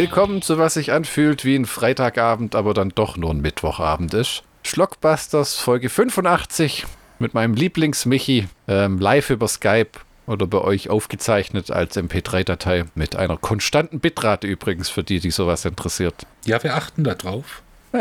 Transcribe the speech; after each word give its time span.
Willkommen 0.00 0.40
zu 0.40 0.56
was 0.56 0.72
sich 0.72 0.92
anfühlt 0.92 1.44
wie 1.44 1.54
ein 1.54 1.66
Freitagabend, 1.66 2.54
aber 2.54 2.72
dann 2.72 2.88
doch 2.88 3.18
nur 3.18 3.32
ein 3.32 3.42
Mittwochabend 3.42 4.14
ist. 4.14 4.42
Schlockbusters 4.62 5.56
Folge 5.56 5.90
85 5.90 6.86
mit 7.18 7.34
meinem 7.34 7.52
Lieblings-Michi 7.52 8.48
ähm, 8.66 8.98
live 8.98 9.28
über 9.28 9.46
Skype 9.46 9.90
oder 10.26 10.46
bei 10.46 10.56
euch 10.56 10.88
aufgezeichnet 10.88 11.70
als 11.70 11.98
MP3-Datei 11.98 12.86
mit 12.94 13.14
einer 13.14 13.36
konstanten 13.36 14.00
Bitrate 14.00 14.46
übrigens 14.46 14.88
für 14.88 15.04
die, 15.04 15.20
die 15.20 15.30
sowas 15.30 15.66
interessiert. 15.66 16.14
Ja, 16.46 16.62
wir 16.62 16.76
achten 16.76 17.04
da 17.04 17.14
drauf. 17.14 17.60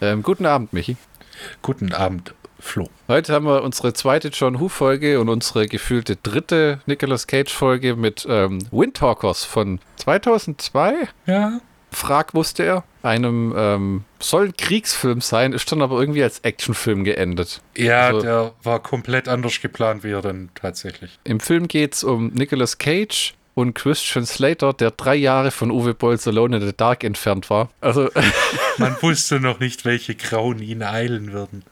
ähm, 0.00 0.24
guten 0.24 0.46
Abend, 0.46 0.72
Michi. 0.72 0.96
Guten 1.62 1.92
Abend, 1.92 2.34
Flo. 2.58 2.88
Heute 3.08 3.32
haben 3.32 3.46
wir 3.46 3.62
unsere 3.62 3.92
zweite 3.92 4.28
John 4.28 4.60
Who-Folge 4.60 5.20
und 5.20 5.28
unsere 5.28 5.66
gefühlte 5.66 6.16
dritte 6.16 6.80
Nicolas 6.86 7.26
Cage-Folge 7.26 7.96
mit 7.96 8.26
ähm, 8.28 8.66
Windtalkers 8.70 9.44
von 9.44 9.80
2002. 9.96 11.08
Ja. 11.26 11.60
Frag 11.90 12.34
wusste 12.34 12.62
er. 12.64 12.84
Einem 13.02 13.54
ähm, 13.56 14.04
soll 14.18 14.46
ein 14.46 14.56
Kriegsfilm 14.56 15.20
sein, 15.20 15.52
ist 15.52 15.70
dann 15.70 15.80
aber 15.80 15.98
irgendwie 16.00 16.22
als 16.22 16.40
Actionfilm 16.40 17.04
geendet. 17.04 17.62
Ja, 17.76 18.08
also, 18.08 18.20
der 18.20 18.52
war 18.62 18.82
komplett 18.82 19.28
anders 19.28 19.60
geplant, 19.60 20.04
wie 20.04 20.10
er 20.10 20.22
dann 20.22 20.50
tatsächlich. 20.54 21.18
Im 21.24 21.40
Film 21.40 21.68
geht 21.68 21.94
es 21.94 22.04
um 22.04 22.28
Nicolas 22.28 22.78
Cage, 22.78 23.34
und 23.56 23.74
Christian 23.74 24.26
Slater, 24.26 24.74
der 24.74 24.90
drei 24.90 25.16
Jahre 25.16 25.50
von 25.50 25.70
Uwe 25.70 25.94
Bolls 25.94 26.28
Alone 26.28 26.58
in 26.58 26.66
the 26.66 26.76
Dark 26.76 27.02
entfernt 27.02 27.48
war. 27.48 27.70
Also 27.80 28.10
man 28.78 28.94
wusste 29.00 29.40
noch 29.40 29.60
nicht, 29.60 29.86
welche 29.86 30.14
Grauen 30.14 30.60
ihn 30.60 30.82
eilen 30.82 31.32
würden. 31.32 31.62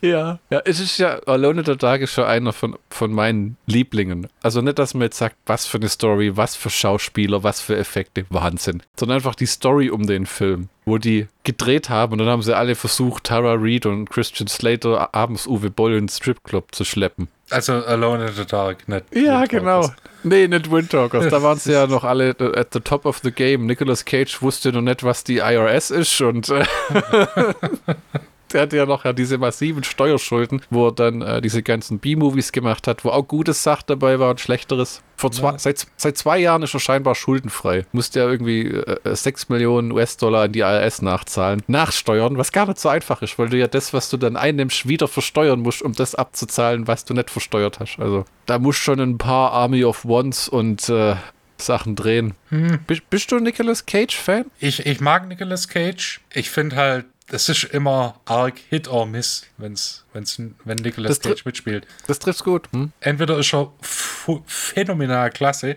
Ja, 0.00 0.38
ja, 0.50 0.62
es 0.64 0.78
ist 0.78 0.98
ja 0.98 1.18
Alone 1.26 1.60
in 1.60 1.66
the 1.66 1.76
Dark 1.76 2.00
ist 2.02 2.12
schon 2.12 2.24
einer 2.24 2.52
von, 2.52 2.76
von 2.90 3.12
meinen 3.12 3.56
Lieblingen. 3.66 4.28
Also 4.40 4.60
nicht, 4.60 4.78
dass 4.78 4.94
man 4.94 5.02
jetzt 5.02 5.18
sagt, 5.18 5.34
was 5.46 5.66
für 5.66 5.78
eine 5.78 5.88
Story, 5.88 6.36
was 6.36 6.54
für 6.54 6.70
Schauspieler, 6.70 7.42
was 7.42 7.60
für 7.60 7.76
Effekte, 7.76 8.24
Wahnsinn, 8.30 8.80
sondern 8.96 9.16
einfach 9.16 9.34
die 9.34 9.46
Story 9.46 9.90
um 9.90 10.06
den 10.06 10.26
Film 10.26 10.68
wo 10.86 10.98
die 10.98 11.28
gedreht 11.44 11.88
haben 11.88 12.12
und 12.12 12.18
dann 12.18 12.28
haben 12.28 12.42
sie 12.42 12.56
alle 12.56 12.74
versucht, 12.74 13.24
Tara 13.24 13.54
Reid 13.56 13.86
und 13.86 14.10
Christian 14.10 14.48
Slater 14.48 15.14
abends 15.14 15.46
Uwe 15.46 15.70
Boll 15.70 15.92
in 15.92 16.06
den 16.06 16.08
Stripclub 16.08 16.74
zu 16.74 16.84
schleppen. 16.84 17.28
Also 17.50 17.84
Alone 17.84 18.28
in 18.28 18.34
the 18.34 18.44
Dark, 18.44 18.88
nicht 18.88 19.04
Ja, 19.14 19.44
genau. 19.46 19.90
Nee, 20.22 20.48
nicht 20.48 20.70
Windtalkers. 20.70 21.28
Da 21.28 21.42
waren 21.42 21.58
sie 21.58 21.72
ja 21.72 21.86
noch 21.86 22.04
alle 22.04 22.36
at 22.54 22.68
the 22.72 22.80
top 22.80 23.06
of 23.06 23.20
the 23.22 23.30
game. 23.30 23.66
Nicolas 23.66 24.04
Cage 24.04 24.42
wusste 24.42 24.72
noch 24.72 24.82
nicht, 24.82 25.02
was 25.02 25.24
die 25.24 25.38
IRS 25.38 25.90
ist 25.90 26.20
und 26.20 26.48
äh, 26.50 26.64
der 28.52 28.62
hatte 28.62 28.76
ja 28.76 28.86
noch 28.86 29.04
ja 29.04 29.12
diese 29.12 29.38
massiven 29.38 29.84
Steuerschulden, 29.84 30.62
wo 30.70 30.88
er 30.88 30.92
dann 30.92 31.22
äh, 31.22 31.40
diese 31.40 31.62
ganzen 31.62 31.98
B-Movies 31.98 32.52
gemacht 32.52 32.86
hat, 32.86 33.04
wo 33.04 33.10
auch 33.10 33.26
gutes 33.26 33.62
Sach 33.62 33.82
dabei 33.82 34.18
war 34.18 34.30
und 34.30 34.40
schlechteres. 34.40 35.02
Vor 35.16 35.30
zwei, 35.32 35.52
ja. 35.52 35.58
seit, 35.58 35.86
seit 35.96 36.16
zwei 36.16 36.38
Jahren 36.38 36.62
ist 36.62 36.72
er 36.72 36.80
scheinbar 36.80 37.14
schuldenfrei. 37.14 37.84
Musste 37.92 38.20
ja 38.20 38.28
irgendwie 38.28 38.68
äh, 38.68 39.14
6 39.14 39.50
Millionen 39.50 39.92
US-Dollar 39.92 40.44
an 40.44 40.52
die 40.52 40.60
IRS 40.60 41.02
nachzahlen. 41.02 41.62
Nachsteuern, 41.66 42.38
was 42.38 42.52
gar 42.52 42.66
nicht 42.66 42.78
so 42.78 42.88
einfach 42.88 43.20
ist, 43.20 43.38
weil 43.38 43.50
du 43.50 43.58
ja 43.58 43.66
das, 43.66 43.92
was 43.92 44.08
du 44.08 44.16
dann 44.16 44.36
einnimmst, 44.36 44.88
wieder 44.88 45.08
versteuern 45.08 45.60
musst, 45.60 45.82
um 45.82 45.92
das 45.92 46.14
abzuzahlen, 46.14 46.86
was 46.86 47.04
du 47.04 47.12
nicht 47.12 47.30
versteuert 47.30 47.80
hast. 47.80 47.98
Also 47.98 48.24
da 48.46 48.58
muss 48.58 48.76
schon 48.76 48.98
ein 48.98 49.18
paar 49.18 49.52
Army 49.52 49.84
of 49.84 50.06
Ones 50.06 50.48
und 50.48 50.88
äh, 50.88 51.16
Sachen 51.60 51.96
drehen. 51.96 52.34
Hm. 52.48 52.78
Bist, 52.86 53.08
bist, 53.10 53.30
du 53.32 53.38
Nicolas 53.38 53.86
Cage-Fan? 53.86 54.46
Ich, 54.58 54.86
ich 54.86 55.00
mag 55.00 55.28
Nicolas 55.28 55.68
Cage. 55.68 56.20
Ich 56.32 56.50
finde 56.50 56.76
halt, 56.76 57.06
das 57.30 57.48
ist 57.48 57.64
immer 57.64 58.20
arg 58.24 58.58
Hit 58.68 58.88
or 58.88 59.06
Miss, 59.06 59.46
wenn's, 59.56 60.04
wenn's, 60.12 60.40
wenn 60.64 60.76
Nicolas 60.78 61.20
Cage 61.20 61.44
mitspielt. 61.44 61.86
Das 62.06 62.18
trifft's 62.18 62.44
gut. 62.44 62.68
Hm? 62.72 62.92
Entweder 63.00 63.38
ist 63.38 63.54
er 63.54 63.72
phänomenal 63.80 65.30
klasse 65.30 65.76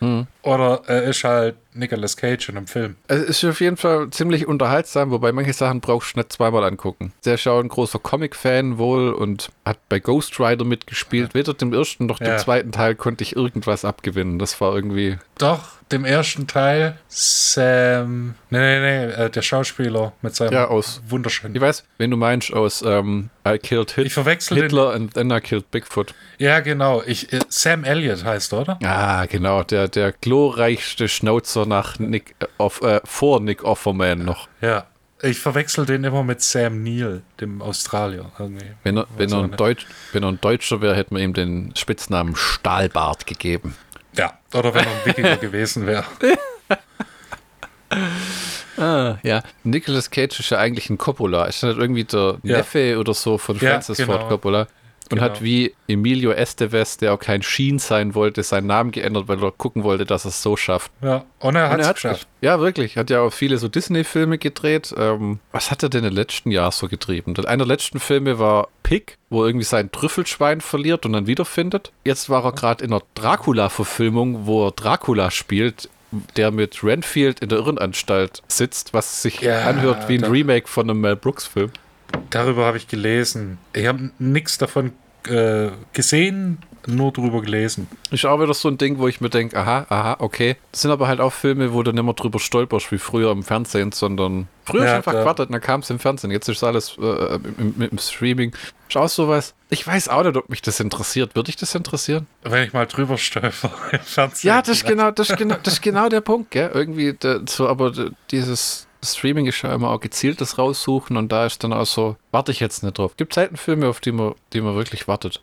hm. 0.00 0.26
Oder 0.42 0.82
er 0.86 1.04
ist 1.04 1.24
halt 1.24 1.56
Nicolas 1.74 2.16
Cage 2.16 2.48
in 2.50 2.56
einem 2.56 2.66
Film. 2.66 2.96
Es 3.08 3.22
ist 3.22 3.44
auf 3.44 3.60
jeden 3.60 3.76
Fall 3.76 4.10
ziemlich 4.10 4.46
unterhaltsam, 4.46 5.10
wobei 5.10 5.32
manche 5.32 5.52
Sachen 5.52 5.80
brauchst 5.80 6.14
du 6.14 6.20
nicht 6.20 6.32
zweimal 6.32 6.64
angucken. 6.64 7.12
Der 7.24 7.34
ist 7.34 7.44
ja 7.44 7.58
ein 7.58 7.68
großer 7.68 7.98
Comic-Fan 7.98 8.78
wohl 8.78 9.12
und 9.12 9.50
hat 9.64 9.78
bei 9.88 9.98
Ghost 9.98 10.38
Rider 10.38 10.64
mitgespielt. 10.64 11.34
Weder 11.34 11.54
dem 11.54 11.72
ersten 11.72 12.06
noch 12.06 12.18
dem 12.18 12.28
ja. 12.28 12.36
zweiten 12.38 12.72
Teil 12.72 12.94
konnte 12.94 13.22
ich 13.22 13.36
irgendwas 13.36 13.84
abgewinnen. 13.84 14.38
Das 14.38 14.60
war 14.60 14.74
irgendwie. 14.74 15.18
Doch, 15.38 15.60
dem 15.92 16.04
ersten 16.04 16.46
Teil 16.46 16.98
Sam. 17.08 18.34
Nee, 18.50 18.58
nee, 18.58 18.80
nee, 18.80 19.12
äh, 19.12 19.30
der 19.30 19.42
Schauspieler 19.42 20.12
mit 20.22 20.34
seinem 20.34 20.52
ja, 20.52 20.68
aus, 20.68 21.02
wunderschönen. 21.08 21.54
Ich 21.54 21.60
weiß, 21.60 21.84
wenn 21.98 22.10
du 22.10 22.16
meinst, 22.16 22.52
aus 22.52 22.82
ähm, 22.82 23.30
I 23.46 23.58
Killed 23.58 23.92
Hit 23.92 24.06
ich 24.06 24.14
verwechsel 24.14 24.56
Hitler 24.62 24.92
den, 24.92 25.02
and 25.02 25.14
then 25.14 25.30
I 25.30 25.40
Killed 25.40 25.70
Bigfoot. 25.70 26.14
Ja, 26.38 26.60
genau. 26.60 27.02
Ich, 27.06 27.32
äh, 27.32 27.40
Sam 27.48 27.84
Elliott 27.84 28.24
heißt, 28.24 28.52
oder? 28.54 28.78
Ah, 28.82 29.26
genau. 29.26 29.62
Der, 29.62 29.88
der 29.88 30.12
glorreichste 30.32 31.08
Schnauzer 31.08 31.66
nach 31.66 31.98
Nick 31.98 32.34
of, 32.56 32.80
äh, 32.80 33.02
vor 33.04 33.40
Nick 33.40 33.64
Offerman 33.64 34.24
noch. 34.24 34.48
Ja. 34.62 34.86
Ich 35.20 35.38
verwechsel 35.38 35.84
den 35.84 36.04
immer 36.04 36.24
mit 36.24 36.40
Sam 36.40 36.82
Neill, 36.82 37.22
dem 37.38 37.60
Australier. 37.60 38.32
Irgendwie. 38.38 38.64
Wenn 38.82 38.96
er, 38.96 39.06
wenn, 39.18 39.30
er 39.30 39.44
ein 39.44 39.52
Deutsch, 39.52 39.86
wenn 40.12 40.22
er 40.22 40.30
ein 40.30 40.40
Deutscher 40.40 40.80
wäre, 40.80 40.96
hätten 40.96 41.14
wir 41.14 41.22
ihm 41.22 41.34
den 41.34 41.76
Spitznamen 41.76 42.34
Stahlbart 42.34 43.26
gegeben. 43.26 43.76
Ja, 44.16 44.32
oder 44.54 44.72
wenn 44.74 44.84
er 44.84 44.90
ein 44.90 45.04
Wikinger 45.04 45.36
gewesen 45.40 45.86
wäre. 45.86 46.04
ah, 48.78 49.18
ja. 49.22 49.42
Nicolas 49.64 50.10
Cage 50.10 50.40
ist 50.40 50.50
ja 50.50 50.58
eigentlich 50.58 50.88
ein 50.88 50.96
Coppola. 50.96 51.44
Ist 51.44 51.62
das 51.62 51.76
irgendwie 51.76 52.04
der 52.04 52.38
ja. 52.42 52.56
Neffe 52.56 52.98
oder 52.98 53.12
so 53.12 53.36
von 53.36 53.58
Francis 53.58 53.98
ja, 53.98 54.06
genau. 54.06 54.18
Ford 54.18 54.28
Coppola? 54.30 54.66
Und 55.12 55.18
genau. 55.18 55.30
hat 55.30 55.42
wie 55.42 55.74
Emilio 55.88 56.32
Estevez, 56.32 56.96
der 56.96 57.12
auch 57.12 57.18
kein 57.18 57.42
Sheen 57.42 57.78
sein 57.78 58.14
wollte, 58.14 58.42
seinen 58.42 58.66
Namen 58.66 58.92
geändert, 58.92 59.28
weil 59.28 59.42
er 59.42 59.52
gucken 59.52 59.84
wollte, 59.84 60.06
dass 60.06 60.24
er 60.24 60.30
es 60.30 60.42
so 60.42 60.56
schafft. 60.56 60.90
Ja, 61.02 61.24
und 61.38 61.54
er 61.54 61.68
hat 61.68 61.80
es 61.80 61.94
geschafft. 61.94 62.26
Ja, 62.40 62.60
wirklich. 62.60 62.96
Hat 62.96 63.10
ja 63.10 63.20
auch 63.20 63.32
viele 63.32 63.58
so 63.58 63.68
Disney-Filme 63.68 64.38
gedreht. 64.38 64.94
Ähm, 64.96 65.38
was 65.52 65.70
hat 65.70 65.82
er 65.82 65.90
denn 65.90 66.04
im 66.04 66.14
letzten 66.14 66.50
Jahr 66.50 66.72
so 66.72 66.88
getrieben? 66.88 67.36
Einer 67.36 67.58
der 67.58 67.66
letzten 67.66 68.00
Filme 68.00 68.38
war 68.38 68.68
Pig, 68.82 69.18
wo 69.28 69.42
er 69.42 69.48
irgendwie 69.48 69.66
sein 69.66 69.92
Trüffelschwein 69.92 70.62
verliert 70.62 71.04
und 71.04 71.12
dann 71.12 71.26
wiederfindet. 71.26 71.92
Jetzt 72.04 72.30
war 72.30 72.44
er 72.44 72.52
gerade 72.52 72.82
in 72.82 72.92
einer 72.92 73.02
Dracula-Verfilmung, 73.14 74.46
wo 74.46 74.66
er 74.66 74.72
Dracula 74.72 75.30
spielt 75.30 75.90
der 76.36 76.50
mit 76.50 76.84
Renfield 76.84 77.40
in 77.40 77.48
der 77.48 77.58
Irrenanstalt 77.58 78.42
sitzt, 78.46 78.92
was 78.92 79.22
sich 79.22 79.40
ja, 79.40 79.62
anhört 79.62 80.08
wie 80.08 80.18
ein 80.18 80.24
Remake 80.24 80.68
von 80.68 80.88
einem 80.88 81.00
Mel 81.00 81.16
Brooks-Film. 81.16 81.70
Darüber 82.30 82.66
habe 82.66 82.76
ich 82.76 82.88
gelesen. 82.88 83.58
Ich 83.72 83.86
habe 83.86 84.10
nichts 84.18 84.58
davon 84.58 84.92
äh, 85.28 85.70
gesehen, 85.92 86.58
nur 86.86 87.12
drüber 87.12 87.42
gelesen. 87.42 87.88
Ist 88.10 88.24
auch 88.26 88.40
wieder 88.40 88.54
so 88.54 88.68
ein 88.68 88.78
Ding, 88.78 88.98
wo 88.98 89.08
ich 89.08 89.20
mir 89.20 89.30
denke, 89.30 89.56
aha, 89.56 89.86
aha, 89.88 90.16
okay. 90.18 90.56
Das 90.72 90.82
sind 90.82 90.90
aber 90.90 91.08
halt 91.08 91.20
auch 91.20 91.32
Filme, 91.32 91.72
wo 91.72 91.82
du 91.82 91.92
nicht 91.92 92.02
mehr 92.02 92.14
drüber 92.14 92.40
stolperst, 92.40 92.90
wie 92.92 92.98
früher 92.98 93.30
im 93.30 93.42
Fernsehen, 93.42 93.92
sondern 93.92 94.48
früher 94.64 94.86
ja, 94.86 94.96
einfach 94.96 95.12
gewartet 95.12 95.48
und 95.48 95.52
dann 95.52 95.60
kam 95.60 95.80
es 95.80 95.90
im 95.90 95.98
Fernsehen. 95.98 96.30
Jetzt 96.30 96.48
ist 96.48 96.64
alles 96.64 96.96
äh, 96.98 97.34
im, 97.34 97.74
im, 97.76 97.88
im, 97.90 97.98
Streaming. 97.98 98.54
Schau 98.88 99.06
sowas. 99.06 99.54
Ich 99.70 99.86
weiß 99.86 100.08
auch 100.08 100.24
nicht, 100.24 100.36
ob 100.36 100.48
mich 100.48 100.62
das 100.62 100.80
interessiert. 100.80 101.34
Würde 101.34 101.50
ich 101.50 101.56
das 101.56 101.74
interessieren? 101.74 102.26
Wenn 102.42 102.64
ich 102.64 102.72
mal 102.72 102.86
drüber 102.86 103.16
stolper 103.16 103.72
im 103.92 104.00
Fernsehen. 104.00 104.48
Ja, 104.48 104.60
das 104.60 104.78
ist 104.78 104.86
genau, 104.86 105.10
das 105.10 105.30
ist 105.30 105.36
genau, 105.36 105.56
das 105.62 105.74
ist 105.74 105.82
genau 105.82 106.08
der 106.08 106.20
Punkt, 106.20 106.50
gell? 106.50 106.70
Irgendwie 106.74 107.14
so, 107.48 107.68
aber 107.68 107.92
dieses 108.30 108.86
Streaming 109.04 109.46
ist 109.46 109.62
ja 109.62 109.74
immer 109.74 109.90
auch 109.90 110.00
gezieltes 110.00 110.58
raussuchen 110.58 111.16
und 111.16 111.32
da 111.32 111.46
ist 111.46 111.64
dann 111.64 111.72
auch 111.72 111.86
so, 111.86 112.16
warte 112.30 112.52
ich 112.52 112.60
jetzt 112.60 112.82
nicht 112.82 112.98
drauf. 112.98 113.16
Gibt 113.16 113.32
es 113.32 113.34
selten 113.34 113.56
Filme, 113.56 113.88
auf 113.88 114.00
die 114.00 114.12
man, 114.12 114.34
die 114.52 114.60
man 114.60 114.76
wirklich 114.76 115.08
wartet? 115.08 115.42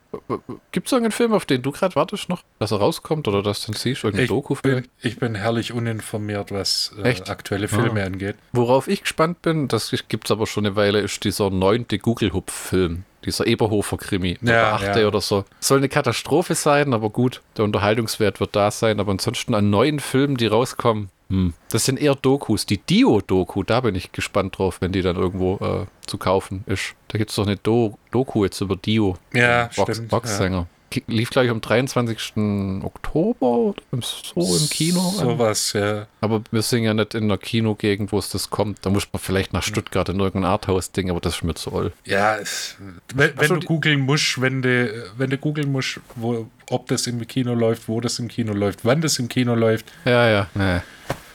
Gibt 0.72 0.88
es 0.88 0.94
irgendeinen 0.94 1.12
Film, 1.12 1.34
auf 1.34 1.46
den 1.46 1.62
du 1.62 1.72
gerade 1.72 1.96
wartest 1.96 2.30
noch, 2.30 2.44
dass 2.60 2.72
er 2.72 2.78
rauskommt 2.78 3.28
oder 3.28 3.44
dass 3.44 3.66
du 3.66 3.72
ihn 3.72 3.76
siehst? 3.76 4.04
Irgendein 4.04 4.28
Doku 4.28 4.56
bin, 4.62 4.88
Ich 5.02 5.20
bin 5.20 5.36
herrlich 5.36 5.74
uninformiert, 5.74 6.52
was 6.52 6.94
äh, 7.04 7.16
aktuelle 7.28 7.68
Filme 7.68 8.02
ah. 8.02 8.06
angeht. 8.06 8.36
Worauf 8.54 8.88
ich 8.88 9.02
gespannt 9.02 9.42
bin, 9.42 9.68
das 9.68 9.94
gibt 10.08 10.26
es 10.26 10.32
aber 10.32 10.48
schon 10.48 10.66
eine 10.66 10.76
Weile, 10.76 11.00
ist 11.00 11.24
dieser 11.24 11.50
neunte 11.50 12.00
Google-Hupf-Film. 12.00 13.04
Dieser 13.26 13.46
Eberhofer-Krimi, 13.48 14.38
der 14.42 14.56
ja, 14.56 14.74
achte 14.74 15.02
ja. 15.02 15.08
oder 15.08 15.20
so. 15.20 15.44
Soll 15.60 15.80
eine 15.80 15.90
Katastrophe 15.90 16.56
sein, 16.56 16.94
aber 16.94 17.10
gut, 17.10 17.42
der 17.58 17.66
Unterhaltungswert 17.66 18.40
wird 18.40 18.56
da 18.56 18.72
sein. 18.72 19.02
Aber 19.02 19.12
ansonsten 19.12 19.54
an 19.54 19.70
neuen 19.70 20.00
Filmen, 20.00 20.38
die 20.38 20.48
rauskommen, 20.48 21.10
hm. 21.30 21.54
Das 21.70 21.86
sind 21.86 22.00
eher 22.00 22.16
Dokus. 22.16 22.66
Die 22.66 22.80
Dio-Doku, 22.80 23.64
da 23.64 23.82
bin 23.82 23.96
ich 23.96 24.12
gespannt 24.12 24.58
drauf, 24.58 24.82
wenn 24.82 24.92
die 24.92 25.02
dann 25.02 25.16
irgendwo 25.16 25.58
äh, 25.58 25.86
zu 26.08 26.18
kaufen 26.18 26.64
ist. 26.66 26.96
Da 27.08 27.18
gibt 27.18 27.30
es 27.30 27.36
doch 27.36 27.46
eine 27.46 27.56
Do 27.56 27.98
Doku 28.12 28.44
jetzt 28.44 28.60
über 28.62 28.76
Dio. 28.76 29.16
Ja, 29.34 29.70
Box 29.76 29.98
stimmt. 29.98 30.10
Boxsänger. 30.10 30.58
Ja. 30.58 30.68
Lief 31.08 31.30
gleich 31.30 31.50
am 31.50 31.62
23. 31.62 32.84
Oktober 32.84 33.48
oder 33.48 33.82
so 34.02 34.58
im 34.58 34.70
Kino. 34.70 35.00
Sowas, 35.00 35.74
ja. 35.74 36.08
Aber 36.22 36.42
wir 36.52 36.62
sind 36.62 36.84
ja 36.84 36.94
nicht 36.94 37.14
in 37.14 37.26
einer 37.26 37.38
Kinogegend, 37.38 38.12
wo 38.12 38.18
es 38.20 38.30
das 38.30 38.50
kommt. 38.50 38.86
Da 38.86 38.90
muss 38.90 39.08
man 39.12 39.20
vielleicht 39.20 39.54
nach 39.54 39.64
Stuttgart 39.64 40.10
in 40.10 40.20
irgendein 40.20 40.52
Arthouse-Ding, 40.52 41.10
aber 41.10 41.20
das 41.20 41.36
ist 41.36 41.44
mir 41.44 41.56
zu 41.56 41.74
all. 41.74 41.92
Ja, 42.06 42.38
es, 42.38 42.78
wenn, 43.14 43.32
wenn 43.38 43.60
du 43.60 43.66
googeln 43.66 44.02
musst, 44.02 44.42
wenn 44.42 44.62
du, 44.62 45.10
wenn 45.18 45.30
du 45.30 45.38
googeln 45.38 45.72
musst, 45.72 46.00
wo, 46.16 46.48
ob 46.70 46.88
das 46.88 47.08
im 47.08 47.26
Kino 47.28 47.54
läuft, 47.54 47.88
wo 47.88 48.02
das 48.02 48.20
im 48.20 48.28
Kino 48.28 48.54
läuft, 48.54 48.86
wann 48.86 49.02
das 49.02 49.20
im 49.20 49.30
Kino 49.30 49.56
läuft. 49.56 49.86
Ja, 50.06 50.30
ja. 50.30 50.48
Nee. 50.54 50.80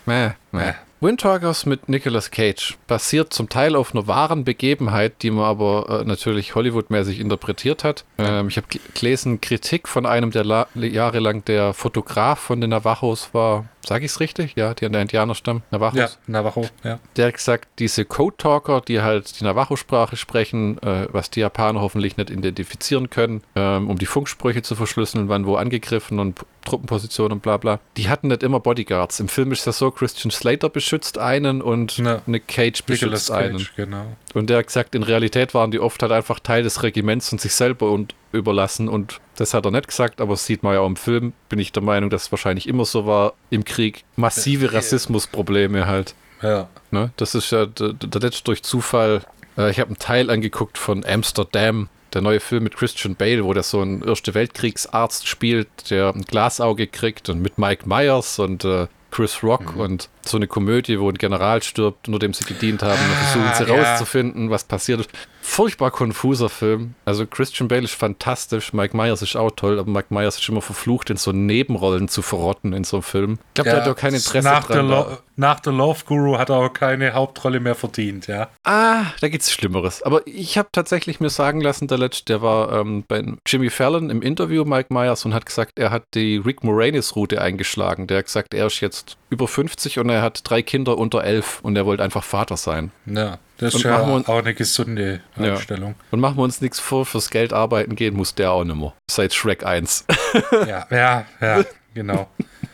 Mäh, 0.06 0.30
mäh. 0.52 0.74
Windtalkers 1.04 1.66
mit 1.66 1.90
Nicolas 1.90 2.30
Cage 2.30 2.78
basiert 2.86 3.34
zum 3.34 3.50
Teil 3.50 3.76
auf 3.76 3.94
einer 3.94 4.06
wahren 4.06 4.42
Begebenheit, 4.44 5.22
die 5.22 5.30
man 5.30 5.44
aber 5.44 6.00
äh, 6.00 6.04
natürlich 6.04 6.54
Hollywood-mäßig 6.54 7.20
interpretiert 7.20 7.84
hat. 7.84 8.06
Ähm, 8.16 8.48
ich 8.48 8.56
habe 8.56 8.66
gelesen, 8.94 9.42
Kritik 9.42 9.86
von 9.86 10.06
einem, 10.06 10.30
der 10.30 10.66
jahrelang 10.74 11.44
der 11.44 11.74
Fotograf 11.74 12.38
von 12.38 12.62
den 12.62 12.70
Navajos 12.70 13.34
war, 13.34 13.66
Sag 13.86 14.02
ich 14.02 14.12
es 14.12 14.20
richtig? 14.20 14.54
Ja, 14.56 14.74
die 14.74 14.86
an 14.86 14.92
der 14.92 15.02
Indianerstamm, 15.02 15.62
Navajos. 15.70 15.96
Ja, 15.96 16.08
Navajo, 16.26 16.66
ja. 16.82 16.98
Der 17.16 17.26
hat 17.26 17.34
gesagt, 17.34 17.68
diese 17.78 18.04
Code 18.04 18.36
Talker, 18.38 18.80
die 18.80 19.02
halt 19.02 19.38
die 19.38 19.44
Navajo-Sprache 19.44 20.16
sprechen, 20.16 20.78
äh, 20.82 21.06
was 21.12 21.30
die 21.30 21.40
Japaner 21.40 21.80
hoffentlich 21.80 22.16
nicht 22.16 22.30
identifizieren 22.30 23.10
können, 23.10 23.42
ähm, 23.54 23.90
um 23.90 23.98
die 23.98 24.06
Funksprüche 24.06 24.62
zu 24.62 24.74
verschlüsseln, 24.74 25.28
wann 25.28 25.46
wo 25.46 25.56
angegriffen 25.56 26.18
und 26.18 26.40
Truppenpositionen 26.64 27.32
und 27.32 27.42
bla 27.42 27.58
bla. 27.58 27.78
Die 27.98 28.08
hatten 28.08 28.28
nicht 28.28 28.42
immer 28.42 28.58
Bodyguards. 28.58 29.20
Im 29.20 29.28
Film 29.28 29.52
ist 29.52 29.66
das 29.66 29.78
so, 29.78 29.90
Christian 29.90 30.30
Slater 30.30 30.70
beschützt 30.70 31.18
einen 31.18 31.60
und 31.60 31.98
ja. 31.98 32.22
Nick 32.26 32.48
Cage 32.48 32.82
beschützt 32.84 33.02
Nicolas 33.02 33.30
einen. 33.30 33.58
Cage, 33.58 33.72
genau. 33.76 34.06
Und 34.32 34.48
der 34.48 34.58
hat 34.58 34.68
gesagt, 34.68 34.94
in 34.94 35.02
Realität 35.02 35.52
waren 35.52 35.70
die 35.70 35.80
oft 35.80 36.02
halt 36.02 36.12
einfach 36.12 36.40
Teil 36.40 36.62
des 36.62 36.82
Regiments 36.82 37.30
und 37.32 37.40
sich 37.40 37.52
selber 37.54 37.90
und 37.90 38.14
überlassen 38.32 38.88
und 38.88 39.20
das 39.36 39.54
hat 39.54 39.64
er 39.64 39.70
nicht 39.70 39.88
gesagt, 39.88 40.20
aber 40.20 40.34
das 40.34 40.46
sieht 40.46 40.62
man 40.62 40.74
ja 40.74 40.80
auch 40.80 40.86
im 40.86 40.96
Film, 40.96 41.32
bin 41.48 41.58
ich 41.58 41.72
der 41.72 41.82
Meinung, 41.82 42.10
dass 42.10 42.24
es 42.24 42.32
wahrscheinlich 42.32 42.68
immer 42.68 42.84
so 42.84 43.06
war 43.06 43.34
im 43.50 43.64
Krieg. 43.64 44.04
Massive 44.16 44.72
Rassismusprobleme 44.72 45.86
halt. 45.86 46.14
Ja. 46.42 46.68
Ne? 46.90 47.10
Das 47.16 47.34
ist 47.34 47.50
ja 47.50 47.66
der, 47.66 47.92
der 47.92 48.20
letzte 48.20 48.44
durch 48.44 48.62
Zufall. 48.62 49.22
Äh, 49.56 49.70
ich 49.70 49.80
habe 49.80 49.88
einen 49.88 49.98
Teil 49.98 50.30
angeguckt 50.30 50.78
von 50.78 51.04
Amsterdam, 51.04 51.88
der 52.12 52.22
neue 52.22 52.40
Film 52.40 52.64
mit 52.64 52.76
Christian 52.76 53.16
Bale, 53.16 53.44
wo 53.44 53.52
der 53.52 53.62
so 53.62 53.82
ein 53.82 54.02
Erste 54.02 54.34
Weltkriegsarzt 54.34 55.26
spielt, 55.26 55.90
der 55.90 56.14
ein 56.14 56.22
Glasauge 56.22 56.86
kriegt 56.86 57.28
und 57.28 57.40
mit 57.40 57.58
Mike 57.58 57.88
Myers 57.88 58.38
und 58.38 58.64
äh, 58.64 58.86
Chris 59.10 59.42
Rock 59.42 59.74
mhm. 59.74 59.80
und 59.80 60.08
so 60.22 60.36
eine 60.36 60.46
Komödie, 60.46 60.98
wo 60.98 61.08
ein 61.08 61.14
General 61.14 61.62
stirbt, 61.62 62.08
nur 62.08 62.18
dem 62.18 62.34
sie 62.34 62.44
gedient 62.44 62.82
haben, 62.82 62.98
und 63.00 63.16
versuchen 63.16 63.54
sie 63.54 63.72
ah, 63.72 63.76
ja. 63.76 63.90
rauszufinden, 63.92 64.50
was 64.50 64.64
passiert 64.64 65.00
ist 65.00 65.10
furchtbar 65.44 65.90
konfuser 65.90 66.48
Film. 66.48 66.94
Also 67.04 67.26
Christian 67.26 67.68
Bale 67.68 67.82
ist 67.82 67.94
fantastisch, 67.94 68.72
Mike 68.72 68.96
Myers 68.96 69.20
ist 69.22 69.36
auch 69.36 69.50
toll, 69.50 69.78
aber 69.78 69.90
Mike 69.90 70.06
Myers 70.08 70.38
ist 70.38 70.48
immer 70.48 70.62
verflucht, 70.62 71.10
in 71.10 71.18
so 71.18 71.32
Nebenrollen 71.32 72.08
zu 72.08 72.22
verrotten 72.22 72.72
in 72.72 72.82
so 72.82 72.96
einem 72.96 73.02
Film. 73.02 73.38
Ich 73.48 73.54
glaube, 73.54 73.68
ja, 73.68 73.74
der 73.76 73.84
hat 73.84 73.90
doch 73.90 73.96
kein 74.00 74.14
Interesse 74.14 74.48
nach 74.48 74.64
dran. 74.64 74.88
Der 74.88 75.18
nach 75.36 75.58
der 75.60 75.72
Love 75.72 76.04
Guru 76.06 76.38
hat 76.38 76.48
er 76.48 76.56
auch 76.56 76.72
keine 76.72 77.12
Hauptrolle 77.12 77.58
mehr 77.58 77.74
verdient, 77.74 78.28
ja. 78.28 78.48
Ah, 78.62 79.06
da 79.20 79.28
gibt's 79.28 79.50
Schlimmeres. 79.50 80.02
Aber 80.02 80.24
ich 80.26 80.56
habe 80.58 80.68
tatsächlich 80.70 81.18
mir 81.18 81.30
sagen 81.30 81.60
lassen, 81.60 81.88
der 81.88 81.98
letzte, 81.98 82.24
der 82.26 82.42
war 82.42 82.72
ähm, 82.72 83.04
bei 83.06 83.24
Jimmy 83.46 83.70
Fallon 83.70 84.10
im 84.10 84.22
Interview, 84.22 84.64
Mike 84.64 84.94
Myers, 84.94 85.24
und 85.24 85.34
hat 85.34 85.46
gesagt, 85.46 85.72
er 85.78 85.90
hat 85.90 86.04
die 86.14 86.36
Rick 86.36 86.62
Moranis-Route 86.62 87.40
eingeschlagen. 87.40 88.06
Der 88.06 88.18
hat 88.18 88.26
gesagt, 88.26 88.54
er 88.54 88.66
ist 88.66 88.80
jetzt 88.80 89.16
über 89.28 89.48
50 89.48 89.98
und 89.98 90.08
er 90.08 90.22
hat 90.22 90.40
drei 90.44 90.62
Kinder 90.62 90.96
unter 90.96 91.24
elf 91.24 91.58
und 91.62 91.74
er 91.74 91.84
wollte 91.84 92.04
einfach 92.04 92.22
Vater 92.22 92.56
sein. 92.56 92.92
Ja. 93.06 93.38
Das 93.58 93.74
ist 93.74 93.84
ja 93.84 94.00
uns, 94.00 94.26
auch 94.28 94.38
eine 94.38 94.54
gesunde 94.54 95.20
Einstellung. 95.36 95.90
Ja. 95.90 96.04
Und 96.10 96.20
machen 96.20 96.36
wir 96.36 96.42
uns 96.42 96.60
nichts 96.60 96.80
vor, 96.80 97.06
fürs 97.06 97.30
Geld 97.30 97.52
arbeiten 97.52 97.94
gehen 97.94 98.14
muss 98.14 98.34
der 98.34 98.52
auch 98.52 98.64
nicht 98.64 98.76
mehr. 98.76 98.92
Seit 99.08 99.32
Shrek 99.32 99.64
1. 99.64 100.06
ja, 100.66 100.86
ja, 100.90 101.26
ja, 101.40 101.64
genau. 101.94 102.28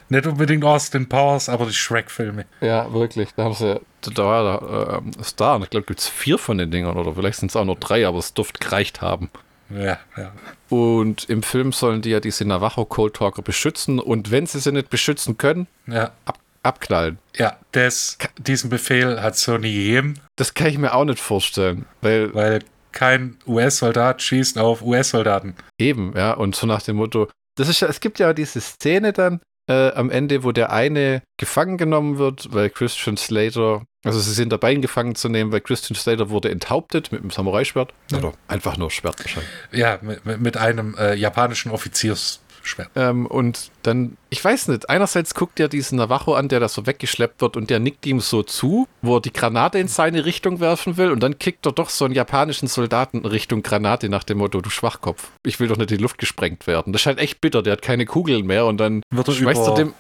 Nicht 0.09 0.27
unbedingt 0.27 0.65
Austin 0.65 1.09
Powers, 1.09 1.49
aber 1.49 1.67
die 1.67 1.73
Shrek-Filme. 1.73 2.47
Ja, 2.61 2.93
wirklich. 2.93 3.29
Da 3.37 3.45
haben 3.45 3.55
sie, 3.55 3.81
da 4.01 4.25
war 4.25 5.03
äh, 5.03 5.23
Star, 5.23 5.57
und 5.57 5.63
ich 5.63 5.71
glaube, 5.71 5.87
gibt 5.87 6.01
es 6.01 6.09
vier 6.09 6.37
von 6.37 6.59
den 6.59 6.71
Dingern 6.73 6.97
oder 6.97 7.15
vielleicht 7.15 7.39
sind 7.39 7.51
es 7.51 7.57
auch 7.57 7.65
nur 7.65 7.77
drei, 7.77 8.07
aber 8.07 8.19
es 8.19 8.35
dürfte 8.35 8.59
gereicht 8.59 9.03
haben. 9.03 9.31
Ja, 9.71 10.01
ja. 10.17 10.33
Und 10.69 11.29
im 11.29 11.45
Film 11.45 11.71
sollen 11.71 12.03
die 12.03 12.11
ja 12.11 12.19
diese 12.19 12.45
Navajo 12.45 12.85
Cold 12.87 13.15
Talker 13.15 13.43
beschützen 13.43 14.01
und 14.01 14.33
wenn 14.33 14.47
sie 14.47 14.59
sie 14.59 14.73
nicht 14.73 14.91
beschützen 14.91 15.39
können, 15.39 15.69
ja. 15.87 16.11
ab 16.25 16.40
abknallen. 16.63 17.19
Ja, 17.37 17.59
das, 17.73 18.19
diesen 18.39 18.71
Befehl 18.71 19.21
hat 19.21 19.37
Sony 19.37 19.73
gegeben. 19.73 20.15
Das 20.37 20.55
kann 20.55 20.69
ich 20.69 20.79
mir 20.79 20.95
auch 20.95 21.05
nicht 21.05 21.21
vorstellen, 21.21 21.87
weil. 22.01 22.35
Weil 22.35 22.61
kein 22.93 23.37
US-Soldat 23.47 24.21
schießt 24.21 24.59
auf 24.59 24.83
US-Soldaten. 24.83 25.55
Eben, 25.79 26.13
ja, 26.17 26.33
und 26.33 26.57
so 26.57 26.67
nach 26.67 26.83
dem 26.83 26.97
Motto. 26.97 27.29
Das 27.57 27.69
ist 27.69 27.81
ja, 27.81 27.89
es 27.89 28.01
gibt 28.01 28.19
ja 28.19 28.33
diese 28.33 28.61
Szene 28.61 29.13
dann 29.13 29.41
äh, 29.69 29.93
am 29.93 30.11
Ende, 30.11 30.43
wo 30.43 30.51
der 30.51 30.73
eine 30.73 31.23
gefangen 31.39 31.79
genommen 31.79 32.19
wird, 32.19 32.53
weil 32.53 32.69
Christian 32.71 33.17
Slater, 33.17 33.85
also 34.05 34.19
sie 34.19 34.33
sind 34.33 34.53
dabei, 34.53 34.73
ihn 34.73 34.83
gefangen 34.83 35.15
zu 35.15 35.29
nehmen, 35.29 35.53
weil 35.53 35.61
Christian 35.61 35.97
Slater 35.97 36.31
wurde 36.31 36.51
enthauptet 36.51 37.13
mit 37.13 37.21
einem 37.21 37.31
Samurai-Schwert. 37.31 37.93
Ja. 38.11 38.19
Oder 38.19 38.33
einfach 38.49 38.77
nur 38.77 38.91
Schwert 38.91 39.21
wahrscheinlich. 39.21 39.51
Ja, 39.71 39.99
mit, 40.03 40.41
mit 40.41 40.57
einem 40.57 40.97
äh, 40.99 41.15
japanischen 41.15 41.71
Offiziers 41.71 42.41
schwer. 42.63 42.89
Ähm, 42.95 43.27
und 43.27 43.71
dann, 43.83 44.17
ich 44.29 44.45
weiß 44.45 44.69
nicht, 44.69 44.89
einerseits 44.89 45.35
guckt 45.35 45.61
er 45.61 45.69
diesen 45.69 45.99
Navajo 45.99 46.35
an, 46.35 46.49
der 46.49 46.61
da 46.61 46.69
so 46.69 46.87
weggeschleppt 46.87 47.41
wird 47.41 47.57
und 47.57 47.71
der 47.71 47.81
nickt 47.81 48.07
ihm 48.07 48.21
so 48.21 48.43
zu, 48.43 48.87
wo 49.03 49.17
er 49.17 49.21
die 49.21 49.33
Granate 49.33 49.79
in 49.79 49.89
seine 49.89 50.25
Richtung 50.25 50.61
werfen 50.61 50.97
will 50.97 51.11
und 51.11 51.23
dann 51.23 51.39
kickt 51.39 51.67
er 51.67 51.73
doch 51.73 51.91
so 51.91 52.05
einen 52.05 52.15
japanischen 52.15 52.69
Soldaten 52.69 53.25
Richtung 53.25 53.63
Granate 53.63 54.09
nach 54.09 54.25
dem 54.25 54.39
Motto, 54.39 54.61
du 54.61 54.71
Schwachkopf, 54.71 55.31
ich 55.45 55.61
will 55.61 55.69
doch 55.69 55.77
nicht 55.77 55.91
in 55.91 55.99
die 55.99 56.03
Luft 56.03 56.19
gesprengt 56.19 56.67
werden. 56.67 56.93
Das 56.93 57.03
scheint 57.03 57.19
echt 57.19 57.41
bitter, 57.41 57.63
der 57.63 57.75
hat 57.75 57.83
keine 57.83 58.07
Kugeln 58.07 58.47
mehr 58.47 58.67
und 58.67 58.79
dann 58.79 59.03
wird 59.11 59.29
er 59.29 59.35
schmeißt 59.35 59.67
er 59.67 59.75
dem 59.75 59.95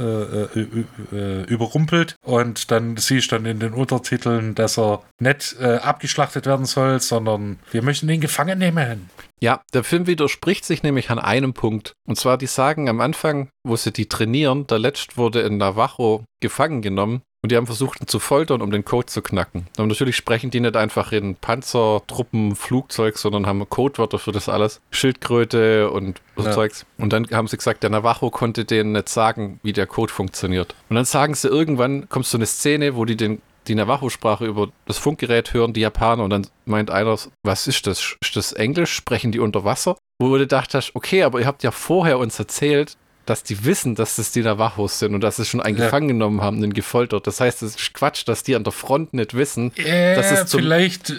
äh, 0.00 0.04
äh, 0.04 0.84
äh, 1.12 1.42
überrumpelt 1.44 2.16
und 2.24 2.70
dann 2.70 2.96
siehst 2.96 3.30
du 3.30 3.36
dann 3.36 3.44
in 3.44 3.60
den 3.60 3.74
Untertiteln, 3.74 4.54
dass 4.54 4.78
er 4.78 5.02
nicht 5.18 5.56
äh, 5.60 5.76
abgeschlachtet 5.76 6.46
werden 6.46 6.64
soll, 6.64 6.98
sondern 7.00 7.58
wir 7.70 7.82
möchten 7.82 8.08
ihn 8.08 8.22
gefangen 8.22 8.58
nehmen. 8.58 9.10
Ja, 9.42 9.60
der 9.72 9.82
Film 9.82 10.06
widerspricht 10.06 10.64
sich 10.64 10.84
nämlich 10.84 11.10
an 11.10 11.18
einem 11.18 11.52
Punkt. 11.52 11.94
Und 12.06 12.14
zwar, 12.14 12.38
die 12.38 12.46
sagen 12.46 12.88
am 12.88 13.00
Anfang, 13.00 13.48
wo 13.64 13.74
sie 13.74 13.90
die 13.90 14.06
trainieren, 14.06 14.68
der 14.68 14.78
Letzt 14.78 15.16
wurde 15.16 15.40
in 15.40 15.56
Navajo 15.56 16.22
gefangen 16.40 16.80
genommen 16.80 17.22
und 17.42 17.50
die 17.50 17.56
haben 17.56 17.66
versucht, 17.66 18.00
ihn 18.00 18.06
zu 18.06 18.20
foltern, 18.20 18.62
um 18.62 18.70
den 18.70 18.84
Code 18.84 19.06
zu 19.06 19.20
knacken. 19.20 19.66
Und 19.76 19.88
natürlich 19.88 20.14
sprechen 20.14 20.52
die 20.52 20.60
nicht 20.60 20.76
einfach 20.76 21.10
in 21.10 21.34
Panzer, 21.34 22.02
Truppen, 22.06 22.54
Flugzeug, 22.54 23.18
sondern 23.18 23.46
haben 23.48 23.68
Codewörter 23.68 24.20
für 24.20 24.30
das 24.30 24.48
alles. 24.48 24.80
Schildkröte 24.92 25.90
und 25.90 26.20
so 26.36 26.44
ja. 26.44 26.52
Zeugs. 26.52 26.86
Und 26.98 27.12
dann 27.12 27.26
haben 27.32 27.48
sie 27.48 27.56
gesagt, 27.56 27.82
der 27.82 27.90
Navajo 27.90 28.30
konnte 28.30 28.64
denen 28.64 28.92
nicht 28.92 29.08
sagen, 29.08 29.58
wie 29.64 29.72
der 29.72 29.88
Code 29.88 30.12
funktioniert. 30.12 30.76
Und 30.88 30.94
dann 30.94 31.04
sagen 31.04 31.34
sie 31.34 31.48
irgendwann, 31.48 32.08
kommt 32.08 32.26
so 32.26 32.38
eine 32.38 32.46
Szene, 32.46 32.94
wo 32.94 33.04
die 33.04 33.16
den 33.16 33.42
die 33.68 33.74
Navajo-Sprache 33.74 34.46
über 34.46 34.68
das 34.86 34.98
Funkgerät 34.98 35.54
hören, 35.54 35.72
die 35.72 35.80
Japaner, 35.80 36.24
und 36.24 36.30
dann 36.30 36.46
meint 36.64 36.90
einer, 36.90 37.16
was 37.42 37.66
ist 37.66 37.86
das? 37.86 38.16
Ist 38.20 38.36
das 38.36 38.52
Englisch? 38.52 38.92
Sprechen 38.92 39.32
die 39.32 39.38
unter 39.38 39.64
Wasser? 39.64 39.96
Wo 40.18 40.28
du 40.28 40.38
gedacht 40.40 40.74
hast, 40.74 40.94
okay, 40.94 41.22
aber 41.22 41.40
ihr 41.40 41.46
habt 41.46 41.62
ja 41.62 41.70
vorher 41.70 42.18
uns 42.18 42.38
erzählt, 42.38 42.96
dass 43.26 43.42
die 43.44 43.64
wissen, 43.64 43.94
dass 43.94 44.16
das 44.16 44.32
die 44.32 44.42
Navajos 44.42 44.98
sind 44.98 45.14
und 45.14 45.20
dass 45.22 45.36
sie 45.36 45.44
schon 45.44 45.60
einen 45.60 45.78
ja. 45.78 45.84
gefangen 45.84 46.08
genommen 46.08 46.40
haben 46.40 46.62
und 46.62 46.74
gefoltert. 46.74 47.26
Das 47.26 47.40
heißt, 47.40 47.62
es 47.62 47.76
ist 47.76 47.94
Quatsch, 47.94 48.26
dass 48.26 48.42
die 48.42 48.56
an 48.56 48.64
der 48.64 48.72
Front 48.72 49.14
nicht 49.14 49.34
wissen. 49.34 49.72
Äh, 49.76 50.16
dass 50.16 50.30
es 50.30 50.50
vielleicht 50.50 51.14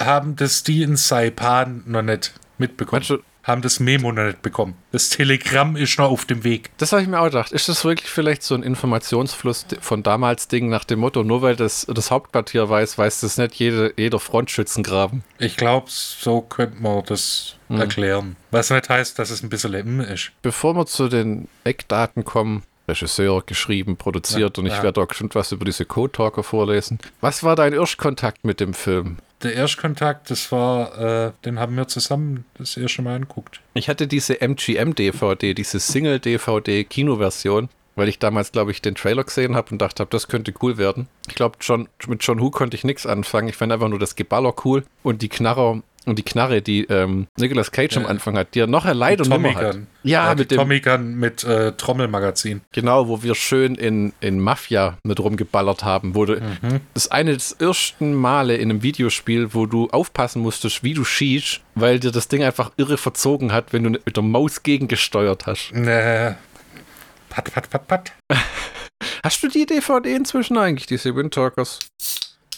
haben 0.00 0.34
das 0.36 0.64
die 0.64 0.82
in 0.82 0.96
Saipan 0.96 1.82
noch 1.86 2.02
nicht 2.02 2.32
mitbekommen. 2.58 3.04
Du, 3.06 3.18
haben 3.46 3.62
das 3.62 3.78
Memo 3.78 4.10
noch 4.12 4.24
nicht 4.24 4.42
bekommen. 4.42 4.74
Das 4.90 5.08
Telegramm 5.08 5.76
ist 5.76 5.98
noch 5.98 6.10
auf 6.10 6.24
dem 6.24 6.42
Weg. 6.42 6.70
Das 6.78 6.92
habe 6.92 7.02
ich 7.02 7.08
mir 7.08 7.20
auch 7.20 7.26
gedacht. 7.26 7.52
Ist 7.52 7.68
das 7.68 7.84
wirklich 7.84 8.10
vielleicht 8.10 8.42
so 8.42 8.54
ein 8.54 8.62
Informationsfluss 8.62 9.66
von 9.80 10.02
damals 10.02 10.48
Ding 10.48 10.68
nach 10.68 10.84
dem 10.84 10.98
Motto, 10.98 11.22
nur 11.22 11.42
weil 11.42 11.54
das, 11.54 11.86
das 11.88 12.10
Hauptquartier 12.10 12.68
weiß, 12.68 12.98
weiß 12.98 13.20
das 13.20 13.38
nicht 13.38 13.54
jede, 13.54 13.94
jeder 13.96 14.18
Frontschützengraben? 14.18 15.22
Ich 15.38 15.56
glaube, 15.56 15.86
so 15.88 16.40
könnte 16.40 16.82
man 16.82 17.04
das 17.04 17.56
hm. 17.68 17.80
erklären. 17.80 18.36
Was 18.50 18.70
nicht 18.70 18.88
heißt, 18.88 19.18
dass 19.18 19.30
es 19.30 19.42
ein 19.42 19.48
bisschen 19.48 19.74
M 19.74 20.00
ist. 20.00 20.32
Bevor 20.42 20.74
wir 20.74 20.86
zu 20.86 21.08
den 21.08 21.48
Eckdaten 21.62 22.24
kommen, 22.24 22.64
Regisseur 22.88 23.42
geschrieben, 23.44 23.96
produziert 23.96 24.56
ja, 24.56 24.60
und 24.60 24.66
ich 24.66 24.76
ja. 24.76 24.82
werde 24.82 25.00
auch 25.00 25.08
bestimmt 25.08 25.34
was 25.34 25.52
über 25.52 25.64
diese 25.64 25.84
Code 25.84 26.12
Talker 26.12 26.42
vorlesen. 26.42 26.98
Was 27.20 27.42
war 27.42 27.56
dein 27.56 27.72
Erstkontakt 27.72 28.44
mit 28.44 28.60
dem 28.60 28.74
Film? 28.74 29.18
Der 29.42 29.54
Erstkontakt, 29.54 30.30
das 30.30 30.50
war, 30.50 31.26
äh, 31.26 31.32
den 31.44 31.58
haben 31.58 31.76
wir 31.76 31.88
zusammen 31.88 32.44
das 32.58 32.76
erste 32.76 33.02
Mal 33.02 33.16
anguckt. 33.16 33.60
Ich 33.74 33.88
hatte 33.88 34.06
diese 34.06 34.40
MGM-DVD, 34.40 35.54
diese 35.54 35.78
Single-DVD-Kinoversion, 35.78 37.68
weil 37.96 38.08
ich 38.08 38.18
damals, 38.18 38.52
glaube 38.52 38.70
ich, 38.70 38.82
den 38.82 38.94
Trailer 38.94 39.24
gesehen 39.24 39.56
habe 39.56 39.70
und 39.70 39.78
dachte, 39.78 40.06
das 40.08 40.28
könnte 40.28 40.52
cool 40.62 40.78
werden. 40.78 41.08
Ich 41.28 41.34
glaube, 41.34 41.56
mit 42.06 42.22
John 42.22 42.40
Who 42.40 42.50
konnte 42.50 42.76
ich 42.76 42.84
nichts 42.84 43.06
anfangen. 43.06 43.48
Ich 43.48 43.56
fand 43.56 43.72
einfach 43.72 43.88
nur 43.88 43.98
das 43.98 44.16
Geballer 44.16 44.54
cool 44.64 44.84
und 45.02 45.22
die 45.22 45.28
Knarrer 45.28 45.82
und 46.06 46.18
die 46.18 46.22
Knarre, 46.22 46.62
die 46.62 46.84
ähm, 46.84 47.26
Nicolas 47.36 47.72
Cage 47.72 47.96
ja. 47.96 48.02
am 48.02 48.06
Anfang 48.06 48.38
hat, 48.38 48.54
die 48.54 48.60
er 48.60 48.66
noch 48.66 48.84
Leid 48.86 49.20
und 49.20 49.28
Nummer 49.28 49.54
hat. 49.54 49.78
Ja, 50.02 50.28
ja 50.28 50.34
mit 50.34 50.50
dem 50.50 50.58
Tommy 50.58 50.80
Gun 50.80 51.16
mit 51.16 51.44
äh, 51.44 51.72
Trommelmagazin. 51.72 52.62
Genau, 52.72 53.08
wo 53.08 53.22
wir 53.22 53.34
schön 53.34 53.74
in, 53.74 54.12
in 54.20 54.38
Mafia 54.40 54.96
mit 55.02 55.20
rumgeballert 55.20 55.84
haben, 55.84 56.14
wo 56.14 56.24
du, 56.24 56.34
mhm. 56.36 56.80
das 56.94 57.10
eine 57.10 57.34
des 57.34 57.52
ersten 57.52 58.14
Male 58.14 58.56
in 58.56 58.70
einem 58.70 58.82
Videospiel, 58.82 59.52
wo 59.52 59.66
du 59.66 59.88
aufpassen 59.90 60.42
musstest, 60.42 60.84
wie 60.84 60.94
du 60.94 61.04
schießt, 61.04 61.60
weil 61.74 61.98
dir 61.98 62.12
das 62.12 62.28
Ding 62.28 62.42
einfach 62.42 62.70
irre 62.76 62.96
verzogen 62.96 63.52
hat, 63.52 63.72
wenn 63.72 63.82
du 63.82 63.90
mit 63.90 64.16
der 64.16 64.22
Maus 64.22 64.62
gegengesteuert 64.62 65.46
hast. 65.46 65.72
Nee. 65.72 66.34
Pat, 67.28 67.52
pat, 67.52 67.68
pat, 67.68 67.88
pat. 67.88 68.12
Hast 69.22 69.42
du 69.42 69.48
die 69.48 69.66
DVD 69.66 70.14
inzwischen 70.14 70.56
eigentlich, 70.56 70.86
diese 70.86 71.14
Windtalkers? 71.16 71.80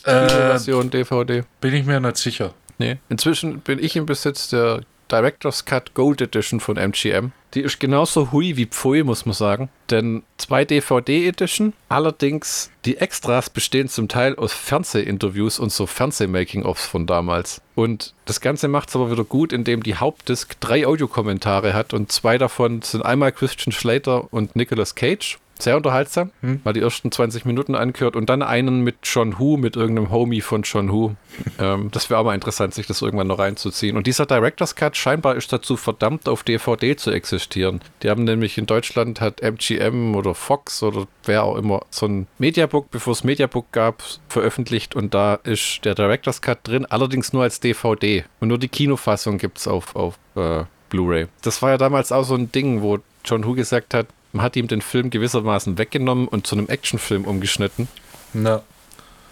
Äh, 0.05 0.29
Version 0.29 0.91
DVD? 0.91 1.45
Bin 1.61 1.75
ich 1.75 1.85
mir 1.85 1.99
nicht 1.99 2.19
sicher. 2.19 2.55
Nee. 2.79 2.97
Inzwischen 3.09 3.61
bin 3.61 3.83
ich 3.83 3.97
im 3.97 4.07
Besitz 4.07 4.49
der 4.49 4.83
Director's 5.11 5.65
Cut 5.65 5.95
Gold 5.95 6.21
Edition 6.21 6.61
von 6.61 6.77
MGM. 6.77 7.33
Die 7.55 7.63
ist 7.63 7.81
genauso 7.81 8.31
hui 8.31 8.57
wie 8.57 8.67
Pfui, 8.67 9.03
muss 9.03 9.25
man 9.25 9.33
sagen. 9.33 9.71
Denn 9.91 10.23
zwei 10.37 10.67
DVD-Edition. 10.67 11.73
Allerdings, 11.89 12.71
die 12.85 12.99
Extras 12.99 13.49
bestehen 13.49 13.89
zum 13.89 14.09
Teil 14.09 14.37
aus 14.37 14.53
Fernsehinterviews 14.53 15.59
und 15.59 15.73
so 15.73 15.87
Fernsehmaking-Offs 15.87 16.87
von 16.87 17.07
damals. 17.07 17.63
Und 17.75 18.13
das 18.27 18.43
Ganze 18.43 18.69
macht 18.69 18.91
es 18.91 18.97
aber 18.97 19.11
wieder 19.11 19.25
gut, 19.25 19.53
indem 19.53 19.83
die 19.83 19.95
Hauptdisk 19.95 20.61
drei 20.61 20.87
Audiokommentare 20.87 21.73
hat 21.73 21.95
und 21.95 22.13
zwei 22.13 22.37
davon 22.37 22.83
sind 22.83 23.03
einmal 23.03 23.33
Christian 23.33 23.73
Slater 23.73 24.31
und 24.33 24.57
Nicolas 24.57 24.95
Cage 24.95 25.39
Sehr 25.59 25.77
unterhaltsam. 25.77 26.31
Hm. 26.41 26.61
Mal 26.65 26.73
die 26.73 26.81
ersten 26.81 27.11
20 27.11 27.45
Minuten 27.45 27.75
angehört 27.75 28.17
und 28.17 28.31
dann 28.31 28.43
einen 28.43 28.83
mit 28.83 28.97
John 29.03 29.39
Who, 29.39 29.57
mit 29.57 29.77
irgendeinem 29.77 30.11
Homie 30.11 30.41
von 30.41 30.63
John 30.63 30.93
Who. 30.93 31.17
ähm, 31.59 31.91
das 31.91 32.11
wäre 32.11 32.21
auch 32.21 32.25
mal 32.25 32.35
interessant, 32.35 32.75
sich 32.75 32.87
das 32.87 33.03
irgendwann 33.03 33.27
noch 33.27 33.39
reinzuziehen. 33.39 33.97
Und 33.97 34.07
dieser 34.07 34.27
Director's 34.27 34.75
Cut 34.75 34.97
scheinbar 34.97 35.37
ist 35.37 35.53
dazu 35.53 35.77
verdammt, 35.77 36.29
auf 36.29 36.45
DVD 36.45 36.97
zu 36.97 37.11
existieren. 37.11 37.81
Die 38.03 38.11
haben 38.11 38.25
nämlich 38.25 38.57
in 38.59 38.67
Deutschland 38.67 39.21
hat 39.21 39.41
MGM 39.41 40.15
oder 40.15 40.35
Fox 40.35 40.83
oder 40.83 41.07
wer 41.25 41.45
auch 41.45 41.57
immer 41.57 41.83
so 41.91 42.07
ein 42.07 42.27
Mediabook, 42.39 42.91
bevor 42.91 43.13
es 43.13 43.25
Mediabook 43.25 43.73
gab, 43.73 44.03
veröffentlicht 44.29 44.95
und 44.95 45.15
da 45.15 45.35
ist 45.35 45.85
der 45.85 45.95
Director's 45.95 46.41
Cut 46.41 46.59
drin, 46.63 46.87
allerdings 46.87 47.33
nur 47.33 47.43
als 47.43 47.61
DVD. 47.61 48.25
Und 48.41 48.49
nur 48.49 48.59
die 48.59 48.69
Kinofassung 48.69 49.39
gibt 49.39 49.59
es 49.59 49.67
auf, 49.67 49.97
auf 49.97 50.19
äh, 50.37 50.65
Blu-ray. 50.89 51.27
Das 51.43 51.63
war 51.63 51.71
ja 51.71 51.79
damals 51.79 52.13
auch 52.13 52.25
so 52.25 52.35
ein 52.35 52.51
Ding, 52.53 52.83
wo 52.83 52.99
John 53.25 53.45
Who 53.45 53.55
gesagt 53.55 53.95
hat, 53.95 54.07
man 54.33 54.43
hat 54.43 54.57
ihm 54.57 54.69
den 54.69 54.83
Film 54.83 55.11
gewissermaßen 55.11 55.79
weggenommen 55.79 56.29
und 56.29 56.47
zu 56.47 56.57
einem 56.57 56.69
Actionfilm 56.69 57.25
umgeschnitten. 57.25 57.89
Na. 58.33 58.63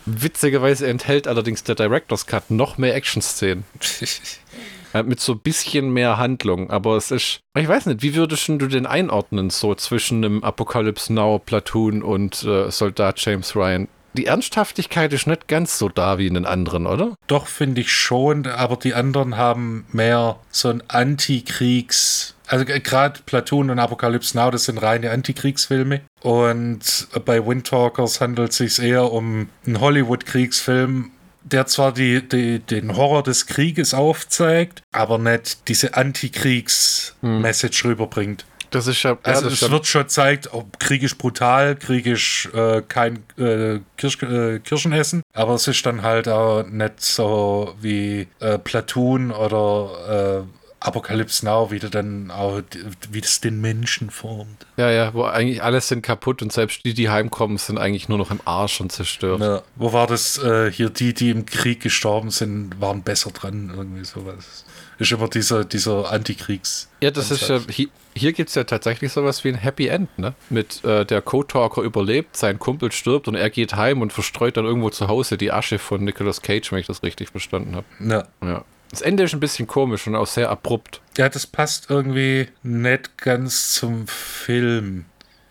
Witzigerweise 0.06 0.86
enthält 0.86 1.26
allerdings 1.26 1.64
der 1.64 1.74
Director's 1.74 2.26
Cut 2.26 2.50
noch 2.50 2.78
mehr 2.78 2.94
Action-Szenen. 2.94 3.64
Mit 5.04 5.20
so 5.20 5.32
ein 5.32 5.40
bisschen 5.40 5.90
mehr 5.90 6.16
Handlung. 6.16 6.70
Aber 6.70 6.96
es 6.96 7.10
ist, 7.10 7.40
ich 7.58 7.68
weiß 7.68 7.86
nicht, 7.86 8.02
wie 8.02 8.14
würdest 8.14 8.48
du 8.48 8.56
den 8.56 8.86
einordnen, 8.86 9.50
so 9.50 9.74
zwischen 9.74 10.24
einem 10.24 10.44
Apocalypse 10.44 11.12
Now, 11.12 11.38
Platoon 11.38 12.02
und 12.02 12.44
äh, 12.44 12.70
Soldat 12.70 13.20
James 13.20 13.54
Ryan? 13.54 13.88
Die 14.14 14.26
Ernsthaftigkeit 14.26 15.12
ist 15.12 15.26
nicht 15.26 15.48
ganz 15.48 15.76
so 15.76 15.90
da 15.90 16.16
wie 16.16 16.28
in 16.28 16.34
den 16.34 16.46
anderen, 16.46 16.86
oder? 16.86 17.16
Doch, 17.26 17.48
finde 17.48 17.82
ich 17.82 17.92
schon, 17.92 18.46
aber 18.46 18.76
die 18.76 18.94
anderen 18.94 19.36
haben 19.36 19.84
mehr 19.92 20.38
so 20.50 20.70
ein 20.70 20.82
Antikriegs- 20.84 22.35
also 22.46 22.64
gerade 22.64 23.20
Platoon 23.26 23.70
und 23.70 23.78
Apocalypse 23.78 24.36
Now, 24.36 24.50
das 24.50 24.64
sind 24.64 24.78
reine 24.78 25.10
Antikriegsfilme. 25.10 26.02
Und 26.22 27.08
bei 27.24 27.44
Windtalkers 27.44 28.20
handelt 28.20 28.50
es 28.50 28.56
sich 28.56 28.78
eher 28.78 29.12
um 29.12 29.48
einen 29.66 29.80
Hollywood-Kriegsfilm, 29.80 31.10
der 31.42 31.66
zwar 31.66 31.92
die, 31.92 32.26
die, 32.26 32.58
den 32.58 32.96
Horror 32.96 33.22
des 33.22 33.46
Krieges 33.46 33.94
aufzeigt, 33.94 34.82
aber 34.92 35.18
nicht 35.18 35.68
diese 35.68 35.94
Antikriegs-Message 35.94 37.84
rüberbringt. 37.84 38.44
Das 38.70 38.86
ist 38.86 39.02
ja. 39.04 39.16
Also 39.22 39.46
ja, 39.46 39.52
es 39.52 39.70
wird 39.70 39.86
schon 39.86 40.02
gezeigt, 40.02 40.50
oh, 40.52 40.64
Krieg 40.78 41.02
ist 41.02 41.18
brutal, 41.18 41.76
Krieg 41.76 42.06
ist 42.06 42.50
äh, 42.52 42.82
kein 42.82 43.24
äh, 43.38 43.78
Kirsch, 43.96 44.22
äh, 44.22 44.58
Kirschenessen, 44.58 45.22
aber 45.32 45.54
es 45.54 45.68
ist 45.68 45.86
dann 45.86 46.02
halt 46.02 46.28
auch 46.28 46.64
nicht 46.64 47.00
so 47.00 47.74
wie 47.80 48.26
äh, 48.40 48.58
Platoon 48.58 49.30
oder 49.30 50.44
äh, 50.44 50.55
Apocalypse 50.80 51.44
Now, 51.44 51.70
wie, 51.70 51.78
dann 51.78 52.30
auch, 52.30 52.60
wie 53.10 53.20
das 53.20 53.40
den 53.40 53.60
Menschen 53.60 54.10
formt. 54.10 54.66
ja, 54.76 54.90
ja, 54.90 55.14
wo 55.14 55.24
eigentlich 55.24 55.62
alles 55.62 55.88
sind 55.88 56.02
kaputt 56.02 56.42
und 56.42 56.52
selbst 56.52 56.84
die, 56.84 56.94
die 56.94 57.08
heimkommen, 57.08 57.58
sind 57.58 57.78
eigentlich 57.78 58.08
nur 58.08 58.18
noch 58.18 58.30
im 58.30 58.40
Arsch 58.44 58.80
und 58.80 58.92
zerstört. 58.92 59.40
Ja, 59.40 59.62
wo 59.76 59.92
war 59.92 60.06
das 60.06 60.38
äh, 60.38 60.70
hier, 60.70 60.90
die, 60.90 61.14
die 61.14 61.30
im 61.30 61.46
Krieg 61.46 61.80
gestorben 61.80 62.30
sind, 62.30 62.80
waren 62.80 63.02
besser 63.02 63.30
dran, 63.30 63.72
irgendwie 63.74 64.04
sowas. 64.04 64.64
Ist 64.98 65.12
immer 65.12 65.28
dieser, 65.28 65.64
dieser 65.64 66.10
Antikriegs. 66.10 66.88
Ja, 67.02 67.10
das 67.10 67.30
ist 67.30 67.48
ja, 67.48 67.60
hier, 68.14 68.32
gibt 68.32 68.48
es 68.48 68.54
ja 68.54 68.64
tatsächlich 68.64 69.12
sowas 69.12 69.44
wie 69.44 69.48
ein 69.48 69.56
Happy 69.56 69.88
End, 69.88 70.18
ne? 70.18 70.34
Mit 70.48 70.82
äh, 70.84 71.04
der 71.04 71.20
Code-Talker 71.20 71.82
überlebt, 71.82 72.36
sein 72.36 72.58
Kumpel 72.58 72.90
stirbt 72.92 73.28
und 73.28 73.34
er 73.34 73.50
geht 73.50 73.74
heim 73.76 74.00
und 74.00 74.12
verstreut 74.12 74.56
dann 74.56 74.64
irgendwo 74.64 74.88
zu 74.88 75.08
Hause 75.08 75.36
die 75.36 75.52
Asche 75.52 75.78
von 75.78 76.02
Nicolas 76.02 76.40
Cage, 76.40 76.72
wenn 76.72 76.78
ich 76.78 76.86
das 76.86 77.02
richtig 77.02 77.28
verstanden 77.28 77.76
habe. 77.76 77.86
Ja. 78.00 78.26
Ja. 78.42 78.64
Das 78.90 79.02
Ende 79.02 79.24
ist 79.24 79.34
ein 79.34 79.40
bisschen 79.40 79.66
komisch 79.66 80.06
und 80.06 80.14
auch 80.14 80.26
sehr 80.26 80.50
abrupt. 80.50 81.00
ja, 81.16 81.28
das 81.28 81.46
passt 81.46 81.90
irgendwie 81.90 82.48
nicht 82.62 83.18
ganz 83.18 83.72
zum 83.72 84.06
Film. 84.06 85.04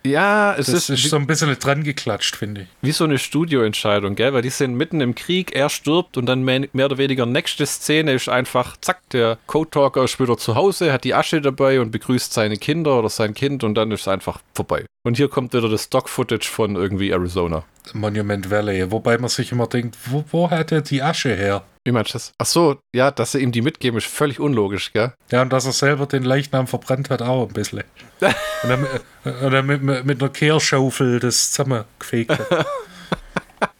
Ja, 0.05 0.53
es 0.53 0.67
Das 0.67 0.87
ist, 0.87 0.89
ist 1.03 1.09
so 1.09 1.15
ein 1.15 1.25
bisschen 1.25 1.57
dran 1.57 1.83
geklatscht, 1.83 2.35
finde 2.35 2.61
ich. 2.61 2.67
wie 2.83 2.91
so 2.91 3.05
eine 3.05 3.17
Studioentscheidung, 3.17 4.13
gell? 4.13 4.33
Weil 4.33 4.43
die 4.43 4.51
sind 4.51 4.75
mitten 4.75 5.01
im 5.01 5.15
Krieg, 5.15 5.55
er 5.55 5.67
stirbt 5.67 6.17
und 6.17 6.27
dann 6.27 6.43
mehr, 6.43 6.67
mehr 6.73 6.85
oder 6.85 6.99
weniger 6.99 7.25
nächste 7.25 7.65
Szene 7.65 8.13
ist 8.13 8.29
einfach, 8.29 8.77
zack, 8.81 9.01
der 9.09 9.39
Code-Talker 9.47 10.03
ist 10.03 10.19
wieder 10.19 10.37
zu 10.37 10.53
Hause, 10.53 10.93
hat 10.93 11.05
die 11.05 11.15
Asche 11.15 11.41
dabei 11.41 11.79
und 11.81 11.89
begrüßt 11.89 12.31
seine 12.33 12.57
Kinder 12.57 12.99
oder 12.99 13.09
sein 13.09 13.33
Kind 13.33 13.63
und 13.63 13.73
dann 13.73 13.89
ist 13.91 14.01
es 14.01 14.07
einfach 14.07 14.41
vorbei. 14.53 14.85
Und 15.03 15.17
hier 15.17 15.27
kommt 15.27 15.53
wieder 15.53 15.69
das 15.69 15.85
Stock-Footage 15.85 16.47
von 16.49 16.75
irgendwie 16.75 17.09
Arizona. 17.09 17.63
Monument 17.93 18.49
Valley, 18.49 18.91
wobei 18.91 19.17
man 19.17 19.29
sich 19.29 19.51
immer 19.51 19.67
denkt, 19.67 19.97
wo, 20.05 20.23
wo 20.31 20.49
hat 20.49 20.71
er 20.71 20.81
die 20.81 21.01
Asche 21.01 21.35
her? 21.35 21.63
Wie 21.83 21.91
meinst 21.91 22.11
du 22.11 22.13
das? 22.13 22.33
Ach 22.39 22.45
so, 22.45 22.79
ja, 22.95 23.11
dass 23.11 23.33
sie 23.33 23.39
ihm 23.39 23.51
die 23.51 23.61
mitgeben, 23.61 23.97
ist 23.97 24.07
völlig 24.07 24.39
unlogisch, 24.39 24.91
gell? 24.91 25.13
Ja, 25.31 25.43
und 25.43 25.53
dass 25.53 25.65
er 25.65 25.71
selber 25.71 26.07
den 26.07 26.23
Leichnam 26.23 26.65
verbrannt 26.65 27.09
hat, 27.09 27.21
auch 27.21 27.47
ein 27.47 27.53
bisschen. 27.53 27.83
und 28.63 28.69
dann, 28.69 28.87
und 29.23 29.51
dann 29.51 29.65
mit, 29.65 29.83
mit, 29.83 30.05
mit 30.05 30.21
einer 30.21 30.31
Kehrschaufel 30.31 31.19
das 31.19 31.51
zusammengefegt 31.51 32.31
hat. 32.31 32.65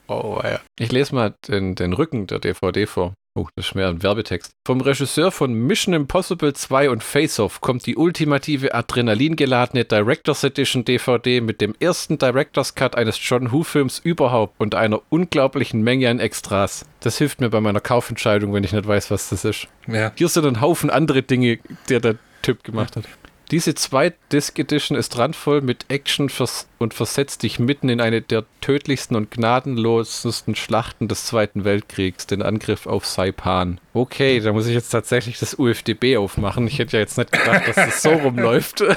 Oh, 0.07 0.39
ja. 0.43 0.59
Ich 0.77 0.91
lese 0.91 1.15
mal 1.15 1.33
den, 1.47 1.74
den 1.74 1.91
Rücken 1.91 2.27
der 2.27 2.38
DVD 2.38 2.85
vor. 2.85 3.15
Oh, 3.38 3.48
das 3.58 3.68
ist 3.68 3.75
mehr 3.75 3.89
ein 3.89 4.01
Werbetext. 4.01 4.54
Vom 4.65 4.80
Regisseur 4.80 5.30
von 5.30 5.54
Mission 5.54 5.94
Impossible 5.94 6.54
2 6.54 6.89
und 6.89 7.04
Face 7.04 7.38
Off 7.42 7.60
kommt 7.60 7.86
die 7.86 7.98
ultimative 7.98 8.74
adrenalingeladene 8.74 9.84
Director's 9.84 10.46
Edition 10.46 10.86
DVD 10.86 11.42
mit 11.42 11.60
dem 11.60 11.75
ersten 11.82 12.18
Director's 12.18 12.75
Cut 12.75 12.96
eines 12.96 13.20
John 13.22 13.51
Who-Films 13.51 14.00
überhaupt 14.00 14.56
und 14.58 14.74
einer 14.74 15.01
unglaublichen 15.10 15.82
Menge 15.82 16.10
an 16.10 16.22
Extras. 16.22 16.86
Das 17.01 17.18
hilft 17.18 17.42
mir 17.42 17.50
bei 17.50 17.60
meiner 17.60 17.82
Kaufentscheidung, 17.82 18.54
wenn 18.54 18.63
ich 18.63 18.72
nicht 18.72 18.88
weiß, 18.88 19.12
was 19.12 19.27
das 19.27 19.44
ist. 19.44 19.68
Ja. 19.88 20.13
Hier 20.15 20.30
sind 20.30 20.46
ein 20.46 20.62
Haufen 20.62 20.89
andere 20.89 21.22
Dinge, 21.22 21.60
die 21.89 22.00
der 22.00 22.15
Typ 22.42 22.63
gemacht 22.63 22.96
hat. 22.96 23.04
Diese 23.52 23.75
Zweit-Disc 23.75 24.58
Edition 24.58 24.98
ist 24.98 25.18
randvoll 25.18 25.62
mit 25.62 25.86
Action 25.90 26.32
und 26.80 26.94
versetzt 26.94 27.44
dich 27.44 27.60
mitten 27.60 27.90
in 27.90 28.02
eine 28.02 28.22
der 28.22 28.44
tödlichsten 28.62 29.16
und 29.16 29.30
gnadenlosesten 29.30 30.56
Schlachten 30.56 31.08
des 31.08 31.25
Zweiten 31.25 31.64
Weltkriegs, 31.64 32.25
den 32.25 32.42
Angriff 32.42 32.88
auf 32.88 33.06
Saipan. 33.06 33.80
Okay, 33.94 34.40
da 34.40 34.52
muss 34.52 34.68
ich 34.68 34.74
jetzt 34.74 34.90
tatsächlich 34.90 35.38
das 35.40 35.60
UFDB 35.60 36.18
aufmachen. 36.18 36.68
Ich 36.68 36.80
hätte 36.80 36.98
ja 36.98 37.02
jetzt 37.02 37.18
nicht 37.18 37.32
gedacht, 37.32 37.68
dass 37.68 37.75
das 37.75 38.02
so 38.02 38.12
rumläuft. 38.12 38.84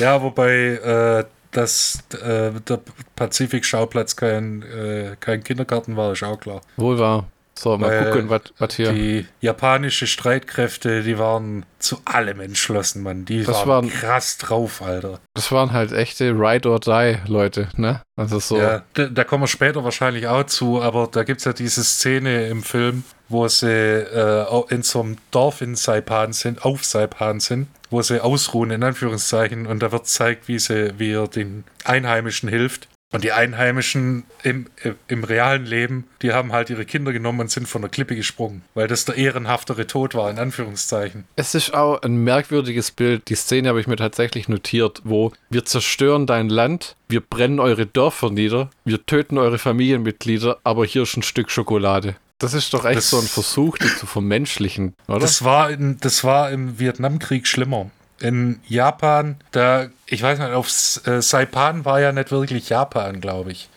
Ja, 0.00 0.20
wobei 0.20 0.50
äh, 0.50 1.24
dass 1.52 2.02
äh, 2.22 2.50
der 2.68 2.80
Pazifik-Schauplatz 3.16 4.16
kein, 4.16 4.62
äh, 4.62 5.16
kein 5.20 5.42
Kindergarten 5.42 5.96
war, 5.96 6.12
ist 6.12 6.22
auch 6.22 6.38
klar. 6.38 6.60
Wohl 6.76 6.98
wahr. 6.98 7.28
So, 7.58 7.76
mal 7.76 7.90
Weil 7.90 8.12
gucken, 8.12 8.30
was 8.58 8.74
hier. 8.76 8.92
Die 8.92 9.26
japanische 9.40 10.06
Streitkräfte, 10.06 11.02
die 11.02 11.18
waren 11.18 11.66
zu 11.80 11.98
allem 12.04 12.40
entschlossen, 12.40 13.02
Mann. 13.02 13.24
Die 13.24 13.46
waren, 13.48 13.68
waren- 13.68 13.90
krass 13.90 14.38
drauf, 14.38 14.80
Alter. 14.80 15.18
Das 15.34 15.50
waren 15.50 15.72
halt 15.72 15.92
echte 15.92 16.30
Ride 16.30 16.68
or 16.68 16.78
Die 16.78 17.16
Leute, 17.26 17.68
ne? 17.76 18.02
Also 18.16 18.38
so. 18.38 18.58
Ja, 18.58 18.82
da, 18.94 19.06
da 19.06 19.24
kommen 19.24 19.42
wir 19.42 19.48
später 19.48 19.82
wahrscheinlich 19.82 20.28
auch 20.28 20.44
zu, 20.44 20.80
aber 20.80 21.08
da 21.10 21.24
gibt 21.24 21.40
es 21.40 21.46
ja 21.46 21.52
diese 21.52 21.82
Szene 21.82 22.46
im 22.46 22.62
Film, 22.62 23.02
wo 23.28 23.48
sie 23.48 23.66
äh, 23.66 24.64
in 24.72 24.82
so 24.82 25.00
einem 25.00 25.16
Dorf 25.32 25.60
in 25.60 25.74
Saipan 25.74 26.32
sind, 26.32 26.64
auf 26.64 26.84
Saipan 26.84 27.40
sind, 27.40 27.66
wo 27.90 28.02
sie 28.02 28.22
ausruhen, 28.22 28.70
in 28.70 28.84
Anführungszeichen, 28.84 29.66
und 29.66 29.82
da 29.82 29.90
wird 29.90 30.02
gezeigt, 30.02 30.46
wie, 30.46 30.60
sie, 30.60 30.92
wie 30.98 31.12
er 31.12 31.26
den 31.26 31.64
Einheimischen 31.84 32.48
hilft. 32.48 32.86
Und 33.10 33.24
die 33.24 33.32
Einheimischen 33.32 34.24
im, 34.42 34.66
im 35.08 35.24
realen 35.24 35.64
Leben, 35.64 36.04
die 36.20 36.34
haben 36.34 36.52
halt 36.52 36.68
ihre 36.68 36.84
Kinder 36.84 37.10
genommen 37.12 37.40
und 37.40 37.50
sind 37.50 37.66
von 37.66 37.80
der 37.80 37.90
Klippe 37.90 38.14
gesprungen, 38.14 38.62
weil 38.74 38.86
das 38.86 39.06
der 39.06 39.16
ehrenhaftere 39.16 39.86
Tod 39.86 40.14
war, 40.14 40.30
in 40.30 40.38
Anführungszeichen. 40.38 41.24
Es 41.34 41.54
ist 41.54 41.72
auch 41.72 42.02
ein 42.02 42.22
merkwürdiges 42.22 42.90
Bild. 42.90 43.30
Die 43.30 43.34
Szene 43.34 43.70
habe 43.70 43.80
ich 43.80 43.86
mir 43.86 43.96
tatsächlich 43.96 44.48
notiert, 44.48 45.00
wo 45.04 45.32
wir 45.48 45.64
zerstören 45.64 46.26
dein 46.26 46.50
Land, 46.50 46.96
wir 47.08 47.22
brennen 47.22 47.60
eure 47.60 47.86
Dörfer 47.86 48.28
nieder, 48.30 48.68
wir 48.84 49.04
töten 49.06 49.38
eure 49.38 49.56
Familienmitglieder, 49.58 50.58
aber 50.62 50.84
hier 50.84 51.02
ist 51.02 51.16
ein 51.16 51.22
Stück 51.22 51.50
Schokolade. 51.50 52.14
Das 52.38 52.52
ist 52.54 52.72
doch 52.74 52.84
echt 52.84 52.98
Das- 52.98 53.10
so 53.10 53.18
ein 53.18 53.26
Versuch, 53.26 53.78
die 53.78 53.88
zu 53.96 54.04
vermenschlichen, 54.06 54.94
oder? 55.08 55.20
Das 55.20 55.42
war, 55.44 55.70
in, 55.70 55.98
das 56.00 56.24
war 56.24 56.50
im 56.50 56.78
Vietnamkrieg 56.78 57.46
schlimmer. 57.46 57.90
In 58.20 58.60
Japan, 58.66 59.36
da, 59.52 59.88
ich 60.06 60.22
weiß 60.22 60.38
nicht, 60.38 60.50
auf 60.50 60.66
äh, 61.06 61.22
Saipan 61.22 61.84
war 61.84 62.00
ja 62.00 62.12
nicht 62.12 62.30
wirklich 62.30 62.68
Japan, 62.68 63.20
glaube 63.20 63.52
ich. 63.52 63.68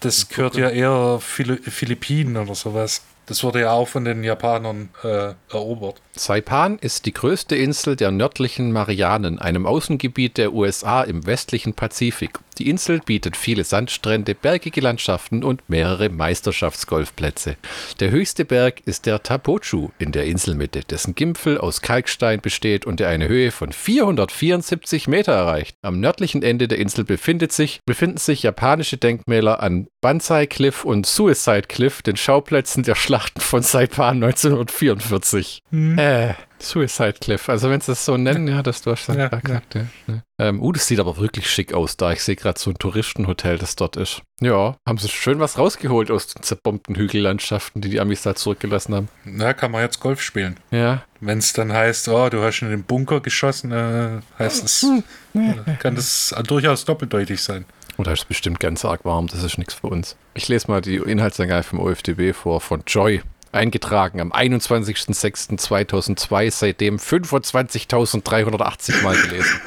Das 0.00 0.28
gehört 0.28 0.56
ja 0.56 0.68
eher 0.70 1.18
Phili 1.20 1.58
Philippinen 1.58 2.36
oder 2.36 2.54
sowas. 2.54 3.02
Das 3.26 3.44
wurde 3.44 3.60
ja 3.60 3.70
auch 3.70 3.86
von 3.86 4.04
den 4.04 4.24
Japanern 4.24 4.88
äh, 5.04 5.34
erobert. 5.52 6.00
Saipan 6.16 6.78
ist 6.80 7.06
die 7.06 7.14
größte 7.14 7.54
Insel 7.54 7.94
der 7.94 8.10
nördlichen 8.10 8.72
Marianen, 8.72 9.38
einem 9.38 9.66
Außengebiet 9.66 10.36
der 10.36 10.52
USA 10.52 11.02
im 11.02 11.26
westlichen 11.26 11.74
Pazifik. 11.74 12.40
Die 12.60 12.68
Insel 12.68 13.00
bietet 13.00 13.38
viele 13.38 13.64
Sandstrände, 13.64 14.34
bergige 14.34 14.82
Landschaften 14.82 15.42
und 15.42 15.70
mehrere 15.70 16.10
Meisterschaftsgolfplätze. 16.10 17.56
Der 18.00 18.10
höchste 18.10 18.44
Berg 18.44 18.82
ist 18.84 19.06
der 19.06 19.22
Tapochu 19.22 19.88
in 19.98 20.12
der 20.12 20.26
Inselmitte, 20.26 20.80
dessen 20.80 21.14
Gipfel 21.14 21.56
aus 21.56 21.80
Kalkstein 21.80 22.42
besteht 22.42 22.84
und 22.84 23.00
der 23.00 23.08
eine 23.08 23.28
Höhe 23.28 23.50
von 23.50 23.72
474 23.72 25.08
Meter 25.08 25.32
erreicht. 25.32 25.74
Am 25.80 26.00
nördlichen 26.00 26.42
Ende 26.42 26.68
der 26.68 26.76
Insel 26.76 27.04
befindet 27.04 27.52
sich, 27.52 27.80
befinden 27.86 28.18
sich 28.18 28.42
japanische 28.42 28.98
Denkmäler 28.98 29.62
an 29.62 29.86
Banzai 30.02 30.44
Cliff 30.44 30.84
und 30.84 31.06
Suicide 31.06 31.62
Cliff, 31.62 32.02
den 32.02 32.18
Schauplätzen 32.18 32.82
der 32.82 32.94
Schlachten 32.94 33.40
von 33.40 33.62
Saipan 33.62 34.22
1944. 34.22 35.62
Äh, 35.96 36.34
Suicide 36.62 37.14
Cliff. 37.20 37.48
Also 37.48 37.70
wenn 37.70 37.80
sie 37.80 37.92
das 37.92 38.04
so 38.04 38.16
nennen, 38.16 38.48
ja, 38.48 38.62
das 38.62 38.82
du 38.82 38.90
hast 38.92 39.08
ja, 39.08 39.28
gesagt. 39.28 39.74
Ja. 39.74 39.86
Ja. 40.06 40.22
Ähm, 40.38 40.62
uh, 40.62 40.72
das 40.72 40.86
sieht 40.86 41.00
aber 41.00 41.16
wirklich 41.18 41.50
schick 41.50 41.74
aus 41.74 41.96
da. 41.96 42.12
Ich 42.12 42.22
sehe 42.22 42.36
gerade 42.36 42.58
so 42.58 42.70
ein 42.70 42.78
Touristenhotel, 42.78 43.58
das 43.58 43.76
dort 43.76 43.96
ist. 43.96 44.22
Ja, 44.40 44.76
haben 44.86 44.98
sie 44.98 45.08
schön 45.08 45.40
was 45.40 45.58
rausgeholt 45.58 46.10
aus 46.10 46.28
den 46.28 46.42
zerbombten 46.42 46.94
Hügellandschaften, 46.96 47.82
die 47.82 47.90
die 47.90 48.00
Amis 48.00 48.22
da 48.22 48.34
zurückgelassen 48.34 48.94
haben. 48.94 49.08
Na, 49.24 49.52
kann 49.52 49.70
man 49.70 49.82
jetzt 49.82 50.00
Golf 50.00 50.22
spielen. 50.22 50.58
Ja. 50.70 51.04
Wenn 51.20 51.38
es 51.38 51.52
dann 51.52 51.72
heißt, 51.72 52.08
oh, 52.08 52.28
du 52.28 52.42
hast 52.42 52.62
in 52.62 52.70
den 52.70 52.84
Bunker 52.84 53.20
geschossen, 53.20 53.72
äh, 53.72 54.20
heißt 54.38 54.64
es, 54.64 54.86
äh, 55.34 55.74
kann 55.78 55.94
das 55.94 56.34
durchaus 56.46 56.84
doppeldeutig 56.84 57.42
sein. 57.42 57.64
Oder 57.98 58.12
ist 58.12 58.28
bestimmt 58.28 58.60
ganz 58.60 58.84
arg 58.86 59.04
warm, 59.04 59.26
das 59.26 59.42
ist 59.42 59.58
nichts 59.58 59.74
für 59.74 59.88
uns. 59.88 60.16
Ich 60.32 60.48
lese 60.48 60.70
mal 60.70 60.80
die 60.80 60.96
Inhaltsangabe 60.96 61.64
vom 61.64 61.80
OFDB 61.80 62.32
vor, 62.32 62.62
von 62.62 62.82
Joy. 62.86 63.20
Eingetragen 63.52 64.20
am 64.20 64.32
21.06.2002, 64.32 66.50
seitdem 66.50 66.96
25.380 66.96 69.02
Mal 69.02 69.16
gelesen. 69.16 69.60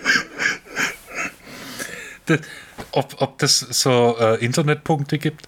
Das, 2.25 2.39
ob, 2.91 3.21
ob 3.21 3.37
das 3.39 3.59
so 3.59 4.17
äh, 4.19 4.43
Internetpunkte 4.43 5.17
gibt? 5.17 5.47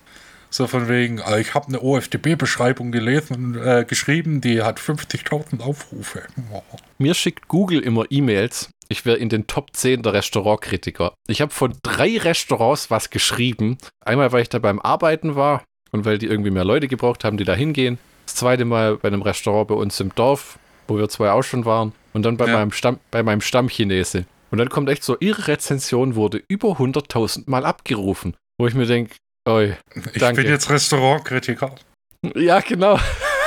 So 0.50 0.68
von 0.68 0.88
wegen, 0.88 1.20
äh, 1.20 1.42
ich 1.42 1.54
habe 1.54 1.68
eine 1.68 1.82
OFDB-Beschreibung 1.82 2.92
gelesen 2.92 3.36
und 3.36 3.58
äh, 3.58 3.86
geschrieben, 3.86 4.42
die 4.42 4.62
hat 4.62 4.80
50.000 4.80 5.62
Aufrufe. 5.62 6.24
Oh. 6.52 6.62
Mir 6.98 7.14
schickt 7.14 7.48
Google 7.48 7.82
immer 7.82 8.06
E-Mails. 8.10 8.70
Ich 8.88 9.06
wäre 9.06 9.18
in 9.18 9.30
den 9.30 9.48
Top 9.48 9.76
10 9.76 10.04
der 10.04 10.14
Restaurantkritiker. 10.14 11.14
Ich 11.28 11.42
habe 11.42 11.52
von 11.52 11.74
drei 11.82 12.18
Restaurants 12.18 12.92
was 12.92 13.10
geschrieben. 13.10 13.78
Einmal, 14.00 14.32
weil 14.32 14.44
ich 14.44 14.50
da 14.50 14.60
beim 14.60 14.80
Arbeiten 14.80 15.36
war 15.36 15.64
und 15.92 16.06
weil 16.06 16.20
die 16.20 16.28
irgendwie 16.28 16.52
mehr 16.52 16.66
Leute 16.66 16.88
gebraucht 16.88 17.24
haben, 17.24 17.38
die 17.38 17.46
da 17.46 17.54
hingehen. 17.54 17.98
Das 18.26 18.36
zweite 18.36 18.66
Mal 18.66 18.98
bei 18.98 19.08
einem 19.08 19.22
Restaurant 19.22 19.68
bei 19.68 19.76
uns 19.76 20.00
im 20.00 20.14
Dorf, 20.16 20.58
wo 20.88 20.98
wir 20.98 21.10
zwei 21.10 21.32
auch 21.32 21.44
schon 21.44 21.66
waren. 21.66 21.94
Und 22.14 22.24
dann 22.24 22.38
bei, 22.38 22.48
ja. 22.48 22.54
meinem, 22.54 22.72
Stamm, 22.72 23.00
bei 23.12 23.24
meinem 23.24 23.42
Stammchinese. 23.42 24.26
Und 24.52 24.58
dann 24.58 24.70
kommt 24.70 24.90
echt 24.90 25.04
so, 25.04 25.18
ihre 25.20 25.48
Rezension 25.48 26.16
wurde 26.16 26.42
über 26.48 26.70
100.000 26.70 27.44
Mal 27.48 27.66
abgerufen. 27.66 28.36
Wo 28.58 28.68
ich 28.68 28.74
mir 28.74 28.86
denke, 28.86 29.16
oi, 29.48 29.76
Ich 30.14 30.20
danke. 30.20 30.42
bin 30.42 30.52
jetzt 30.52 30.70
Restaurantkritiker. 30.70 31.76
Ja, 32.36 32.62
genau. 32.62 33.00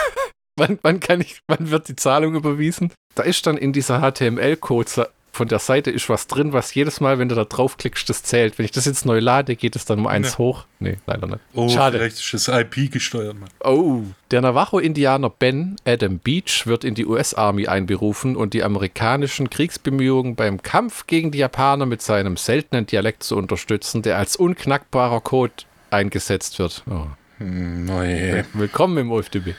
wann, 0.56 0.78
wann, 0.82 1.00
kann 1.00 1.20
ich, 1.20 1.40
wann 1.48 1.70
wird 1.70 1.88
die 1.88 1.96
Zahlung 1.96 2.34
überwiesen? 2.34 2.92
Da 3.14 3.22
ist 3.22 3.46
dann 3.46 3.56
in 3.56 3.72
dieser 3.72 4.00
HTML-Code 4.00 5.08
von 5.38 5.46
der 5.46 5.60
Seite 5.60 5.92
ist 5.92 6.08
was 6.08 6.26
drin, 6.26 6.52
was 6.52 6.74
jedes 6.74 7.00
Mal, 7.00 7.20
wenn 7.20 7.28
du 7.28 7.36
da 7.36 7.44
draufklickst, 7.44 8.08
das 8.08 8.24
zählt. 8.24 8.58
Wenn 8.58 8.64
ich 8.64 8.72
das 8.72 8.86
jetzt 8.86 9.06
neu 9.06 9.20
lade, 9.20 9.54
geht 9.54 9.76
es 9.76 9.84
dann 9.84 10.00
um 10.00 10.08
eins 10.08 10.32
ja. 10.32 10.38
hoch. 10.38 10.64
Nee, 10.80 10.96
leider 11.06 11.28
nicht. 11.28 11.38
Oh, 11.54 11.68
Schade. 11.68 11.98
vielleicht 11.98 12.18
ist 12.18 12.34
das 12.34 12.48
IP 12.48 12.90
gesteuert, 12.90 13.38
Mann. 13.38 13.48
Oh. 13.62 14.02
Der 14.32 14.40
Navajo-Indianer 14.40 15.30
Ben 15.30 15.76
Adam 15.86 16.18
Beach 16.18 16.66
wird 16.66 16.82
in 16.82 16.96
die 16.96 17.06
US-Army 17.06 17.68
einberufen 17.68 18.34
und 18.34 18.52
die 18.52 18.64
amerikanischen 18.64 19.48
Kriegsbemühungen 19.48 20.34
beim 20.34 20.60
Kampf 20.60 21.06
gegen 21.06 21.30
die 21.30 21.38
Japaner 21.38 21.86
mit 21.86 22.02
seinem 22.02 22.36
seltenen 22.36 22.86
Dialekt 22.86 23.22
zu 23.22 23.36
unterstützen, 23.36 24.02
der 24.02 24.18
als 24.18 24.34
unknackbarer 24.34 25.20
Code 25.20 25.52
eingesetzt 25.90 26.58
wird. 26.58 26.82
Oh. 26.90 27.06
Neue. 27.40 28.44
Willkommen 28.52 28.98
im 28.98 29.12
OFDB. 29.12 29.54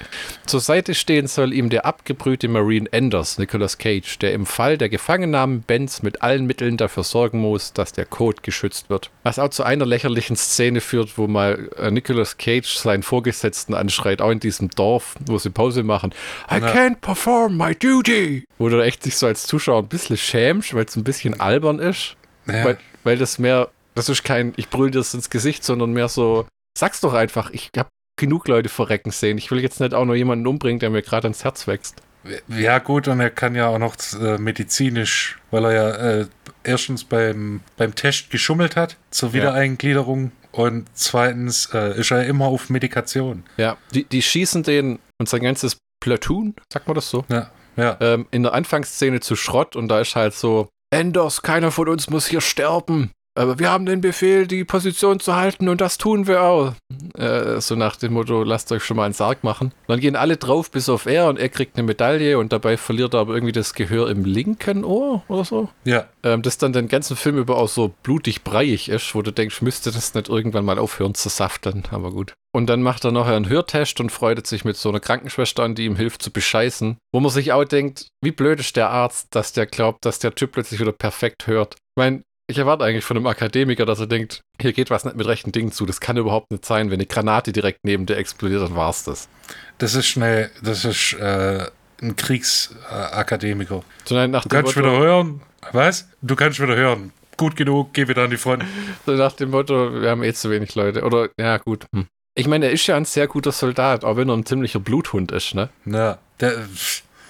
Zur 0.45 0.59
Seite 0.59 0.93
stehen 0.93 1.27
soll 1.27 1.53
ihm 1.53 1.69
der 1.69 1.85
abgebrühte 1.85 2.49
Marine 2.49 2.91
Enders, 2.91 3.37
Nicolas 3.37 3.77
Cage, 3.77 4.19
der 4.19 4.33
im 4.33 4.45
Fall 4.45 4.77
der 4.77 4.89
Gefangennahme 4.89 5.59
Benz 5.59 6.01
mit 6.01 6.21
allen 6.21 6.45
Mitteln 6.45 6.75
dafür 6.75 7.03
sorgen 7.03 7.39
muss, 7.39 7.71
dass 7.71 7.93
der 7.93 8.05
Code 8.05 8.41
geschützt 8.41 8.89
wird. 8.89 9.11
Was 9.23 9.39
auch 9.39 9.49
zu 9.49 9.63
einer 9.63 9.85
lächerlichen 9.85 10.35
Szene 10.35 10.81
führt, 10.81 11.17
wo 11.17 11.27
mal 11.27 11.69
äh, 11.77 11.89
Nicolas 11.89 12.37
Cage 12.37 12.75
seinen 12.75 13.01
Vorgesetzten 13.03 13.73
anschreit, 13.73 14.21
auch 14.21 14.31
in 14.31 14.41
diesem 14.41 14.69
Dorf, 14.71 15.15
wo 15.25 15.37
sie 15.37 15.49
Pause 15.49 15.83
machen. 15.83 16.11
I 16.51 16.59
Na. 16.59 16.73
can't 16.73 16.97
perform 16.99 17.55
my 17.55 17.73
duty. 17.73 18.43
Wo 18.57 18.67
du 18.67 18.83
echt 18.83 19.03
sich 19.03 19.15
so 19.15 19.25
als 19.25 19.47
Zuschauer 19.47 19.83
ein 19.83 19.87
bisschen 19.87 20.17
schämst, 20.17 20.73
weil 20.73 20.83
es 20.83 20.97
ein 20.97 21.05
bisschen 21.05 21.39
albern 21.39 21.79
ist. 21.79 22.17
Ja. 22.45 22.65
Weil, 22.65 22.77
weil 23.05 23.17
das 23.17 23.39
mehr 23.39 23.69
das 23.95 24.07
ist 24.07 24.23
kein, 24.23 24.53
ich 24.55 24.69
brülle 24.69 24.91
das 24.91 25.13
ins 25.13 25.29
Gesicht, 25.29 25.63
sondern 25.65 25.91
mehr 25.91 26.07
so, 26.07 26.45
Sag's 26.79 27.01
doch 27.01 27.13
einfach, 27.13 27.49
ich 27.49 27.71
habe 27.77 27.89
genug 28.17 28.47
Leute 28.47 28.69
verrecken 28.69 29.11
sehen. 29.11 29.37
Ich 29.37 29.51
will 29.51 29.59
jetzt 29.59 29.81
nicht 29.81 29.93
auch 29.93 30.05
noch 30.05 30.15
jemanden 30.15 30.47
umbringen, 30.47 30.79
der 30.79 30.89
mir 30.89 31.01
gerade 31.01 31.25
ans 31.25 31.43
Herz 31.43 31.67
wächst. 31.67 32.01
Ja, 32.47 32.79
gut, 32.79 33.09
und 33.09 33.19
er 33.19 33.31
kann 33.31 33.53
ja 33.53 33.67
auch 33.67 33.79
noch 33.79 33.97
äh, 34.17 34.37
medizinisch, 34.37 35.39
weil 35.51 35.65
er 35.65 35.73
ja 35.73 35.89
äh, 35.89 36.27
erstens 36.63 37.03
beim, 37.03 37.59
beim 37.75 37.95
Test 37.95 38.29
geschummelt 38.29 38.77
hat 38.77 38.95
zur 39.11 39.33
Wiedereingliederung 39.33 40.31
ja. 40.53 40.63
und 40.63 40.87
zweitens 40.93 41.69
äh, 41.73 41.99
ist 41.99 42.11
er 42.11 42.25
immer 42.25 42.45
auf 42.45 42.69
Medikation. 42.69 43.43
Ja, 43.57 43.75
die, 43.93 44.05
die 44.05 44.21
schießen 44.21 44.63
den 44.63 44.99
und 45.19 45.27
sein 45.27 45.41
ganzes 45.41 45.77
Platoon, 46.01 46.55
sagt 46.71 46.87
man 46.87 46.95
das 46.95 47.09
so? 47.09 47.25
Ja, 47.27 47.51
ja. 47.75 47.97
Ähm, 47.99 48.25
in 48.31 48.43
der 48.43 48.53
Anfangsszene 48.53 49.19
zu 49.19 49.35
Schrott 49.35 49.75
und 49.75 49.89
da 49.89 49.99
ist 49.99 50.15
halt 50.15 50.33
so, 50.33 50.69
Enders, 50.91 51.41
keiner 51.41 51.71
von 51.71 51.89
uns 51.89 52.09
muss 52.09 52.27
hier 52.27 52.41
sterben. 52.41 53.11
Aber 53.35 53.59
wir 53.59 53.69
haben 53.69 53.85
den 53.85 54.01
Befehl, 54.01 54.47
die 54.47 54.63
Position 54.63 55.19
zu 55.19 55.35
halten 55.35 55.69
und 55.69 55.81
das 55.81 55.97
tun 55.97 56.27
wir 56.27 56.43
auch. 56.43 56.73
Äh, 57.17 57.61
so 57.61 57.75
nach 57.75 57.95
dem 57.95 58.13
Motto, 58.13 58.43
lasst 58.43 58.71
euch 58.71 58.83
schon 58.83 58.97
mal 58.97 59.05
einen 59.05 59.13
Sarg 59.13 59.43
machen. 59.43 59.71
Dann 59.87 59.99
gehen 59.99 60.15
alle 60.15 60.37
drauf, 60.37 60.71
bis 60.71 60.89
auf 60.89 61.05
er 61.05 61.27
und 61.27 61.39
er 61.39 61.49
kriegt 61.49 61.77
eine 61.77 61.85
Medaille 61.85 62.37
und 62.37 62.51
dabei 62.51 62.75
verliert 62.75 63.13
er 63.13 63.21
aber 63.21 63.33
irgendwie 63.33 63.53
das 63.53 63.73
Gehör 63.73 64.09
im 64.09 64.25
linken 64.25 64.83
Ohr 64.83 65.23
oder 65.27 65.45
so. 65.45 65.69
Ja. 65.85 66.07
Ähm, 66.23 66.41
das 66.41 66.57
dann 66.57 66.73
den 66.73 66.87
ganzen 66.87 67.15
Film 67.15 67.37
über 67.37 67.57
auch 67.57 67.69
so 67.69 67.93
blutig 68.03 68.43
breiig 68.43 68.89
ist, 68.89 69.15
wo 69.15 69.21
du 69.21 69.31
denkst, 69.31 69.61
müsste 69.61 69.91
das 69.91 70.13
nicht 70.13 70.27
irgendwann 70.27 70.65
mal 70.65 70.79
aufhören 70.79 71.15
zu 71.15 71.29
safteln, 71.29 71.83
aber 71.91 72.11
gut. 72.11 72.33
Und 72.51 72.67
dann 72.67 72.81
macht 72.81 73.05
er 73.05 73.11
nachher 73.11 73.35
einen 73.35 73.47
Hörtest 73.47 73.99
und 73.99 74.11
freut 74.11 74.45
sich 74.47 74.65
mit 74.65 74.75
so 74.75 74.89
einer 74.89 74.99
Krankenschwester 74.99 75.63
an, 75.63 75.75
die 75.75 75.85
ihm 75.85 75.95
hilft 75.95 76.23
zu 76.23 76.31
bescheißen. 76.31 76.97
Wo 77.13 77.19
man 77.19 77.31
sich 77.31 77.53
auch 77.53 77.63
denkt, 77.63 78.07
wie 78.21 78.31
blöd 78.31 78.59
ist 78.59 78.75
der 78.75 78.89
Arzt, 78.89 79.27
dass 79.35 79.53
der 79.53 79.67
glaubt, 79.67 80.03
dass 80.03 80.19
der 80.19 80.33
Typ 80.33 80.53
plötzlich 80.53 80.79
wieder 80.79 80.91
perfekt 80.91 81.45
hört. 81.45 81.75
Ich 81.75 81.97
meine, 81.97 82.23
ich 82.49 82.57
erwarte 82.57 82.83
eigentlich 82.83 83.05
von 83.05 83.15
einem 83.15 83.27
Akademiker, 83.27 83.85
dass 83.85 83.99
er 83.99 84.07
denkt, 84.07 84.41
hier 84.59 84.73
geht 84.73 84.89
was 84.89 85.05
nicht 85.05 85.15
mit 85.15 85.27
rechten 85.27 85.51
Dingen 85.51 85.71
zu. 85.71 85.85
Das 85.85 85.99
kann 85.99 86.17
überhaupt 86.17 86.49
nicht 86.51 86.65
sein. 86.65 86.89
Wenn 86.89 86.95
eine 86.95 87.05
Granate 87.05 87.51
direkt 87.51 87.81
neben 87.83 88.07
dir 88.07 88.17
explodiert, 88.17 88.63
dann 88.63 88.75
war 88.75 88.89
es 88.89 89.03
das. 89.03 89.29
Das 89.77 89.93
ist 89.93 90.07
schnell, 90.07 90.49
das 90.63 90.83
ist 90.83 91.13
äh, 91.13 91.67
ein 92.01 92.15
Kriegsakademiker. 92.15 93.83
Du 94.07 94.15
kannst 94.15 94.47
Motto, 94.51 94.75
wieder 94.75 94.97
hören. 94.97 95.41
Was? 95.73 96.09
Du 96.23 96.35
kannst 96.35 96.59
wieder 96.59 96.75
hören. 96.75 97.13
Gut 97.37 97.55
genug, 97.55 97.93
geh 97.93 98.07
wieder 98.07 98.23
an 98.23 98.31
die 98.31 98.37
Front. 98.37 98.65
So 99.05 99.11
nach 99.11 99.33
dem 99.33 99.51
Motto, 99.51 100.01
wir 100.01 100.09
haben 100.09 100.23
eh 100.23 100.33
zu 100.33 100.49
wenig 100.49 100.73
Leute. 100.73 101.03
Oder, 101.03 101.29
ja, 101.39 101.57
gut. 101.57 101.85
Hm. 101.93 102.07
Ich 102.33 102.47
meine, 102.47 102.65
er 102.65 102.71
ist 102.71 102.87
ja 102.87 102.97
ein 102.97 103.05
sehr 103.05 103.27
guter 103.27 103.51
Soldat, 103.51 104.03
auch 104.03 104.17
wenn 104.17 104.27
er 104.27 104.35
ein 104.35 104.45
ziemlicher 104.45 104.79
Bluthund 104.79 105.31
ist, 105.31 105.53
ne? 105.53 105.69
Ja, 105.85 106.17
der, 106.39 106.67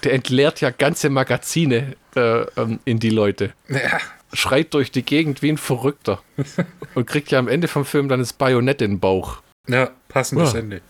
der 0.02 0.14
entleert 0.14 0.62
ja 0.62 0.70
ganze 0.70 1.10
Magazine 1.10 1.96
äh, 2.16 2.40
ähm, 2.56 2.80
in 2.86 2.98
die 3.00 3.10
Leute. 3.10 3.52
Ja 3.68 3.98
schreit 4.32 4.74
durch 4.74 4.90
die 4.90 5.02
Gegend 5.02 5.42
wie 5.42 5.50
ein 5.50 5.58
Verrückter. 5.58 6.22
und 6.94 7.06
kriegt 7.06 7.30
ja 7.30 7.38
am 7.38 7.48
Ende 7.48 7.68
vom 7.68 7.84
Film 7.84 8.08
dann 8.08 8.20
das 8.20 8.32
Bajonett 8.32 8.82
in 8.82 8.92
den 8.92 9.00
Bauch. 9.00 9.42
Ja, 9.68 9.90
passendes 10.08 10.54
oh. 10.54 10.58
Ende. 10.58 10.80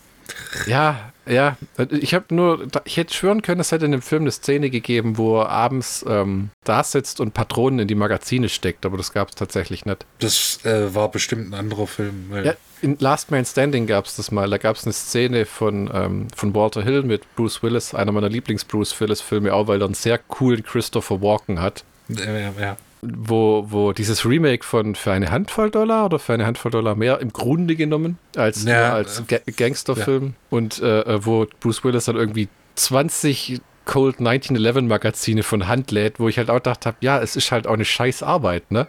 Ja, 0.65 1.11
ja. 1.25 1.57
Ich 1.89 2.13
habe 2.13 2.33
nur, 2.33 2.67
ich 2.85 2.97
hätte 2.97 3.13
schwören 3.13 3.41
können, 3.41 3.61
es 3.61 3.71
hätte 3.71 3.85
in 3.85 3.91
dem 3.91 4.01
Film 4.01 4.23
eine 4.23 4.31
Szene 4.31 4.69
gegeben, 4.69 5.17
wo 5.17 5.39
er 5.39 5.49
abends 5.49 6.05
ähm, 6.07 6.49
da 6.63 6.83
sitzt 6.83 7.19
und 7.19 7.33
Patronen 7.33 7.79
in 7.79 7.87
die 7.87 7.95
Magazine 7.95 8.49
steckt, 8.49 8.85
aber 8.85 8.97
das 8.97 9.13
gab 9.13 9.29
es 9.29 9.35
tatsächlich 9.35 9.85
nicht. 9.85 10.05
Das 10.19 10.63
äh, 10.65 10.93
war 10.93 11.11
bestimmt 11.11 11.49
ein 11.49 11.53
anderer 11.53 11.87
Film. 11.87 12.31
Ja, 12.43 12.53
in 12.81 12.97
Last 12.99 13.31
Man 13.31 13.45
Standing 13.45 13.87
gab 13.87 14.05
es 14.05 14.15
das 14.15 14.31
mal. 14.31 14.49
Da 14.49 14.57
gab 14.57 14.75
es 14.75 14.85
eine 14.85 14.93
Szene 14.93 15.45
von, 15.45 15.89
ähm, 15.93 16.27
von 16.35 16.55
Walter 16.55 16.81
Hill 16.81 17.03
mit 17.03 17.35
Bruce 17.35 17.61
Willis, 17.61 17.93
einer 17.93 18.11
meiner 18.11 18.29
Lieblings-Bruce 18.29 18.99
Willis-Filme, 18.99 19.53
auch 19.53 19.67
weil 19.67 19.81
er 19.81 19.85
einen 19.85 19.93
sehr 19.93 20.17
coolen 20.17 20.63
Christopher 20.63 21.21
Walken 21.21 21.61
hat. 21.61 21.83
Ja, 22.07 22.51
ja 22.59 22.77
wo, 23.01 23.65
wo 23.69 23.93
dieses 23.93 24.25
Remake 24.25 24.63
von 24.63 24.95
für 24.95 25.11
eine 25.11 25.31
Handvoll 25.31 25.71
Dollar 25.71 26.05
oder 26.05 26.19
für 26.19 26.33
eine 26.33 26.45
Handvoll 26.45 26.71
Dollar 26.71 26.95
mehr 26.95 27.19
im 27.19 27.33
Grunde 27.33 27.75
genommen 27.75 28.17
als, 28.35 28.63
ja, 28.63 28.93
als 28.93 29.23
Ga 29.27 29.39
Gangsterfilm 29.55 30.25
ja. 30.25 30.33
und 30.49 30.81
äh, 30.81 31.01
äh, 31.01 31.25
wo 31.25 31.47
Bruce 31.59 31.83
Willis 31.83 32.05
dann 32.05 32.15
irgendwie 32.15 32.47
20 32.75 33.61
Cold 33.85 34.19
1911 34.19 34.83
Magazine 34.83 35.43
von 35.43 35.67
Hand 35.67 35.91
lädt, 35.91 36.19
wo 36.19 36.29
ich 36.29 36.37
halt 36.37 36.49
auch 36.49 36.57
gedacht 36.57 36.85
habe, 36.85 36.97
ja, 37.01 37.19
es 37.19 37.35
ist 37.35 37.51
halt 37.51 37.65
auch 37.65 37.73
eine 37.73 37.85
scheiß 37.85 38.21
Arbeit, 38.23 38.71
ne? 38.71 38.87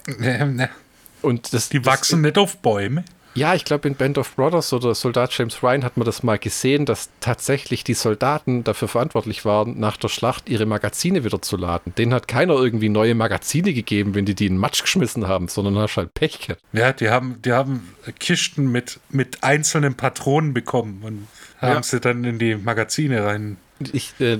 Und 1.23 1.53
das, 1.55 1.69
Die 1.71 1.87
wachsen 1.87 2.23
das, 2.23 2.31
nicht 2.31 2.39
auf 2.39 2.59
Bäume. 2.59 3.05
Ja, 3.35 3.55
ich 3.55 3.65
glaube, 3.65 3.89
in 3.89 3.95
Band 3.95 4.19
of 4.19 4.35
Brothers 4.37 4.73
oder 4.73 4.95
Soldat 4.95 5.37
James 5.37 5.63
Ryan 5.63 5.85
hat 5.85 5.97
man 5.97 6.05
das 6.05 6.23
mal 6.23 6.39
gesehen, 6.39 6.85
dass 6.85 7.09
tatsächlich 7.21 7.83
die 7.85 7.95
Soldaten 7.95 8.65
dafür 8.65 8.89
verantwortlich 8.89 9.45
waren, 9.45 9.79
nach 9.81 9.97
der 9.97 10.09
Schlacht 10.09 10.49
ihre 10.49 10.67
Magazine 10.67 11.25
wieder 11.25 11.41
zu 11.41 11.57
laden. 11.57 11.95
Denen 11.97 12.13
hat 12.13 12.29
keiner 12.29 12.55
irgendwie 12.55 12.89
neue 12.89 13.15
Magazine 13.15 13.73
gegeben, 13.73 14.15
wenn 14.15 14.27
die 14.27 14.35
die 14.35 14.47
in 14.47 14.59
Matsch 14.59 14.83
geschmissen 14.83 15.29
haben, 15.29 15.49
sondern 15.49 15.79
hast 15.79 15.97
halt 15.97 16.15
Pech 16.15 16.41
gehabt. 16.41 16.63
Ja, 16.73 16.93
die 16.93 17.09
haben, 17.09 17.41
die 17.43 17.53
haben 17.53 17.95
Kisten 18.19 18.71
mit, 18.71 19.01
mit 19.09 19.43
einzelnen 19.43 19.95
Patronen 19.95 20.53
bekommen 20.53 21.01
und 21.03 21.29
haben 21.59 21.77
ja. 21.77 21.83
sie 21.83 22.01
dann 22.01 22.25
in 22.25 22.39
die 22.39 22.57
Magazine 22.57 23.25
rein 23.25 23.57
ich, 23.93 24.13
äh, 24.21 24.39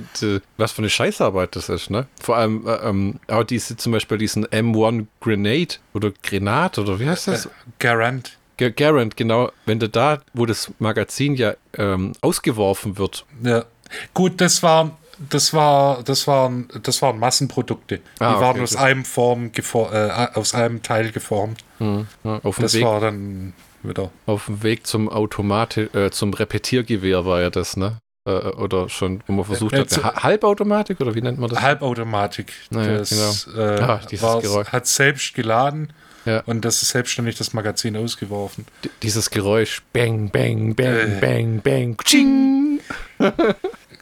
was 0.57 0.71
für 0.71 0.79
eine 0.79 0.89
Scheißarbeit 0.89 1.55
das 1.57 1.67
ist, 1.67 1.89
ne? 1.89 2.07
Vor 2.21 2.37
allem 2.37 2.65
äh, 2.65 2.75
ähm, 2.75 3.19
auch 3.27 3.43
diese, 3.43 3.75
zum 3.75 3.91
Beispiel 3.91 4.17
diesen 4.17 4.45
M1 4.45 5.07
Grenade 5.19 5.75
oder 5.93 6.11
Grenat 6.23 6.77
oder 6.77 6.99
wie 6.99 7.09
heißt 7.09 7.27
das? 7.27 7.47
Äh, 7.47 7.49
Garant. 7.79 8.37
Garant, 8.71 9.17
genau, 9.17 9.51
wenn 9.65 9.79
du 9.79 9.89
da, 9.89 10.19
wo 10.33 10.45
das 10.45 10.71
Magazin 10.79 11.35
ja 11.35 11.53
ähm, 11.77 12.13
ausgeworfen 12.21 12.97
wird. 12.97 13.25
Ja. 13.43 13.65
Gut, 14.13 14.41
das 14.41 14.63
war, 14.63 14.97
das 15.29 15.53
war, 15.53 16.03
das 16.03 16.27
waren, 16.27 16.67
das 16.81 17.01
waren 17.01 17.19
Massenprodukte. 17.19 18.01
Ah, 18.19 18.29
die 18.29 18.35
okay, 18.35 18.43
waren 18.43 18.61
aus 18.61 18.75
einem 18.75 19.05
Form 19.05 19.51
äh, 19.55 20.27
aus 20.33 20.53
einem 20.53 20.81
Teil 20.81 21.11
geformt. 21.11 21.59
Hm, 21.79 22.07
ja, 22.23 22.39
auf, 22.43 22.55
dem 22.55 22.61
Das 22.63 22.73
Weg, 22.73 22.83
war 22.83 22.99
dann 22.99 23.53
wieder. 23.83 24.09
auf 24.25 24.45
dem 24.47 24.63
Weg 24.63 24.87
zum 24.87 25.09
Automat, 25.09 25.77
äh, 25.77 26.11
zum 26.11 26.33
Repetiergewehr 26.33 27.25
war 27.25 27.41
ja 27.41 27.49
das, 27.49 27.77
ne? 27.77 27.99
Äh, 28.25 28.31
oder 28.31 28.87
schon, 28.87 29.21
wo 29.27 29.33
man 29.33 29.43
versucht 29.43 29.73
Äh, 29.73 29.79
hat, 29.81 30.03
Ha- 30.03 30.23
Halbautomatik 30.23 31.01
oder 31.01 31.13
wie 31.13 31.21
nennt 31.21 31.39
man 31.39 31.49
das? 31.49 31.61
Halbautomatik. 31.61 32.53
Naja, 32.69 32.99
das 32.99 33.47
äh, 33.53 33.59
Ah, 33.61 33.99
dieses 34.09 34.41
Geräusch. 34.41 34.67
hat 34.69 34.87
selbst 34.87 35.33
geladen 35.33 35.91
Ja. 36.23 36.39
und 36.45 36.63
das 36.63 36.81
ist 36.81 36.89
selbstständig 36.91 37.37
das 37.37 37.51
Magazin 37.53 37.97
ausgeworfen. 37.97 38.65
D- 38.83 38.89
Dieses 39.01 39.29
Geräusch, 39.29 39.81
bang, 39.91 40.29
bang, 40.29 40.73
bang, 40.73 41.17
Äh. 41.17 41.17
bang, 41.19 41.61
bang, 41.61 41.97
ching. 42.05 42.79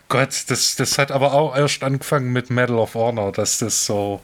Gott, 0.07 0.43
das, 0.49 0.75
das 0.75 0.97
hat 0.99 1.11
aber 1.11 1.33
auch 1.33 1.55
erst 1.55 1.83
angefangen 1.83 2.31
mit 2.31 2.51
Medal 2.51 2.77
of 2.77 2.93
Honor, 2.93 3.31
dass 3.31 3.57
das 3.57 3.85
so 3.87 4.21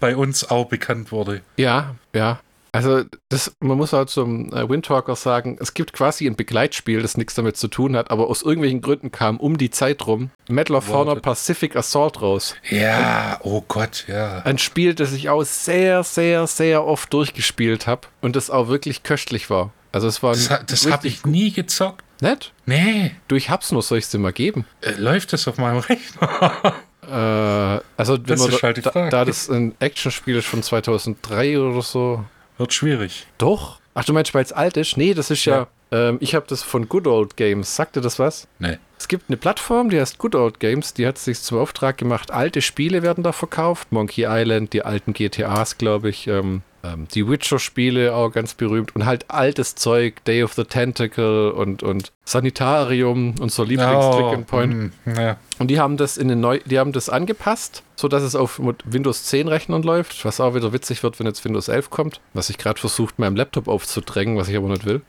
bei 0.00 0.14
uns 0.14 0.50
auch 0.50 0.66
bekannt 0.66 1.10
wurde. 1.10 1.40
Ja, 1.56 1.94
ja. 2.14 2.40
Also 2.74 3.02
das, 3.28 3.54
man 3.60 3.76
muss 3.76 3.92
halt 3.92 4.08
zum 4.08 4.50
äh, 4.52 4.66
Windtalker 4.66 5.14
sagen, 5.14 5.58
es 5.60 5.74
gibt 5.74 5.92
quasi 5.92 6.26
ein 6.26 6.36
Begleitspiel, 6.36 7.02
das 7.02 7.18
nichts 7.18 7.34
damit 7.34 7.58
zu 7.58 7.68
tun 7.68 7.94
hat, 7.96 8.10
aber 8.10 8.28
aus 8.28 8.40
irgendwelchen 8.42 8.80
Gründen 8.80 9.12
kam 9.12 9.36
um 9.38 9.58
die 9.58 9.68
Zeit 9.70 10.06
rum 10.06 10.30
Medal 10.48 10.76
of. 10.78 10.88
Honor 10.88 11.16
Pacific 11.16 11.76
Assault 11.76 12.22
raus. 12.22 12.54
Ja, 12.70 13.38
oh 13.42 13.62
Gott, 13.68 14.06
ja. 14.08 14.38
Ein 14.44 14.56
Spiel, 14.56 14.94
das 14.94 15.12
ich 15.12 15.28
auch 15.28 15.42
sehr, 15.42 16.02
sehr, 16.02 16.46
sehr 16.46 16.86
oft 16.86 17.12
durchgespielt 17.12 17.86
habe 17.86 18.08
und 18.22 18.36
das 18.36 18.48
auch 18.48 18.68
wirklich 18.68 19.02
köstlich 19.02 19.50
war. 19.50 19.70
Also 19.92 20.08
es 20.08 20.22
war 20.22 20.32
Das, 20.32 20.48
das 20.66 20.90
habe 20.90 21.06
ich 21.08 21.26
nie 21.26 21.52
gezockt. 21.52 22.02
nett. 22.22 22.52
Nee, 22.64 23.10
Du, 23.28 23.36
ich 23.36 23.50
hab's 23.50 23.70
nur, 23.70 23.82
soll 23.82 23.98
ich 23.98 24.08
dir 24.08 24.16
mal 24.18 24.32
geben? 24.32 24.64
äh, 24.80 24.92
läuft 24.92 25.34
das 25.34 25.46
auf 25.46 25.58
meinem 25.58 25.78
Rechner? 25.80 26.74
Äh, 27.06 27.80
also 27.98 28.14
wenn 28.16 28.24
Das 28.24 28.40
man 28.40 28.52
halt 28.62 28.86
da, 28.86 29.10
da 29.10 29.24
das 29.26 29.50
ein 29.50 29.74
Actionspiel 29.80 30.36
ist 30.36 30.46
von 30.46 30.62
2003 30.62 31.58
oder 31.58 31.82
so, 31.82 32.24
Wird 32.62 32.74
schwierig. 32.74 33.26
Doch. 33.38 33.80
Ach, 33.92 34.04
du 34.04 34.12
meinst, 34.12 34.32
weil 34.34 34.44
es 34.44 34.52
alt 34.52 34.76
ist? 34.76 34.96
Nee, 34.96 35.14
das 35.14 35.32
ist 35.32 35.44
ja. 35.46 35.66
Ähm, 35.90 36.18
ich 36.20 36.36
habe 36.36 36.46
das 36.48 36.62
von 36.62 36.88
Good 36.88 37.08
Old 37.08 37.36
Games. 37.36 37.74
Sagt 37.74 37.96
dir 37.96 38.00
das 38.00 38.20
was? 38.20 38.46
Nee. 38.60 38.78
Es 39.02 39.08
gibt 39.08 39.24
eine 39.28 39.36
Plattform, 39.36 39.90
die 39.90 40.00
heißt 40.00 40.18
Good 40.18 40.36
Old 40.36 40.60
Games. 40.60 40.94
Die 40.94 41.04
hat 41.08 41.18
sich 41.18 41.40
zum 41.40 41.58
Auftrag 41.58 41.98
gemacht. 41.98 42.30
Alte 42.30 42.62
Spiele 42.62 43.02
werden 43.02 43.24
da 43.24 43.32
verkauft. 43.32 43.90
Monkey 43.90 44.26
Island, 44.28 44.72
die 44.72 44.84
alten 44.84 45.12
GTAs, 45.12 45.76
glaube 45.76 46.08
ich. 46.08 46.28
Ähm, 46.28 46.62
ähm, 46.84 47.08
die 47.12 47.28
Witcher-Spiele 47.28 48.14
auch 48.14 48.30
ganz 48.30 48.54
berühmt. 48.54 48.94
Und 48.94 49.04
halt 49.04 49.28
altes 49.28 49.74
Zeug. 49.74 50.24
Day 50.24 50.44
of 50.44 50.52
the 50.52 50.62
Tentacle 50.62 51.52
und, 51.52 51.82
und 51.82 52.12
Sanitarium, 52.24 53.34
unser 53.40 53.64
Lieblings-Click 53.64 54.34
and 54.34 54.46
Point. 54.46 54.72
hm, 54.72 54.92
ja. 55.16 55.36
Und 55.58 55.66
die 55.68 55.80
haben 55.80 55.96
das 55.96 56.16
in 56.16 56.28
den 56.28 56.38
neu, 56.38 56.60
die 56.64 56.78
haben 56.78 56.92
das 56.92 57.08
angepasst, 57.08 57.82
sodass 57.96 58.22
es 58.22 58.36
auf 58.36 58.60
Windows 58.84 59.24
10 59.24 59.48
Rechnern 59.48 59.82
läuft, 59.82 60.24
was 60.24 60.40
auch 60.40 60.54
wieder 60.54 60.72
witzig 60.72 61.02
wird, 61.02 61.18
wenn 61.18 61.26
jetzt 61.26 61.44
Windows 61.44 61.66
11 61.66 61.90
kommt, 61.90 62.20
was 62.34 62.50
ich 62.50 62.58
gerade 62.58 62.78
versucht, 62.78 63.18
meinem 63.18 63.34
Laptop 63.34 63.66
aufzudrängen, 63.66 64.36
was 64.36 64.48
ich 64.48 64.56
aber 64.56 64.68
nicht 64.68 64.84
will. 64.84 65.02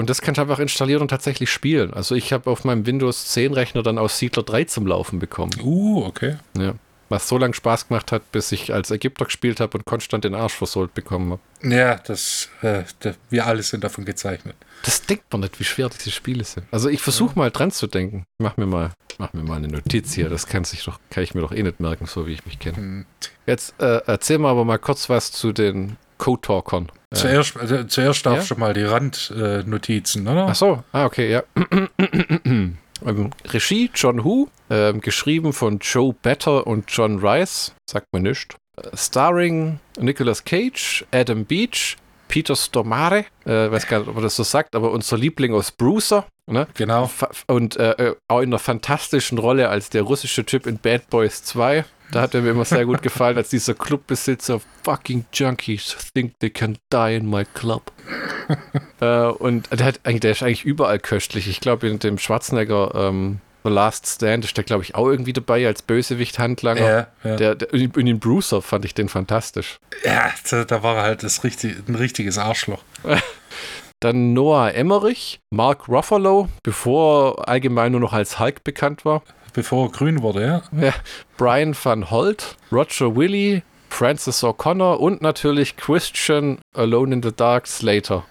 Und 0.00 0.08
das 0.08 0.22
kann 0.22 0.32
ich 0.32 0.40
einfach 0.40 0.58
installieren 0.60 1.02
und 1.02 1.08
tatsächlich 1.08 1.50
spielen. 1.50 1.92
Also 1.92 2.14
ich 2.14 2.32
habe 2.32 2.48
auf 2.50 2.64
meinem 2.64 2.86
Windows 2.86 3.26
10 3.28 3.52
Rechner 3.52 3.82
dann 3.82 3.98
aus 3.98 4.18
Siedler 4.18 4.42
3 4.42 4.64
zum 4.64 4.86
Laufen 4.86 5.18
bekommen. 5.18 5.52
Uh, 5.62 6.04
okay. 6.06 6.36
Ja. 6.56 6.72
Was 7.10 7.28
so 7.28 7.36
lange 7.36 7.52
Spaß 7.52 7.88
gemacht 7.88 8.10
hat, 8.10 8.32
bis 8.32 8.50
ich 8.50 8.72
als 8.72 8.90
Ägypter 8.90 9.26
gespielt 9.26 9.60
habe 9.60 9.76
und 9.76 9.84
konstant 9.84 10.24
den 10.24 10.34
Arsch 10.34 10.54
versohlt 10.54 10.94
bekommen 10.94 11.32
habe. 11.32 11.74
Ja, 11.74 11.96
das, 11.96 12.48
äh, 12.62 12.84
da- 13.00 13.12
wir 13.28 13.44
alle 13.44 13.62
sind 13.62 13.84
davon 13.84 14.06
gezeichnet. 14.06 14.56
Das 14.84 15.02
denkt 15.02 15.24
man 15.32 15.42
nicht, 15.42 15.60
wie 15.60 15.64
schwer 15.64 15.90
diese 15.90 16.10
Spiele 16.10 16.44
sind. 16.44 16.64
Also 16.70 16.88
ich 16.88 17.02
versuche 17.02 17.38
mal 17.38 17.50
dran 17.50 17.70
zu 17.70 17.86
denken. 17.86 18.24
Mach 18.38 18.56
mir 18.56 18.64
mal, 18.64 18.92
mach 19.18 19.34
mir 19.34 19.42
mal 19.42 19.56
eine 19.56 19.68
Notiz 19.68 20.14
hier. 20.14 20.30
Das 20.30 20.46
kann 20.46 20.64
sich 20.64 20.82
doch, 20.84 20.98
kann 21.10 21.24
ich 21.24 21.34
mir 21.34 21.42
doch 21.42 21.52
eh 21.52 21.62
nicht 21.62 21.78
merken, 21.80 22.06
so 22.06 22.26
wie 22.26 22.32
ich 22.32 22.46
mich 22.46 22.58
kenne. 22.58 22.76
Hm. 22.78 23.06
Jetzt 23.44 23.74
äh, 23.80 24.00
erzähl 24.06 24.38
mal 24.38 24.50
aber 24.52 24.64
mal 24.64 24.78
kurz 24.78 25.10
was 25.10 25.30
zu 25.30 25.52
den 25.52 25.98
Code-Talkern. 26.16 26.90
Äh, 27.12 27.16
Zuerst, 27.16 27.56
äh, 27.56 27.88
zuerst 27.88 28.24
darf 28.24 28.36
Ja? 28.36 28.42
schon 28.42 28.60
mal 28.60 28.72
die 28.72 28.84
Randnotizen, 28.84 30.26
äh, 30.26 30.30
oder? 30.30 30.46
ach 30.48 30.54
so, 30.54 30.84
ah, 30.92 31.06
okay, 31.06 31.30
ja. 31.30 31.42
ähm, 32.44 32.76
Regie 33.48 33.90
John 33.94 34.22
Hu, 34.24 34.48
ähm, 34.70 35.00
geschrieben 35.00 35.52
von 35.52 35.78
Joe 35.80 36.14
Better 36.22 36.66
und 36.66 36.84
John 36.88 37.18
Rice, 37.18 37.74
sagt 37.88 38.06
mir 38.12 38.20
nichts. 38.20 38.54
Äh, 38.76 38.96
starring 38.96 39.80
Nicolas 39.98 40.44
Cage, 40.44 41.04
Adam 41.10 41.44
Beach, 41.44 41.96
Peter 42.28 42.54
Stormare, 42.54 43.24
äh, 43.44 43.70
weiß 43.70 43.88
gar 43.88 43.98
nicht, 44.00 44.08
ob 44.08 44.14
er 44.16 44.22
das 44.22 44.36
so 44.36 44.44
sagt, 44.44 44.76
aber 44.76 44.92
unser 44.92 45.18
Liebling 45.18 45.52
aus 45.52 45.72
Bruiser, 45.72 46.26
ne? 46.50 46.66
Genau. 46.74 47.10
Und 47.46 47.76
äh, 47.76 47.92
äh, 47.92 48.16
auch 48.28 48.40
in 48.40 48.50
einer 48.50 48.58
fantastischen 48.58 49.38
Rolle 49.38 49.68
als 49.68 49.90
der 49.90 50.02
russische 50.02 50.44
Typ 50.44 50.66
in 50.66 50.78
Bad 50.78 51.08
Boys 51.10 51.42
2. 51.44 51.84
Da 52.12 52.22
hat 52.22 52.34
er 52.34 52.42
mir 52.42 52.50
immer 52.50 52.64
sehr 52.64 52.86
gut 52.86 53.02
gefallen, 53.02 53.36
als 53.36 53.50
dieser 53.50 53.74
Clubbesitzer. 53.74 54.60
Fucking 54.82 55.26
Junkies 55.32 55.96
think 56.12 56.38
they 56.40 56.50
can 56.50 56.76
die 56.92 57.14
in 57.14 57.28
my 57.28 57.44
club. 57.54 57.92
äh, 59.00 59.26
und 59.26 59.68
der, 59.70 59.86
hat, 59.86 60.00
der 60.04 60.30
ist 60.30 60.42
eigentlich 60.42 60.64
überall 60.64 60.98
köstlich. 60.98 61.48
Ich 61.48 61.60
glaube, 61.60 61.88
in 61.88 62.00
dem 62.00 62.18
Schwarzenegger 62.18 62.92
ähm, 62.94 63.40
The 63.62 63.70
Last 63.70 64.06
Stand 64.06 64.44
ist 64.44 64.56
der, 64.56 64.64
glaube 64.64 64.82
ich, 64.82 64.94
auch 64.94 65.06
irgendwie 65.06 65.32
dabei 65.32 65.66
als 65.66 65.82
Bösewicht-Handlanger. 65.82 66.80
Ja, 66.80 67.06
ja. 67.24 67.36
Der, 67.36 67.54
der, 67.54 67.72
in 67.74 67.90
in 67.92 68.06
den 68.06 68.18
Bruiser 68.18 68.62
fand 68.62 68.84
ich 68.84 68.94
den 68.94 69.08
fantastisch. 69.08 69.78
ja 70.02 70.30
da, 70.50 70.64
da 70.64 70.82
war 70.82 70.96
er 70.96 71.02
halt 71.02 71.22
das 71.22 71.44
richtig, 71.44 71.76
ein 71.86 71.94
richtiges 71.94 72.38
Arschloch. 72.38 72.82
Dann 74.00 74.32
Noah 74.32 74.72
Emmerich, 74.72 75.40
Mark 75.50 75.86
Ruffalo, 75.86 76.48
bevor 76.62 77.38
er 77.38 77.48
allgemein 77.48 77.92
nur 77.92 78.00
noch 78.00 78.14
als 78.14 78.38
Hulk 78.38 78.64
bekannt 78.64 79.04
war. 79.04 79.22
Bevor 79.52 79.88
er 79.88 79.92
grün 79.92 80.22
wurde, 80.22 80.42
ja. 80.46 80.62
Ja, 80.80 80.94
Brian 81.36 81.76
van 81.80 82.10
Holt, 82.10 82.56
Roger 82.72 83.14
Willy, 83.14 83.62
Francis 83.90 84.42
O'Connor 84.42 84.94
und 84.94 85.20
natürlich 85.20 85.76
Christian 85.76 86.60
Alone 86.74 87.16
in 87.16 87.22
the 87.22 87.32
Dark 87.34 87.66
Slater. 87.66 88.24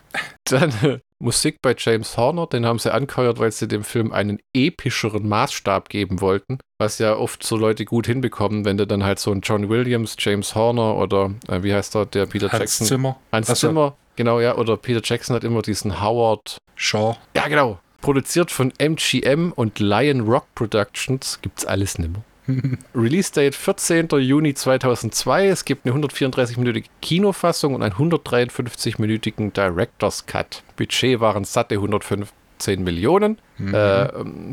Dann 0.45 0.73
äh, 0.81 0.99
Musik 1.19 1.57
bei 1.61 1.75
James 1.77 2.17
Horner, 2.17 2.47
den 2.47 2.65
haben 2.65 2.79
sie 2.79 2.91
angeheuert, 2.91 3.39
weil 3.39 3.51
sie 3.51 3.67
dem 3.67 3.83
Film 3.83 4.11
einen 4.11 4.39
epischeren 4.55 5.27
Maßstab 5.27 5.89
geben 5.89 6.21
wollten, 6.21 6.59
was 6.79 6.97
ja 6.97 7.15
oft 7.15 7.43
so 7.43 7.57
Leute 7.57 7.85
gut 7.85 8.07
hinbekommen, 8.07 8.65
wenn 8.65 8.77
du 8.77 8.87
dann 8.87 9.03
halt 9.03 9.19
so 9.19 9.31
einen 9.31 9.41
John 9.41 9.69
Williams, 9.69 10.15
James 10.17 10.55
Horner 10.55 10.95
oder 10.95 11.31
äh, 11.47 11.61
wie 11.61 11.73
heißt 11.73 11.93
der, 11.93 12.05
der 12.05 12.25
Peter 12.25 12.51
Hans 12.51 12.59
Jackson, 12.59 12.87
Zimmer. 12.87 13.19
Hans. 13.31 13.53
Zimmer, 13.53 13.97
genau, 14.19 14.41
ja, 14.41 14.55
oder 14.55 14.75
Peter 14.75 14.99
Jackson 15.01 15.33
hat 15.33 15.45
immer 15.45 15.61
diesen 15.61 16.01
Howard 16.01 16.57
Shaw. 16.75 17.15
ja, 17.35 17.47
genau. 17.47 17.79
Produziert 18.01 18.51
von 18.51 18.73
MGM 18.77 19.53
und 19.55 19.79
Lion 19.79 20.21
Rock 20.21 20.45
Productions. 20.55 21.39
Gibt's 21.41 21.65
alles 21.65 21.97
nimmer. 21.97 22.21
Release 22.95 23.31
Date 23.31 23.55
14. 23.55 24.09
Juni 24.19 24.53
2002. 24.53 25.47
Es 25.47 25.63
gibt 25.63 25.85
eine 25.85 25.95
134-minütige 25.95 26.87
Kinofassung 27.01 27.75
und 27.75 27.81
einen 27.83 27.93
153-minütigen 27.93 29.53
Director's 29.53 30.25
Cut. 30.25 30.63
Budget 30.75 31.21
waren 31.21 31.45
satte 31.45 31.75
115 31.75 32.83
Millionen. 32.83 33.37
Mhm. 33.57 33.73
Äh, 33.73 34.09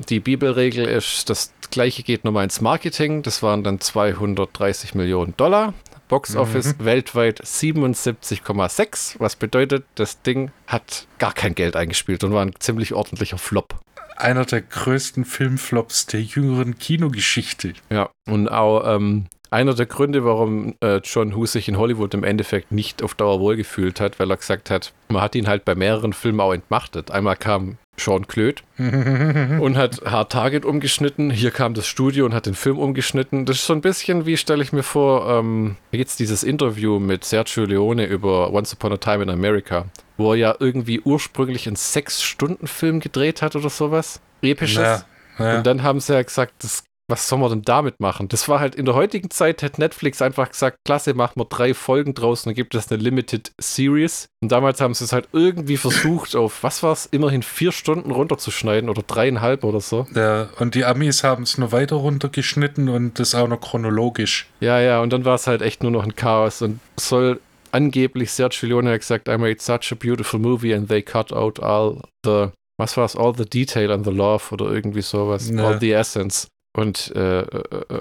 die 0.09 0.20
Bibelregel 0.20 0.87
ist, 0.87 1.29
das 1.29 1.52
gleiche 1.70 2.02
geht 2.05 2.24
nochmal 2.24 2.44
ins 2.44 2.61
Marketing. 2.61 3.22
Das 3.22 3.42
waren 3.42 3.64
dann 3.64 3.81
230 3.81 4.94
Millionen 4.94 5.37
Dollar. 5.37 5.74
Box 6.09 6.37
Office 6.37 6.77
weltweit 6.79 7.42
77,6, 7.42 9.16
was 9.19 9.37
bedeutet, 9.37 9.85
das 9.97 10.23
Ding 10.23 10.51
hat 10.66 11.07
gar 11.19 11.33
kein 11.33 11.55
Geld 11.55 11.77
eingespielt 11.77 12.23
und 12.25 12.33
war 12.33 12.45
ein 12.45 12.55
ziemlich 12.59 12.95
ordentlicher 12.95 13.38
Flop. 13.38 13.81
Einer 14.16 14.45
der 14.45 14.62
größten 14.62 15.25
Filmflops 15.25 16.07
der 16.07 16.23
jüngeren 16.23 16.79
Kinogeschichte. 16.79 17.75
Ja, 17.90 18.11
und 18.27 18.49
auch 18.49 18.95
ähm, 18.95 19.27
einer 19.51 19.75
der 19.75 19.87
Gründe, 19.87 20.25
warum 20.25 20.75
äh, 20.81 21.01
John 21.05 21.35
Hughes 21.35 21.53
sich 21.53 21.69
in 21.69 21.77
Hollywood 21.77 22.14
im 22.14 22.25
Endeffekt 22.25 22.73
nicht 22.73 23.03
auf 23.03 23.14
Dauer 23.14 23.40
wohlgefühlt 23.40 24.01
hat, 24.01 24.19
weil 24.19 24.31
er 24.31 24.37
gesagt 24.37 24.71
hat, 24.71 24.92
man 25.09 25.23
hat 25.23 25.35
ihn 25.35 25.49
halt 25.49 25.64
bei 25.64 25.75
mehreren 25.75 26.12
Filmen 26.12 26.40
auch 26.40 26.53
entmachtet. 26.53 27.11
Einmal 27.11 27.37
kam 27.37 27.79
Sean 27.98 28.26
Klöth 28.26 28.62
und 28.78 29.76
hat 29.76 30.02
Hard 30.04 30.32
Target 30.32 30.64
umgeschnitten. 30.64 31.30
Hier 31.30 31.50
kam 31.50 31.74
das 31.74 31.87
Studio 31.87 32.26
und 32.26 32.35
hat 32.35 32.46
den 32.46 32.54
Film 32.54 32.78
umgeschnitten. 32.78 33.46
Das 33.46 33.56
ist 33.56 33.66
so 33.66 33.72
ein 33.72 33.80
bisschen 33.80 34.26
wie, 34.26 34.37
stelle 34.37 34.62
ich 34.62 34.72
mir 34.72 34.82
vor, 34.82 35.28
ähm, 35.30 35.76
jetzt 35.92 36.20
dieses 36.20 36.42
Interview 36.42 36.98
mit 36.98 37.24
Sergio 37.24 37.64
Leone 37.64 38.06
über 38.06 38.52
Once 38.52 38.72
Upon 38.74 38.92
a 38.92 38.96
Time 38.96 39.22
in 39.22 39.30
America, 39.30 39.87
wo 40.16 40.32
er 40.32 40.38
ja 40.38 40.56
irgendwie 40.59 41.00
ursprünglich 41.00 41.66
einen 41.66 41.76
Sechs-Stunden-Film 41.76 43.00
gedreht 43.00 43.42
hat 43.42 43.56
oder 43.56 43.70
sowas. 43.70 44.20
Episches. 44.42 44.76
Ja, 44.76 45.04
ja. 45.38 45.59
Und 45.59 45.66
dann 45.66 45.82
haben 45.82 46.00
sie 46.00 46.14
ja 46.14 46.22
gesagt, 46.22 46.52
das, 46.62 46.85
was 47.09 47.29
soll 47.29 47.38
man 47.38 47.51
denn 47.51 47.62
damit 47.62 48.01
machen? 48.01 48.27
Das 48.29 48.49
war 48.49 48.59
halt 48.59 48.75
in 48.75 48.85
der 48.85 48.95
heutigen 48.95 49.31
Zeit, 49.31 49.62
hätte 49.62 49.81
Netflix 49.81 50.21
einfach 50.21 50.51
gesagt, 50.51 50.79
klasse, 50.85 51.14
machen 51.14 51.35
wir 51.37 51.45
drei 51.45 51.73
Folgen 51.73 52.14
draus 52.14 52.40
und 52.40 52.51
dann 52.51 52.55
gibt 52.57 52.75
es 52.75 52.90
eine 52.90 53.01
Limited 53.01 53.53
Series. 53.61 54.27
Und 54.42 54.51
damals 54.51 54.81
haben 54.81 54.92
sie 54.95 55.05
es 55.05 55.12
halt 55.12 55.29
irgendwie 55.33 55.77
versucht, 55.77 56.35
auf, 56.35 56.62
was 56.62 56.83
war 56.83 56.92
es, 56.92 57.07
immerhin 57.07 57.42
vier 57.42 57.71
Stunden 57.71 58.11
runterzuschneiden 58.11 58.90
oder 58.90 59.03
dreieinhalb 59.03 59.62
oder 59.62 59.81
so. 59.81 60.07
Ja, 60.14 60.49
und 60.59 60.75
die 60.75 60.85
Amis 60.85 61.23
haben 61.23 61.45
es 61.45 61.59
nur 61.59 61.71
weiter 61.73 61.97
runtergeschnitten 61.97 62.88
und 62.88 63.19
das 63.19 63.35
auch 63.35 63.47
noch 63.49 63.61
chronologisch. 63.61 64.49
Ja, 64.61 64.81
ja, 64.81 65.01
und 65.01 65.12
dann 65.12 65.25
war 65.25 65.37
es 65.37 65.47
halt 65.47 65.62
echt 65.62 65.83
nur 65.83 65.92
noch 65.92 66.03
ein 66.05 66.16
Chaos 66.16 66.61
und 66.62 66.81
soll 66.99 67.40
angeblich 67.73 68.33
Sergio 68.33 68.69
Leone 68.69 68.90
hat 68.92 69.01
gesagt, 69.01 69.29
I 69.29 69.37
made 69.38 69.57
such 69.61 69.92
a 69.92 69.95
beautiful 69.95 70.40
movie 70.40 70.75
and 70.75 70.88
they 70.88 71.03
cut 71.03 71.33
out 71.33 71.61
all 71.62 72.01
the, 72.25 72.49
was 72.79 72.97
war 72.97 73.05
es, 73.05 73.14
all 73.16 73.35
the 73.37 73.45
detail 73.45 73.90
and 73.92 74.05
the 74.05 74.11
love 74.12 74.45
oder 74.53 74.71
irgendwie 74.71 75.03
sowas, 75.03 75.51
Ja. 75.51 75.69
all 75.69 75.79
the 75.81 75.92
essence. 75.92 76.49
Und 76.77 77.12
äh, 77.17 77.41
äh, 77.41 77.45
äh 77.45 78.01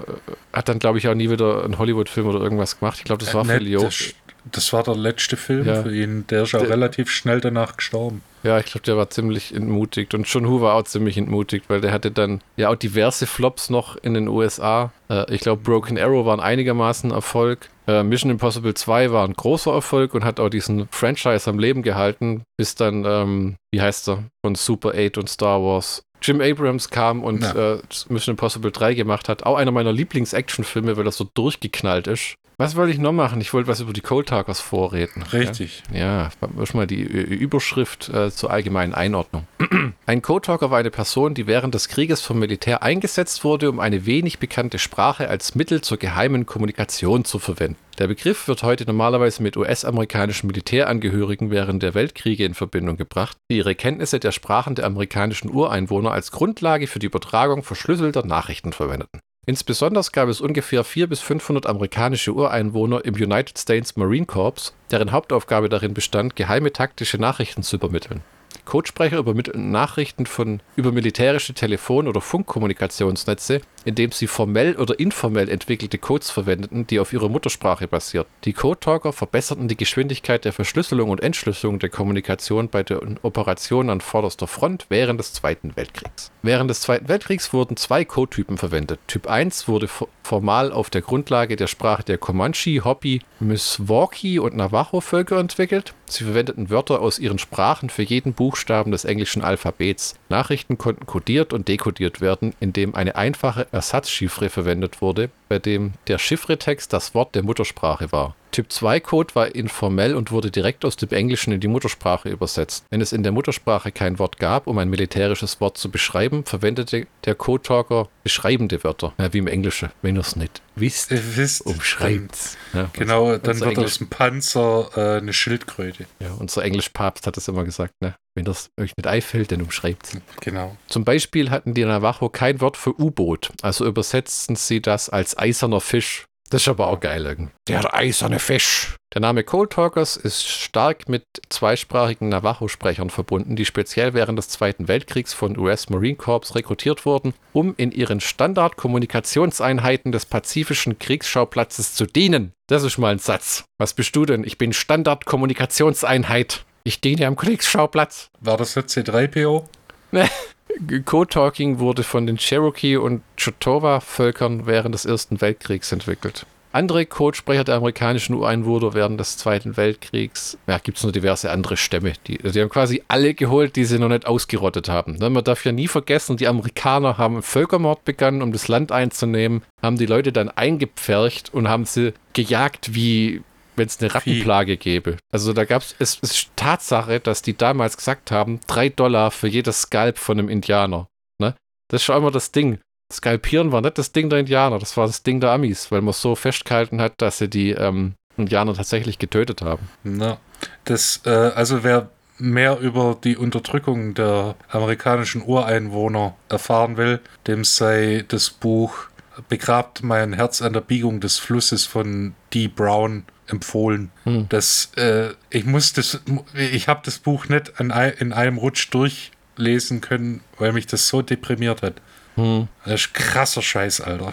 hat 0.52 0.68
dann, 0.68 0.78
glaube 0.78 0.98
ich, 0.98 1.08
auch 1.08 1.14
nie 1.14 1.30
wieder 1.30 1.64
einen 1.64 1.78
Hollywood-Film 1.78 2.26
oder 2.26 2.40
irgendwas 2.40 2.78
gemacht. 2.78 2.98
Ich 2.98 3.04
glaube, 3.04 3.24
das 3.24 3.34
war 3.34 3.42
Äh, 3.48 3.54
für 3.54 3.58
Leo. 3.58 3.82
das, 3.82 4.14
das 4.52 4.72
war 4.72 4.82
der 4.82 4.94
letzte 4.96 5.36
Film 5.36 5.66
Ja. 5.66 5.82
für 5.82 5.94
ihn. 5.94 6.26
Der 6.28 6.42
ist 6.42 6.54
auch 6.54 6.60
Der- 6.60 6.70
relativ 6.70 7.10
schnell 7.10 7.40
danach 7.40 7.76
gestorben. 7.76 8.22
Ja, 8.42 8.58
ich 8.60 8.66
glaube, 8.66 8.84
der 8.84 8.96
war 8.96 9.10
ziemlich 9.10 9.52
entmutigt. 9.54 10.14
Und 10.14 10.28
John 10.28 10.46
Woo 10.48 10.60
war 10.60 10.74
auch 10.74 10.84
ziemlich 10.84 11.16
entmutigt, 11.18 11.64
weil 11.68 11.80
der 11.80 11.90
hatte 11.92 12.10
dann 12.12 12.40
ja 12.56 12.68
auch 12.68 12.76
diverse 12.76 13.26
Flops 13.26 13.70
noch 13.70 13.96
in 13.96 14.14
den 14.14 14.28
USA. 14.28 14.92
Äh, 15.08 15.34
ich 15.34 15.40
glaube, 15.40 15.62
Broken 15.62 15.98
Arrow 15.98 16.24
war 16.26 16.34
ein 16.36 16.40
einigermaßen 16.40 17.10
Erfolg. 17.10 17.68
Äh, 17.88 18.02
Mission 18.04 18.30
Impossible 18.30 18.74
2 18.74 19.10
war 19.10 19.26
ein 19.26 19.32
großer 19.34 19.72
Erfolg 19.72 20.14
und 20.14 20.24
hat 20.24 20.38
auch 20.38 20.48
diesen 20.48 20.86
Franchise 20.90 21.48
am 21.50 21.58
Leben 21.58 21.82
gehalten, 21.82 22.42
bis 22.56 22.74
dann, 22.74 23.04
ähm, 23.04 23.56
wie 23.72 23.80
heißt 23.80 24.08
er, 24.08 24.24
von 24.44 24.54
Super 24.54 24.92
8 24.94 25.18
und 25.18 25.28
Star 25.28 25.60
Wars. 25.62 26.02
Jim 26.22 26.40
Abrams 26.40 26.90
kam 26.90 27.22
und 27.22 27.42
Ja. 27.42 27.74
äh, 27.74 27.78
Mission 28.08 28.32
Impossible 28.34 28.70
3 28.72 28.94
gemacht 28.94 29.28
hat. 29.28 29.44
Auch 29.44 29.56
einer 29.56 29.70
meiner 29.70 29.92
Lieblings-Action-Filme, 29.92 30.96
weil 30.96 31.04
das 31.04 31.16
so 31.16 31.28
durchgeknallt 31.34 32.06
ist. 32.06 32.34
Was 32.58 32.74
wollte 32.74 32.90
ich 32.92 32.98
noch 32.98 33.12
machen? 33.12 33.42
Ich 33.42 33.52
wollte 33.52 33.68
was 33.68 33.80
über 33.80 33.92
die 33.92 34.00
Cold 34.00 34.28
Talkers 34.30 34.60
vorreden. 34.60 35.24
Ja? 35.30 35.38
Richtig. 35.40 35.82
Ja, 35.92 36.30
schon 36.64 36.78
mal 36.78 36.86
die 36.86 37.02
Ü- 37.02 37.34
Überschrift 37.34 38.08
äh, 38.08 38.30
zur 38.30 38.50
allgemeinen 38.50 38.94
Einordnung. 38.94 39.46
Ein 40.06 40.22
Code-Talker 40.22 40.70
war 40.70 40.78
eine 40.78 40.90
Person, 40.90 41.34
die 41.34 41.46
während 41.46 41.74
des 41.74 41.88
Krieges 41.88 42.22
vom 42.22 42.38
Militär 42.38 42.82
eingesetzt 42.82 43.44
wurde, 43.44 43.68
um 43.68 43.78
eine 43.78 44.06
wenig 44.06 44.38
bekannte 44.38 44.78
Sprache 44.78 45.28
als 45.28 45.54
Mittel 45.54 45.82
zur 45.82 45.98
geheimen 45.98 46.46
Kommunikation 46.46 47.26
zu 47.26 47.38
verwenden. 47.38 47.76
Der 47.98 48.06
Begriff 48.06 48.48
wird 48.48 48.62
heute 48.62 48.86
normalerweise 48.86 49.42
mit 49.42 49.58
US-amerikanischen 49.58 50.46
Militärangehörigen 50.46 51.50
während 51.50 51.82
der 51.82 51.92
Weltkriege 51.94 52.44
in 52.46 52.54
Verbindung 52.54 52.96
gebracht, 52.96 53.36
die 53.50 53.58
ihre 53.58 53.74
Kenntnisse 53.74 54.18
der 54.18 54.32
Sprachen 54.32 54.74
der 54.76 54.86
amerikanischen 54.86 55.50
Ureinwohner 55.50 56.12
als 56.12 56.30
Grundlage 56.30 56.86
für 56.86 57.00
die 57.00 57.06
Übertragung 57.06 57.62
verschlüsselter 57.62 58.24
Nachrichten 58.24 58.72
verwendeten. 58.72 59.20
Insbesondere 59.48 60.04
gab 60.10 60.28
es 60.28 60.40
ungefähr 60.40 60.82
400 60.82 61.08
bis 61.08 61.20
500 61.20 61.66
amerikanische 61.66 62.32
Ureinwohner 62.32 63.04
im 63.04 63.14
United 63.14 63.56
States 63.56 63.94
Marine 63.94 64.26
Corps, 64.26 64.74
deren 64.90 65.12
Hauptaufgabe 65.12 65.68
darin 65.68 65.94
bestand, 65.94 66.34
geheime 66.34 66.72
taktische 66.72 67.18
Nachrichten 67.18 67.62
zu 67.62 67.76
übermitteln. 67.76 68.22
Codesprecher 68.64 69.18
übermittelten 69.18 69.70
Nachrichten 69.70 70.26
von 70.26 70.60
über 70.74 70.90
militärische 70.90 71.54
Telefon- 71.54 72.08
oder 72.08 72.20
Funkkommunikationsnetze, 72.20 73.60
indem 73.84 74.10
sie 74.10 74.26
formell 74.26 74.74
oder 74.74 74.98
informell 74.98 75.48
entwickelte 75.48 75.98
Codes 75.98 76.30
verwendeten, 76.30 76.84
die 76.88 76.98
auf 76.98 77.12
ihrer 77.12 77.28
Muttersprache 77.28 77.86
basierten. 77.86 78.32
Die 78.44 78.52
Code-Talker 78.52 79.12
verbesserten 79.12 79.68
die 79.68 79.76
Geschwindigkeit 79.76 80.44
der 80.44 80.52
Verschlüsselung 80.52 81.10
und 81.10 81.22
Entschlüsselung 81.22 81.78
der 81.78 81.90
Kommunikation 81.90 82.68
bei 82.68 82.82
den 82.82 83.20
Operationen 83.22 83.90
an 83.90 84.00
vorderster 84.00 84.48
Front 84.48 84.86
während 84.88 85.20
des 85.20 85.32
Zweiten 85.32 85.76
Weltkriegs. 85.76 86.32
Während 86.46 86.70
des 86.70 86.80
Zweiten 86.80 87.08
Weltkriegs 87.08 87.52
wurden 87.52 87.76
zwei 87.76 88.04
Codetypen 88.04 88.56
verwendet. 88.56 89.00
Typ 89.08 89.26
1 89.26 89.66
wurde 89.66 89.86
fo- 89.88 90.06
formal 90.22 90.70
auf 90.70 90.90
der 90.90 91.00
Grundlage 91.02 91.56
der 91.56 91.66
Sprache 91.66 92.04
der 92.04 92.18
Comanche, 92.18 92.84
Hopi, 92.84 93.20
Miswaki 93.40 94.38
und 94.38 94.54
Navajo-Völker 94.56 95.38
entwickelt. 95.40 95.92
Sie 96.08 96.22
verwendeten 96.22 96.70
Wörter 96.70 97.00
aus 97.00 97.18
ihren 97.18 97.40
Sprachen 97.40 97.90
für 97.90 98.04
jeden 98.04 98.32
Buchstaben 98.32 98.92
des 98.92 99.04
englischen 99.04 99.42
Alphabets. 99.42 100.14
Nachrichten 100.28 100.78
konnten 100.78 101.04
kodiert 101.06 101.52
und 101.52 101.66
dekodiert 101.66 102.20
werden, 102.20 102.54
indem 102.60 102.94
eine 102.94 103.16
einfache 103.16 103.66
Ersatzchiffre 103.72 104.48
verwendet 104.48 105.02
wurde, 105.02 105.30
bei 105.48 105.58
dem 105.58 105.94
der 106.06 106.18
Chiffretext 106.18 106.92
das 106.92 107.12
Wort 107.12 107.34
der 107.34 107.42
Muttersprache 107.42 108.12
war. 108.12 108.36
Typ 108.52 108.72
2 108.72 109.00
Code 109.00 109.34
war 109.34 109.54
informell 109.54 110.14
und 110.14 110.30
wurde 110.30 110.50
direkt 110.50 110.84
aus 110.84 110.96
dem 110.96 111.10
Englischen 111.10 111.52
in 111.52 111.60
die 111.60 111.68
Muttersprache 111.68 112.28
übersetzt. 112.30 112.84
Wenn 112.90 113.00
es 113.00 113.12
in 113.12 113.22
der 113.22 113.32
Muttersprache 113.32 113.92
kein 113.92 114.18
Wort 114.18 114.38
gab, 114.38 114.66
um 114.66 114.78
ein 114.78 114.88
militärisches 114.88 115.60
Wort 115.60 115.76
zu 115.76 115.90
beschreiben, 115.90 116.44
verwendete 116.44 117.06
der 117.24 117.34
Code-Talker 117.34 118.08
beschreibende 118.22 118.82
Wörter. 118.82 119.12
Ja, 119.18 119.32
wie 119.32 119.38
im 119.38 119.46
Englischen. 119.46 119.90
Wenn 120.02 120.16
ihr 120.16 120.20
es 120.20 120.36
nicht 120.36 120.62
wisst, 120.74 121.10
Ihr 121.10 121.36
wisst, 121.36 121.64
umschreibt's. 121.66 122.56
Ja, 122.72 122.88
Genau, 122.92 123.24
unser- 123.26 123.38
dann 123.38 123.52
unser 123.54 123.66
wird 123.66 123.76
Englisch- 123.78 123.92
aus 123.92 123.98
dem 123.98 124.08
Panzer 124.08 124.90
äh, 124.96 125.18
eine 125.18 125.32
Schildkröte. 125.32 126.06
Ja, 126.20 126.32
unser 126.38 126.64
Englisch-Papst 126.64 127.26
hat 127.26 127.36
es 127.36 127.48
immer 127.48 127.64
gesagt, 127.64 127.94
ne? 128.00 128.14
Wenn 128.34 128.44
das 128.44 128.68
euch 128.78 128.92
nicht 128.96 129.06
einfällt, 129.06 129.50
dann 129.52 129.62
umschreibt's. 129.62 130.12
Genau. 130.42 130.76
Zum 130.88 131.04
Beispiel 131.04 131.50
hatten 131.50 131.72
die 131.72 131.84
Navajo 131.84 132.28
kein 132.28 132.60
Wort 132.60 132.76
für 132.76 132.98
U-Boot, 133.00 133.50
also 133.62 133.86
übersetzten 133.86 134.56
sie 134.56 134.82
das 134.82 135.08
als 135.08 135.38
eiserner 135.38 135.80
Fisch. 135.80 136.26
Das 136.50 136.62
ist 136.62 136.68
aber 136.68 136.88
auch 136.88 137.00
geil 137.00 137.24
irgendwie. 137.26 137.52
Der 137.68 137.92
eiserne 137.94 138.38
Fisch. 138.38 138.94
Der 139.14 139.20
Name 139.20 139.44
Cold 139.44 139.70
Talkers 139.70 140.16
ist 140.16 140.46
stark 140.46 141.08
mit 141.08 141.24
zweisprachigen 141.48 142.28
Navajo-Sprechern 142.28 143.10
verbunden, 143.10 143.56
die 143.56 143.64
speziell 143.64 144.14
während 144.14 144.38
des 144.38 144.48
Zweiten 144.48 144.88
Weltkriegs 144.88 145.32
von 145.32 145.58
US 145.58 145.88
Marine 145.88 146.16
Corps 146.16 146.54
rekrutiert 146.54 147.06
wurden, 147.06 147.34
um 147.52 147.74
in 147.76 147.92
ihren 147.92 148.20
Standard-Kommunikationseinheiten 148.20 150.12
des 150.12 150.26
pazifischen 150.26 150.98
Kriegsschauplatzes 150.98 151.94
zu 151.94 152.06
dienen. 152.06 152.52
Das 152.68 152.82
ist 152.82 152.98
mal 152.98 153.12
ein 153.12 153.18
Satz. 153.18 153.64
Was 153.78 153.94
bist 153.94 154.14
du 154.14 154.24
denn? 154.26 154.44
Ich 154.44 154.58
bin 154.58 154.72
Standard-Kommunikationseinheit. 154.72 156.64
Ich 156.84 157.00
diene 157.00 157.26
am 157.26 157.36
Kriegsschauplatz. 157.36 158.28
War 158.40 158.56
das 158.56 158.74
jetzt 158.74 158.96
C3PO? 158.96 159.64
Code-Talking 161.04 161.78
wurde 161.78 162.02
von 162.02 162.26
den 162.26 162.36
Cherokee- 162.36 162.96
und 162.96 163.22
Choctaw-Völkern 163.36 164.66
während 164.66 164.94
des 164.94 165.04
Ersten 165.04 165.40
Weltkriegs 165.40 165.92
entwickelt. 165.92 166.46
Andere 166.76 167.06
Codesprecher 167.06 167.64
der 167.64 167.76
amerikanischen 167.76 168.34
Ureinwohner 168.34 168.92
während 168.92 169.18
des 169.18 169.38
Zweiten 169.38 169.78
Weltkriegs, 169.78 170.58
ja, 170.66 170.76
gibt 170.76 170.98
es 170.98 171.04
noch 171.04 171.10
diverse 171.10 171.50
andere 171.50 171.78
Stämme. 171.78 172.12
Die, 172.26 172.36
die 172.36 172.60
haben 172.60 172.68
quasi 172.68 173.02
alle 173.08 173.32
geholt, 173.32 173.76
die 173.76 173.86
sie 173.86 173.98
noch 173.98 174.10
nicht 174.10 174.26
ausgerottet 174.26 174.90
haben. 174.90 175.14
Ne, 175.14 175.30
Man 175.30 175.42
darf 175.42 175.64
ja 175.64 175.72
nie 175.72 175.88
vergessen, 175.88 176.36
die 176.36 176.46
Amerikaner 176.46 177.16
haben 177.16 177.42
Völkermord 177.42 178.04
begangen, 178.04 178.42
um 178.42 178.52
das 178.52 178.68
Land 178.68 178.92
einzunehmen, 178.92 179.62
haben 179.82 179.96
die 179.96 180.04
Leute 180.04 180.32
dann 180.32 180.50
eingepfercht 180.50 181.54
und 181.54 181.66
haben 181.66 181.86
sie 181.86 182.12
gejagt 182.34 182.94
wie 182.94 183.40
wenn 183.76 183.86
es 183.86 184.00
eine 184.00 184.14
Rattenplage 184.14 184.76
gäbe. 184.76 185.16
Also 185.30 185.52
da 185.52 185.64
gab 185.64 185.82
es, 185.82 185.94
es 185.98 186.16
ist 186.16 186.50
Tatsache, 186.56 187.20
dass 187.20 187.42
die 187.42 187.56
damals 187.56 187.96
gesagt 187.96 188.30
haben, 188.30 188.60
drei 188.66 188.88
Dollar 188.88 189.30
für 189.30 189.48
jedes 189.48 189.82
Skalp 189.82 190.18
von 190.18 190.38
einem 190.38 190.48
Indianer. 190.48 191.08
Ne? 191.38 191.54
Das 191.88 192.00
ist 192.00 192.04
schon 192.04 192.16
immer 192.16 192.30
das 192.30 192.52
Ding. 192.52 192.78
Skalpieren 193.12 193.70
war 193.70 193.82
nicht 193.82 193.98
das 193.98 194.12
Ding 194.12 194.30
der 194.30 194.40
Indianer, 194.40 194.78
das 194.78 194.96
war 194.96 195.06
das 195.06 195.22
Ding 195.22 195.40
der 195.40 195.50
Amis, 195.50 195.92
weil 195.92 196.00
man 196.00 196.12
so 196.12 196.34
festgehalten 196.34 197.00
hat, 197.00 197.14
dass 197.18 197.38
sie 197.38 197.48
die 197.48 197.70
ähm, 197.70 198.14
Indianer 198.36 198.74
tatsächlich 198.74 199.18
getötet 199.18 199.62
haben. 199.62 199.88
Na, 200.02 200.38
das, 200.84 201.20
äh, 201.24 201.30
also 201.30 201.84
wer 201.84 202.10
mehr 202.38 202.78
über 202.80 203.16
die 203.22 203.36
Unterdrückung 203.36 204.14
der 204.14 204.56
amerikanischen 204.68 205.42
Ureinwohner 205.42 206.34
erfahren 206.48 206.96
will, 206.96 207.20
dem 207.46 207.64
sei 207.64 208.24
das 208.28 208.50
Buch 208.50 209.08
Begrabt 209.48 210.02
mein 210.02 210.32
Herz 210.32 210.62
an 210.62 210.72
der 210.72 210.80
Biegung 210.80 211.20
des 211.20 211.38
Flusses 211.38 211.84
von 211.84 212.34
D. 212.54 212.68
Brown 212.68 213.24
empfohlen. 213.48 214.10
Hm. 214.24 214.46
Das, 214.48 214.90
äh, 214.96 215.30
ich 215.50 215.64
muss 215.64 215.92
das, 215.92 216.20
ich 216.54 216.88
habe 216.88 217.00
das 217.04 217.18
Buch 217.18 217.48
nicht 217.48 217.80
an, 217.80 217.90
in 218.18 218.32
einem 218.32 218.58
Rutsch 218.58 218.88
durchlesen 218.90 220.00
können, 220.00 220.40
weil 220.58 220.72
mich 220.72 220.86
das 220.86 221.08
so 221.08 221.22
deprimiert 221.22 221.82
hat. 221.82 221.94
Hm. 222.36 222.68
Das 222.84 223.00
ist 223.02 223.14
krasser 223.14 223.62
Scheiß, 223.62 224.00
Alter. 224.00 224.32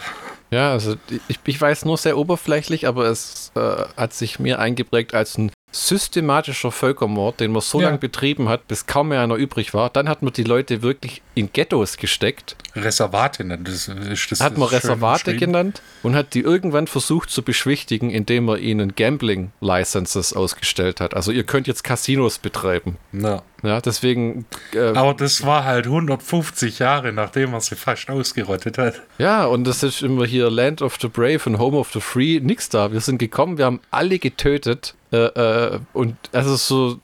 Ja, 0.50 0.70
also 0.72 0.96
ich, 1.28 1.38
ich 1.44 1.60
weiß 1.60 1.84
nur 1.84 1.96
sehr 1.96 2.16
oberflächlich, 2.16 2.86
aber 2.86 3.06
es 3.06 3.50
äh, 3.56 3.60
hat 3.96 4.12
sich 4.12 4.38
mir 4.38 4.58
eingeprägt 4.58 5.14
als 5.14 5.36
ein 5.38 5.50
systematischer 5.72 6.70
Völkermord, 6.70 7.40
den 7.40 7.50
man 7.50 7.62
so 7.62 7.80
Ja. 7.80 7.86
lange 7.88 7.98
betrieben 7.98 8.48
hat, 8.48 8.68
bis 8.68 8.86
kaum 8.86 9.08
mehr 9.08 9.22
einer 9.22 9.34
übrig 9.34 9.74
war. 9.74 9.90
Dann 9.90 10.08
hat 10.08 10.22
man 10.22 10.32
die 10.32 10.44
Leute 10.44 10.82
wirklich 10.82 11.22
in 11.34 11.52
Ghettos 11.52 11.96
gesteckt, 11.96 12.56
Reservate 12.76 13.44
nennt 13.44 13.68
das. 13.68 13.88
ist 13.88 14.32
das 14.32 14.40
hat 14.40 14.58
man 14.58 14.68
Reservate 14.68 15.36
genannt 15.36 15.80
und 16.02 16.14
hat 16.14 16.34
die 16.34 16.40
irgendwann 16.40 16.86
versucht 16.86 17.30
zu 17.30 17.42
beschwichtigen, 17.42 18.10
indem 18.10 18.46
man 18.46 18.60
ihnen 18.60 18.94
Gambling-Licenses 18.96 20.32
ausgestellt 20.32 21.00
hat. 21.00 21.14
Also 21.14 21.30
ihr 21.30 21.44
könnt 21.44 21.66
jetzt 21.66 21.84
Casinos 21.84 22.38
betreiben. 22.38 22.96
Na. 23.12 23.42
Ja, 23.62 23.80
deswegen, 23.80 24.44
äh, 24.74 24.92
Aber 24.94 25.14
das 25.14 25.46
war 25.46 25.64
halt 25.64 25.86
150 25.86 26.80
Jahre, 26.80 27.12
nachdem 27.12 27.54
er 27.54 27.60
sie 27.60 27.76
fast 27.76 28.10
ausgerottet 28.10 28.76
hat. 28.76 29.00
ja, 29.18 29.46
und 29.46 29.64
das 29.64 29.82
ist 29.82 30.02
immer 30.02 30.26
hier 30.26 30.50
Land 30.50 30.82
of 30.82 30.98
the 31.00 31.08
Brave 31.08 31.40
und 31.46 31.58
Home 31.58 31.78
of 31.78 31.92
the 31.92 32.00
Free, 32.00 32.40
nix 32.40 32.68
da. 32.68 32.92
Wir 32.92 33.00
sind 33.00 33.18
gekommen, 33.18 33.56
wir 33.56 33.64
haben 33.64 33.80
alle 33.90 34.18
getötet 34.18 34.94
äh, 35.12 35.16
äh, 35.16 35.78
und 35.92 36.16
es 36.32 36.46
ist 36.46 36.68
so 36.68 36.98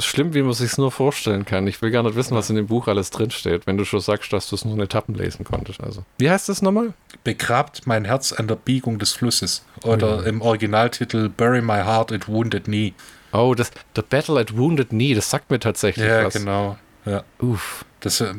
schlimm, 0.00 0.34
wie 0.34 0.42
man 0.42 0.52
sich 0.52 0.76
nur 0.78 0.90
vorstellen 0.90 1.44
kann. 1.44 1.66
Ich 1.66 1.80
will 1.82 1.90
gar 1.90 2.02
nicht 2.02 2.16
wissen, 2.16 2.34
was 2.36 2.50
in 2.50 2.56
dem 2.56 2.66
Buch 2.66 2.88
alles 2.88 3.10
drinsteht, 3.10 3.66
wenn 3.66 3.76
du 3.76 3.84
schon 3.84 4.00
sagst, 4.00 4.32
dass 4.32 4.48
du 4.48 4.56
es 4.56 4.64
nur 4.64 4.74
in 4.74 4.80
Etappen 4.80 5.14
lesen 5.14 5.44
konntest. 5.44 5.80
Also, 5.82 6.04
wie 6.18 6.30
heißt 6.30 6.48
das 6.48 6.62
nochmal? 6.62 6.94
Begrabt 7.24 7.86
mein 7.86 8.04
Herz 8.04 8.32
an 8.32 8.48
der 8.48 8.56
Biegung 8.56 8.98
des 8.98 9.12
Flusses. 9.12 9.64
Oder 9.82 10.24
im 10.26 10.40
Originaltitel 10.42 11.28
Bury 11.28 11.62
my 11.62 11.82
heart 11.82 12.12
at 12.12 12.28
wounded 12.28 12.64
knee. 12.64 12.92
Oh, 13.32 13.54
das 13.54 13.70
The 13.96 14.02
Battle 14.08 14.38
at 14.38 14.56
Wounded 14.56 14.90
Knee, 14.90 15.14
das 15.14 15.28
sagt 15.30 15.50
mir 15.50 15.58
tatsächlich 15.58 16.06
Ja, 16.06 16.24
was. 16.26 16.34
genau. 16.34 16.78
Ja. 17.04 17.24
Uff. 17.40 17.84
Das 18.00 18.20
äh, 18.20 18.32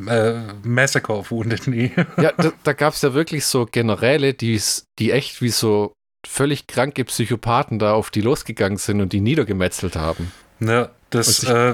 Massacre 0.63 1.13
of 1.13 1.31
Wounded 1.31 1.63
Knee. 1.63 1.91
Ja, 2.21 2.31
da, 2.37 2.51
da 2.63 2.73
gab 2.73 2.93
es 2.93 3.01
ja 3.01 3.13
wirklich 3.13 3.45
so 3.45 3.65
Generäle, 3.65 4.33
die, 4.33 4.61
die 4.99 5.11
echt 5.11 5.41
wie 5.41 5.49
so 5.49 5.93
völlig 6.25 6.67
kranke 6.67 7.03
Psychopathen 7.05 7.77
da 7.77 7.93
auf 7.93 8.09
die 8.09 8.21
losgegangen 8.21 8.77
sind 8.77 9.01
und 9.01 9.11
die 9.13 9.21
niedergemetzelt 9.21 9.95
haben. 9.95 10.31
ne, 10.59 10.89
das, 11.15 11.27
Und 11.39 11.47
sich- 11.47 11.49
äh, 11.49 11.73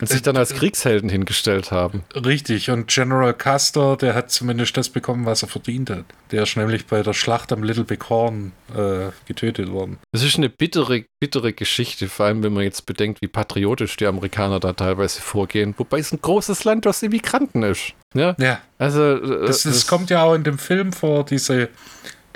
Und 0.00 0.08
sich 0.08 0.22
dann 0.22 0.38
als 0.38 0.54
Kriegshelden 0.54 1.10
hingestellt 1.10 1.70
haben. 1.72 2.04
Richtig, 2.14 2.70
und 2.70 2.86
General 2.86 3.34
Custer, 3.34 3.98
der 3.98 4.14
hat 4.14 4.30
zumindest 4.30 4.74
das 4.78 4.88
bekommen, 4.88 5.26
was 5.26 5.42
er 5.42 5.48
verdient 5.48 5.90
hat. 5.90 6.04
Der 6.30 6.44
ist 6.44 6.56
nämlich 6.56 6.86
bei 6.86 7.02
der 7.02 7.12
Schlacht 7.12 7.52
am 7.52 7.62
Little 7.62 7.84
Bighorn 7.84 8.52
äh, 8.74 9.10
getötet 9.26 9.70
worden. 9.70 9.98
Das 10.12 10.22
ist 10.22 10.38
eine 10.38 10.48
bittere, 10.48 11.04
bittere 11.20 11.52
Geschichte, 11.52 12.08
vor 12.08 12.24
allem 12.26 12.42
wenn 12.42 12.54
man 12.54 12.62
jetzt 12.64 12.86
bedenkt, 12.86 13.20
wie 13.20 13.28
patriotisch 13.28 13.94
die 13.98 14.06
Amerikaner 14.06 14.58
da 14.58 14.72
teilweise 14.72 15.20
vorgehen. 15.20 15.74
Wobei 15.76 15.98
es 15.98 16.12
ein 16.12 16.20
großes 16.22 16.64
Land 16.64 16.86
aus 16.86 17.02
Immigranten 17.02 17.62
ist. 17.62 17.92
Ja. 18.14 18.34
Ja, 18.38 18.58
Also, 18.78 19.02
äh, 19.16 19.46
das, 19.46 19.64
das 19.64 19.86
kommt 19.86 20.08
ja 20.08 20.22
auch 20.22 20.32
in 20.34 20.44
dem 20.44 20.58
Film 20.58 20.94
vor, 20.94 21.26
diese, 21.26 21.68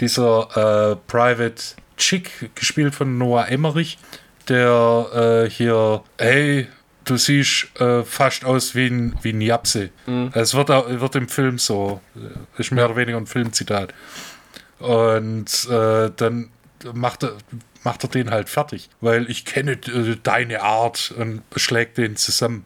dieser 0.01 0.91
äh, 0.93 0.97
Private 1.11 1.63
Chick, 1.97 2.51
gespielt 2.55 2.95
von 2.95 3.17
Noah 3.17 3.49
Emmerich, 3.49 3.97
der 4.49 5.45
äh, 5.47 5.51
hier, 5.51 6.03
hey, 6.19 6.69
du 7.05 7.17
siehst 7.17 7.69
äh, 7.81 8.03
fast 8.03 8.45
aus 8.45 8.75
wie 8.75 8.87
ein, 8.87 9.15
wie 9.23 9.31
ein 9.33 9.41
Japse. 9.41 9.91
Es 10.33 10.55
wird, 10.55 10.71
auch- 10.71 10.89
wird 10.89 11.15
im 11.17 11.29
Film 11.29 11.59
so, 11.59 12.01
äh, 12.17 12.61
ist 12.61 12.71
mehr 12.73 12.87
oder 12.87 12.97
weniger 12.97 13.19
ein 13.19 13.27
Filmzitat. 13.27 13.93
Und 14.79 15.69
äh, 15.71 16.11
dann 16.17 16.51
macht 16.93 17.23
er, 17.23 17.33
macht 17.85 18.03
er 18.05 18.09
den 18.11 18.31
halt 18.31 18.49
fertig, 18.49 18.91
weil 19.01 19.31
ich 19.31 19.45
kenne 19.45 19.73
äh, 19.73 20.17
deine 20.23 20.63
Art 20.63 21.15
und 21.17 21.43
schlägt 21.57 21.99
den 21.99 22.17
zusammen. 22.17 22.65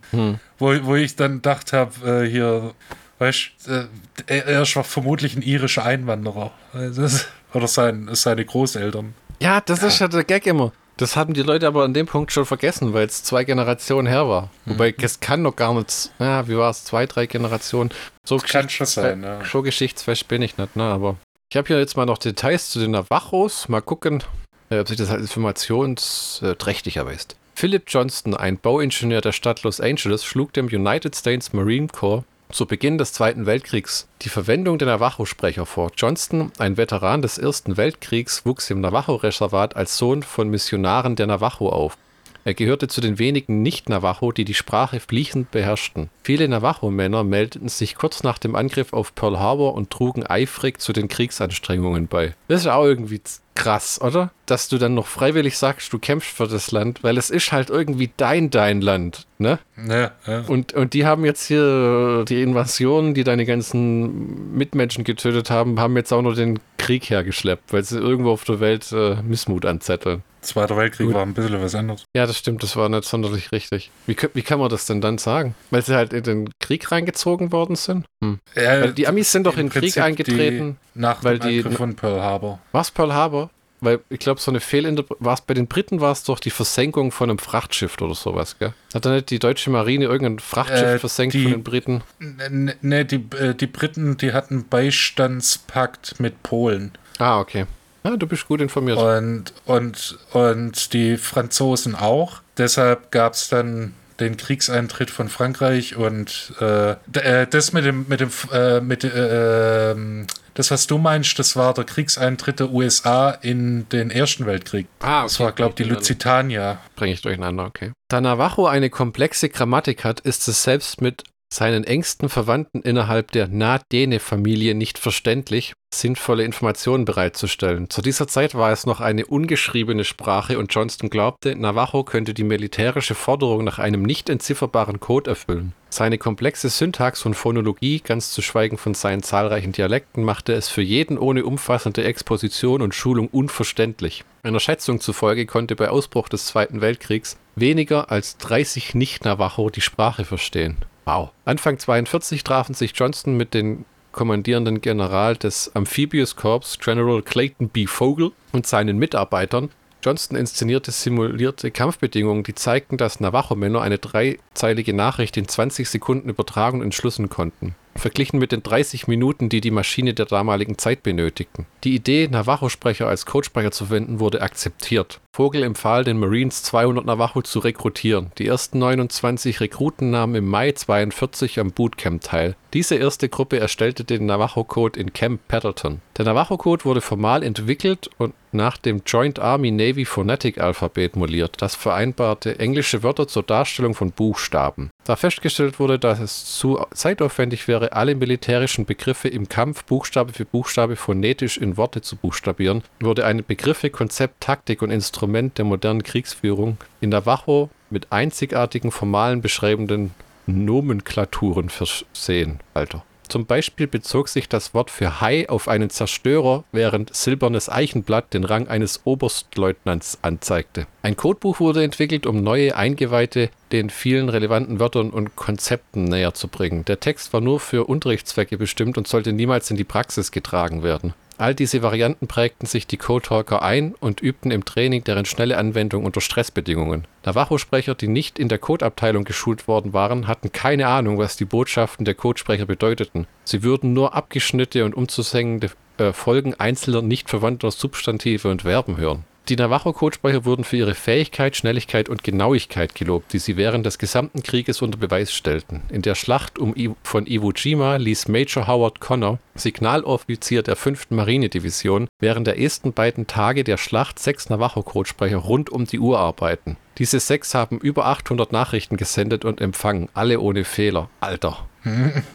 Wo, 0.59 0.75
wo 0.85 0.95
ich 0.97 1.17
dann 1.17 1.35
gedacht 1.37 1.73
habe, 1.73 2.25
äh, 2.25 2.29
hier, 2.29 2.75
weißt 3.19 3.51
äh, 3.69 3.85
er, 4.27 4.47
er 4.47 4.63
ist 4.63 4.73
vermutlich 4.83 5.37
ein 5.37 5.43
irischer 5.43 5.85
Einwanderer. 5.85 6.53
Also 6.73 7.07
oder 7.55 7.69
sein, 7.69 8.09
seine 8.13 8.45
Großeltern. 8.45 9.15
Ja, 9.41 9.61
das 9.61 9.83
ist 9.83 10.01
ja 10.01 10.09
der 10.09 10.25
Gag 10.25 10.47
immer. 10.47 10.73
Das 10.99 11.15
haben 11.15 11.33
die 11.33 11.43
Leute 11.43 11.69
aber 11.69 11.85
an 11.85 11.95
dem 11.95 12.07
Punkt 12.07 12.33
schon 12.33 12.45
vergessen, 12.45 12.93
weil 12.93 13.07
es 13.07 13.23
zwei 13.23 13.45
Generationen 13.45 14.09
her 14.09 14.29
war. 14.29 14.51
Wobei, 14.67 14.93
es 15.01 15.21
kann 15.21 15.43
noch 15.43 15.55
gar 15.55 15.73
nicht, 15.73 16.11
ja, 16.19 16.49
wie 16.49 16.57
war 16.57 16.71
es, 16.71 16.85
zwei, 16.85 17.07
drei 17.07 17.27
Generationen. 17.27 17.91
So 18.25 18.37
Kann 18.39 18.69
schon 18.69 18.87
sein, 18.87 19.23
ja. 19.23 19.45
So 19.45 19.63
geschichtsfest 19.63 20.27
bin 20.27 20.43
ich 20.43 20.59
nicht, 20.59 20.75
ne, 20.75 20.83
aber 20.83 21.17
ich 21.51 21.57
habe 21.57 21.69
hier 21.69 21.79
jetzt 21.79 21.97
mal 21.97 22.05
noch 22.05 22.19
Details 22.19 22.71
zu 22.71 22.81
den 22.81 22.91
Navajos. 22.91 23.69
Mal 23.69 23.81
gucken, 23.81 24.25
äh, 24.71 24.81
ob 24.81 24.89
sich 24.89 24.97
das 24.97 25.09
als 25.11 25.23
informationsträchtig 25.23 26.97
erweist. 26.97 27.37
Philip 27.55 27.85
Johnston, 27.87 28.35
ein 28.35 28.59
Bauingenieur 28.59 29.21
der 29.21 29.33
Stadt 29.33 29.63
Los 29.63 29.81
Angeles, 29.81 30.25
schlug 30.25 30.53
dem 30.53 30.67
United 30.67 31.15
States 31.15 31.53
Marine 31.53 31.87
Corps 31.87 32.25
zu 32.51 32.67
Beginn 32.67 32.99
des 32.99 33.13
Zweiten 33.13 33.47
Weltkriegs 33.47 34.09
die 34.23 34.29
Verwendung 34.29 34.79
der 34.79 34.89
Navajo-Sprecher 34.89 35.67
vor. 35.67 35.93
Johnston, 35.97 36.51
ein 36.59 36.77
Veteran 36.77 37.23
des 37.23 37.39
Ersten 37.39 37.77
Weltkriegs, 37.77 38.47
wuchs 38.47 38.71
im 38.71 38.81
Navajo-Reservat 38.81 39.77
als 39.77 39.99
Sohn 39.99 40.23
von 40.23 40.49
Missionaren 40.49 41.17
der 41.17 41.27
Navajo 41.27 41.69
auf. 41.69 41.99
Er 42.45 42.55
gehörte 42.55 42.89
zu 42.89 43.03
den 43.03 43.19
wenigen 43.19 43.61
Nicht-Navajo, 43.61 44.33
die 44.33 44.47
die 44.47 44.55
Sprache 44.55 45.01
fließend 45.01 45.51
beherrschten. 45.51 46.09
Viele 46.23 46.49
Navajo-Männer 46.49 47.23
meldeten 47.23 47.69
sich 47.69 47.95
kurz 47.97 48.23
nach 48.23 48.39
dem 48.39 48.57
Angriff 48.57 48.95
auf 48.95 49.15
Pearl 49.15 49.39
Harbor 49.39 49.75
und 49.75 49.91
trugen 49.91 50.25
eifrig 50.25 50.81
zu 50.81 50.95
den 50.95 51.09
Kriegsanstrengungen 51.09 52.09
bei. 52.09 52.35
Das 52.47 52.63
ist 52.63 52.69
auch 52.69 52.85
irgendwie 52.85 53.21
krass, 53.59 54.01
oder? 54.01 54.31
Dass 54.47 54.69
du 54.69 54.79
dann 54.79 54.95
noch 54.95 55.07
freiwillig 55.07 55.59
sagst, 55.59 55.93
du 55.93 55.99
kämpfst 55.99 56.31
für 56.31 56.47
das 56.47 56.71
Land, 56.71 57.03
weil 57.03 57.19
es 57.19 57.29
ist 57.29 57.53
halt 57.53 57.69
irgendwie 57.69 58.11
dein, 58.17 58.51
dein 58.51 58.81
Land, 58.81 59.27
ne? 59.39 59.59
Ja, 59.77 60.13
ja. 60.27 60.45
Und, 60.47 60.73
und 60.73 60.95
die 60.95 61.05
haben 61.05 61.25
jetzt 61.25 61.47
hier 61.47 62.25
die 62.27 62.41
Invasion, 62.41 63.15
die 63.15 63.25
deine 63.25 63.45
ganzen 63.45 64.57
Mitmenschen 64.57 65.05
getötet 65.05 65.51
haben, 65.51 65.79
haben 65.81 65.97
jetzt 65.97 66.13
auch 66.13 66.23
noch 66.23 66.35
den 66.35 66.61
Krieg 66.79 67.11
hergeschleppt, 67.11 67.73
weil 67.73 67.85
sie 67.85 67.99
irgendwo 67.99 68.31
auf 68.31 68.45
der 68.45 68.61
Welt 68.61 68.91
äh, 68.93 69.17
Missmut 69.23 69.67
anzetteln. 69.67 70.23
Zweiter 70.41 70.77
Weltkrieg 70.77 71.09
Gut. 71.09 71.17
war 71.17 71.23
ein 71.23 71.35
bisschen 71.35 71.61
was 71.61 71.75
anderes. 71.75 72.05
Ja, 72.17 72.27
das 72.27 72.39
stimmt, 72.39 72.63
das 72.63 72.77
war 72.77 72.89
nicht 72.89 73.05
sonderlich 73.05 73.51
richtig. 73.51 73.91
Wie, 74.07 74.17
wie 74.35 74.43
kann 74.43 74.61
man 74.61 74.69
das 74.69 74.87
denn 74.87 75.01
dann 75.01 75.19
sagen? 75.19 75.55
Weil 75.71 75.83
sie 75.83 75.95
halt 75.95 76.13
in 76.13 76.23
den 76.23 76.51
Krieg 76.61 76.91
reingezogen 76.93 77.51
worden 77.51 77.75
sind? 77.75 78.07
Hm. 78.23 78.41
Weil 78.55 78.93
die 78.93 79.07
Amis 79.07 79.31
sind 79.31 79.45
doch 79.45 79.57
in 79.57 79.67
den 79.67 79.71
Krieg 79.71 79.83
Prinzip 79.83 80.03
eingetreten. 80.03 80.77
Nach 80.95 81.23
weil 81.23 81.39
dem 81.39 81.69
die- 81.69 81.77
von 81.77 81.95
Pearl 81.95 82.21
Harbor. 82.21 82.59
War 82.73 82.81
es 82.83 82.91
Pearl 82.91 83.13
Harbor? 83.15 83.51
Weil 83.81 84.01
ich 84.09 84.19
glaube, 84.19 84.41
so 84.41 84.51
eine 84.51 84.59
Fehlinterpretation, 84.59 85.25
war 85.25 85.35
es 85.35 85.41
bei 85.41 85.55
den 85.55 85.69
Briten, 85.69 86.01
war 86.01 86.11
es 86.11 86.25
doch 86.25 86.41
die 86.41 86.51
Versenkung 86.51 87.13
von 87.13 87.31
einem 87.31 87.39
Frachtschiff 87.39 87.97
oder 88.01 88.17
sowas, 88.17 88.59
gell? 88.59 88.73
Hat 88.93 89.07
da 89.07 89.11
nicht 89.13 89.31
die 89.31 89.39
deutsche 89.39 89.71
Marine 89.71 90.07
irgendein 90.07 90.41
Frachtschiff 90.41 90.83
Äh, 90.95 90.99
versenkt 90.99 91.35
die- 91.35 91.45
von 91.45 91.53
den 91.53 91.63
Briten? 91.63 92.03
Ne, 92.19 92.75
ne 92.81 93.05
die, 93.05 93.25
äh, 93.37 93.55
die 93.55 93.69
Briten, 93.69 94.17
die 94.17 94.33
hatten 94.33 94.65
Beistandspakt 94.69 96.19
mit 96.19 96.43
Polen. 96.43 96.93
Ah, 97.19 97.39
okay. 97.41 97.67
Ja, 98.05 98.17
du 98.17 98.27
bist 98.27 98.49
gut 98.49 98.61
informiert. 98.61 98.99
Und, 98.99 99.53
und, 99.67 100.19
und 100.33 100.93
die 100.93 101.17
Franzosen 101.17 101.95
auch. 101.95 102.41
Deshalb 102.57 103.11
gab 103.13 103.35
es 103.35 103.49
dann 103.49 103.93
den 104.21 104.37
Kriegseintritt 104.37 105.11
von 105.11 105.29
Frankreich 105.29 105.97
und 105.97 106.55
äh, 106.61 106.93
äh, 107.13 107.47
das 107.47 107.73
mit 107.73 107.85
dem, 107.85 108.07
mit 108.09 108.21
dem, 108.21 108.31
äh, 108.53 108.81
mit, 108.81 109.05
äh, 109.05 109.91
ähm, 109.93 110.27
das, 110.55 110.71
was 110.71 110.87
du 110.89 110.99
meinst, 110.99 111.39
das 111.39 111.55
war 111.55 111.73
der 111.73 111.85
Kriegseintritt 111.85 112.59
der 112.59 112.71
USA 112.71 113.31
in 113.31 113.89
den 113.91 114.11
Ersten 114.11 114.45
Weltkrieg. 114.45 114.89
ah, 115.01 115.23
Das 115.23 115.39
war, 115.39 115.53
glaube 115.53 115.71
ich, 115.71 115.77
die 115.77 115.85
Lusitania. 115.85 116.79
Bringe 116.97 117.13
ich 117.13 117.23
durcheinander, 117.23 117.65
okay. 117.65 117.93
Da 118.09 118.21
Navajo 118.21 118.67
eine 118.67 118.91
komplexe 118.91 119.49
Grammatik 119.49 120.05
hat, 120.05 120.21
ist 120.21 120.49
es 120.49 120.65
selbst 120.65 121.01
mit 121.01 121.23
seinen 121.53 121.85
engsten 121.85 122.29
Verwandten 122.29 122.83
innerhalb 122.83 123.33
der 123.33 123.49
Na-Dene-Familie 123.49 124.75
nicht 124.75 124.99
verständlich, 124.99 125.75
sinnvolle 125.93 126.45
Informationen 126.45 127.07
bereitzustellen. 127.07 127.89
Zu 127.89 128.03
dieser 128.03 128.29
Zeit 128.29 128.55
war 128.55 128.71
es 128.73 128.85
noch 128.85 129.01
eine 129.01 129.25
ungeschriebene 129.25 130.05
Sprache 130.05 130.59
und 130.59 130.75
Johnston 130.75 131.09
glaubte, 131.09 131.57
Navajo 131.57 132.05
könnte 132.05 132.35
die 132.35 132.45
militärische 132.45 133.15
Forderung 133.15 133.65
nach 133.65 133.79
einem 133.79 134.03
nicht 134.03 134.29
entzifferbaren 134.29 135.01
Code 135.01 135.31
erfüllen. 135.31 135.73
Seine 135.91 136.19
komplexe 136.19 136.69
Syntax 136.69 137.25
und 137.25 137.33
Phonologie, 137.35 138.01
ganz 138.01 138.31
zu 138.33 138.43
schweigen 138.43 138.77
von 138.77 138.93
seinen 138.93 139.23
zahlreichen 139.23 139.73
Dialekten, 139.73 140.23
machte 140.23 140.53
es 140.53 140.69
für 140.69 140.83
jeden 140.83 141.17
ohne 141.17 141.47
umfassende 141.47 142.05
Exposition 142.05 142.83
und 142.83 142.95
Schulung 142.95 143.29
unverständlich. 143.29 144.25
Einer 144.43 144.61
Schätzung 144.61 145.01
zufolge 145.01 145.47
konnte 145.47 145.77
bei 145.77 145.89
Ausbruch 145.89 146.29
des 146.29 146.45
Zweiten 146.45 146.83
Weltkriegs 146.83 147.39
weniger 147.57 148.11
als 148.11 148.37
30 148.37 148.95
Nicht-Navajo 148.95 149.71
die 149.71 149.81
Sprache 149.81 150.27
verstehen. 150.27 150.77
Wow. 151.09 151.31
Anfang 151.47 151.79
42 151.79 152.45
trafen 152.45 152.75
sich 152.75 152.93
Johnston 152.95 153.35
mit 153.35 153.55
den 153.55 153.87
kommandierenden 154.13 154.83
General 154.83 155.37
des 155.37 155.75
Amphibious 155.75 156.37
Corps, 156.37 156.77
General 156.79 157.23
Clayton 157.23 157.71
B. 157.71 157.87
Vogel, 157.87 158.33
und 158.53 158.67
seinen 158.67 158.99
Mitarbeitern. 158.99 159.71
Johnston 160.05 160.37
inszenierte 160.37 160.91
simulierte 160.91 161.71
Kampfbedingungen, 161.71 162.43
die 162.43 162.55
zeigten, 162.55 162.99
dass 162.99 163.21
Navajo-Männer 163.21 163.81
eine 163.81 163.97
dreizeilige 163.97 164.93
Nachricht 164.93 165.39
in 165.39 165.49
20 165.49 165.89
Sekunden 165.89 166.29
übertragen 166.29 166.81
und 166.81 166.85
entschlüsseln 166.85 167.31
konnten. 167.31 167.75
Verglichen 167.97 168.39
mit 168.39 168.53
den 168.53 168.63
30 168.63 169.09
Minuten, 169.09 169.49
die 169.49 169.63
die 169.63 169.71
Maschine 169.71 170.13
der 170.13 170.27
damaligen 170.27 170.77
Zeit 170.77 171.03
benötigten. 171.03 171.65
Die 171.85 171.95
Idee, 171.95 172.29
Navajo-Sprecher 172.31 173.09
als 173.09 173.25
Codesprecher 173.25 173.71
zu 173.71 173.87
verwenden, 173.87 174.21
wurde 174.21 174.43
akzeptiert. 174.43 175.21
Vogel 175.39 175.63
empfahl 175.63 176.03
den 176.03 176.19
Marines 176.19 176.65
200 176.65 177.07
Navajo 177.07 177.43
zu 177.43 177.61
rekrutieren. 177.61 178.33
Die 178.39 178.49
ersten 178.49 178.81
29 178.81 179.61
Rekruten 179.61 180.11
nahmen 180.11 180.35
im 180.35 180.49
Mai 180.49 180.73
42 180.73 181.61
am 181.61 181.71
Bootcamp 181.71 182.23
teil. 182.23 182.57
Diese 182.75 182.97
erste 182.97 183.29
Gruppe 183.29 183.61
erstellte 183.61 184.05
den 184.05 184.27
Navajo-Code 184.27 185.01
in 185.01 185.13
Camp 185.15 185.41
Pendleton. 185.49 186.03
Der 186.19 186.27
Navajo-Code 186.27 186.85
wurde 186.85 187.01
formal 187.01 187.43
entwickelt 187.43 188.11
und 188.19 188.35
nach 188.53 188.77
dem 188.77 189.03
Joint 189.07 189.39
Army 189.39 189.71
Navy 189.71 190.05
Phonetic 190.05 190.59
Alphabet 190.59 191.17
moliert, 191.17 191.61
das 191.61 191.75
vereinbarte 191.75 192.59
englische 192.59 193.03
Wörter 193.03 193.29
zur 193.29 193.43
Darstellung 193.43 193.95
von 193.95 194.11
Buchstaben. 194.11 194.91
Da 195.05 195.17
festgestellt 195.17 195.79
wurde, 195.79 195.99
dass 195.99 196.19
es 196.19 196.57
zu 196.57 196.81
zeitaufwendig 196.93 197.69
wäre, 197.69 197.93
alle 197.93 198.15
militärischen 198.15 198.87
Begriffe 198.87 199.29
im 199.29 199.49
Kampf 199.49 199.85
Buchstabe 199.85 200.33
für 200.33 200.45
Buchstabe 200.45 200.97
phonetisch 200.97 201.59
in 201.59 201.77
Worte 201.77 202.01
zu 202.01 202.17
buchstabieren, 202.17 202.83
wurde 203.01 203.25
eine 203.25 203.43
Begriffe, 203.43 203.91
Konzept, 203.91 204.43
Taktik 204.43 204.83
und 204.83 204.91
Instrument 204.91 205.28
der 205.33 205.65
modernen 205.65 206.03
Kriegsführung 206.03 206.79
in 207.01 207.11
Navajo 207.11 207.71
mit 207.91 208.13
einzigartigen 208.13 208.91
formalen 208.91 209.41
beschreibenden 209.43 210.13
Nomenklaturen 210.47 211.69
versehen. 211.69 212.61
Alter. 212.75 213.05
Zum 213.29 213.45
Beispiel 213.45 213.87
bezog 213.87 214.29
sich 214.29 214.49
das 214.49 214.73
Wort 214.73 214.91
für 214.91 215.21
Hai 215.21 215.49
auf 215.51 215.69
einen 215.69 215.91
Zerstörer, 215.91 216.65
während 216.73 217.15
silbernes 217.15 217.69
Eichenblatt 217.69 218.33
den 218.33 218.45
Rang 218.45 218.69
eines 218.69 219.03
Oberstleutnants 219.05 220.19
anzeigte. 220.23 220.87
Ein 221.03 221.17
Codebuch 221.17 221.61
wurde 221.61 221.85
entwickelt, 221.85 222.27
um 222.27 222.43
neue 222.43 222.75
Eingeweihte 222.75 223.51
den 223.71 223.91
vielen 223.91 224.31
relevanten 224.31 224.81
Wörtern 224.81 225.11
und 225.11 225.37
Konzepten 225.37 226.05
näher 226.05 226.33
zu 226.33 226.49
bringen. 226.49 226.87
Der 226.87 227.01
Text 227.01 227.35
war 227.35 227.43
nur 227.43 227.61
für 227.61 227.85
Unterrichtszwecke 227.85 228.57
bestimmt 228.57 228.97
und 228.97 229.07
sollte 229.07 229.35
niemals 229.35 229.71
in 229.71 229.77
die 229.77 229.85
Praxis 229.85 230.33
getragen 230.33 230.83
werden. 230.83 231.13
All 231.39 231.55
diese 231.55 231.83
Varianten 231.83 232.27
prägten 232.27 232.67
sich 232.67 232.89
die 232.89 232.97
Codetalker 232.97 233.63
ein 233.63 233.95
und 234.01 234.21
übten 234.21 234.51
im 234.51 234.65
Training 234.65 235.05
deren 235.05 235.25
schnelle 235.25 235.57
Anwendung 235.57 236.05
unter 236.05 236.21
Stressbedingungen. 236.21 237.07
Navajo-Sprecher, 237.25 237.95
die 237.95 238.09
nicht 238.09 238.41
in 238.41 238.49
der 238.49 238.59
Codeabteilung 238.59 239.23
geschult 239.23 239.69
worden 239.69 239.93
waren, 239.93 240.27
hatten 240.27 240.51
keine 240.51 240.89
Ahnung, 240.89 241.17
was 241.17 241.37
die 241.37 241.45
Botschaften 241.45 242.05
der 242.05 242.15
Codesprecher 242.15 242.67
bedeuteten. 242.67 243.29
Sie 243.45 243.63
würden 243.63 243.93
nur 243.93 244.15
abgeschnittene 244.15 244.85
und 244.85 244.97
umzushängende 244.97 245.71
äh, 245.99 246.13
Folgen 246.13 246.55
einzelner 246.55 247.03
nicht 247.03 247.31
verwandter 247.31 247.71
Substantive 247.71 248.49
und 248.49 248.63
Verben 248.63 248.97
hören. 248.97 249.25
Die 249.49 249.57
Navajo-Codesprecher 249.57 250.45
wurden 250.45 250.63
für 250.63 250.77
ihre 250.77 250.95
Fähigkeit, 250.95 251.57
Schnelligkeit 251.57 252.11
und 252.11 252.23
Genauigkeit 252.23 252.95
gelobt, 252.95 253.33
die 253.33 253.39
sie 253.39 253.57
während 253.57 253.87
des 253.87 253.97
gesamten 253.97 254.43
Krieges 254.43 254.83
unter 254.83 254.99
Beweis 254.99 255.33
stellten. 255.33 255.83
In 255.89 256.03
der 256.03 256.15
Schlacht 256.15 256.59
um 256.59 256.77
I 256.77 256.91
von 257.03 257.27
Iwo 257.27 257.53
Jima 257.53 257.97
ließ 257.97 258.29
Major 258.29 258.67
Howard 258.67 259.01
Connor, 259.01 259.39
Signaloffizier 259.55 260.63
der 260.63 260.77
5. 260.77 261.11
Marinedivision, 261.11 262.09
während 262.21 262.47
der 262.47 262.61
ersten 262.61 262.93
beiden 262.93 263.27
Tage 263.27 263.65
der 263.65 263.79
Schlacht 263.79 264.19
sechs 264.19 264.51
Navajo-Codesprecher 264.51 265.39
rund 265.39 265.71
um 265.71 265.87
die 265.87 265.99
Uhr 265.99 266.19
arbeiten. 266.19 266.77
Diese 266.99 267.19
sechs 267.19 267.55
haben 267.55 267.79
über 267.79 268.05
800 268.05 268.53
Nachrichten 268.53 268.99
gesendet 268.99 269.47
und 269.47 269.63
empfangen, 269.63 270.11
alle 270.13 270.41
ohne 270.41 270.65
Fehler. 270.65 271.09
Alter. 271.21 271.67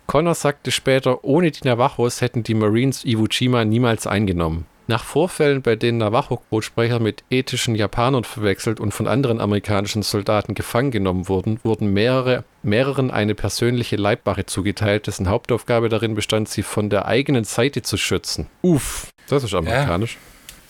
Connor 0.08 0.34
sagte 0.34 0.72
später, 0.72 1.24
ohne 1.24 1.52
die 1.52 1.68
Navajos 1.68 2.22
hätten 2.22 2.42
die 2.42 2.56
Marines 2.56 3.06
Iwo 3.06 3.28
Jima 3.30 3.66
niemals 3.66 4.08
eingenommen. 4.08 4.66
Nach 4.88 5.04
Vorfällen, 5.04 5.62
bei 5.62 5.78
denen 5.78 6.00
Navajo-Codesprecher 6.00 7.00
mit 7.00 7.24
ethischen 7.30 7.76
Japanern 7.76 8.26
verwechselt 8.26 8.82
und 8.82 8.94
von 8.94 9.08
anderen 9.08 9.40
amerikanischen 9.40 10.04
Soldaten 10.04 10.56
gefangen 10.56 10.92
genommen 10.92 11.30
wurden, 11.30 11.60
wurden 11.64 11.94
mehrere, 11.94 12.44
mehreren 12.64 13.10
eine 13.10 13.34
persönliche 13.34 13.96
Leibwache 13.96 14.46
zugeteilt, 14.46 15.08
dessen 15.08 15.30
Hauptaufgabe 15.30 15.88
darin 15.88 16.16
bestand, 16.16 16.50
sie 16.50 16.64
von 16.64 16.90
der 16.90 17.06
eigenen 17.06 17.46
Seite 17.46 17.82
zu 17.82 17.96
schützen. 17.96 18.48
Uff, 18.62 19.08
das 19.30 19.46
ist 19.46 19.54
amerikanisch. 19.54 20.18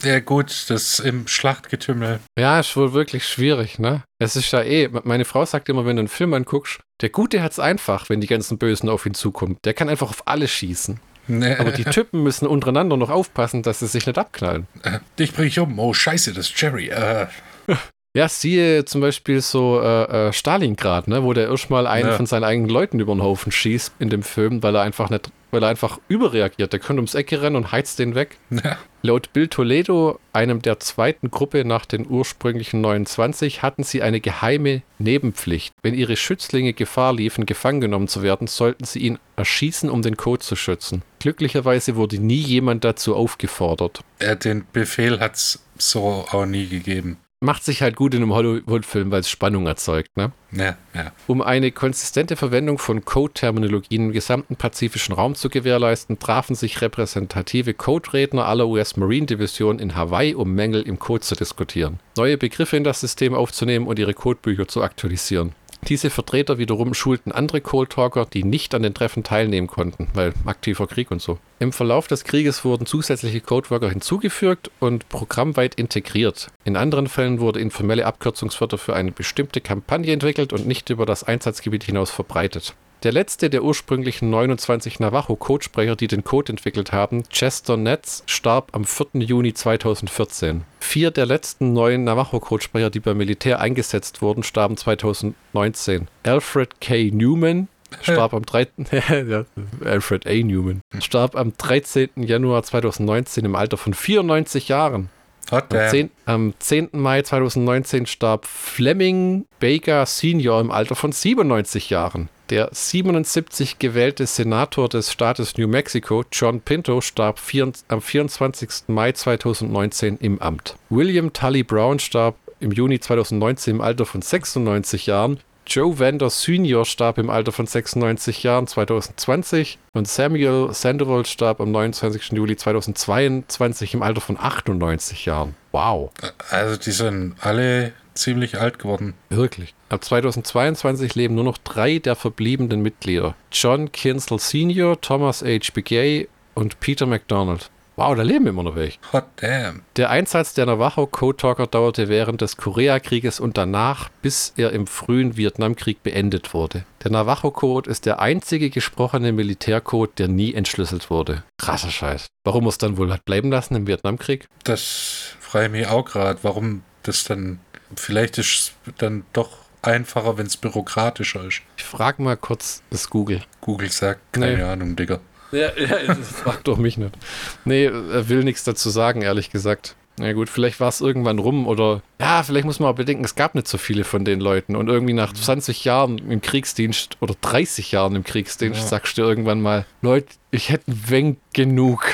Ja, 0.03 0.19
gut, 0.19 0.65
das 0.69 0.99
im 0.99 1.27
Schlachtgetümmel. 1.27 2.19
Ja, 2.37 2.59
ist 2.59 2.75
wohl 2.75 2.93
wirklich 2.93 3.25
schwierig, 3.25 3.79
ne? 3.79 4.03
Es 4.19 4.35
ist 4.35 4.51
ja 4.51 4.61
eh, 4.61 4.89
meine 5.03 5.23
Frau 5.23 5.45
sagt 5.45 5.69
immer, 5.69 5.85
wenn 5.85 5.95
du 5.95 6.01
einen 6.01 6.07
Film 6.09 6.33
anguckst, 6.33 6.81
der 7.01 7.09
Gute 7.09 7.41
hat's 7.41 7.57
einfach, 7.57 8.09
wenn 8.09 8.21
die 8.21 8.27
ganzen 8.27 8.57
Bösen 8.57 8.89
auf 8.89 9.05
ihn 9.05 9.13
zukommen. 9.13 9.57
Der 9.63 9.73
kann 9.73 9.89
einfach 9.89 10.09
auf 10.09 10.27
alle 10.27 10.47
schießen. 10.47 10.99
Nee. 11.27 11.55
Aber 11.57 11.71
die 11.71 11.85
Typen 11.85 12.23
müssen 12.23 12.47
untereinander 12.47 12.97
noch 12.97 13.09
aufpassen, 13.09 13.63
dass 13.63 13.79
sie 13.79 13.87
sich 13.87 14.05
nicht 14.05 14.17
abknallen. 14.17 14.67
Äh, 14.83 14.99
Dich 15.17 15.33
bring 15.33 15.47
ich 15.47 15.59
um. 15.59 15.79
Oh, 15.79 15.93
scheiße, 15.93 16.33
das 16.33 16.47
ist 16.49 16.61
Jerry. 16.61 16.89
Äh. 16.89 17.27
Ja, 18.15 18.29
siehe 18.29 18.85
zum 18.85 19.01
Beispiel 19.01 19.41
so 19.41 19.81
äh, 19.81 20.27
äh, 20.27 20.33
Stalingrad, 20.33 21.07
ne, 21.07 21.23
wo 21.23 21.33
der 21.33 21.47
erstmal 21.49 21.87
einen 21.87 22.09
Ja. 22.09 22.15
von 22.15 22.27
seinen 22.27 22.43
eigenen 22.43 22.69
Leuten 22.69 22.99
über 22.99 23.11
den 23.15 23.23
Haufen 23.23 23.51
schießt 23.51 23.93
in 23.97 24.11
dem 24.11 24.21
Film, 24.21 24.61
weil 24.61 24.75
er 24.75 24.83
einfach 24.83 25.09
nicht, 25.09 25.31
weil 25.53 25.63
er 25.63 25.69
einfach 25.69 25.99
überreagiert. 26.07 26.73
Der 26.73 26.79
könnte 26.79 26.99
ums 26.99 27.15
Ecke 27.15 27.41
rennen 27.41 27.55
und 27.55 27.71
heizt 27.71 27.99
den 27.99 28.15
weg. 28.15 28.37
Ja. 28.63 28.77
Laut 29.01 29.33
Bill 29.33 29.49
Toledo, 29.49 30.19
einem 30.31 30.61
der 30.61 30.79
zweiten 30.79 31.29
Gruppe 31.29 31.65
nach 31.65 31.85
den 31.85 32.07
ursprünglichen 32.07 32.79
29, 32.79 33.61
hatten 33.61 33.83
sie 33.83 34.01
eine 34.01 34.21
geheime 34.21 34.83
Nebenpflicht. 34.99 35.73
Wenn 35.81 35.93
ihre 35.93 36.15
Schützlinge 36.15 36.71
Gefahr 36.71 37.13
liefen, 37.13 37.45
gefangen 37.45 37.81
genommen 37.81 38.07
zu 38.07 38.21
werden, 38.21 38.47
sollten 38.47 38.85
sie 38.85 38.99
ihn 38.99 39.19
erschießen, 39.35 39.89
um 39.89 40.01
den 40.01 40.15
Code 40.15 40.39
zu 40.39 40.55
schützen. 40.55 41.01
Glücklicherweise 41.19 41.97
wurde 41.97 42.19
nie 42.19 42.35
jemand 42.35 42.85
dazu 42.85 43.15
aufgefordert. 43.15 43.99
Den 44.45 44.63
Befehl 44.71 45.19
hat's 45.19 45.65
so 45.77 46.25
auch 46.31 46.45
nie 46.45 46.67
gegeben. 46.67 47.17
Macht 47.43 47.65
sich 47.65 47.81
halt 47.81 47.97
gut 47.97 48.13
in 48.13 48.21
einem 48.21 48.33
Hollywood-Film, 48.33 49.11
weil 49.11 49.19
es 49.19 49.29
Spannung 49.29 49.67
erzeugt, 49.67 50.15
ne? 50.15 50.31
Ja, 50.53 50.77
ja. 50.95 51.11
Um 51.27 51.41
eine 51.41 51.73
konsistente 51.73 52.37
Verwendung 52.37 52.77
von 52.77 53.03
Code-Terminologien 53.03 54.05
im 54.05 54.11
gesamten 54.13 54.55
pazifischen 54.55 55.13
Raum 55.13 55.35
zu 55.35 55.49
gewährleisten, 55.49 56.19
trafen 56.19 56.55
sich 56.55 56.79
repräsentative 56.79 57.73
Code-Redner 57.73 58.45
aller 58.45 58.65
US-Marine-Divisionen 58.69 59.79
in 59.79 59.93
Hawaii, 59.93 60.35
um 60.35 60.53
Mängel 60.53 60.83
im 60.83 60.99
Code 60.99 61.19
zu 61.19 61.35
diskutieren, 61.35 61.99
neue 62.15 62.37
Begriffe 62.37 62.77
in 62.77 62.85
das 62.85 63.01
System 63.01 63.33
aufzunehmen 63.33 63.87
und 63.87 63.99
ihre 63.99 64.13
Codebücher 64.13 64.69
zu 64.69 64.81
aktualisieren. 64.81 65.53
Diese 65.89 66.09
Vertreter 66.09 66.57
wiederum 66.57 66.93
schulten 66.93 67.31
andere 67.31 67.59
Cold-Talker, 67.59 68.25
die 68.25 68.43
nicht 68.43 68.73
an 68.73 68.83
den 68.83 68.93
Treffen 68.93 69.23
teilnehmen 69.23 69.67
konnten, 69.67 70.07
weil 70.13 70.33
aktiver 70.45 70.87
Krieg 70.87 71.11
und 71.11 71.21
so. 71.21 71.39
Im 71.59 71.73
Verlauf 71.73 72.07
des 72.07 72.23
Krieges 72.23 72.63
wurden 72.63 72.85
zusätzliche 72.85 73.41
Codeworker 73.41 73.89
hinzugefügt 73.89 74.71
und 74.79 75.09
programmweit 75.09 75.75
integriert. 75.75 76.47
In 76.63 76.77
anderen 76.77 77.07
Fällen 77.07 77.39
wurde 77.39 77.59
informelle 77.59 78.05
Abkürzungswörter 78.05 78.77
für 78.77 78.95
eine 78.95 79.11
bestimmte 79.11 79.61
Kampagne 79.61 80.13
entwickelt 80.13 80.53
und 80.53 80.65
nicht 80.67 80.89
über 80.89 81.05
das 81.05 81.23
Einsatzgebiet 81.23 81.83
hinaus 81.83 82.11
verbreitet. 82.11 82.75
Der 83.03 83.11
letzte 83.11 83.49
der 83.49 83.65
ursprünglichen 83.65 84.29
29 84.29 85.01
Navajo-Codesprecher, 85.01 85.97
die 85.97 86.07
den 86.07 86.23
Code 86.23 86.53
entwickelt 86.53 86.93
haben, 86.93 87.23
Chester 87.27 87.75
Netz, 87.75 88.23
starb 88.27 88.69
am 88.71 88.85
4. 88.85 89.21
Juni 89.21 89.53
2014. 89.53 90.63
Vier 90.79 91.11
der 91.11 91.25
letzten 91.25 91.73
neun 91.73 92.05
Navajo-Codesprecher, 92.05 92.89
die 92.89 93.01
beim 93.01 93.17
Militär 93.17 93.59
eingesetzt 93.59 94.21
wurden, 94.21 94.43
starben 94.43 94.77
2019. 94.77 96.07
Alfred 96.23 96.79
K. 96.79 97.11
Newman 97.11 97.67
starb 98.01 98.33
am 98.33 98.45
3. 98.45 98.67
ja, 99.27 99.43
Alfred 99.83 100.25
A. 100.25 100.33
Newman 100.33 100.79
starb 100.99 101.35
am 101.35 101.51
13. 101.57 102.09
Januar 102.15 102.63
2019 102.63 103.43
im 103.43 103.55
Alter 103.55 103.75
von 103.75 103.93
94 103.93 104.69
Jahren. 104.69 105.09
Hot 105.51 105.65
Am 105.71 105.77
damn. 105.77 105.89
10, 105.89 106.11
am 106.25 106.53
10. 106.59 106.89
Mai 106.93 107.21
2019 107.21 108.05
starb 108.05 108.45
Fleming 108.45 109.45
Baker 109.59 110.05
Senior 110.05 110.61
im 110.61 110.71
Alter 110.71 110.95
von 110.95 111.11
97 111.11 111.89
Jahren. 111.89 112.29
Der 112.49 112.69
77 112.71 113.79
gewählte 113.79 114.25
Senator 114.25 114.89
des 114.89 115.11
Staates 115.11 115.57
New 115.57 115.67
Mexico, 115.67 116.23
John 116.31 116.61
Pinto, 116.61 117.01
starb 117.01 117.39
vier, 117.39 117.71
am 117.87 118.01
24. 118.01 118.69
Mai 118.87 119.11
2019 119.13 120.17
im 120.17 120.41
Amt. 120.41 120.75
William 120.89 121.31
Tully 121.33 121.63
Brown 121.63 121.99
starb 121.99 122.35
im 122.59 122.71
Juni 122.71 122.99
2019 122.99 123.75
im 123.75 123.81
Alter 123.81 124.05
von 124.05 124.21
96 124.21 125.07
Jahren. 125.07 125.39
Joe 125.65 125.99
Vander 125.99 126.29
Senior 126.29 126.85
starb 126.85 127.17
im 127.17 127.29
Alter 127.29 127.51
von 127.51 127.65
96 127.65 128.43
Jahren 128.43 128.67
2020 128.67 129.79
und 129.93 130.07
Samuel 130.07 130.73
Sandoval 130.73 131.25
starb 131.25 131.61
am 131.61 131.71
29. 131.71 132.31
Juli 132.33 132.55
2022 132.55 133.93
im 133.93 134.03
Alter 134.03 134.21
von 134.21 134.37
98 134.37 135.25
Jahren. 135.25 135.55
Wow. 135.71 136.11
Also 136.49 136.77
die 136.77 136.91
sind 136.91 137.35
alle 137.39 137.93
ziemlich 138.13 138.59
alt 138.59 138.79
geworden. 138.79 139.13
Wirklich. 139.29 139.73
Ab 139.89 140.03
2022 140.03 141.15
leben 141.15 141.35
nur 141.35 141.43
noch 141.43 141.57
drei 141.57 141.99
der 141.99 142.15
verbliebenen 142.15 142.81
Mitglieder. 142.81 143.35
John 143.51 143.91
Kinsel 143.91 144.39
Sr., 144.39 144.99
Thomas 145.01 145.41
H. 145.41 145.71
Begay 145.73 146.27
und 146.53 146.79
Peter 146.79 147.05
McDonald. 147.05 147.69
Wow, 147.95 148.15
da 148.15 148.23
leben 148.23 148.47
immer 148.47 148.63
noch 148.63 148.75
welche. 148.75 148.97
Hot 149.13 149.25
damn. 149.35 149.83
Der 149.97 150.09
Einsatz 150.09 150.53
der 150.55 150.65
Navajo 150.65 151.05
Code 151.05 151.37
Talker 151.37 151.67
dauerte 151.67 152.09
während 152.09 152.41
des 152.41 152.57
Koreakrieges 152.57 153.39
und 153.39 153.55
danach, 153.57 154.09
bis 154.23 154.53
er 154.57 154.71
im 154.71 154.87
frühen 154.87 155.37
Vietnamkrieg 155.37 156.01
beendet 156.01 156.53
wurde. 156.55 156.85
Der 157.03 157.11
Navajo 157.11 157.51
Code 157.51 157.89
ist 157.89 158.07
der 158.07 158.19
einzige 158.19 158.71
gesprochene 158.71 159.31
Militärcode, 159.31 160.17
der 160.17 160.27
nie 160.27 160.53
entschlüsselt 160.55 161.11
wurde. 161.11 161.43
Krasser 161.59 161.91
Scheiß. 161.91 162.27
Warum 162.43 162.65
es 162.67 162.79
dann 162.79 162.97
wohl 162.97 163.11
hat 163.13 163.25
bleiben 163.25 163.51
lassen 163.51 163.75
im 163.75 163.85
Vietnamkrieg? 163.85 164.47
Das 164.63 165.35
frage 165.39 165.65
ich 165.67 165.71
mich 165.71 165.87
auch 165.87 166.05
gerade, 166.05 166.39
warum 166.41 166.81
das 167.03 167.23
dann. 167.25 167.59
Vielleicht 167.95 168.39
ist 168.39 168.73
es 168.87 168.93
dann 168.97 169.23
doch 169.33 169.51
einfacher, 169.83 170.37
wenn 170.39 170.47
es 170.47 170.57
bürokratischer 170.57 171.45
ist. 171.45 171.61
Ich 171.77 171.83
frage 171.83 172.23
mal 172.23 172.37
kurz 172.37 172.81
das 172.89 173.07
Google. 173.09 173.41
Google 173.61 173.91
sagt, 173.91 174.33
keine 174.33 174.57
Nee. 174.57 174.63
Ahnung, 174.63 174.95
Digga. 174.95 175.19
Ja, 175.53 175.69
ja, 175.77 176.03
das 176.07 176.31
fragt 176.43 176.67
doch 176.67 176.77
mich 176.77 176.97
nicht. 176.97 177.15
Nee, 177.63 177.85
er 177.85 178.27
will 178.29 178.43
nichts 178.43 178.63
dazu 178.63 178.89
sagen, 178.89 179.21
ehrlich 179.21 179.49
gesagt. 179.51 179.95
Na 180.17 180.31
gut, 180.33 180.47
vielleicht 180.47 180.79
war 180.79 180.89
es 180.89 181.01
irgendwann 181.01 181.39
rum 181.39 181.65
oder 181.67 182.03
ja, 182.19 182.43
vielleicht 182.43 182.65
muss 182.65 182.79
man 182.79 182.89
auch 182.91 182.95
bedenken, 182.95 183.23
es 183.25 183.33
gab 183.33 183.55
nicht 183.55 183.67
so 183.67 183.79
viele 183.79 184.03
von 184.03 184.23
den 184.25 184.39
Leuten 184.39 184.75
und 184.75 184.87
irgendwie 184.87 185.13
nach 185.13 185.33
20 185.33 185.85
Jahren 185.85 186.19
im 186.29 186.39
Kriegsdienst 186.39 187.17
oder 187.19 187.33
30 187.41 187.91
Jahren 187.91 188.15
im 188.15 188.23
Kriegsdienst 188.23 188.79
Ja. 188.81 188.87
sagst 188.87 189.17
du 189.17 189.23
irgendwann 189.23 189.61
mal, 189.61 189.85
Leute, 190.03 190.27
ich 190.51 190.69
hätte 190.69 190.83
wenig 190.87 191.37
genug. 191.53 192.05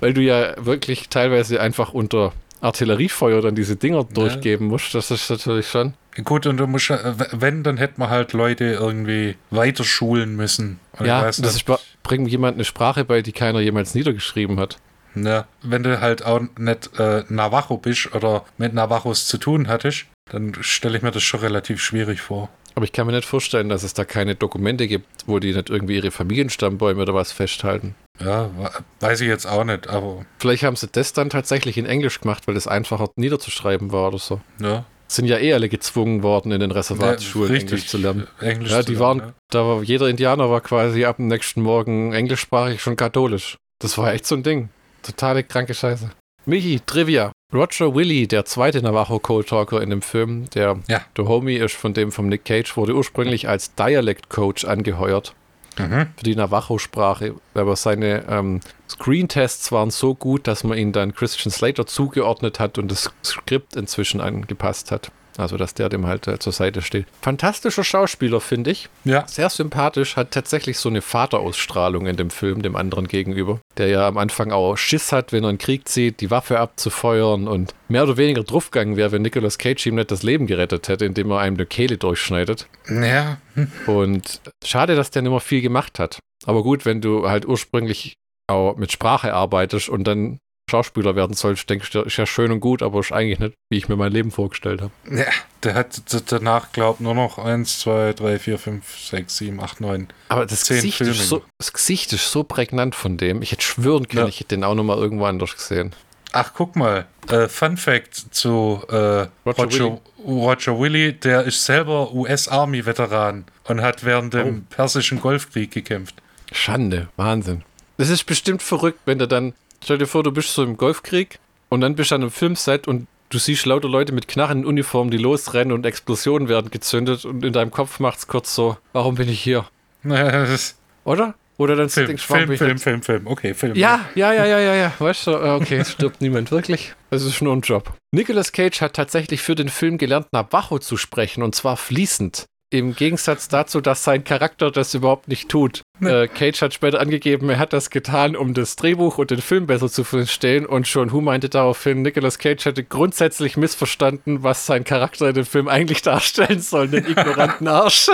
Weil 0.00 0.14
du 0.14 0.20
ja 0.20 0.54
wirklich 0.64 1.08
teilweise 1.08 1.60
einfach 1.60 1.92
unter 1.92 2.32
Artilleriefeuer 2.60 3.42
dann 3.42 3.54
diese 3.54 3.76
Dinger 3.76 4.04
durchgeben 4.04 4.68
musst. 4.68 4.94
Das 4.94 5.10
ist 5.10 5.28
natürlich 5.28 5.68
schon. 5.68 5.94
Gut, 6.22 6.46
und 6.46 6.58
du 6.58 6.66
musst, 6.66 6.88
ja- 6.90 7.00
wenn, 7.32 7.62
dann 7.64 7.76
hätte 7.76 7.94
man 7.98 8.10
halt 8.10 8.32
Leute 8.32 8.64
irgendwie 8.64 9.36
weiter 9.50 9.82
schulen 9.84 10.36
müssen. 10.36 10.78
Und 10.92 11.06
ja, 11.06 11.22
das 11.22 11.38
nicht, 11.38 11.68
ist, 11.68 11.80
bringt 12.02 12.28
jemand 12.30 12.54
eine 12.56 12.64
Sprache 12.64 13.04
bei, 13.04 13.20
die 13.22 13.32
keiner 13.32 13.60
jemals 13.60 13.94
niedergeschrieben 13.94 14.60
hat. 14.60 14.76
Ja, 15.16 15.46
wenn 15.62 15.82
du 15.82 16.00
halt 16.00 16.24
auch 16.24 16.40
nicht 16.58 16.98
äh, 16.98 17.24
Navajo 17.28 17.76
bist 17.78 18.14
oder 18.14 18.44
mit 18.58 18.74
Navajos 18.74 19.26
zu 19.26 19.38
tun 19.38 19.68
hattest, 19.68 20.06
dann 20.30 20.54
stelle 20.60 20.96
ich 20.96 21.02
mir 21.02 21.10
das 21.12 21.22
schon 21.22 21.40
relativ 21.40 21.80
schwierig 21.82 22.20
vor. 22.20 22.48
Aber 22.76 22.84
ich 22.84 22.92
kann 22.92 23.06
mir 23.06 23.12
nicht 23.12 23.28
vorstellen, 23.28 23.68
dass 23.68 23.84
es 23.84 23.94
da 23.94 24.04
keine 24.04 24.34
Dokumente 24.34 24.88
gibt, 24.88 25.06
wo 25.26 25.38
die 25.38 25.54
nicht 25.54 25.70
irgendwie 25.70 25.94
ihre 25.94 26.10
Familienstammbäume 26.10 27.02
oder 27.02 27.14
was 27.14 27.30
festhalten. 27.30 27.94
Ja, 28.20 28.50
weiß 28.98 29.20
ich 29.20 29.28
jetzt 29.28 29.46
auch 29.46 29.62
nicht, 29.62 29.88
aber 29.88 30.24
Vielleicht 30.38 30.64
haben 30.64 30.74
sie 30.74 30.88
das 30.90 31.12
dann 31.12 31.30
tatsächlich 31.30 31.78
in 31.78 31.86
Englisch 31.86 32.20
gemacht, 32.20 32.48
weil 32.48 32.56
es 32.56 32.66
einfacher 32.66 33.10
niederzuschreiben 33.16 33.92
war 33.92 34.08
oder 34.08 34.18
so. 34.18 34.40
ja. 34.60 34.84
Sind 35.14 35.26
ja 35.26 35.38
eh 35.38 35.52
alle 35.52 35.68
gezwungen 35.68 36.24
worden, 36.24 36.50
in 36.50 36.58
den 36.58 36.72
Reservatsschulen 36.72 37.46
Ja, 37.48 37.52
richtig, 37.54 37.70
Englisch 37.70 37.86
zu 37.88 37.98
lernen. 37.98 38.26
Englisch 38.40 38.72
Ja, 38.72 38.82
die 38.82 38.98
waren, 38.98 39.32
da 39.48 39.64
war 39.64 39.82
jeder 39.84 40.08
Indianer 40.08 40.50
war 40.50 40.60
quasi 40.60 41.04
ab 41.04 41.18
dem 41.18 41.28
nächsten 41.28 41.62
Morgen 41.62 42.12
englischsprachig 42.12 42.82
schon 42.82 42.96
katholisch. 42.96 43.56
Das 43.78 43.96
war 43.96 44.12
echt 44.12 44.26
so 44.26 44.34
ein 44.34 44.42
Ding. 44.42 44.70
Totale 45.04 45.44
kranke 45.44 45.72
Scheiße. 45.72 46.10
Michi, 46.46 46.80
Trivia. 46.84 47.30
Roger 47.52 47.94
Willie, 47.94 48.26
der 48.26 48.44
zweite 48.44 48.82
Navajo 48.82 49.20
Code 49.20 49.46
Talker 49.46 49.80
in 49.80 49.90
dem 49.90 50.02
Film, 50.02 50.50
der 50.50 50.80
Ja. 50.88 51.02
der 51.16 51.28
Homie 51.28 51.58
ist 51.58 51.76
von 51.76 51.94
dem 51.94 52.10
vom 52.10 52.28
Nick 52.28 52.44
Cage, 52.44 52.76
wurde 52.76 52.96
ursprünglich 52.96 53.48
als 53.48 53.72
Dialect 53.76 54.28
Coach 54.30 54.64
angeheuert. 54.64 55.36
Mhm. 55.78 56.08
für 56.16 56.24
die 56.24 56.36
Navajo-Sprache. 56.36 57.34
Aber 57.54 57.76
seine 57.76 58.24
ähm, 58.28 58.60
Screen-Tests 58.88 59.72
waren 59.72 59.90
so 59.90 60.14
gut, 60.14 60.46
dass 60.46 60.64
man 60.64 60.78
ihn 60.78 60.92
dann 60.92 61.14
Christian 61.14 61.50
Slater 61.50 61.86
zugeordnet 61.86 62.60
hat 62.60 62.78
und 62.78 62.90
das 62.90 63.10
Skript 63.24 63.76
inzwischen 63.76 64.20
angepasst 64.20 64.90
hat. 64.90 65.10
Also, 65.36 65.56
dass 65.56 65.74
der 65.74 65.88
dem 65.88 66.06
halt 66.06 66.28
äh, 66.28 66.38
zur 66.38 66.52
Seite 66.52 66.80
steht. 66.82 67.06
Fantastischer 67.20 67.82
Schauspieler, 67.82 68.40
finde 68.40 68.70
ich. 68.70 68.88
Ja. 69.04 69.26
Sehr 69.26 69.50
sympathisch, 69.50 70.16
hat 70.16 70.30
tatsächlich 70.30 70.78
so 70.78 70.88
eine 70.88 71.02
Vaterausstrahlung 71.02 72.06
in 72.06 72.16
dem 72.16 72.30
Film, 72.30 72.62
dem 72.62 72.76
anderen 72.76 73.08
gegenüber. 73.08 73.60
Der 73.76 73.88
ja 73.88 74.06
am 74.06 74.16
Anfang 74.16 74.52
auch 74.52 74.76
Schiss 74.76 75.10
hat, 75.10 75.32
wenn 75.32 75.44
er 75.44 75.48
einen 75.48 75.58
Krieg 75.58 75.88
zieht, 75.88 76.20
die 76.20 76.30
Waffe 76.30 76.60
abzufeuern 76.60 77.48
und 77.48 77.74
mehr 77.88 78.04
oder 78.04 78.16
weniger 78.16 78.44
draufgegangen 78.44 78.96
wäre, 78.96 79.12
wenn 79.12 79.22
Nicolas 79.22 79.58
Cage 79.58 79.86
ihm 79.86 79.96
nicht 79.96 80.10
das 80.10 80.22
Leben 80.22 80.46
gerettet 80.46 80.88
hätte, 80.88 81.04
indem 81.04 81.30
er 81.32 81.40
einem 81.40 81.56
die 81.56 81.66
Kehle 81.66 81.98
durchschneidet. 81.98 82.68
Ja. 82.88 83.38
Und 83.86 84.40
schade, 84.64 84.94
dass 84.94 85.10
der 85.10 85.22
nicht 85.22 85.32
mehr 85.32 85.40
viel 85.40 85.62
gemacht 85.62 85.98
hat. 85.98 86.18
Aber 86.46 86.62
gut, 86.62 86.84
wenn 86.84 87.00
du 87.00 87.28
halt 87.28 87.46
ursprünglich 87.46 88.14
auch 88.46 88.76
mit 88.76 88.92
Sprache 88.92 89.32
arbeitest 89.32 89.88
und 89.88 90.04
dann 90.04 90.38
Schauspieler 90.70 91.14
werden 91.14 91.34
sollst, 91.34 91.68
denkst 91.68 91.90
du, 91.90 92.00
ist 92.00 92.16
ja 92.16 92.26
schön 92.26 92.50
und 92.50 92.60
gut, 92.60 92.82
aber 92.82 93.00
ist 93.00 93.12
eigentlich 93.12 93.38
nicht, 93.38 93.54
wie 93.70 93.76
ich 93.76 93.88
mir 93.88 93.96
mein 93.96 94.12
Leben 94.12 94.30
vorgestellt 94.30 94.80
habe. 94.80 94.92
Ja, 95.10 95.26
der 95.62 95.74
hat 95.74 96.00
danach, 96.32 96.72
glaubt 96.72 97.00
nur 97.00 97.14
noch 97.14 97.38
1, 97.38 97.80
2, 97.80 98.14
3, 98.14 98.38
4, 98.38 98.58
5, 98.58 98.98
6, 99.10 99.36
7, 99.36 99.60
8, 99.60 99.80
9. 99.80 100.08
Aber 100.28 100.46
das 100.46 100.66
Gesicht, 100.66 101.00
ist 101.00 101.28
so, 101.28 101.42
das 101.58 101.72
Gesicht 101.72 102.12
ist 102.12 102.30
so 102.30 102.44
prägnant 102.44 102.94
von 102.94 103.16
dem. 103.16 103.42
Ich 103.42 103.52
hätte 103.52 103.62
schwören 103.62 104.08
können, 104.08 104.24
ja. 104.24 104.28
ich 104.28 104.40
hätte 104.40 104.56
den 104.56 104.64
auch 104.64 104.74
nochmal 104.74 104.98
irgendwo 104.98 105.26
anders 105.26 105.54
gesehen. 105.54 105.94
Ach, 106.32 106.52
guck 106.52 106.74
mal. 106.74 107.06
Äh, 107.28 107.48
Fun 107.48 107.76
Fact 107.76 108.16
zu 108.32 108.82
äh, 108.88 108.94
Roger, 108.94 109.28
Roger, 109.46 109.84
Willy. 109.84 110.00
Roger 110.26 110.80
Willy, 110.80 111.12
der 111.12 111.44
ist 111.44 111.64
selber 111.64 112.12
US-Army-Veteran 112.12 113.44
und 113.64 113.82
hat 113.82 114.04
während 114.04 114.34
dem 114.34 114.64
oh. 114.66 114.74
Persischen 114.74 115.20
Golfkrieg 115.20 115.70
gekämpft. 115.70 116.16
Schande, 116.50 117.08
Wahnsinn. 117.16 117.62
Das 117.98 118.08
ist 118.08 118.24
bestimmt 118.24 118.62
verrückt, 118.62 118.98
wenn 119.04 119.20
du 119.20 119.28
dann 119.28 119.54
Stell 119.84 119.98
dir 119.98 120.06
vor, 120.06 120.22
du 120.22 120.32
bist 120.32 120.54
so 120.54 120.62
im 120.62 120.78
Golfkrieg 120.78 121.38
und 121.68 121.82
dann 121.82 121.94
bist 121.94 122.10
du 122.10 122.14
an 122.14 122.22
einem 122.22 122.30
Filmset 122.30 122.88
und 122.88 123.06
du 123.28 123.38
siehst 123.38 123.66
lauter 123.66 123.86
Leute 123.86 124.12
mit 124.12 124.28
Knarren 124.28 124.60
in 124.60 124.64
Uniform, 124.64 125.10
die 125.10 125.18
losrennen 125.18 125.72
und 125.72 125.84
Explosionen 125.84 126.48
werden 126.48 126.70
gezündet 126.70 127.26
und 127.26 127.44
in 127.44 127.52
deinem 127.52 127.70
Kopf 127.70 128.00
macht 128.00 128.18
es 128.18 128.26
kurz 128.26 128.54
so, 128.54 128.78
warum 128.94 129.16
bin 129.16 129.28
ich 129.28 129.42
hier? 129.42 129.66
Oder? 131.04 131.34
Oder 131.58 131.76
dann 131.76 131.90
Film, 131.90 132.06
denkst 132.06 132.24
Film, 132.24 132.56
Film, 132.56 132.78
Film, 132.78 133.02
Film, 133.02 133.26
okay, 133.26 133.52
Film. 133.52 133.76
Ja, 133.76 134.08
ja, 134.14 134.32
ja, 134.32 134.46
ja, 134.46 134.58
ja, 134.58 134.74
ja, 134.74 134.92
weißt 134.98 135.26
du, 135.26 135.54
okay, 135.54 135.76
es 135.76 135.92
stirbt 135.92 136.22
niemand 136.22 136.50
wirklich. 136.50 136.94
Das 137.10 137.22
ist 137.22 137.42
nur 137.42 137.54
ein 137.54 137.60
Job. 137.60 137.92
Nicolas 138.10 138.52
Cage 138.52 138.80
hat 138.80 138.94
tatsächlich 138.94 139.42
für 139.42 139.54
den 139.54 139.68
Film 139.68 139.98
gelernt, 139.98 140.28
Navajo 140.32 140.78
zu 140.78 140.96
sprechen 140.96 141.42
und 141.42 141.54
zwar 141.54 141.76
fließend. 141.76 142.46
Im 142.74 142.96
Gegensatz 142.96 143.46
dazu, 143.46 143.80
dass 143.80 144.02
sein 144.02 144.24
Charakter 144.24 144.72
das 144.72 144.94
überhaupt 144.94 145.28
nicht 145.28 145.48
tut. 145.48 145.82
Äh, 146.00 146.26
Cage 146.26 146.60
hat 146.60 146.74
später 146.74 146.98
angegeben, 146.98 147.48
er 147.48 147.60
hat 147.60 147.72
das 147.72 147.88
getan, 147.88 148.34
um 148.34 148.52
das 148.52 148.74
Drehbuch 148.74 149.18
und 149.18 149.30
den 149.30 149.40
Film 149.40 149.68
besser 149.68 149.88
zu 149.88 150.02
verstehen. 150.02 150.66
Und 150.66 150.88
schon 150.88 151.12
Who 151.12 151.20
meinte 151.20 151.48
daraufhin, 151.48 152.02
Nicolas 152.02 152.40
Cage 152.40 152.64
hätte 152.64 152.82
grundsätzlich 152.82 153.56
missverstanden, 153.56 154.42
was 154.42 154.66
sein 154.66 154.82
Charakter 154.82 155.28
in 155.28 155.34
dem 155.34 155.46
Film 155.46 155.68
eigentlich 155.68 156.02
darstellen 156.02 156.58
soll, 156.58 156.88
den 156.88 157.06
ignoranten 157.08 157.68
Arsch. 157.68 158.08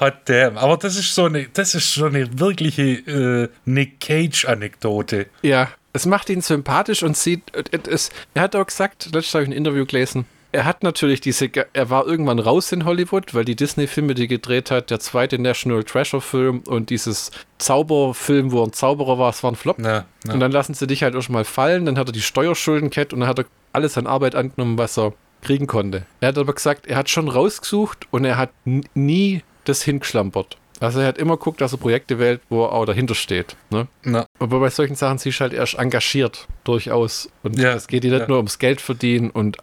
Hot 0.00 0.14
damn. 0.24 0.56
Aber 0.56 0.78
das 0.78 0.96
ist 0.96 1.14
so 1.14 1.26
eine, 1.26 1.46
das 1.52 1.74
ist 1.74 1.92
so 1.92 2.06
eine 2.06 2.40
wirkliche 2.40 2.82
äh, 2.82 3.48
Nick 3.66 4.00
Cage-Anekdote. 4.00 5.26
Ja, 5.42 5.68
es 5.92 6.06
macht 6.06 6.30
ihn 6.30 6.40
sympathisch 6.40 7.02
und 7.02 7.14
sieht, 7.14 7.42
es, 7.86 8.08
er 8.32 8.44
hat 8.44 8.56
auch 8.56 8.64
gesagt, 8.64 9.10
letztes 9.12 9.34
habe 9.34 9.44
ich 9.44 9.50
ein 9.50 9.52
Interview 9.52 9.84
gelesen, 9.84 10.24
er 10.54 10.64
hat 10.64 10.84
natürlich 10.84 11.20
diese, 11.20 11.50
er 11.72 11.90
war 11.90 12.06
irgendwann 12.06 12.38
raus 12.38 12.70
in 12.70 12.84
Hollywood, 12.84 13.34
weil 13.34 13.44
die 13.44 13.56
Disney-Filme, 13.56 14.14
die 14.14 14.28
gedreht 14.28 14.70
hat, 14.70 14.88
der 14.90 15.00
zweite 15.00 15.36
National 15.36 15.82
Treasure-Film 15.82 16.62
und 16.68 16.90
dieses 16.90 17.32
Zauberfilm, 17.58 18.52
wo 18.52 18.62
er 18.62 18.68
ein 18.68 18.72
Zauberer 18.72 19.18
war, 19.18 19.30
es 19.30 19.42
war 19.42 19.50
ein 19.50 19.56
Flop. 19.56 19.80
Ja, 19.80 20.04
ja. 20.24 20.32
Und 20.32 20.38
dann 20.38 20.52
lassen 20.52 20.74
sie 20.74 20.86
dich 20.86 21.02
halt 21.02 21.16
erstmal 21.16 21.44
fallen, 21.44 21.86
dann 21.86 21.98
hat 21.98 22.08
er 22.08 22.12
die 22.12 22.22
Steuerschulden 22.22 22.90
kennt 22.90 23.12
und 23.12 23.20
dann 23.20 23.28
hat 23.28 23.40
er 23.40 23.46
alles 23.72 23.98
an 23.98 24.06
Arbeit 24.06 24.36
angenommen, 24.36 24.78
was 24.78 24.96
er 24.96 25.12
kriegen 25.42 25.66
konnte. 25.66 26.06
Er 26.20 26.28
hat 26.28 26.38
aber 26.38 26.54
gesagt, 26.54 26.86
er 26.86 26.98
hat 26.98 27.10
schon 27.10 27.28
rausgesucht 27.28 28.06
und 28.12 28.24
er 28.24 28.38
hat 28.38 28.50
nie 28.64 29.42
das 29.64 29.82
hingeschlampert. 29.82 30.56
Also 30.78 31.00
er 31.00 31.08
hat 31.08 31.18
immer 31.18 31.36
geguckt, 31.36 31.60
dass 31.62 31.72
er 31.72 31.78
Projekte 31.78 32.20
wählt, 32.20 32.40
wo 32.48 32.64
er 32.64 32.72
auch 32.72 32.84
dahinter 32.84 33.16
steht. 33.16 33.56
Ne? 33.70 33.88
Aber 34.38 34.60
bei 34.60 34.70
solchen 34.70 34.94
Sachen 34.94 35.18
siehst 35.18 35.40
du 35.40 35.42
halt 35.42 35.52
erst 35.52 35.74
engagiert, 35.74 36.46
durchaus. 36.62 37.28
Und 37.42 37.58
ja, 37.58 37.72
es 37.72 37.88
geht 37.88 38.04
dir 38.04 38.12
nicht 38.12 38.22
ja. 38.22 38.28
nur 38.28 38.36
ums 38.36 38.58
Geld 38.58 38.80
verdienen 38.80 39.30
und 39.30 39.56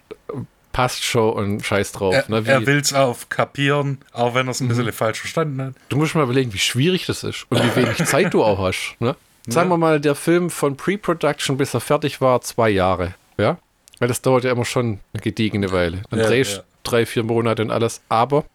passt 0.72 1.03
schon 1.03 1.34
und 1.34 1.65
scheiß 1.65 1.91
drauf. 1.91 2.13
Er, 2.13 2.26
ne? 2.28 2.43
er 2.45 2.65
will 2.65 2.78
es 2.78 2.93
auf 2.93 3.30
kapieren, 3.30 3.99
auch 4.13 4.34
wenn 4.34 4.47
er 4.47 4.51
es 4.51 4.61
ein 4.61 4.67
bisschen 4.67 4.86
mhm. 4.86 4.93
falsch 4.93 5.19
verstanden 5.19 5.61
hat. 5.61 5.74
Du 5.89 5.97
musst 5.97 6.15
mal 6.15 6.24
überlegen, 6.24 6.53
wie 6.53 6.59
schwierig 6.59 7.05
das 7.05 7.24
ist 7.24 7.45
und 7.49 7.63
wie 7.63 7.76
wenig 7.76 8.05
Zeit 8.05 8.34
du 8.34 8.43
auch 8.43 8.59
hast. 8.59 8.95
Ne? 8.99 9.15
Sagen 9.47 9.69
wir 9.69 9.78
mal, 9.78 9.99
der 9.99 10.15
Film 10.15 10.49
von 10.49 10.78
Pre-Production 10.78 11.57
bis 11.57 11.74
er 11.74 11.82
fertig 11.82 12.22
war, 12.22 12.41
zwei 12.41 12.69
Jahre. 12.69 13.15
Ja? 13.38 13.57
Weil 13.99 14.07
das 14.07 14.22
dauert 14.22 14.43
ja 14.43 14.51
immer 14.51 14.65
schon 14.65 14.99
eine 15.13 15.22
gediegene 15.22 15.72
Weile. 15.72 16.03
Dann 16.09 16.19
ja, 16.19 16.28
drehst 16.28 16.57
ja. 16.57 16.63
drei, 16.84 17.05
vier 17.05 17.24
Monate 17.24 17.61
und 17.63 17.72
alles. 17.72 18.01
Aber 18.09 18.45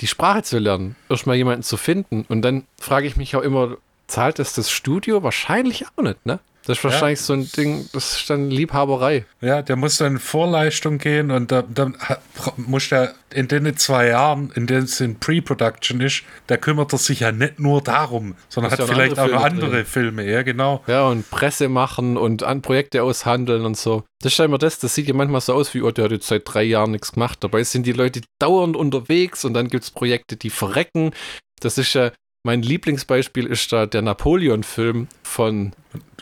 die 0.00 0.06
Sprache 0.06 0.42
zu 0.42 0.58
lernen, 0.58 0.96
erstmal 1.08 1.36
jemanden 1.36 1.62
zu 1.62 1.76
finden 1.76 2.24
und 2.28 2.42
dann 2.42 2.64
frage 2.80 3.06
ich 3.06 3.16
mich 3.16 3.34
auch 3.36 3.42
immer, 3.42 3.76
zahlt 4.06 4.38
es 4.38 4.54
das 4.54 4.70
Studio? 4.70 5.22
Wahrscheinlich 5.22 5.86
auch 5.86 6.02
nicht, 6.02 6.24
ne? 6.24 6.40
Das 6.68 6.76
ist 6.76 6.84
wahrscheinlich 6.84 7.20
ja. 7.20 7.24
so 7.24 7.32
ein 7.32 7.50
Ding, 7.50 7.88
das 7.94 8.18
ist 8.18 8.28
dann 8.28 8.50
Liebhaberei. 8.50 9.24
Ja, 9.40 9.62
der 9.62 9.76
muss 9.76 9.96
dann 9.96 10.12
in 10.12 10.18
Vorleistung 10.18 10.98
gehen 10.98 11.30
und 11.30 11.50
dann 11.50 11.64
da 11.72 11.90
muss 12.58 12.90
der 12.90 13.14
in 13.32 13.48
den 13.48 13.74
zwei 13.78 14.08
Jahren, 14.08 14.52
in 14.54 14.66
denen 14.66 14.84
es 14.84 15.00
in 15.00 15.18
Pre-Production 15.18 16.02
ist, 16.02 16.24
da 16.46 16.58
kümmert 16.58 16.92
er 16.92 16.98
sich 16.98 17.20
ja 17.20 17.32
nicht 17.32 17.58
nur 17.58 17.80
darum, 17.80 18.34
sondern 18.50 18.70
hat 18.72 18.82
vielleicht 18.82 19.18
auch 19.18 19.28
noch 19.28 19.44
andere 19.44 19.70
drin. 19.70 19.86
Filme, 19.86 20.30
ja, 20.30 20.42
genau. 20.42 20.84
Ja, 20.86 21.06
und 21.08 21.30
Presse 21.30 21.70
machen 21.70 22.18
und 22.18 22.42
an 22.42 22.60
Projekte 22.60 23.02
aushandeln 23.02 23.64
und 23.64 23.78
so. 23.78 24.04
Das 24.20 24.34
ist 24.34 24.40
immer 24.40 24.58
das, 24.58 24.78
das 24.78 24.94
sieht 24.94 25.08
ja 25.08 25.14
manchmal 25.14 25.40
so 25.40 25.54
aus 25.54 25.72
wie, 25.72 25.80
oh, 25.80 25.90
der 25.90 26.04
hat 26.04 26.12
jetzt 26.12 26.26
seit 26.26 26.42
drei 26.44 26.64
Jahren 26.64 26.90
nichts 26.90 27.12
gemacht. 27.12 27.38
Dabei 27.40 27.64
sind 27.64 27.86
die 27.86 27.92
Leute 27.92 28.20
dauernd 28.38 28.76
unterwegs 28.76 29.46
und 29.46 29.54
dann 29.54 29.68
gibt 29.68 29.84
es 29.84 29.90
Projekte, 29.90 30.36
die 30.36 30.50
verrecken. 30.50 31.12
Das 31.60 31.78
ist 31.78 31.94
ja, 31.94 32.12
mein 32.48 32.62
Lieblingsbeispiel 32.62 33.44
ist 33.44 33.70
da 33.74 33.84
der 33.84 34.00
Napoleon-Film 34.00 35.08
von 35.22 35.72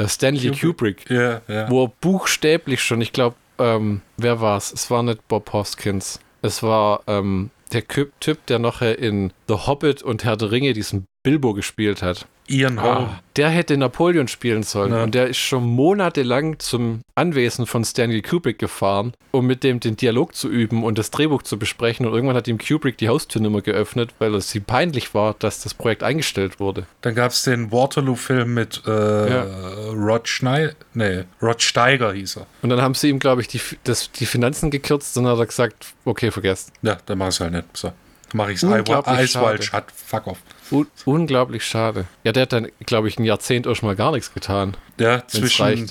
Stanley 0.09 0.51
Kubrick, 0.51 1.07
Kubrick 1.07 1.09
yeah, 1.09 1.41
yeah. 1.49 1.71
wo 1.71 1.85
er 1.85 1.93
buchstäblich 2.01 2.83
schon, 2.83 3.01
ich 3.01 3.13
glaube, 3.13 3.37
ähm, 3.61 4.01
wer 4.17 4.41
war 4.41 4.57
es? 4.57 4.73
Es 4.73 4.91
war 4.91 5.05
nicht 5.05 5.29
Bob 5.29 5.53
Hoskins. 5.53 6.19
Es 6.43 6.65
war 6.65 7.05
ähm, 7.07 7.51
der 7.73 7.87
Typ, 7.87 8.45
der 8.47 8.59
nachher 8.59 8.99
in 8.99 9.33
The 9.47 9.55
Hobbit 9.55 10.03
und 10.03 10.25
Herr 10.25 10.37
der 10.37 10.51
Ringe 10.51 10.73
diesen 10.73 11.07
Bilbo 11.27 11.55
gespielt 11.55 12.03
hat. 12.03 12.25
Ian 12.47 12.81
Holm. 12.81 13.07
Ah, 13.07 13.21
der 13.35 13.49
hätte 13.49 13.77
Napoleon 13.77 14.29
spielen 14.29 14.63
sollen. 14.63 14.93
Ja. 14.93 15.03
Und 15.03 15.13
der 15.17 15.27
ist 15.27 15.39
schon 15.39 15.65
monatelang 15.65 16.61
zum 16.61 17.01
Anwesen 17.17 17.67
von 17.67 17.85
Stanley 17.85 18.23
Kubrick 18.23 18.61
gefahren, 18.61 19.13
um 19.33 19.45
mit 19.45 19.65
dem 19.65 19.81
den 19.81 19.97
Dialog 19.97 20.37
zu 20.37 20.49
üben 20.49 20.85
und 20.85 20.99
das 20.99 21.11
Drehbuch 21.11 21.43
zu 21.43 21.59
besprechen. 21.59 22.07
Und 22.07 22.15
irgendwann 22.15 22.37
hat 22.37 22.47
ihm 22.47 22.59
Kubrick 22.59 22.97
die 22.99 23.09
Haustürnummer 23.09 23.61
geöffnet, 23.61 24.15
weil 24.21 24.37
es 24.37 24.55
ihm 24.55 24.63
peinlich 24.63 25.15
war, 25.15 25.35
dass 25.37 25.65
das 25.65 25.75
Projekt 25.75 26.05
eingestellt 26.05 26.61
wurde. 26.61 26.87
Dann 27.01 27.17
gab 27.17 27.33
es 27.33 27.43
den 27.43 27.73
Waterloo-Film 27.73 28.55
mit 28.55 28.83
äh, 28.87 28.91
ja. 29.29 29.47
Rod 29.91 30.29
Schneider. 30.29 30.75
Nee, 30.95 31.25
Rod 31.43 31.61
Steiger 31.61 32.13
hieß 32.13 32.37
er. 32.37 32.47
Und 32.63 32.71
dann 32.71 32.81
haben 32.81 32.95
sie 32.95 33.09
ihm, 33.09 33.19
glaube 33.19 33.41
ich, 33.41 33.49
die, 33.49 33.61
das, 33.83 34.13
die 34.13 34.27
Finanzen 34.27 34.71
gekürzt 34.71 35.17
und 35.19 35.25
dann 35.25 35.33
hat 35.33 35.41
er 35.41 35.47
gesagt, 35.47 35.87
okay, 36.05 36.31
vergesst. 36.31 36.71
Ja, 36.83 36.99
dann 37.05 37.19
mach 37.19 37.27
es 37.27 37.41
halt 37.41 37.51
nicht. 37.51 37.65
So 37.73 37.91
mache 38.33 38.53
ich 38.53 38.63
es 38.63 38.65
Eiswald, 38.65 39.65
Shut, 39.65 39.85
fuck 39.93 40.27
off. 40.27 40.39
Un 40.71 40.87
unglaublich 41.05 41.65
schade. 41.65 42.07
Ja, 42.25 42.33
der 42.33 42.43
hat 42.43 42.53
dann, 42.53 42.69
glaube 42.85 43.09
ich, 43.09 43.19
ein 43.19 43.25
Jahrzehnt 43.25 43.67
auch 43.67 43.75
schon 43.75 43.89
mal 43.89 43.97
gar 43.97 44.13
nichts 44.13 44.33
getan. 44.33 44.77
Ja, 44.99 45.27
zwischen, 45.27 45.91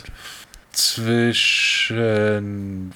zwischen 0.71 2.13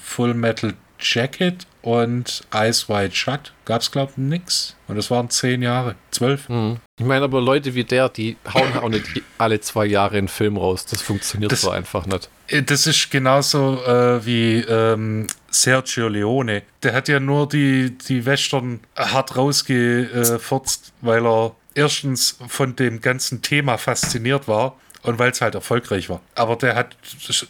Full 0.01 0.33
Metal 0.33 0.73
Jacket 0.99 1.65
und 1.81 2.41
Ice 2.53 2.89
White 2.89 3.15
Shut 3.15 3.53
gab 3.65 3.81
es, 3.81 3.91
glaube 3.91 4.11
ich, 4.11 4.17
nichts. 4.17 4.75
Und 4.87 4.97
das 4.97 5.09
waren 5.09 5.29
zehn 5.29 5.61
Jahre, 5.61 5.95
zwölf. 6.11 6.49
Mhm. 6.49 6.77
Ich 6.97 7.05
meine, 7.05 7.23
aber 7.23 7.41
Leute 7.41 7.73
wie 7.73 7.85
der, 7.85 8.09
die 8.09 8.35
hauen 8.53 8.77
auch 8.77 8.89
nicht 8.89 9.05
alle 9.37 9.61
zwei 9.61 9.85
Jahre 9.85 10.17
einen 10.17 10.27
Film 10.27 10.57
raus. 10.57 10.85
Das 10.85 11.01
funktioniert 11.01 11.51
das, 11.51 11.61
so 11.61 11.69
einfach 11.69 12.05
nicht. 12.05 12.29
Äh, 12.47 12.63
das 12.63 12.85
ist 12.85 13.09
genauso 13.09 13.81
äh, 13.85 14.25
wie 14.25 14.57
ähm, 14.67 15.27
Sergio 15.49 16.09
Leone. 16.09 16.63
Der 16.83 16.93
hat 16.93 17.07
ja 17.07 17.19
nur 17.19 17.47
die, 17.47 17.97
die 17.97 18.25
Western 18.25 18.81
hart 18.95 19.37
rausgefurzt, 19.37 20.91
weil 21.01 21.25
er 21.25 21.55
erstens 21.79 22.37
von 22.47 22.75
dem 22.75 23.01
ganzen 23.01 23.41
Thema 23.41 23.77
fasziniert 23.77 24.47
war 24.47 24.75
und 25.01 25.17
weil 25.17 25.31
es 25.31 25.41
halt 25.41 25.55
erfolgreich 25.55 26.09
war. 26.09 26.21
Aber 26.35 26.57
der 26.57 26.75
hat, 26.75 26.97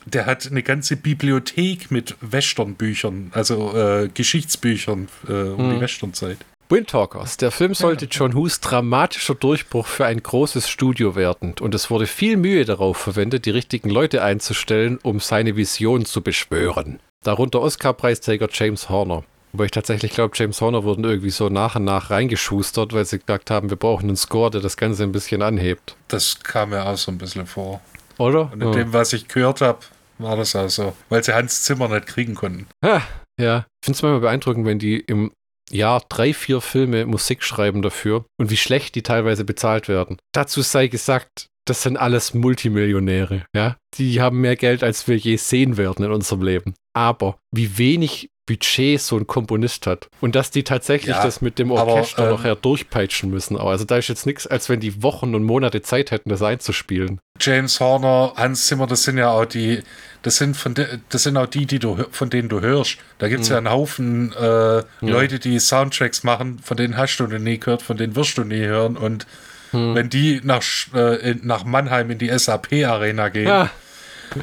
der 0.06 0.26
hat 0.28 0.48
eine 0.48 0.62
ganze 0.62 0.96
Bibliothek 0.96 1.90
mit 1.90 2.16
Westernbüchern, 2.22 3.32
also 3.34 3.76
äh, 3.76 4.10
Geschichtsbüchern 4.14 5.08
äh, 5.28 5.32
um 5.32 5.58
hm. 5.58 5.76
die 5.76 5.82
Westernzeit. 5.82 6.38
Windtalkers. 6.72 7.38
Der 7.38 7.50
Film 7.50 7.74
sollte 7.74 8.06
John 8.06 8.36
Hus 8.36 8.60
dramatischer 8.60 9.34
Durchbruch 9.34 9.88
für 9.88 10.06
ein 10.06 10.22
großes 10.22 10.70
Studio 10.70 11.16
werden 11.16 11.56
und 11.60 11.74
es 11.74 11.90
wurde 11.90 12.06
viel 12.06 12.38
Mühe 12.38 12.64
darauf 12.64 12.96
verwendet, 12.96 13.48
die 13.48 13.50
richtigen 13.50 13.90
Leute 13.90 14.22
einzustellen, 14.22 15.00
um 15.02 15.20
seine 15.20 15.56
Vision 15.56 16.06
zu 16.06 16.22
beschwören. 16.22 17.00
Darunter 17.24 17.62
Oscar-Preisträger 17.62 18.50
James 18.52 18.88
Horner. 18.90 19.24
Wobei 19.52 19.66
ich 19.66 19.72
tatsächlich 19.72 20.12
glaube, 20.12 20.36
James 20.36 20.62
Horner 20.62 20.84
wurden 20.84 21.04
irgendwie 21.04 21.32
so 21.32 21.50
nach 21.50 21.76
und 21.76 21.84
nach 21.84 22.10
reingeschustert, 22.12 22.94
weil 22.94 23.06
sie 23.06 23.20
gesagt 23.20 23.50
haben, 23.50 23.70
wir 23.70 23.78
brauchen 23.78 24.08
einen 24.08 24.18
Score, 24.18 24.52
der 24.52 24.62
das 24.62 24.78
Ganze 24.78 25.04
ein 25.04 25.12
bisschen 25.12 25.42
anhebt. 25.42 25.96
Das 26.08 26.40
kam 26.44 26.70
mir 26.70 26.86
auch 26.86 26.98
so 26.98 27.12
ein 27.12 27.18
bisschen 27.18 27.48
vor. 27.48 27.82
Oder? 28.18 28.52
Und 28.52 28.62
in 28.62 28.72
dem, 28.72 28.94
was 28.94 29.14
ich 29.14 29.28
gehört 29.28 29.62
habe, 29.62 29.80
war 30.18 30.36
das 30.36 30.56
auch 30.56 30.70
so. 30.70 30.94
Weil 31.10 31.24
sie 31.24 31.34
Hans 31.34 31.64
Zimmer 31.64 31.88
nicht 31.88 32.06
kriegen 32.06 32.36
konnten. 32.36 32.68
Ha, 32.84 33.02
ja, 33.40 33.60
ich 33.82 33.86
finde 33.86 33.98
es 33.98 34.02
manchmal 34.04 34.20
beeindruckend, 34.20 34.66
wenn 34.66 34.80
die 34.80 35.00
im 35.00 35.32
Jahr 35.72 36.04
drei, 36.10 36.34
vier 36.34 36.62
Filme 36.62 37.06
Musik 37.06 37.44
schreiben 37.44 37.82
dafür 37.82 38.26
und 38.38 38.50
wie 38.50 38.58
schlecht 38.58 38.96
die 38.96 39.04
teilweise 39.04 39.46
bezahlt 39.46 39.88
werden. 39.88 40.18
Dazu 40.34 40.62
sei 40.62 40.88
gesagt, 40.88 41.48
das 41.66 41.84
sind 41.84 41.98
alles 41.98 42.34
Multimillionäre, 42.34 43.46
ja. 43.56 43.78
Die 43.96 44.20
haben 44.22 44.42
mehr 44.42 44.56
Geld, 44.56 44.84
als 44.84 45.08
wir 45.08 45.18
je 45.18 45.36
sehen 45.36 45.78
werden 45.78 46.04
in 46.04 46.12
unserem 46.12 46.42
Leben. 46.42 46.74
Aber 46.94 47.38
wie 47.52 47.78
wenig 47.78 48.30
Budget 48.50 49.00
so 49.00 49.16
ein 49.16 49.28
Komponist 49.28 49.86
hat. 49.86 50.10
Und 50.22 50.34
dass 50.34 50.50
die 50.50 50.64
tatsächlich 50.64 51.16
Ja, 51.16 51.24
das 51.24 51.40
mit 51.40 51.60
dem 51.60 51.72
aber, 51.72 51.94
Orchester 51.94 52.24
ähm, 52.24 52.30
noch 52.32 52.44
her 52.44 52.56
durchpeitschen 52.56 53.30
müssen. 53.30 53.58
Aber 53.58 53.70
also 53.70 53.86
da 53.86 53.98
ist 53.98 54.08
jetzt 54.08 54.26
nichts, 54.26 54.48
als 54.48 54.70
wenn 54.70 54.80
die 54.80 55.04
Wochen 55.04 55.36
und 55.36 55.44
Monate 55.44 55.84
Zeit 55.84 56.10
hätten, 56.10 56.30
das 56.30 56.42
einzuspielen. 56.42 57.22
James 57.40 57.80
Horner, 57.80 58.34
Hans 58.36 58.66
Zimmer, 58.66 58.88
das 58.88 59.04
sind 59.04 59.20
ja 59.20 59.30
auch 59.30 59.46
die, 59.46 59.84
das 60.24 60.38
sind 60.38 60.58
von 60.58 60.74
de, 60.74 60.98
das 61.10 61.24
sind 61.24 61.38
auch 61.38 61.46
die, 61.46 61.68
die 61.68 61.78
du 61.78 62.04
von 62.10 62.32
denen 62.32 62.50
du 62.50 62.60
hörst. 62.60 62.98
Da 63.20 63.30
gibt 63.30 63.44
es 63.44 63.50
ja 63.50 63.58
einen 63.58 63.70
Haufen 63.70 64.34
äh, 64.34 64.82
Leute, 65.02 65.38
die 65.38 65.60
Soundtracks 65.60 66.24
machen, 66.24 66.58
von 66.64 66.76
denen 66.76 66.98
hast 66.98 67.18
du 67.18 67.28
nie 67.28 67.60
gehört, 67.60 67.84
von 67.84 67.98
denen 67.98 68.16
wirst 68.16 68.38
du 68.40 68.44
nie 68.44 68.66
hören. 68.66 68.98
Und 68.98 69.28
wenn 69.72 70.10
die 70.10 70.42
nach, 70.44 70.64
äh, 70.96 71.36
nach 71.44 71.64
Mannheim 71.64 72.10
in 72.10 72.18
die 72.18 72.36
SAP-Arena 72.36 73.30
gehen, 73.30 73.48
Ja, 73.48 73.70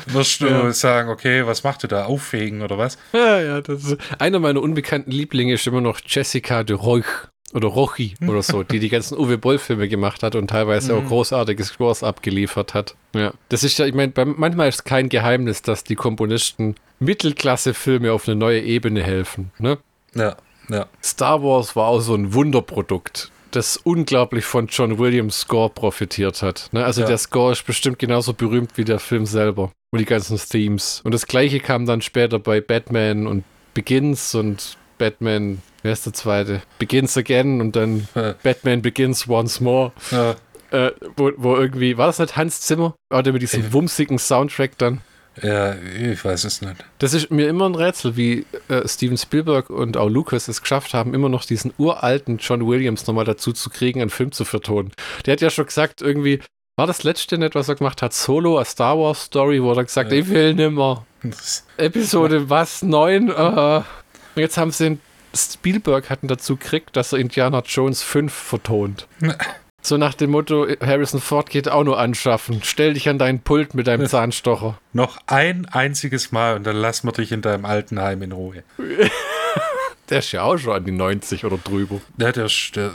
wirst 0.06 0.40
du 0.40 0.46
Ja. 0.46 0.72
sagen, 0.72 1.08
okay, 1.10 1.46
was 1.46 1.62
macht 1.64 1.84
ihr 1.84 1.88
da? 1.88 2.04
Auffegen 2.06 2.62
oder 2.62 2.78
was? 2.78 2.98
ja, 3.12 3.40
ja. 3.40 3.60
Das 3.60 3.84
ist, 3.84 3.96
einer 4.18 4.38
meiner 4.38 4.60
unbekannten 4.62 5.10
Lieblinge 5.10 5.54
ist 5.54 5.66
immer 5.66 5.80
noch 5.80 6.00
Jessica 6.06 6.62
de 6.64 6.76
Roch 6.76 7.04
oder 7.54 7.68
Rochi 7.68 8.14
oder 8.26 8.42
so, 8.42 8.64
die 8.64 8.80
die 8.80 8.88
ganzen 8.88 9.16
Uwe 9.16 9.38
Boll-Filme 9.38 9.88
gemacht 9.88 10.22
hat 10.24 10.34
und 10.34 10.48
teilweise 10.50 10.94
auch 10.94 11.04
großartige 11.06 11.62
Scores 11.64 12.02
abgeliefert 12.02 12.74
hat. 12.74 12.96
Ja, 13.14 13.32
das 13.48 13.62
ist 13.62 13.78
ja, 13.78 13.86
ich 13.86 13.94
meine, 13.94 14.12
manchmal 14.36 14.68
ist 14.68 14.84
kein 14.84 15.08
Geheimnis, 15.08 15.62
dass 15.62 15.84
die 15.84 15.94
Komponisten 15.94 16.74
Mittelklasse-Filme 16.98 18.12
auf 18.12 18.26
eine 18.28 18.36
neue 18.36 18.60
Ebene 18.60 19.02
helfen. 19.02 19.52
Ne? 19.58 19.78
Ja, 20.14 20.36
ja. 20.68 20.86
Star 21.02 21.42
Wars 21.42 21.76
war 21.76 21.86
auch 21.88 22.00
so 22.00 22.14
ein 22.14 22.34
Wunderprodukt, 22.34 23.30
das 23.56 23.76
unglaublich 23.78 24.44
von 24.44 24.66
John 24.68 24.98
Williams 24.98 25.40
Score 25.40 25.70
profitiert 25.70 26.42
hat. 26.42 26.68
Ne? 26.72 26.84
Also 26.84 27.00
Ja. 27.00 27.06
der 27.08 27.18
Score 27.18 27.52
ist 27.52 27.66
bestimmt 27.66 27.98
genauso 27.98 28.32
berühmt 28.34 28.72
wie 28.76 28.84
der 28.84 28.98
Film 28.98 29.26
selber 29.26 29.72
und 29.90 29.98
die 29.98 30.04
ganzen 30.04 30.38
Themes. 30.38 31.00
Und 31.04 31.12
das 31.12 31.26
gleiche 31.26 31.58
kam 31.60 31.86
dann 31.86 32.02
später 32.02 32.38
bei 32.38 32.60
Batman 32.60 33.26
und 33.26 33.44
Begins 33.74 34.34
und 34.34 34.76
Batman, 34.98 35.60
wer 35.82 35.92
ist 35.92 36.06
der 36.06 36.12
zweite? 36.14 36.62
Begins 36.78 37.16
Again 37.16 37.60
und 37.60 37.76
dann 37.76 38.08
Äh. 38.14 38.34
Batman 38.42 38.80
Begins 38.82 39.28
Once 39.28 39.60
More. 39.60 39.92
ja. 40.10 40.36
Äh, 40.72 40.90
wo, 41.16 41.30
wo 41.36 41.54
irgendwie, 41.56 41.96
war 41.96 42.08
das 42.08 42.18
nicht 42.18 42.36
Hans 42.36 42.60
Zimmer? 42.62 42.94
Oder 43.14 43.32
mit 43.32 43.40
diesem 43.40 43.62
Ja. 43.62 43.72
wumsigen 43.72 44.18
Soundtrack 44.18 44.76
dann? 44.78 45.00
Ja, 45.42 45.74
ich 45.74 46.24
weiß 46.24 46.44
es 46.44 46.62
nicht. 46.62 46.76
Das 46.98 47.12
ist 47.14 47.30
mir 47.30 47.48
immer 47.48 47.68
ein 47.68 47.74
Rätsel, 47.74 48.16
wie 48.16 48.46
äh, 48.68 48.86
Steven 48.88 49.16
Spielberg 49.18 49.70
und 49.70 49.96
auch 49.96 50.08
Lucas 50.08 50.48
es 50.48 50.62
geschafft 50.62 50.94
haben, 50.94 51.12
immer 51.14 51.28
noch 51.28 51.44
diesen 51.44 51.72
uralten 51.78 52.38
John 52.38 52.66
Williams 52.66 53.06
nochmal 53.06 53.24
dazu 53.24 53.52
zu 53.52 53.68
kriegen, 53.70 54.00
einen 54.00 54.10
Film 54.10 54.32
zu 54.32 54.44
vertonen. 54.44 54.92
Der 55.26 55.32
hat 55.32 55.40
ja 55.40 55.50
schon 55.50 55.66
gesagt, 55.66 56.00
irgendwie, 56.00 56.40
war 56.78 56.86
das 56.86 57.02
letzte 57.02 57.38
nicht, 57.38 57.54
was 57.54 57.68
er 57.68 57.74
gemacht 57.74 58.02
hat, 58.02 58.12
Solo, 58.14 58.58
a 58.58 58.64
Star 58.64 58.98
Wars 58.98 59.24
Story, 59.24 59.62
wo 59.62 59.72
er 59.72 59.84
gesagt, 59.84 60.12
Ja. 60.12 60.18
ich 60.18 60.28
will 60.28 60.54
nimmer. 60.54 61.04
Episode 61.76 62.48
was, 62.50 62.82
neun? 62.82 63.28
Äh. 63.28 63.76
Und 63.76 63.84
jetzt 64.36 64.56
haben 64.58 64.70
sie 64.70 64.84
den 64.84 65.00
Spielberg 65.34 66.08
hatten 66.08 66.28
dazu 66.28 66.56
gekriegt, 66.56 66.96
dass 66.96 67.12
er 67.12 67.18
Indiana 67.18 67.62
Jones 67.66 68.02
5 68.02 68.32
vertont. 68.32 69.06
So 69.86 69.98
nach 69.98 70.14
dem 70.14 70.32
Motto, 70.32 70.66
Harrison 70.80 71.20
Ford 71.20 71.48
geht 71.48 71.68
auch 71.68 71.84
nur 71.84 71.96
anschaffen. 71.96 72.60
Stell 72.64 72.94
dich 72.94 73.08
an 73.08 73.20
deinen 73.20 73.38
Pult 73.38 73.74
mit 73.74 73.86
deinem 73.86 74.08
Zahnstocher. 74.08 74.80
Noch 74.92 75.18
ein 75.28 75.64
einziges 75.66 76.32
Mal 76.32 76.56
und 76.56 76.66
dann 76.66 76.74
lassen 76.74 77.06
wir 77.06 77.12
dich 77.12 77.30
in 77.30 77.40
deinem 77.40 77.64
alten 77.64 78.00
Heim 78.00 78.20
in 78.22 78.32
Ruhe. 78.32 78.64
Der 80.08 80.20
ist 80.20 80.32
ja 80.32 80.42
auch 80.42 80.56
schon 80.56 80.72
an 80.74 80.84
die 80.84 80.92
90 80.92 81.44
oder 81.44 81.58
drüber. 81.58 82.00
Ja, 82.18 82.30
der 82.30 82.46
ist, 82.46 82.72
der, 82.76 82.90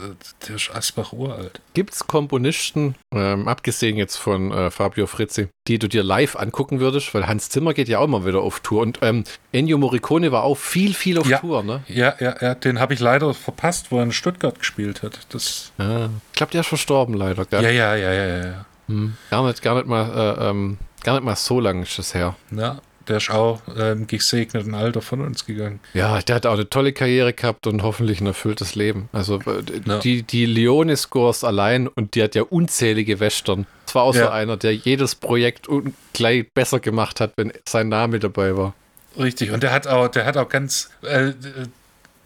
der 0.48 0.56
ist 0.56 0.74
Asbach 0.74 1.12
uralt. 1.12 1.60
Gibt 1.74 1.92
es 1.92 2.06
Komponisten, 2.06 2.94
ähm, 3.14 3.48
abgesehen 3.48 3.96
jetzt 3.96 4.16
von 4.16 4.50
äh, 4.50 4.70
Fabio 4.70 5.06
Frizzi, 5.06 5.48
die 5.68 5.78
du 5.78 5.88
dir 5.88 6.02
live 6.02 6.36
angucken 6.36 6.80
würdest? 6.80 7.12
Weil 7.14 7.26
Hans 7.26 7.50
Zimmer 7.50 7.74
geht 7.74 7.88
ja 7.88 7.98
auch 7.98 8.06
mal 8.06 8.24
wieder 8.24 8.40
auf 8.40 8.60
Tour. 8.60 8.82
Und 8.82 8.98
ähm, 9.02 9.24
Ennio 9.52 9.78
Morricone 9.78 10.32
war 10.32 10.42
auch 10.42 10.56
viel, 10.56 10.94
viel 10.94 11.18
auf 11.18 11.28
Ja. 11.28 11.38
Tour, 11.38 11.62
ne? 11.62 11.82
Ja, 11.88 12.14
ja, 12.18 12.34
ja, 12.40 12.54
den 12.54 12.78
habe 12.80 12.94
ich 12.94 13.00
leider 13.00 13.34
verpasst, 13.34 13.90
wo 13.90 13.98
er 13.98 14.04
in 14.04 14.12
Stuttgart 14.12 14.58
gespielt 14.58 15.02
hat. 15.02 15.18
Das, 15.30 15.72
Ja. 15.78 16.06
Ich 16.32 16.36
glaube, 16.36 16.52
der 16.52 16.62
ist 16.62 16.68
verstorben 16.68 17.14
leider, 17.14 17.44
gell? 17.44 17.62
ja, 17.62 17.70
ja, 17.70 17.94
ja, 17.94 18.12
ja, 18.12 18.44
ja. 18.46 18.66
Hm. 18.88 19.16
Gar, 19.30 19.46
nicht, 19.46 19.62
gar, 19.62 19.74
nicht 19.76 19.86
mal, 19.86 20.36
äh, 20.38 20.48
ähm, 20.48 20.78
gar 21.04 21.14
nicht 21.14 21.24
mal 21.24 21.36
so 21.36 21.60
lange 21.60 21.82
ist 21.82 21.98
das 21.98 22.14
her. 22.14 22.36
ja. 22.50 22.80
Der 23.08 23.16
ist 23.18 23.30
auch 23.30 23.60
im 23.76 24.06
gesegneten 24.06 24.74
Alter 24.74 25.02
von 25.02 25.20
uns 25.20 25.44
gegangen. 25.46 25.80
Ja, 25.94 26.20
der 26.22 26.36
hat 26.36 26.46
auch 26.46 26.54
eine 26.54 26.68
tolle 26.68 26.92
Karriere 26.92 27.32
gehabt 27.32 27.66
und 27.66 27.82
hoffentlich 27.82 28.20
ein 28.20 28.26
erfülltes 28.26 28.74
Leben. 28.74 29.08
Also 29.12 29.40
äh, 29.40 29.62
Ja. 29.86 29.98
die, 29.98 30.22
die 30.22 30.46
Leone-Scores 30.46 31.44
allein 31.44 31.88
und 31.88 32.14
die 32.14 32.22
hat 32.22 32.34
ja 32.34 32.42
unzählige 32.42 33.20
Western. 33.20 33.66
Es 33.86 33.94
war 33.94 34.02
auch 34.04 34.14
so 34.14 34.20
Ja. 34.20 34.32
einer, 34.32 34.56
der 34.56 34.74
jedes 34.74 35.14
Projekt 35.14 35.68
gleich 36.12 36.50
besser 36.52 36.80
gemacht 36.80 37.20
hat, 37.20 37.32
wenn 37.36 37.52
sein 37.68 37.88
Name 37.88 38.18
dabei 38.18 38.56
war. 38.56 38.74
Richtig. 39.18 39.50
Und 39.50 39.62
der 39.62 39.72
hat 39.72 39.86
auch, 39.86 40.08
der 40.08 40.24
hat 40.24 40.36
auch 40.36 40.48
ganz 40.48 40.90
äh, 41.02 41.32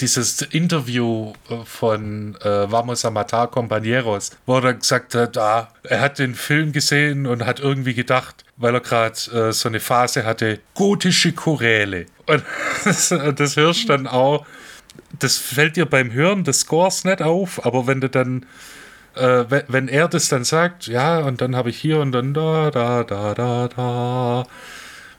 dieses 0.01 0.43
Interview 0.43 1.33
äh, 1.49 1.65
von 1.65 2.37
äh, 2.43 2.71
Vamos 2.71 3.05
a 3.05 3.11
matar 3.11 3.51
compañeros, 3.51 4.31
wo 4.47 4.59
er 4.59 4.75
gesagt 4.75 5.15
hat, 5.15 5.39
ah, 5.39 5.69
er 5.83 6.01
hat 6.01 6.19
den 6.19 6.35
Film 6.35 6.73
gesehen 6.73 7.27
und 7.27 7.45
hat 7.45 7.61
irgendwie 7.61 7.95
gedacht, 7.95 8.45
weil 8.57 8.75
er 8.75 8.81
gerade 8.81 9.17
äh, 9.33 9.53
so 9.53 9.69
eine 9.69 9.81
Phase 9.81 10.25
hatte, 10.25 10.61
gotische 10.75 11.33
Choräle. 11.33 12.07
Und 12.27 12.43
das, 12.85 13.09
das 13.37 13.57
hörst 13.57 13.89
dann 13.89 14.07
auch, 14.07 14.47
das 15.19 15.39
fällt 15.39 15.77
dir 15.77 15.87
beim 15.87 16.13
Hören 16.13 16.45
des 16.45 16.61
Scores 16.61 17.05
nicht 17.05 17.23
auf, 17.23 17.65
aber 17.65 17.87
wenn 17.87 18.01
du 18.01 18.09
dann 18.09 18.47
äh, 19.15 19.45
wenn 19.69 19.89
er 19.89 20.09
das 20.09 20.29
dann 20.29 20.45
sagt, 20.45 20.87
ja, 20.87 21.19
und 21.21 21.41
dann 21.41 21.57
habe 21.57 21.71
ich 21.71 21.79
hier 21.79 22.01
und 22.01 22.13
dann 22.13 22.35
da, 22.35 22.71
da, 22.71 23.03
da, 23.03 23.35
da, 23.35 23.69
da, 23.69 24.47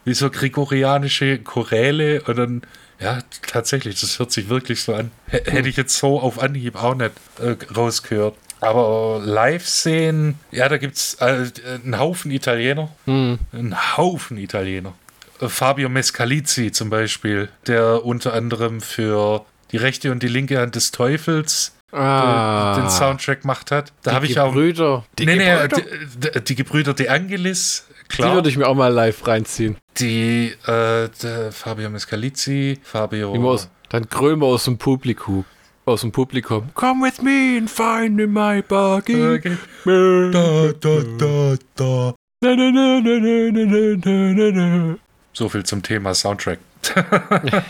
wie 0.05 0.13
so 0.13 0.29
gregorianische 0.29 1.39
Choräle 1.39 2.21
und 2.23 2.37
dann, 2.37 2.61
ja, 2.99 3.19
tatsächlich, 3.45 3.99
das 4.01 4.19
hört 4.19 4.31
sich 4.31 4.49
wirklich 4.49 4.81
so 4.83 4.93
an. 4.93 5.11
H 5.31 5.39
hätte 5.45 5.69
ich 5.69 5.77
jetzt 5.77 5.97
so 5.97 6.19
auf 6.19 6.41
Anhieb 6.41 6.75
auch 6.75 6.95
nicht 6.95 7.11
äh, 7.39 7.55
rausgehört. 7.73 8.35
Aber 8.59 9.21
live 9.23 9.67
sehen, 9.67 10.39
ja, 10.51 10.67
da 10.67 10.77
gibt 10.77 10.95
es 10.95 11.15
äh, 11.15 11.45
einen 11.83 11.99
Haufen 11.99 12.31
Italiener. 12.31 12.89
Einen 13.05 13.97
Haufen 13.97 14.37
Italiener. 14.37 14.93
Äh, 15.39 15.47
Fabio 15.47 15.89
Mescalizzi 15.89 16.71
zum 16.71 16.89
Beispiel, 16.89 17.49
der 17.67 18.03
unter 18.03 18.33
anderem 18.33 18.81
für 18.81 19.45
die 19.71 19.77
rechte 19.77 20.11
und 20.11 20.23
die 20.23 20.27
linke 20.27 20.59
Hand 20.59 20.75
des 20.75 20.91
Teufels 20.91 21.73
Ah, 21.91 22.75
den 22.75 22.89
Soundtrack 22.89 23.41
gemacht 23.41 23.71
hat. 23.71 23.93
Da 24.03 24.11
habe 24.13 24.25
ich 24.25 24.37
auch. 24.39 24.51
Brüder. 24.51 25.05
Die 25.17 25.25
nee, 25.25 25.37
nee, 25.37 25.45
Gebrüder. 25.45 25.81
die, 26.15 26.31
die, 26.31 26.43
die 26.43 26.55
Gebrüder 26.55 26.93
De 26.93 27.07
Angelis, 27.07 27.85
Die 28.11 28.15
klar. 28.15 28.35
würde 28.35 28.49
ich 28.49 28.57
mir 28.57 28.67
auch 28.67 28.75
mal 28.75 28.91
live 28.91 29.25
reinziehen. 29.27 29.77
Die, 29.97 30.53
äh, 30.65 31.51
Fabio 31.51 31.89
Mescalizzi, 31.89 32.79
Fabio. 32.83 33.33
Aus, 33.47 33.69
dann 33.89 34.09
Krömer 34.09 34.47
aus 34.47 34.65
dem 34.65 34.77
Publikum. 34.77 35.45
Aus 35.85 36.01
dem 36.01 36.11
Publikum. 36.11 36.69
Come 36.73 37.05
with 37.05 37.21
me 37.21 37.57
and 37.57 37.69
find 37.69 38.19
in 38.19 38.33
my 38.33 38.61
buggy. 38.61 39.15
Na, 39.85 40.31
Da, 40.31 40.73
da, 40.73 41.03
da, 41.17 41.55
da. 41.75 42.13
So 45.33 45.49
viel 45.49 45.63
zum 45.63 45.81
Thema 45.83 46.13
Soundtrack. 46.13 46.59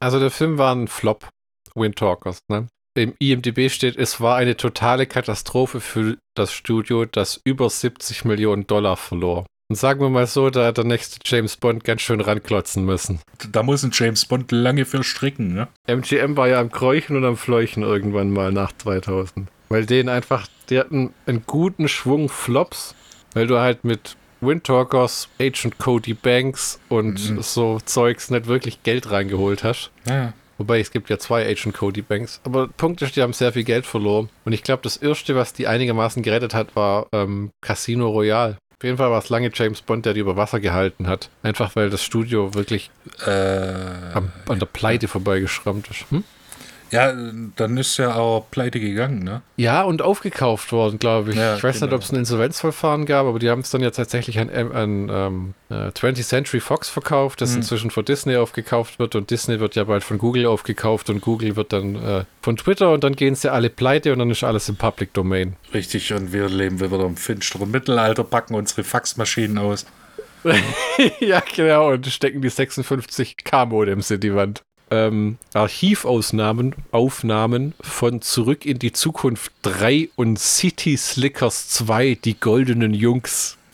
Also 0.00 0.18
der 0.18 0.32
Film 0.32 0.58
war 0.58 0.74
ein 0.74 0.88
Flop. 0.88 1.28
Wind 1.76 1.94
Talkers, 1.96 2.40
ne? 2.48 2.66
Im 2.94 3.14
IMDB 3.18 3.70
steht, 3.70 3.96
es 3.96 4.20
war 4.20 4.36
eine 4.36 4.56
totale 4.56 5.06
Katastrophe 5.06 5.80
für 5.80 6.18
das 6.34 6.52
Studio, 6.52 7.06
das 7.06 7.40
über 7.44 7.70
70 7.70 8.24
Millionen 8.26 8.66
Dollar 8.66 8.96
verlor. 8.98 9.46
Und 9.70 9.76
sagen 9.76 10.00
wir 10.00 10.10
mal 10.10 10.26
so, 10.26 10.50
da 10.50 10.66
hat 10.66 10.76
der 10.76 10.84
nächste 10.84 11.18
James 11.24 11.56
Bond 11.56 11.84
ganz 11.84 12.02
schön 12.02 12.20
ranklotzen 12.20 12.84
müssen. 12.84 13.20
Da 13.50 13.62
muss 13.62 13.82
ein 13.82 13.92
James 13.94 14.26
Bond 14.26 14.52
lange 14.52 14.84
für 14.84 15.02
stricken, 15.02 15.54
ne? 15.54 15.68
MGM 15.86 16.36
war 16.36 16.48
ja 16.48 16.60
am 16.60 16.70
Kräuchen 16.70 17.16
und 17.16 17.24
am 17.24 17.38
Fleuchen 17.38 17.82
irgendwann 17.82 18.30
mal 18.30 18.52
nach 18.52 18.72
2000. 18.76 19.48
Weil 19.70 19.86
denen 19.86 20.10
einfach, 20.10 20.46
die 20.68 20.78
hatten 20.78 21.14
einen 21.24 21.44
guten 21.46 21.88
Schwung 21.88 22.28
Flops, 22.28 22.94
weil 23.32 23.46
du 23.46 23.58
halt 23.58 23.84
mit 23.84 24.16
Windtalkers, 24.42 25.30
Agent 25.40 25.78
Cody 25.78 26.12
Banks 26.12 26.78
und 26.90 27.30
Mhm. 27.30 27.40
so 27.40 27.78
Zeugs 27.82 28.28
nicht 28.28 28.48
wirklich 28.48 28.82
Geld 28.82 29.10
reingeholt 29.10 29.64
hast. 29.64 29.90
Ja. 30.06 30.34
Wobei 30.58 30.80
es 30.80 30.90
gibt 30.90 31.10
ja 31.10 31.18
zwei 31.18 31.46
Agent 31.46 31.74
Cody 31.74 32.02
Banks. 32.02 32.40
Aber 32.44 32.68
Punkt 32.68 33.02
ist, 33.02 33.16
die 33.16 33.22
haben 33.22 33.32
sehr 33.32 33.52
viel 33.52 33.64
Geld 33.64 33.86
verloren. 33.86 34.28
Und 34.44 34.52
ich 34.52 34.62
glaube, 34.62 34.82
das 34.82 34.96
erste, 34.96 35.34
was 35.34 35.52
die 35.52 35.66
einigermaßen 35.66 36.22
gerettet 36.22 36.54
hat, 36.54 36.76
war 36.76 37.06
ähm, 37.12 37.50
Casino 37.60 38.08
Royale. 38.08 38.58
Auf 38.78 38.84
jeden 38.84 38.98
Fall 38.98 39.10
war 39.10 39.18
es 39.20 39.28
lange 39.28 39.50
James 39.54 39.80
Bond, 39.80 40.06
der 40.06 40.12
die 40.12 40.20
über 40.20 40.36
Wasser 40.36 40.58
gehalten 40.58 41.06
hat. 41.06 41.30
Einfach 41.44 41.76
weil 41.76 41.88
das 41.88 42.02
Studio 42.02 42.54
wirklich 42.54 42.90
Äh, 43.24 43.30
am, 43.30 44.32
an 44.48 44.58
der 44.58 44.66
Pleite 44.66 45.06
vorbeigeschrammt 45.06 45.88
ist. 45.88 46.10
Hm? 46.10 46.24
Ja, 46.92 47.12
dann 47.56 47.76
ist 47.78 47.96
ja 47.96 48.14
auch 48.14 48.46
pleite 48.50 48.78
gegangen, 48.78 49.24
ne? 49.24 49.42
Ja, 49.56 49.82
und 49.82 50.02
aufgekauft 50.02 50.70
worden, 50.72 50.98
glaube 50.98 51.30
ich. 51.30 51.36
Ja, 51.36 51.56
ich 51.56 51.64
weiß 51.64 51.76
nicht, 51.76 51.88
genau. 51.88 51.96
ob 51.96 52.02
es 52.02 52.12
ein 52.12 52.16
Insolvenzverfahren 52.16 53.06
gab, 53.06 53.26
aber 53.26 53.38
die 53.38 53.50
haben 53.50 53.62
es 53.62 53.70
dann 53.70 53.80
ja 53.80 53.90
tatsächlich 53.90 54.38
an, 54.38 54.50
an 54.50 55.08
ähm, 55.10 55.54
äh, 55.70 55.88
20th 55.88 56.22
Century 56.28 56.60
Fox 56.60 56.88
verkauft, 56.88 57.40
das 57.40 57.50
Mhm. 57.52 57.56
inzwischen 57.56 57.90
von 57.90 58.04
Disney 58.04 58.36
aufgekauft 58.36 58.98
wird 58.98 59.14
und 59.16 59.30
Disney 59.30 59.58
wird 59.58 59.74
ja 59.74 59.84
bald 59.84 60.04
von 60.04 60.18
Google 60.18 60.46
aufgekauft 60.46 61.08
und 61.10 61.20
Google 61.22 61.56
wird 61.56 61.72
dann 61.72 61.96
äh, 61.96 62.24
von 62.42 62.56
Twitter 62.56 62.92
und 62.92 63.02
dann 63.02 63.16
gehen 63.16 63.34
sie 63.34 63.50
alle 63.50 63.70
pleite 63.70 64.12
und 64.12 64.18
dann 64.18 64.30
ist 64.30 64.44
alles 64.44 64.68
im 64.68 64.76
Public 64.76 65.14
Domain. 65.14 65.56
Richtig, 65.74 66.12
und 66.12 66.32
wir 66.32 66.48
leben 66.48 66.78
wieder 66.80 67.00
im 67.00 67.16
finsteren 67.16 67.70
Mittelalter, 67.70 68.22
packen 68.22 68.54
unsere 68.54 68.84
Faxmaschinen 68.84 69.56
aus. 69.58 69.86
ja, 71.20 71.42
genau, 71.54 71.90
und 71.92 72.06
stecken 72.06 72.42
die 72.42 72.50
56K-Modems 72.50 74.10
in 74.10 74.20
die 74.20 74.34
Wand. 74.34 74.62
Ähm, 74.92 75.38
Archivausnahmen, 75.54 76.74
Aufnahmen 76.90 77.72
von 77.80 78.20
Zurück 78.20 78.66
in 78.66 78.78
die 78.78 78.92
Zukunft 78.92 79.50
3 79.62 80.10
und 80.16 80.38
City 80.38 80.96
Slickers 80.96 81.68
2, 81.70 82.18
die 82.24 82.38
goldenen 82.38 82.94
Jungs. 82.94 83.56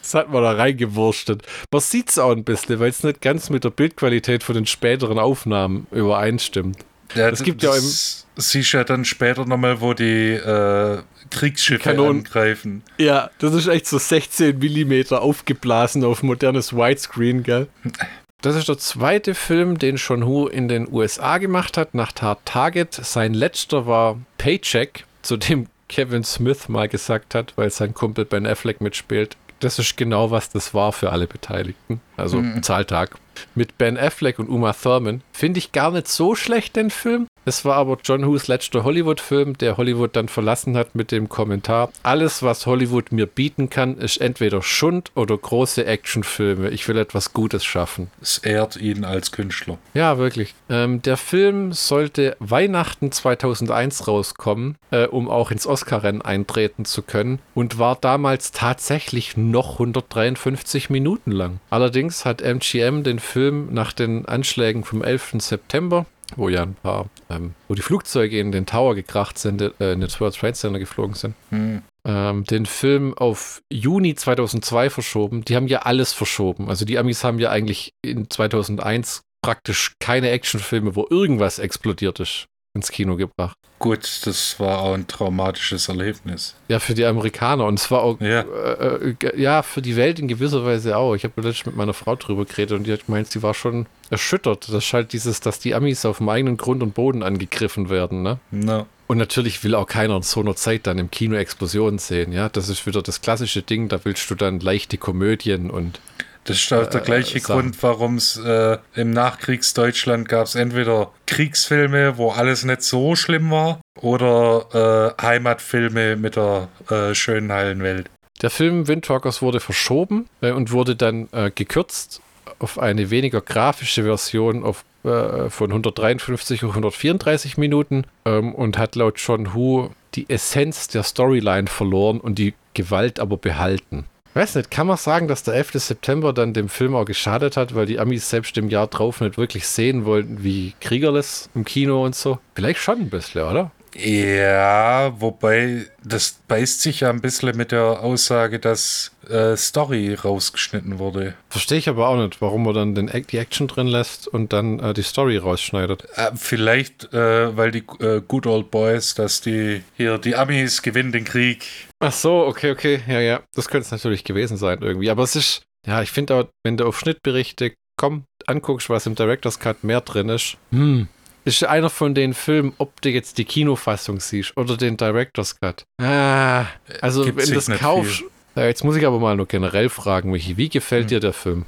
Das 0.00 0.14
hat 0.14 0.32
man 0.32 0.42
da 0.42 0.52
reingewurstet. 0.52 1.42
Man 1.70 1.80
sieht 1.82 2.08
es 2.08 2.18
auch 2.18 2.30
ein 2.30 2.44
bisschen, 2.44 2.80
weil 2.80 2.88
es 2.88 3.02
nicht 3.02 3.20
ganz 3.20 3.50
mit 3.50 3.62
der 3.64 3.68
Bildqualität 3.70 4.42
von 4.42 4.54
den 4.54 4.64
späteren 4.64 5.18
Aufnahmen 5.18 5.86
übereinstimmt. 5.90 6.78
Ja, 7.14 7.28
Es 7.28 7.42
gibt 7.42 7.62
ja 7.62 7.74
im- 7.74 7.82
das 7.82 8.24
siehst 8.36 8.72
du 8.72 8.78
ja 8.78 8.84
dann 8.84 9.04
später 9.04 9.44
nochmal, 9.44 9.80
wo 9.82 9.92
die 9.92 10.30
äh, 10.32 10.98
Kriegsschiffe 11.30 11.82
Kanonen. 11.90 12.18
angreifen. 12.24 12.82
Ja, 12.96 13.30
das 13.38 13.52
ist 13.52 13.66
echt 13.66 13.86
so 13.86 13.98
16 13.98 14.58
Millimeter 14.58 15.20
aufgeblasen 15.20 16.04
auf 16.04 16.22
modernes 16.22 16.72
Widescreen, 16.74 17.42
gell? 17.42 17.66
Das 18.42 18.54
ist 18.54 18.68
der 18.68 18.78
zweite 18.78 19.34
Film, 19.34 19.78
den 19.78 19.96
John 19.96 20.26
Woo 20.26 20.46
in 20.46 20.68
den 20.68 20.92
USA 20.92 21.38
gemacht 21.38 21.76
hat, 21.76 21.94
nach 21.94 22.12
Tar- 22.12 22.38
Target. 22.44 22.92
Sein 22.94 23.34
letzter 23.34 23.86
war 23.86 24.18
Paycheck, 24.38 25.04
zu 25.22 25.36
dem 25.36 25.66
Kevin 25.88 26.24
Smith 26.24 26.68
mal 26.68 26.88
gesagt 26.88 27.34
hat, 27.34 27.52
weil 27.56 27.70
sein 27.70 27.94
Kumpel 27.94 28.24
Ben 28.24 28.46
Affleck 28.46 28.80
mitspielt. 28.80 29.36
Das 29.60 29.78
ist 29.78 29.96
genau, 29.96 30.30
was 30.30 30.50
das 30.50 30.74
war 30.74 30.92
für 30.92 31.12
alle 31.12 31.26
Beteiligten. 31.26 32.00
Also 32.16 32.42
Zahltag. 32.60 33.16
Mit 33.54 33.78
Ben 33.78 33.98
Affleck 33.98 34.38
und 34.38 34.48
Uma 34.48 34.72
Thurman. 34.72 35.22
Finde 35.32 35.58
ich 35.58 35.72
gar 35.72 35.90
nicht 35.90 36.08
so 36.08 36.34
schlecht, 36.34 36.76
den 36.76 36.90
Film. 36.90 37.26
Es 37.48 37.64
war 37.64 37.76
aber 37.76 37.96
John 38.02 38.26
Who's 38.26 38.48
letzter 38.48 38.82
Hollywood-Film, 38.82 39.56
der 39.58 39.76
Hollywood 39.76 40.16
dann 40.16 40.26
verlassen 40.26 40.76
hat 40.76 40.96
mit 40.96 41.12
dem 41.12 41.28
Kommentar: 41.28 41.92
Alles, 42.02 42.42
was 42.42 42.66
Hollywood 42.66 43.12
mir 43.12 43.26
bieten 43.26 43.70
kann, 43.70 43.98
ist 43.98 44.16
entweder 44.16 44.62
Schund 44.62 45.12
oder 45.14 45.38
große 45.38 45.86
Actionfilme. 45.86 46.70
Ich 46.70 46.88
will 46.88 46.98
etwas 46.98 47.34
Gutes 47.34 47.64
schaffen. 47.64 48.10
Es 48.20 48.38
ehrt 48.38 48.76
ihn 48.76 49.04
als 49.04 49.30
Künstler. 49.30 49.78
Ja, 49.94 50.18
wirklich. 50.18 50.56
Ähm, 50.68 51.02
der 51.02 51.16
Film 51.16 51.72
sollte 51.72 52.36
Weihnachten 52.40 53.12
2001 53.12 54.08
rauskommen, 54.08 54.74
äh, 54.90 55.06
um 55.06 55.30
auch 55.30 55.52
ins 55.52 55.68
Oscar-Rennen 55.68 56.22
eintreten 56.22 56.84
zu 56.84 57.02
können 57.02 57.38
und 57.54 57.78
war 57.78 57.96
damals 58.00 58.50
tatsächlich 58.50 59.36
noch 59.36 59.74
153 59.74 60.90
Minuten 60.90 61.30
lang. 61.30 61.60
Allerdings 61.70 62.24
hat 62.24 62.42
MGM 62.42 63.04
den 63.04 63.20
Film 63.26 63.68
nach 63.72 63.92
den 63.92 64.26
Anschlägen 64.26 64.84
vom 64.84 65.02
11. 65.02 65.36
September 65.38 66.06
wo 66.34 66.48
ja 66.48 66.62
ein 66.62 66.74
paar, 66.74 67.08
ähm, 67.30 67.54
wo 67.68 67.74
die 67.74 67.82
Flugzeuge 67.82 68.40
in 68.40 68.50
den 68.50 68.66
Tower 68.66 68.94
gekracht 68.94 69.38
sind, 69.38 69.62
äh, 69.62 69.92
in 69.92 70.00
den 70.00 70.10
World 70.18 70.34
Trade 70.34 70.54
Center 70.54 70.78
geflogen 70.78 71.14
sind, 71.14 71.34
Hm. 71.50 71.82
ähm, 72.04 72.44
den 72.44 72.66
Film 72.66 73.14
auf 73.14 73.62
Juni 73.70 74.14
2002 74.14 74.90
verschoben. 74.90 75.44
Die 75.44 75.54
haben 75.54 75.68
ja 75.68 75.80
alles 75.80 76.12
verschoben. 76.12 76.68
Also 76.68 76.84
die 76.84 76.98
Amis 76.98 77.22
haben 77.22 77.38
ja 77.38 77.50
eigentlich 77.50 77.92
in 78.02 78.28
2001 78.28 79.22
praktisch 79.42 79.92
keine 80.00 80.30
Actionfilme, 80.30 80.96
wo 80.96 81.06
irgendwas 81.08 81.58
explodiert 81.60 82.18
ist, 82.18 82.46
ins 82.76 82.90
Kino 82.92 83.16
gebracht. 83.16 83.56
Gut, 83.78 84.08
das 84.24 84.58
war 84.58 84.78
auch 84.78 84.94
ein 84.94 85.06
traumatisches 85.06 85.88
Erlebnis. 85.88 86.54
Ja, 86.68 86.78
für 86.78 86.94
die 86.94 87.04
Amerikaner. 87.04 87.66
Und 87.66 87.78
es 87.78 87.90
war 87.90 88.02
auch, 88.02 88.18
Ja. 88.20 88.40
äh, 88.40 89.10
äh, 89.10 89.40
ja, 89.40 89.62
für 89.62 89.82
die 89.82 89.96
Welt 89.96 90.18
in 90.18 90.28
gewisser 90.28 90.64
Weise 90.64 90.96
auch. 90.96 91.14
Ich 91.14 91.24
habe 91.24 91.40
letztens 91.42 91.66
mit 91.66 91.76
meiner 91.76 91.92
Frau 91.92 92.16
drüber 92.16 92.44
geredet 92.46 92.78
und 92.78 92.84
die 92.86 92.92
hat 92.92 93.04
gemeint, 93.06 93.30
sie 93.30 93.42
war 93.42 93.52
schon 93.52 93.86
erschüttert. 94.08 94.68
Das 94.68 94.74
ist 94.84 94.92
halt 94.94 95.12
dieses, 95.12 95.40
dass 95.40 95.58
die 95.58 95.74
Amis 95.74 96.04
auf 96.06 96.18
dem 96.18 96.28
eigenen 96.30 96.56
Grund 96.56 96.82
und 96.82 96.94
Boden 96.94 97.22
angegriffen 97.22 97.90
werden, 97.90 98.22
ne? 98.22 98.38
Na, 98.50 98.86
Und 99.08 99.18
natürlich 99.18 99.62
will 99.62 99.74
auch 99.74 99.86
keiner 99.86 100.16
in 100.16 100.22
so 100.22 100.40
einer 100.40 100.56
Zeit 100.56 100.86
dann 100.86 100.98
im 100.98 101.10
Kino 101.10 101.36
Explosionen 101.36 101.98
sehen, 101.98 102.32
ja. 102.32 102.48
Das 102.48 102.68
ist 102.70 102.86
wieder 102.86 103.02
das 103.02 103.20
klassische 103.20 103.60
Ding, 103.62 103.88
da 103.88 104.00
willst 104.04 104.30
du 104.30 104.34
dann 104.36 104.58
leichte 104.60 104.96
Komödien 104.96 105.70
und 105.70 106.00
das 106.46 106.58
ist 106.58 106.72
auch 106.72 106.86
der 106.86 107.00
gleiche 107.00 107.38
Sachen. 107.40 107.60
Grund, 107.60 107.82
warum 107.82 108.16
es 108.16 108.36
äh, 108.36 108.78
im 108.94 109.10
Nachkriegsdeutschland 109.10 110.28
gab 110.28 110.46
es 110.46 110.54
entweder 110.54 111.10
Kriegsfilme, 111.26 112.16
wo 112.16 112.30
alles 112.30 112.64
nicht 112.64 112.82
so 112.82 113.16
schlimm 113.16 113.50
war, 113.50 113.80
oder 114.00 115.14
äh, 115.18 115.22
Heimatfilme 115.22 116.16
mit 116.16 116.36
der 116.36 116.68
äh, 116.88 117.14
schönen 117.14 117.52
heilen 117.52 117.82
Welt. 117.82 118.08
Der 118.42 118.50
Film 118.50 118.86
Windtalkers 118.86 119.42
wurde 119.42 119.60
verschoben 119.60 120.28
äh, 120.40 120.52
und 120.52 120.70
wurde 120.70 120.94
dann 120.94 121.28
äh, 121.32 121.50
gekürzt 121.54 122.20
auf 122.58 122.78
eine 122.78 123.10
weniger 123.10 123.40
grafische 123.40 124.04
Version 124.04 124.62
auf, 124.62 124.84
äh, 125.04 125.50
von 125.50 125.70
153 125.70 126.64
auf 126.64 126.70
134 126.70 127.58
Minuten 127.58 128.04
ähm, 128.24 128.54
und 128.54 128.78
hat 128.78 128.94
laut 128.94 129.18
John 129.18 129.54
Woo 129.54 129.90
die 130.14 130.28
Essenz 130.30 130.88
der 130.88 131.02
Storyline 131.02 131.66
verloren 131.66 132.20
und 132.20 132.38
die 132.38 132.54
Gewalt 132.74 133.20
aber 133.20 133.36
behalten. 133.36 134.06
Weiß 134.36 134.54
nicht, 134.54 134.70
kann 134.70 134.86
man 134.86 134.98
sagen, 134.98 135.28
dass 135.28 135.44
der 135.44 135.54
11. 135.54 135.80
September 135.82 136.34
dann 136.34 136.52
dem 136.52 136.68
Film 136.68 136.94
auch 136.94 137.06
geschadet 137.06 137.56
hat, 137.56 137.74
weil 137.74 137.86
die 137.86 137.98
Amis 137.98 138.28
selbst 138.28 138.58
im 138.58 138.68
Jahr 138.68 138.86
drauf 138.86 139.22
nicht 139.22 139.38
wirklich 139.38 139.66
sehen 139.66 140.04
wollten, 140.04 140.44
wie 140.44 140.74
kriegerles 140.78 141.48
im 141.54 141.64
Kino 141.64 142.04
und 142.04 142.14
so? 142.14 142.38
Vielleicht 142.54 142.80
schon 142.80 143.00
ein 143.00 143.08
bisschen, 143.08 143.40
oder? 143.40 143.70
Ja, 143.98 145.18
wobei 145.20 145.86
das 146.04 146.38
beißt 146.48 146.82
sich 146.82 147.00
ja 147.00 147.10
ein 147.10 147.20
bisschen 147.20 147.56
mit 147.56 147.72
der 147.72 148.02
Aussage, 148.02 148.58
dass 148.58 149.12
äh, 149.28 149.56
Story 149.56 150.14
rausgeschnitten 150.14 150.98
wurde. 150.98 151.34
Verstehe 151.48 151.78
ich 151.78 151.88
aber 151.88 152.08
auch 152.08 152.16
nicht, 152.16 152.40
warum 152.42 152.64
man 152.64 152.74
dann 152.74 152.94
den, 152.94 153.10
die 153.30 153.38
Action 153.38 153.68
drin 153.68 153.86
lässt 153.86 154.28
und 154.28 154.52
dann 154.52 154.80
äh, 154.80 154.92
die 154.92 155.02
Story 155.02 155.38
rausschneidet. 155.38 156.06
Äh, 156.14 156.32
vielleicht, 156.34 157.12
äh, 157.14 157.56
weil 157.56 157.70
die 157.70 157.84
äh, 158.00 158.20
Good 158.26 158.46
Old 158.46 158.70
Boys, 158.70 159.14
dass 159.14 159.40
die 159.40 159.82
hier, 159.96 160.18
die 160.18 160.36
Amis 160.36 160.82
gewinnen 160.82 161.12
den 161.12 161.24
Krieg. 161.24 161.64
Ach 162.00 162.12
so, 162.12 162.44
okay, 162.46 162.72
okay. 162.72 163.00
Ja, 163.08 163.20
ja. 163.20 163.40
Das 163.54 163.68
könnte 163.68 163.86
es 163.86 163.92
natürlich 163.92 164.24
gewesen 164.24 164.58
sein 164.58 164.80
irgendwie. 164.82 165.10
Aber 165.10 165.22
es 165.22 165.36
ist, 165.36 165.62
ja, 165.86 166.02
ich 166.02 166.10
finde 166.10 166.34
auch, 166.34 166.44
wenn 166.64 166.76
du 166.76 166.86
auf 166.86 166.98
Schnittberichte 166.98 167.72
komm, 167.96 168.24
anguckst, 168.46 168.90
was 168.90 169.06
im 169.06 169.14
Director's 169.14 169.58
Cut 169.58 169.82
mehr 169.82 170.02
drin 170.02 170.28
ist, 170.28 170.58
hm, 170.70 171.08
ist 171.46 171.64
einer 171.64 171.88
von 171.90 172.14
den 172.14 172.34
Filmen, 172.34 172.74
ob 172.78 173.00
du 173.00 173.08
jetzt 173.08 173.38
die 173.38 173.44
Kinofassung 173.44 174.20
siehst 174.20 174.56
oder 174.56 174.76
den 174.76 174.96
Director's 174.96 175.58
Cut. 175.58 175.86
Ah, 175.98 176.66
also 177.00 177.24
Gibt 177.24 177.38
wenn 177.38 177.48
du 177.48 177.54
das 177.54 177.68
kaufst. 177.70 178.24
Ja, 178.54 178.64
jetzt 178.66 178.84
muss 178.84 178.96
ich 178.96 179.06
aber 179.06 179.18
mal 179.18 179.36
nur 179.36 179.46
generell 179.46 179.88
fragen, 179.88 180.30
Michi, 180.30 180.56
wie 180.56 180.68
gefällt 180.68 181.04
Hm. 181.04 181.08
dir 181.08 181.20
der 181.20 181.32
Film? 181.32 181.66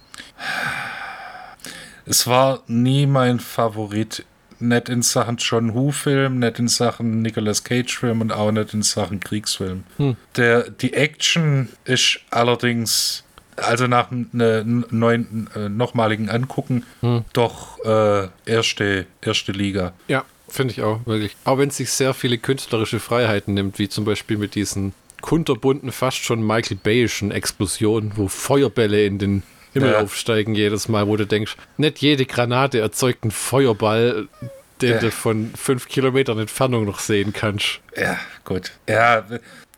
Es 2.06 2.26
war 2.26 2.62
nie 2.66 3.06
mein 3.06 3.40
Favorit. 3.40 4.24
Nicht 4.60 4.88
in 4.88 5.02
Sachen 5.02 5.36
John 5.36 5.72
Woo-Film, 5.74 6.40
nicht 6.40 6.58
in 6.58 6.66
Sachen 6.66 7.22
Nicolas 7.22 7.62
Cage-Film 7.62 8.20
und 8.22 8.32
auch 8.32 8.50
nicht 8.50 8.74
in 8.74 8.82
Sachen 8.82 9.20
Kriegsfilm. 9.20 9.84
Hm. 9.98 10.16
Der, 10.36 10.68
die 10.68 10.94
Action 10.94 11.68
ist 11.84 12.18
allerdings, 12.30 13.22
also 13.62 13.86
nach 13.86 14.10
einem 14.10 14.84
neuen, 14.90 15.48
äh, 15.54 15.68
nochmaligen 15.68 16.28
Angucken, 16.30 16.84
Hm. 17.00 17.24
doch 17.32 17.78
äh, 17.84 18.28
erste, 18.46 19.06
erste 19.22 19.52
Liga. 19.52 19.92
Ja, 20.08 20.24
finde 20.48 20.72
ich 20.72 20.82
auch, 20.82 21.00
wirklich. 21.06 21.36
Auch 21.44 21.58
wenn 21.58 21.68
es 21.68 21.76
sich 21.76 21.90
sehr 21.90 22.14
viele 22.14 22.38
künstlerische 22.38 23.00
Freiheiten 23.00 23.54
nimmt, 23.54 23.78
wie 23.78 23.88
zum 23.88 24.04
Beispiel 24.04 24.36
mit 24.38 24.54
diesen 24.54 24.94
kunterbunten, 25.20 25.90
fast 25.92 26.18
schon 26.18 26.46
Michael 26.46 26.76
Bayischen 26.82 27.30
Explosionen, 27.32 28.12
wo 28.16 28.28
Feuerbälle 28.28 29.04
in 29.04 29.18
den 29.18 29.42
Himmel 29.72 29.92
Ja. 29.92 30.00
aufsteigen 30.00 30.54
jedes 30.54 30.88
Mal, 30.88 31.06
wo 31.08 31.16
du 31.16 31.26
denkst, 31.26 31.56
nicht 31.76 31.98
jede 31.98 32.24
Granate 32.24 32.78
erzeugt 32.80 33.24
einen 33.24 33.30
Feuerball, 33.32 34.28
den 34.80 34.92
Ja. 34.94 34.98
du 35.00 35.10
von 35.10 35.50
fünf 35.56 35.88
Kilometern 35.88 36.38
Entfernung 36.38 36.84
noch 36.84 37.00
sehen 37.00 37.32
kannst. 37.32 37.80
Ja, 37.96 38.16
gut. 38.44 38.70
Ja, 38.88 39.24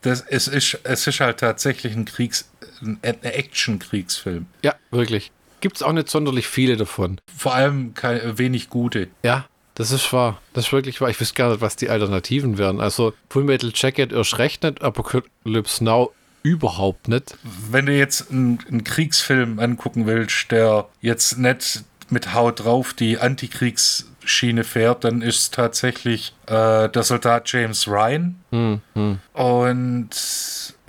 das, 0.03 0.21
es, 0.21 0.47
ist, 0.47 0.79
es 0.83 1.07
ist 1.07 1.19
halt 1.19 1.39
tatsächlich 1.39 1.95
ein 1.95 2.05
Kriegs-, 2.05 2.45
ein 2.81 2.99
Action-Kriegsfilm. 3.01 4.47
Ja, 4.63 4.75
wirklich. 4.91 5.31
Gibt 5.61 5.75
es 5.75 5.83
auch 5.83 5.93
nicht 5.93 6.09
sonderlich 6.09 6.47
viele 6.47 6.75
davon. 6.75 7.21
Vor 7.37 7.53
allem 7.53 7.93
kein, 7.93 8.37
wenig 8.37 8.69
gute. 8.69 9.09
Ja, 9.23 9.45
das 9.75 9.91
ist 9.91 10.11
wahr. 10.11 10.41
Das 10.53 10.67
ist 10.67 10.73
wirklich 10.73 11.01
wahr. 11.01 11.09
Ich 11.09 11.19
wüsste 11.19 11.35
gar 11.35 11.49
nicht, 11.49 11.61
was 11.61 11.75
die 11.75 11.89
Alternativen 11.89 12.57
wären. 12.57 12.81
Also 12.81 13.13
Full 13.29 13.43
Metal 13.43 13.71
Jacket 13.73 14.11
erst 14.11 14.37
recht 14.37 14.63
nicht, 14.63 14.81
Apocalypse 14.81 15.83
Now 15.83 16.11
überhaupt 16.43 17.07
nicht. 17.07 17.37
Wenn 17.43 17.85
du 17.85 17.95
jetzt 17.95 18.31
einen, 18.31 18.59
einen 18.67 18.83
Kriegsfilm 18.83 19.59
angucken 19.59 20.07
willst, 20.07 20.51
der 20.51 20.87
jetzt 20.99 21.37
nicht 21.37 21.83
mit 22.09 22.33
Haut 22.33 22.63
drauf 22.63 22.93
die 22.93 23.19
Antikriegsschiene 23.19 24.63
fährt, 24.63 25.03
dann 25.03 25.21
ist 25.21 25.39
es 25.39 25.51
tatsächlich 25.51 26.33
äh, 26.47 26.89
der 26.89 27.03
Soldat 27.03 27.51
James 27.51 27.87
Ryan. 27.87 28.41
Hm, 28.51 28.81
hm. 28.93 29.19
Und 29.33 30.09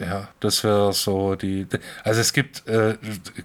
ja, 0.03 0.28
das 0.40 0.64
wäre 0.64 0.92
so 0.92 1.34
die. 1.34 1.66
Also 2.05 2.20
es 2.20 2.32
gibt 2.32 2.66
äh, 2.68 2.96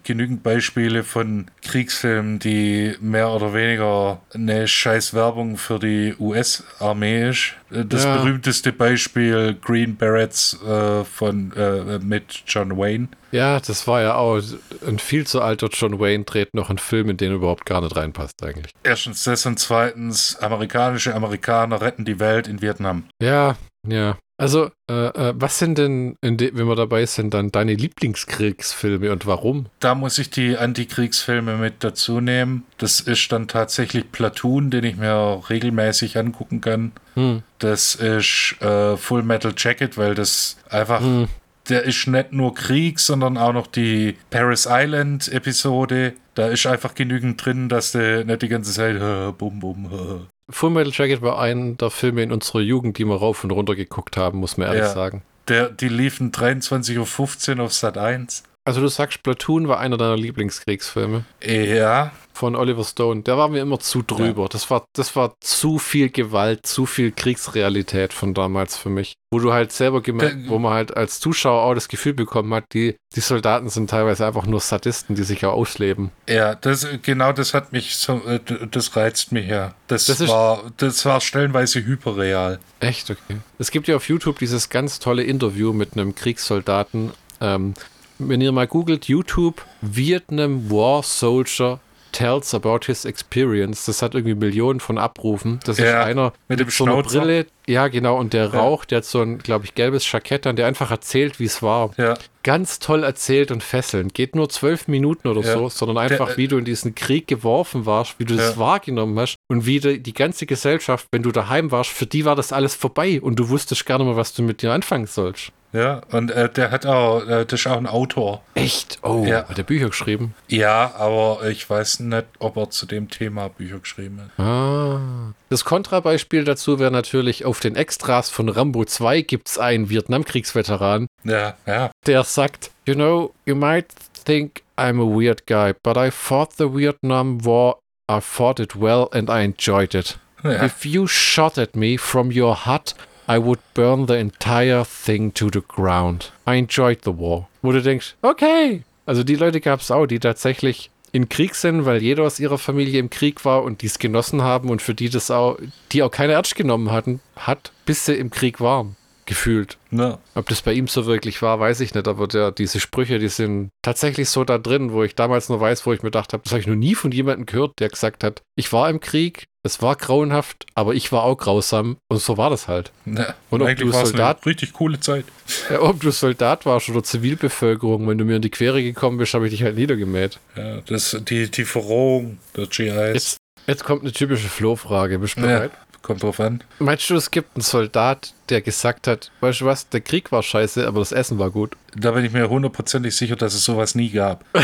genügend 0.04 0.44
Beispiele 0.44 1.04
von 1.04 1.48
Kriegsfilmen, 1.62 2.40
die 2.40 2.96
mehr 3.00 3.30
oder 3.30 3.54
weniger 3.54 4.22
eine 4.34 4.68
scheiß 4.68 5.14
Werbung 5.14 5.58
für 5.58 5.80
die 5.80 6.16
US-Armee 6.20 7.30
ist. 7.30 7.54
Äh, 7.72 7.86
Das 7.86 8.04
Ja. 8.04 8.18
berühmteste 8.18 8.72
Beispiel 8.74 9.56
Green 9.62 9.96
Berets 9.96 10.58
äh, 10.64 11.04
von 11.04 11.52
äh, 11.54 12.00
mit 12.00 12.44
John 12.48 12.78
Wayne. 12.78 13.08
Ja, 13.32 13.60
das 13.60 13.88
war 13.88 14.02
ja 14.02 14.16
auch 14.16 14.42
ein 14.88 15.00
viel 15.00 15.28
zu 15.28 15.42
alter 15.42 15.68
John 15.72 16.00
Wayne 16.00 16.24
dreht 16.24 16.54
noch 16.54 16.70
einen 16.70 16.78
Film, 16.78 17.10
in 17.10 17.18
den 17.18 17.32
er 17.32 17.36
überhaupt 17.36 17.66
gar 17.66 17.82
nicht 17.82 17.96
reinpasst 17.96 18.42
eigentlich. 18.44 18.72
Erstens 18.84 19.24
das 19.26 19.46
und 19.46 19.60
zweitens 19.60 20.38
amerikanische 20.38 21.14
Amerikaner 21.14 21.82
retten 21.82 22.06
die 22.06 22.20
Welt 22.20 22.48
in 22.48 22.62
Vietnam. 22.62 23.04
Ja, 23.22 23.58
ja. 23.86 24.18
Also, 24.40 24.70
äh, 24.90 25.08
äh, 25.08 25.34
was 25.36 25.58
sind 25.58 25.80
denn, 25.80 26.16
wenn 26.22 26.40
wir 26.40 26.76
dabei 26.76 27.06
sind, 27.08 27.34
dann 27.34 27.52
deine 27.52 27.74
Lieblingskriegsfilme 27.74 29.12
und 29.12 29.26
warum? 29.26 29.66
Da 29.80 29.96
muss 29.96 30.20
ich 30.20 30.30
die 30.30 30.56
Antikriegsfilme 30.56 31.58
mit 31.58 31.84
dazu 31.84 32.22
nehmen. 32.22 32.64
Das 32.78 33.00
ist 33.00 33.32
dann 33.32 33.48
tatsächlich 33.48 34.12
Platoon, 34.12 34.70
den 34.70 34.84
ich 34.84 34.96
mir 34.96 35.42
regelmäßig 35.50 36.20
angucken 36.20 36.62
kann. 36.62 36.92
Hm. 37.16 37.42
Das 37.58 37.96
ist 37.96 38.62
äh, 38.62 38.96
Full 38.96 39.24
Metal 39.24 39.54
Jacket, 39.58 39.98
weil 39.98 40.14
das 40.14 40.58
einfach, 40.70 41.02
Hm. 41.02 41.28
der 41.70 41.84
ist 41.84 42.06
nicht 42.06 42.32
nur 42.32 42.54
Krieg, 42.54 43.00
sondern 43.00 43.38
auch 43.38 43.54
noch 43.54 43.66
die 43.66 44.18
Paris 44.30 44.68
Island 44.70 45.30
Episode. 45.30 46.14
Da 46.36 46.48
ist 46.50 46.68
einfach 46.68 46.94
genügend 46.94 47.44
drin, 47.44 47.70
dass 47.70 47.94
du 47.94 48.24
nicht 48.24 48.44
die 48.44 48.50
ganze 48.50 48.72
Zeit 48.72 48.98
äh, 48.98 49.32
bum 49.38 49.60
bum. 49.60 50.28
Full 50.50 50.70
Metal 50.70 50.94
Jacket 50.94 51.22
war 51.22 51.40
ein 51.40 51.78
der 51.78 51.90
Filme 51.90 52.24
in 52.24 52.32
unserer 52.32 52.62
Jugend, 52.62 52.98
die 52.98 53.06
wir 53.06 53.16
rauf 53.18 53.44
und 53.44 53.52
runter 53.52 53.76
geguckt 53.76 54.16
haben, 54.18 54.40
muss 54.40 54.58
man 54.58 54.68
ehrlich 54.68 54.84
Ja. 54.84 54.90
sagen. 54.94 55.24
Der, 55.50 55.70
die 55.70 55.90
liefen 55.90 56.32
23.15 56.32 57.58
Uhr 57.58 57.66
auf 57.66 57.74
Sat 57.74 57.98
1. 57.98 58.44
Also 58.68 58.82
du 58.82 58.90
sagst, 58.90 59.24
Platoon 59.24 59.70
war 59.70 59.80
einer 59.80 59.96
deiner 59.96 60.18
Lieblingskriegsfilme 60.18 61.24
Ja, 61.42 62.12
von 62.34 62.54
Oliver 62.58 62.84
Stone. 62.84 63.22
Der 63.22 63.38
war 63.38 63.48
mir 63.48 63.62
immer 63.62 63.80
zu 63.80 64.02
drüber. 64.02 64.50
Das, 64.50 64.70
war, 64.70 64.84
das 64.94 65.16
war 65.16 65.36
zu 65.40 65.80
viel 65.80 66.10
Gewalt, 66.10 66.66
zu 66.68 66.86
viel 66.86 67.14
Kriegsrealität 67.14 68.12
von 68.12 68.34
damals 68.34 68.76
für 68.76 68.90
mich. 68.90 69.14
Wo 69.32 69.40
du 69.40 69.54
halt 69.54 69.72
selber 69.72 70.02
gemerkt, 70.02 70.50
wo 70.50 70.60
man 70.60 70.74
halt 70.74 70.98
als 70.98 71.22
Zuschauer 71.22 71.62
auch 71.64 71.74
das 71.76 71.88
Gefühl 71.88 72.14
bekommen 72.14 72.54
hat, 72.54 72.66
die, 72.74 72.98
die 73.16 73.22
Soldaten 73.22 73.70
sind 73.70 73.90
teilweise 73.90 74.26
einfach 74.28 74.46
nur 74.46 74.60
Sadisten, 74.60 75.16
die 75.16 75.24
sich 75.24 75.40
ja 75.42 75.50
ausleben. 75.50 76.12
Ja, 76.28 76.54
das 76.56 76.86
genau 77.02 77.32
das 77.32 77.54
hat 77.54 77.72
mich 77.72 77.96
so, 77.96 78.22
äh, 78.28 78.42
das 78.70 78.98
reizt 78.98 79.32
mich 79.32 79.48
ja. 79.48 79.76
Das, 79.88 80.08
Das 80.08 80.20
ist- 80.20 80.30
war 80.30 80.64
das 80.76 81.06
war 81.06 81.22
stellenweise 81.22 81.86
hyperreal. 81.86 82.60
Echt, 82.82 83.10
okay. 83.10 83.38
Es 83.60 83.72
gibt 83.72 83.88
ja 83.88 83.96
auf 83.96 84.10
YouTube 84.10 84.40
dieses 84.40 84.68
ganz 84.68 85.00
tolle 85.00 85.24
Interview 85.24 85.72
mit 85.72 85.94
einem 85.94 86.16
Kriegssoldaten. 86.16 87.12
Ähm, 87.40 87.74
wenn 88.20 88.42
ihr 88.42 88.52
mal 88.52 88.68
googelt, 88.68 89.06
YouTube 89.06 89.66
Vietnam 89.82 90.70
War 90.70 91.04
Soldier 91.04 91.80
tells 92.14 92.54
about 92.56 92.80
his 92.86 93.06
experience. 93.06 93.86
Das 93.86 94.02
hat 94.02 94.16
irgendwie 94.16 94.34
Millionen 94.34 94.80
von 94.80 94.98
Abrufen. 94.98 95.60
Das 95.66 95.78
ist 95.78 95.86
Ja, 95.86 96.04
einer 96.04 96.34
mit 96.48 96.60
dem 96.60 96.70
so 96.70 96.86
einer. 96.86 97.04
Brille. 97.04 97.46
Ja, 97.68 97.90
genau. 97.90 98.18
Und 98.18 98.34
der 98.34 98.46
Ja. 98.46 98.60
raucht, 98.60 98.90
der 98.92 99.00
hat 99.00 99.06
so 99.06 99.22
ein, 99.22 99.38
glaube 99.40 99.66
ich, 99.66 99.76
gelbes 99.76 100.10
Jackett 100.12 100.48
an, 100.48 100.56
der 100.56 100.66
einfach 100.68 100.90
erzählt, 100.90 101.40
wie 101.40 101.46
es 101.46 101.62
war. 101.62 101.92
Ja, 101.98 102.16
Ganz 102.44 102.80
toll 102.80 103.04
erzählt 103.04 103.52
und 103.52 103.62
fesselnd. 103.62 104.14
Geht 104.14 104.34
nur 104.34 104.48
zwölf 104.48 104.88
Minuten 104.88 105.28
oder 105.28 105.42
Ja. 105.42 105.54
so, 105.54 105.68
sondern 105.68 105.98
einfach, 105.98 106.28
Der, 106.28 106.36
äh, 106.36 106.38
wie 106.38 106.48
du 106.48 106.58
in 106.58 106.64
diesen 106.64 106.96
Krieg 106.96 107.28
geworfen 107.28 107.86
warst, 107.86 108.16
wie 108.20 108.26
du 108.26 108.38
das 108.38 108.58
wahrgenommen 108.58 109.20
hast 109.20 109.36
und 109.50 109.66
wie 109.66 109.82
die, 109.82 110.02
die 110.02 110.14
ganze 110.14 110.46
Gesellschaft, 110.46 111.08
wenn 111.12 111.24
du 111.24 111.34
daheim 111.34 111.72
warst, 111.72 111.90
für 111.92 112.06
die 112.06 112.24
war 112.24 112.38
das 112.38 112.54
alles 112.54 112.74
vorbei 112.74 113.20
und 113.22 113.38
du 113.38 113.50
wusstest 113.50 113.86
gar 113.86 113.98
nicht 113.98 114.08
mehr, 114.08 114.16
was 114.16 114.34
du 114.34 114.44
mit 114.44 114.62
dir 114.62 114.72
anfangen 114.72 115.08
sollst. 115.08 115.52
Ja, 115.78 116.02
und 116.12 116.32
äh, 116.32 116.50
der 116.50 116.72
hat 116.72 116.86
auch 116.86 117.22
äh, 117.28 117.46
das 117.46 117.60
ist 117.62 117.68
auch 117.68 117.78
ein 117.78 117.88
Autor. 117.88 118.42
Echt? 118.56 119.00
Oh, 119.04 119.24
Ja. 119.26 119.48
hat 119.48 119.58
er 119.58 119.64
Bücher 119.64 119.88
geschrieben? 119.90 120.34
Ja, 120.48 120.96
aber 120.98 121.48
ich 121.48 121.70
weiß 121.70 122.00
nicht, 122.02 122.26
ob 122.40 122.58
er 122.58 122.70
zu 122.70 122.86
dem 122.86 123.10
Thema 123.10 123.50
Bücher 123.50 123.80
geschrieben 123.80 124.22
hat. 124.38 124.44
Ah. 124.46 125.34
Das 125.50 125.64
Kontrabeispiel 125.66 126.44
dazu 126.44 126.80
wäre 126.80 126.92
natürlich, 126.92 127.46
auf 127.46 127.60
den 127.60 127.76
Extras 127.76 128.30
von 128.30 128.50
Rambo 128.50 128.84
2 128.86 129.22
gibt 129.22 129.48
es 129.50 129.58
einen 129.58 129.90
Vietnamkriegsveteran, 129.90 131.08
Ja, 131.24 131.56
ja, 131.66 131.92
der 132.06 132.24
sagt, 132.24 132.72
you 132.86 132.94
know, 132.96 133.34
you 133.46 133.56
might 133.56 133.88
think 134.26 134.62
I'm 134.78 135.00
a 135.02 135.06
weird 135.20 135.48
guy, 135.48 135.74
but 135.84 135.98
I 135.98 136.12
fought 136.12 136.54
the 136.58 136.66
Vietnam 136.74 137.44
War, 137.46 137.80
I 138.12 138.20
fought 138.22 138.60
it 138.60 138.80
well 138.80 139.08
and 139.12 139.30
I 139.30 139.44
enjoyed 139.44 139.94
it. 139.96 140.18
ja. 140.44 140.64
If 140.66 140.86
you 140.86 141.08
shot 141.08 141.58
at 141.58 141.76
me 141.76 141.98
from 141.98 142.32
your 142.32 142.66
hut, 142.66 142.96
I 143.30 143.38
would 143.40 143.60
burn 143.74 144.08
the 144.08 144.18
entire 144.18 144.86
thing 144.86 145.34
to 145.34 145.50
the 145.52 145.62
ground. 145.62 146.32
I 146.46 146.56
enjoyed 146.56 147.00
the 147.04 147.18
war. 147.18 147.48
Wo 147.62 147.72
du 147.72 147.82
denkst, 147.82 148.16
okay. 148.22 148.84
Also 149.06 149.24
die 149.24 149.36
Leute 149.36 149.62
gab 149.62 149.82
es 149.82 149.92
auch, 149.92 150.06
die 150.06 150.20
tatsächlich 150.20 150.90
in 151.12 151.30
Krieg 151.30 151.56
sind, 151.56 151.86
weil 151.86 152.04
jeder 152.04 152.24
aus 152.24 152.40
ihrer 152.40 152.58
Familie 152.58 153.00
im 153.00 153.10
Krieg 153.10 153.46
war 153.46 153.64
und 153.64 153.82
die 153.82 153.88
es 153.88 154.00
genossen 154.00 154.42
haben 154.42 154.70
und 154.70 154.82
für 154.82 154.94
die 154.94 155.10
das 155.10 155.32
auch, 155.32 155.58
die 155.92 156.04
auch 156.04 156.12
keine 156.12 156.34
ernst 156.34 156.56
genommen 156.56 156.92
hatten, 156.92 157.22
hat, 157.36 157.72
bis 157.86 158.06
sie 158.06 158.16
im 158.16 158.30
Krieg 158.30 158.60
waren. 158.60 158.97
Gefühlt. 159.28 159.78
ja. 159.92 160.18
Ob 160.36 160.48
das 160.50 160.62
bei 160.62 160.74
ihm 160.74 160.88
so 160.88 161.06
wirklich 161.06 161.42
war, 161.42 161.60
weiß 161.60 161.82
ich 161.82 161.94
nicht, 161.94 162.08
aber 162.08 162.28
der, 162.28 162.52
diese 162.52 162.80
Sprüche, 162.80 163.20
die 163.20 163.28
sind 163.28 163.70
tatsächlich 163.84 164.30
so 164.30 164.44
da 164.46 164.58
drin, 164.58 164.92
wo 164.94 165.04
ich 165.04 165.16
damals 165.16 165.50
nur 165.50 165.60
weiß, 165.60 165.86
wo 165.86 165.94
ich 165.94 166.02
mir 166.02 166.08
gedacht 166.10 166.32
habe, 166.34 166.44
das 166.44 166.54
habe 166.54 166.62
ich 166.62 166.68
noch 166.68 166.76
nie 166.76 166.96
von 166.96 167.12
jemandem 167.12 167.46
gehört, 167.46 167.74
der 167.80 167.90
gesagt 167.90 168.24
hat, 168.24 168.42
ich 168.56 168.72
war 168.72 168.90
im 168.90 169.00
Krieg, 169.02 169.46
es 169.64 169.82
war 169.82 169.98
grauenhaft, 169.98 170.66
aber 170.76 170.96
ich 170.96 171.12
war 171.12 171.24
auch 171.24 171.36
grausam 171.36 171.98
und 172.10 172.22
so 172.22 172.38
war 172.38 172.50
das 172.50 172.70
halt. 172.70 172.92
ja. 173.06 173.36
Und 173.50 173.62
ob 173.62 173.68
eigentlich 173.68 173.92
du 173.92 174.06
Soldat- 174.06 174.38
eine 174.38 174.46
richtig 174.46 174.72
coole 174.72 175.00
Zeit. 175.02 175.26
Ja, 175.70 175.82
ob 175.82 176.00
du 176.00 176.10
Soldat 176.12 176.66
warst 176.66 176.88
oder 176.90 177.04
Zivilbevölkerung, 177.04 178.08
wenn 178.08 178.18
du 178.18 178.24
mir 178.24 178.38
in 178.38 178.42
die 178.42 178.50
Quere 178.50 178.82
gekommen 178.82 179.18
bist, 179.18 179.34
habe 179.34 179.46
ich 179.48 179.52
dich 179.52 179.64
halt 179.64 179.76
niedergemäht. 179.76 180.40
Ja, 180.56 180.80
das, 180.86 181.18
die, 181.28 181.52
die 181.52 181.66
Verrohung 181.66 182.38
der 182.56 182.68
GIs. 182.68 183.14
Jetzt, 183.14 183.38
jetzt 183.68 183.84
kommt 183.84 184.04
eine 184.04 184.14
typische 184.14 184.48
Flo-Frage, 184.48 185.20
bist 185.20 185.36
du 185.36 185.42
ja, 185.42 185.48
bereit? 185.48 185.72
Kommt 186.08 186.24
drauf 186.24 186.40
an. 186.40 186.64
Meinst 186.80 187.10
du, 187.10 187.16
es 187.16 187.30
gibt 187.32 187.56
einen 187.56 187.62
Soldat, 187.62 188.34
der 188.48 188.62
gesagt 188.62 189.08
hat, 189.08 189.30
weißt 189.42 189.62
du 189.62 189.66
was, 189.66 189.90
der 189.90 190.00
Krieg 190.00 190.32
war 190.32 190.42
scheiße, 190.42 190.88
aber 190.88 191.00
das 191.00 191.12
Essen 191.12 191.38
war 191.38 191.52
gut? 191.52 191.76
Da 191.96 192.12
bin 192.12 192.24
ich 192.24 192.32
mir 192.32 192.50
hundertprozentig 192.50 193.14
sicher, 193.14 193.36
dass 193.36 193.54
es 193.54 193.64
sowas 193.64 193.94
nie 193.94 194.10
gab. 194.10 194.46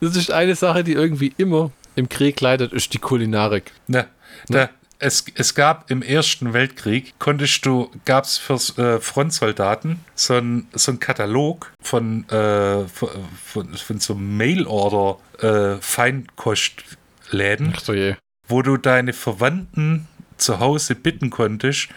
Das 0.00 0.16
ist 0.16 0.30
eine 0.30 0.54
Sache, 0.54 0.84
die 0.84 0.92
irgendwie 0.92 1.32
immer 1.36 1.72
im 1.96 2.08
Krieg 2.08 2.40
leidet, 2.40 2.72
ist 2.72 2.94
die 2.94 2.98
Kulinarik. 2.98 3.72
Ne, 3.88 4.06
da, 4.48 4.68
es, 4.98 5.24
es 5.34 5.54
gab 5.56 5.90
im 5.90 6.02
Ersten 6.02 6.52
Weltkrieg, 6.52 7.14
konntest 7.18 7.66
du, 7.66 7.90
gab 8.04 8.24
es 8.24 8.38
für 8.38 8.54
äh, 8.54 9.00
Frontsoldaten 9.00 9.98
so 10.14 10.34
einen 10.34 10.68
so 10.72 10.94
Katalog 10.96 11.72
von, 11.82 12.28
äh, 12.28 12.86
von, 12.86 13.08
von, 13.44 13.74
von 13.74 13.98
so 13.98 14.14
Mail-Order 14.14 15.18
äh, 15.40 15.80
Feinkostläden, 15.80 17.72
Ach 17.76 17.80
so 17.80 17.94
je. 17.94 18.14
Wo 18.52 18.62
du 18.62 18.76
deine 18.76 19.12
Verwandten 19.12 20.06
zu 20.36 20.60
Hause 20.60 20.94
bitten 20.94 21.30
konntest, 21.30 21.88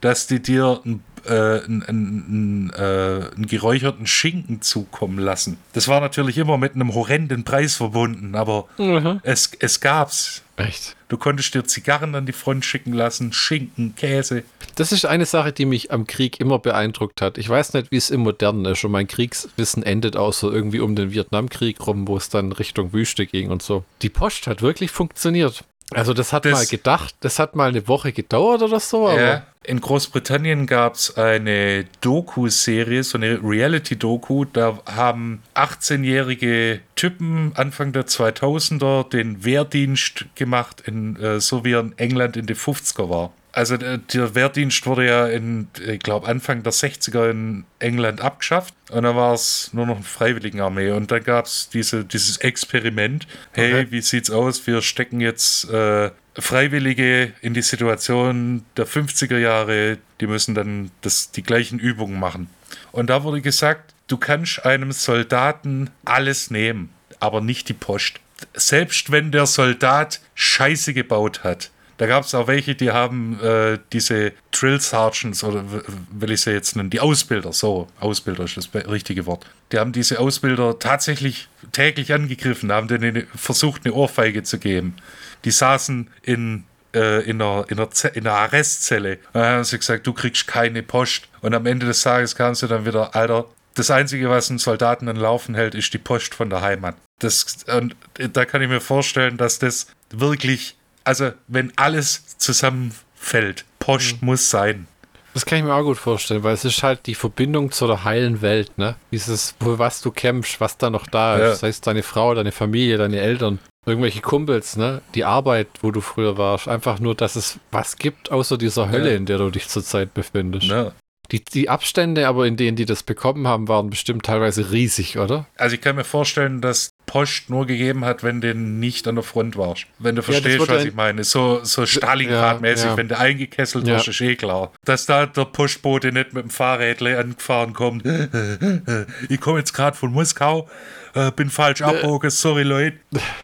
dass 0.00 0.28
die 0.28 0.40
dir 0.40 0.80
ein 0.84 1.02
äh, 1.24 1.60
einen, 1.64 1.82
einen, 1.86 2.70
äh, 2.70 3.30
einen 3.36 3.46
geräucherten 3.46 4.08
Schinken 4.08 4.60
zukommen 4.60 5.18
lassen. 5.18 5.56
Das 5.72 5.86
war 5.86 6.00
natürlich 6.00 6.36
immer 6.36 6.58
mit 6.58 6.74
einem 6.74 6.94
horrenden 6.94 7.44
Preis 7.44 7.76
verbunden, 7.76 8.34
aber 8.34 8.66
Mhm. 8.76 9.20
es, 9.22 9.52
es 9.60 9.78
gab's. 9.78 10.42
Echt. 10.56 10.96
Du 11.08 11.16
konntest 11.18 11.54
dir 11.54 11.64
Zigarren 11.64 12.16
an 12.16 12.26
die 12.26 12.32
Front 12.32 12.64
schicken 12.64 12.92
lassen, 12.92 13.32
Schinken, 13.32 13.94
Käse. 13.94 14.42
Das 14.74 14.90
ist 14.90 15.04
eine 15.06 15.24
Sache, 15.24 15.52
die 15.52 15.64
mich 15.64 15.92
am 15.92 16.08
Krieg 16.08 16.40
immer 16.40 16.58
beeindruckt 16.58 17.22
hat. 17.22 17.38
Ich 17.38 17.48
weiß 17.48 17.74
nicht, 17.74 17.92
wie 17.92 17.96
es 17.98 18.10
im 18.10 18.22
Modernen 18.22 18.64
ist 18.64 18.82
und 18.84 18.90
mein 18.90 19.06
Kriegswissen 19.06 19.84
endet 19.84 20.16
auch 20.16 20.32
so 20.32 20.50
irgendwie 20.50 20.80
um 20.80 20.96
den 20.96 21.12
Vietnamkrieg 21.12 21.86
rum, 21.86 22.08
wo 22.08 22.16
es 22.16 22.30
dann 22.30 22.50
Richtung 22.50 22.92
Wüste 22.92 23.26
ging 23.26 23.50
und 23.52 23.62
so. 23.62 23.84
Die 24.02 24.08
Post 24.10 24.48
hat 24.48 24.60
wirklich 24.60 24.90
funktioniert. 24.90 25.62
Also 25.96 26.14
das 26.14 26.32
hat 26.32 26.44
Das- 26.44 26.52
mal 26.52 26.66
gedacht, 26.66 27.14
das 27.20 27.38
hat 27.38 27.56
mal 27.56 27.68
eine 27.68 27.86
Woche 27.88 28.12
gedauert 28.12 28.62
oder 28.62 28.80
so, 28.80 29.08
aber 29.08 29.20
Ja. 29.22 29.46
In 29.64 29.80
Großbritannien 29.80 30.66
gab 30.66 30.94
es 30.94 31.16
eine 31.16 31.84
Doku-Serie, 32.00 33.04
so 33.04 33.16
eine 33.16 33.38
Reality-Doku. 33.44 34.44
Da 34.46 34.80
haben 34.86 35.40
18-jährige 35.54 36.80
Typen 36.96 37.52
Anfang 37.54 37.92
der 37.92 38.06
2000er 38.06 39.04
den 39.08 39.44
Wehrdienst 39.44 40.26
gemacht, 40.34 40.82
in, 40.86 41.14
äh, 41.16 41.40
so 41.40 41.64
wie 41.64 41.74
er 41.74 41.80
in 41.80 41.96
England 41.98 42.36
in 42.36 42.46
den 42.46 42.56
50er 42.56 43.08
war. 43.08 43.32
Also 43.54 43.76
der, 43.76 44.34
Wehrdienst 44.34 44.86
wurde 44.86 45.06
ja 45.06 45.26
in, 45.26 45.68
ich 45.86 46.00
glaube, 46.00 46.26
Anfang 46.26 46.62
der 46.62 46.72
60er 46.72 47.30
in 47.30 47.64
England 47.80 48.22
abgeschafft. 48.22 48.74
Und 48.90 49.02
dann 49.02 49.14
war 49.14 49.34
es 49.34 49.70
nur 49.74 49.84
noch 49.86 49.96
eine 49.96 50.04
Freiwilligenarmee. 50.04 50.90
Und 50.92 51.10
dann 51.10 51.22
gab 51.22 51.44
es 51.44 51.68
diese, 51.68 52.04
dieses 52.04 52.38
Experiment. 52.38 53.26
Hey, 53.52 53.72
Okay. 53.74 53.86
wie 53.90 54.00
sieht's 54.00 54.30
aus? 54.30 54.66
Wir 54.66 54.80
stecken 54.80 55.20
jetzt 55.20 55.68
äh, 55.70 56.10
Freiwillige 56.38 57.32
in 57.42 57.52
die 57.54 57.62
Situation 57.62 58.64
der 58.76 58.86
50er 58.86 59.36
Jahre. 59.38 59.98
Die 60.20 60.26
müssen 60.26 60.54
dann 60.54 60.90
das, 61.02 61.30
die 61.30 61.42
gleichen 61.42 61.78
Übungen 61.78 62.18
machen. 62.18 62.48
Und 62.90 63.10
da 63.10 63.22
wurde 63.22 63.42
gesagt, 63.42 63.92
du 64.08 64.16
kannst 64.16 64.64
einem 64.64 64.92
Soldaten 64.92 65.90
alles 66.04 66.50
nehmen, 66.50 66.88
aber 67.20 67.40
nicht 67.42 67.68
die 67.68 67.74
Post. 67.74 68.20
Selbst 68.54 69.12
wenn 69.12 69.30
der 69.30 69.46
Soldat 69.46 70.20
Scheiße 70.34 70.94
gebaut 70.94 71.44
hat, 71.44 71.70
Da 72.02 72.08
gab 72.08 72.24
es 72.24 72.34
auch 72.34 72.48
welche, 72.48 72.74
die 72.74 72.90
haben 72.90 73.38
äh, 73.38 73.78
diese 73.92 74.32
Drill 74.50 74.80
Sergeants 74.80 75.44
oder 75.44 75.64
will 76.10 76.32
ich 76.32 76.40
sie 76.40 76.50
jetzt 76.50 76.74
nennen, 76.74 76.90
die 76.90 76.98
Ausbilder, 76.98 77.52
so, 77.52 77.86
Ausbilder 78.00 78.42
ist 78.42 78.56
das 78.56 78.68
richtige 78.74 79.24
Wort. 79.24 79.46
Die 79.70 79.78
haben 79.78 79.92
diese 79.92 80.18
Ausbilder 80.18 80.80
tatsächlich 80.80 81.46
täglich 81.70 82.12
angegriffen, 82.12 82.72
haben 82.72 82.88
denen 82.88 83.28
versucht, 83.36 83.82
eine 83.84 83.94
Ohrfeige 83.94 84.42
zu 84.42 84.58
geben. 84.58 84.96
Die 85.44 85.52
saßen 85.52 86.10
in 86.22 86.64
äh, 86.92 87.20
in, 87.22 87.40
einer, 87.40 87.66
in, 87.68 87.78
einer 87.78 87.88
in 88.14 88.26
einer 88.26 88.36
Arrestzelle. 88.36 89.18
Und 89.32 89.40
dann 89.40 89.44
haben 89.44 89.64
sie 89.64 89.78
gesagt, 89.78 90.04
du 90.04 90.12
kriegst 90.12 90.48
keine 90.48 90.82
Post. 90.82 91.28
Und 91.40 91.54
am 91.54 91.66
Ende 91.66 91.86
des 91.86 92.02
Tages 92.02 92.34
kam 92.34 92.56
sie 92.56 92.66
dann 92.66 92.84
wieder, 92.84 93.14
Alter, 93.14 93.44
das 93.76 93.92
Einzige, 93.92 94.28
was 94.28 94.50
einen 94.50 94.58
Soldaten 94.58 95.08
an 95.08 95.14
Laufen 95.14 95.54
hält, 95.54 95.76
ist 95.76 95.94
die 95.94 95.98
Post 95.98 96.34
von 96.34 96.50
der 96.50 96.62
Heimat. 96.62 96.96
Das, 97.20 97.58
und 97.72 97.94
da 98.16 98.44
kann 98.44 98.60
ich 98.60 98.68
mir 98.68 98.80
vorstellen, 98.80 99.36
dass 99.36 99.60
das 99.60 99.86
wirklich, 100.10 100.74
also 101.04 101.32
wenn 101.48 101.72
alles 101.76 102.36
zusammenfällt, 102.38 103.64
Post 103.78 104.20
mhm. 104.20 104.26
muss 104.26 104.50
sein. 104.50 104.86
Das 105.34 105.46
kann 105.46 105.58
ich 105.58 105.64
mir 105.64 105.74
auch 105.74 105.82
gut 105.82 105.96
vorstellen, 105.96 106.42
weil 106.42 106.54
es 106.54 106.64
ist 106.64 106.82
halt 106.82 107.06
die 107.06 107.14
Verbindung 107.14 107.70
zu 107.70 107.86
der 107.86 108.04
heilen 108.04 108.42
Welt, 108.42 108.76
ne? 108.76 108.96
Dieses, 109.12 109.54
für 109.62 109.78
was 109.78 110.02
du 110.02 110.10
kämpfst, 110.10 110.60
was 110.60 110.76
da 110.76 110.90
noch 110.90 111.06
da 111.06 111.36
ist. 111.36 111.40
Ja. 111.40 111.48
Das 111.48 111.62
heißt, 111.62 111.86
deine 111.86 112.02
Frau, 112.02 112.34
deine 112.34 112.52
Familie, 112.52 112.98
deine 112.98 113.18
Eltern, 113.18 113.58
irgendwelche 113.86 114.20
Kumpels, 114.20 114.76
ne? 114.76 115.00
Die 115.14 115.24
Arbeit, 115.24 115.68
wo 115.80 115.90
du 115.90 116.02
früher 116.02 116.36
warst. 116.36 116.68
Einfach 116.68 117.00
nur, 117.00 117.14
dass 117.14 117.36
es 117.36 117.58
was 117.70 117.96
gibt 117.96 118.30
außer 118.30 118.58
dieser 118.58 118.90
Hölle, 118.90 119.10
ja. 119.10 119.16
in 119.16 119.24
der 119.24 119.38
du 119.38 119.50
dich 119.50 119.68
zurzeit 119.68 120.12
befindest. 120.12 120.66
Ja. 120.66 120.92
Die, 121.32 121.42
die 121.42 121.70
Abstände 121.70 122.28
aber, 122.28 122.46
in 122.46 122.58
denen 122.58 122.76
die 122.76 122.84
das 122.84 123.02
bekommen 123.02 123.48
haben, 123.48 123.66
waren 123.66 123.88
bestimmt 123.88 124.26
teilweise 124.26 124.70
riesig, 124.70 125.16
oder? 125.16 125.46
Also 125.56 125.74
ich 125.74 125.80
kann 125.80 125.96
mir 125.96 126.04
vorstellen, 126.04 126.60
dass 126.60 126.92
Post 127.06 127.48
nur 127.48 127.66
gegeben 127.66 128.04
hat, 128.04 128.22
wenn 128.22 128.42
du 128.42 128.54
nicht 128.54 129.08
an 129.08 129.14
der 129.14 129.24
Front 129.24 129.56
warst. 129.56 129.86
Wenn 129.98 130.14
du 130.14 130.22
verstehst, 130.22 130.68
ja, 130.68 130.68
was 130.68 130.84
ich 130.84 130.94
meine. 130.94 131.24
So, 131.24 131.64
so 131.64 131.86
Stalingrad-mäßig, 131.86 132.84
ja, 132.84 132.90
ja. 132.90 132.96
wenn 132.98 133.08
du 133.08 133.18
eingekesselt 133.18 133.86
wirst, 133.86 134.08
ist 134.08 134.20
eh 134.20 134.36
klar. 134.36 134.72
Dass 134.84 135.06
da 135.06 135.24
der 135.24 135.46
Postbote 135.46 136.12
nicht 136.12 136.34
mit 136.34 136.44
dem 136.44 136.50
Fahrrädle 136.50 137.18
angefahren 137.18 137.72
kommt. 137.72 138.04
ich 139.28 139.40
komme 139.40 139.58
jetzt 139.58 139.72
gerade 139.72 139.96
von 139.96 140.12
Moskau, 140.12 140.68
äh, 141.14 141.30
bin 141.32 141.48
falsch 141.48 141.80
abbogen, 141.80 142.28
sorry 142.28 142.62
Leute. 142.62 142.98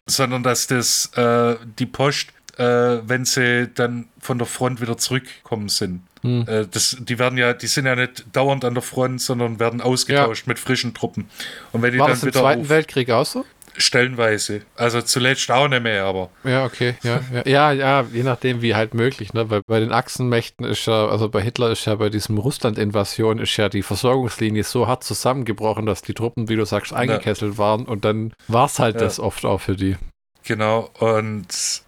Sondern 0.06 0.42
dass 0.42 0.66
das 0.66 1.10
äh, 1.16 1.56
die 1.78 1.86
Post 1.86 2.28
äh, 2.58 3.08
wenn 3.08 3.24
sie 3.24 3.68
dann 3.72 4.08
von 4.18 4.38
der 4.38 4.46
Front 4.46 4.80
wieder 4.80 4.98
zurückkommen 4.98 5.68
sind. 5.68 6.02
Hm. 6.22 6.46
Äh, 6.48 6.66
das, 6.70 6.96
die 7.00 7.18
werden 7.18 7.38
ja, 7.38 7.52
die 7.52 7.66
sind 7.66 7.86
ja 7.86 7.96
nicht 7.96 8.24
dauernd 8.32 8.64
an 8.64 8.74
der 8.74 8.82
Front, 8.82 9.20
sondern 9.20 9.60
werden 9.60 9.80
ausgetauscht 9.80 10.46
ja. 10.46 10.50
mit 10.50 10.58
frischen 10.58 10.94
Truppen. 10.94 11.28
Und 11.72 11.82
wenn 11.82 11.92
die 11.92 11.98
War 11.98 12.08
dann 12.08 12.16
das 12.16 12.24
im 12.24 12.32
Zweiten 12.32 12.68
Weltkrieg 12.68 13.10
auch 13.10 13.26
so? 13.26 13.44
Stellenweise. 13.78 14.62
Also 14.74 15.00
zuletzt 15.02 15.50
auch 15.50 15.68
nicht 15.68 15.82
mehr, 15.82 16.04
aber. 16.04 16.30
Ja, 16.42 16.64
okay. 16.64 16.96
Ja, 17.02 17.20
ja, 17.32 17.42
ja, 17.46 17.72
ja, 17.72 18.06
je 18.12 18.24
nachdem, 18.24 18.60
wie 18.60 18.74
halt 18.74 18.92
möglich. 18.92 19.32
Ne? 19.34 19.48
Weil 19.50 19.62
bei 19.66 19.78
den 19.78 19.92
Achsenmächten 19.92 20.66
ist 20.66 20.86
ja, 20.86 21.06
also 21.06 21.28
bei 21.28 21.40
Hitler 21.40 21.70
ist 21.70 21.84
ja 21.84 21.94
bei 21.94 22.08
diesem 22.08 22.38
Russland-Invasion 22.38 23.38
ist 23.38 23.56
ja 23.56 23.68
die 23.68 23.82
Versorgungslinie 23.82 24.64
so 24.64 24.88
hart 24.88 25.04
zusammengebrochen, 25.04 25.86
dass 25.86 26.02
die 26.02 26.14
Truppen, 26.14 26.48
wie 26.48 26.56
du 26.56 26.66
sagst, 26.66 26.92
eingekesselt 26.92 27.52
ja. 27.52 27.58
waren 27.58 27.84
und 27.84 28.04
dann 28.04 28.32
war 28.48 28.66
es 28.66 28.80
halt 28.80 29.00
das 29.00 29.20
oft 29.20 29.44
auch 29.44 29.60
für 29.60 29.76
die. 29.76 29.96
Genau, 30.44 30.90
und 30.98 31.46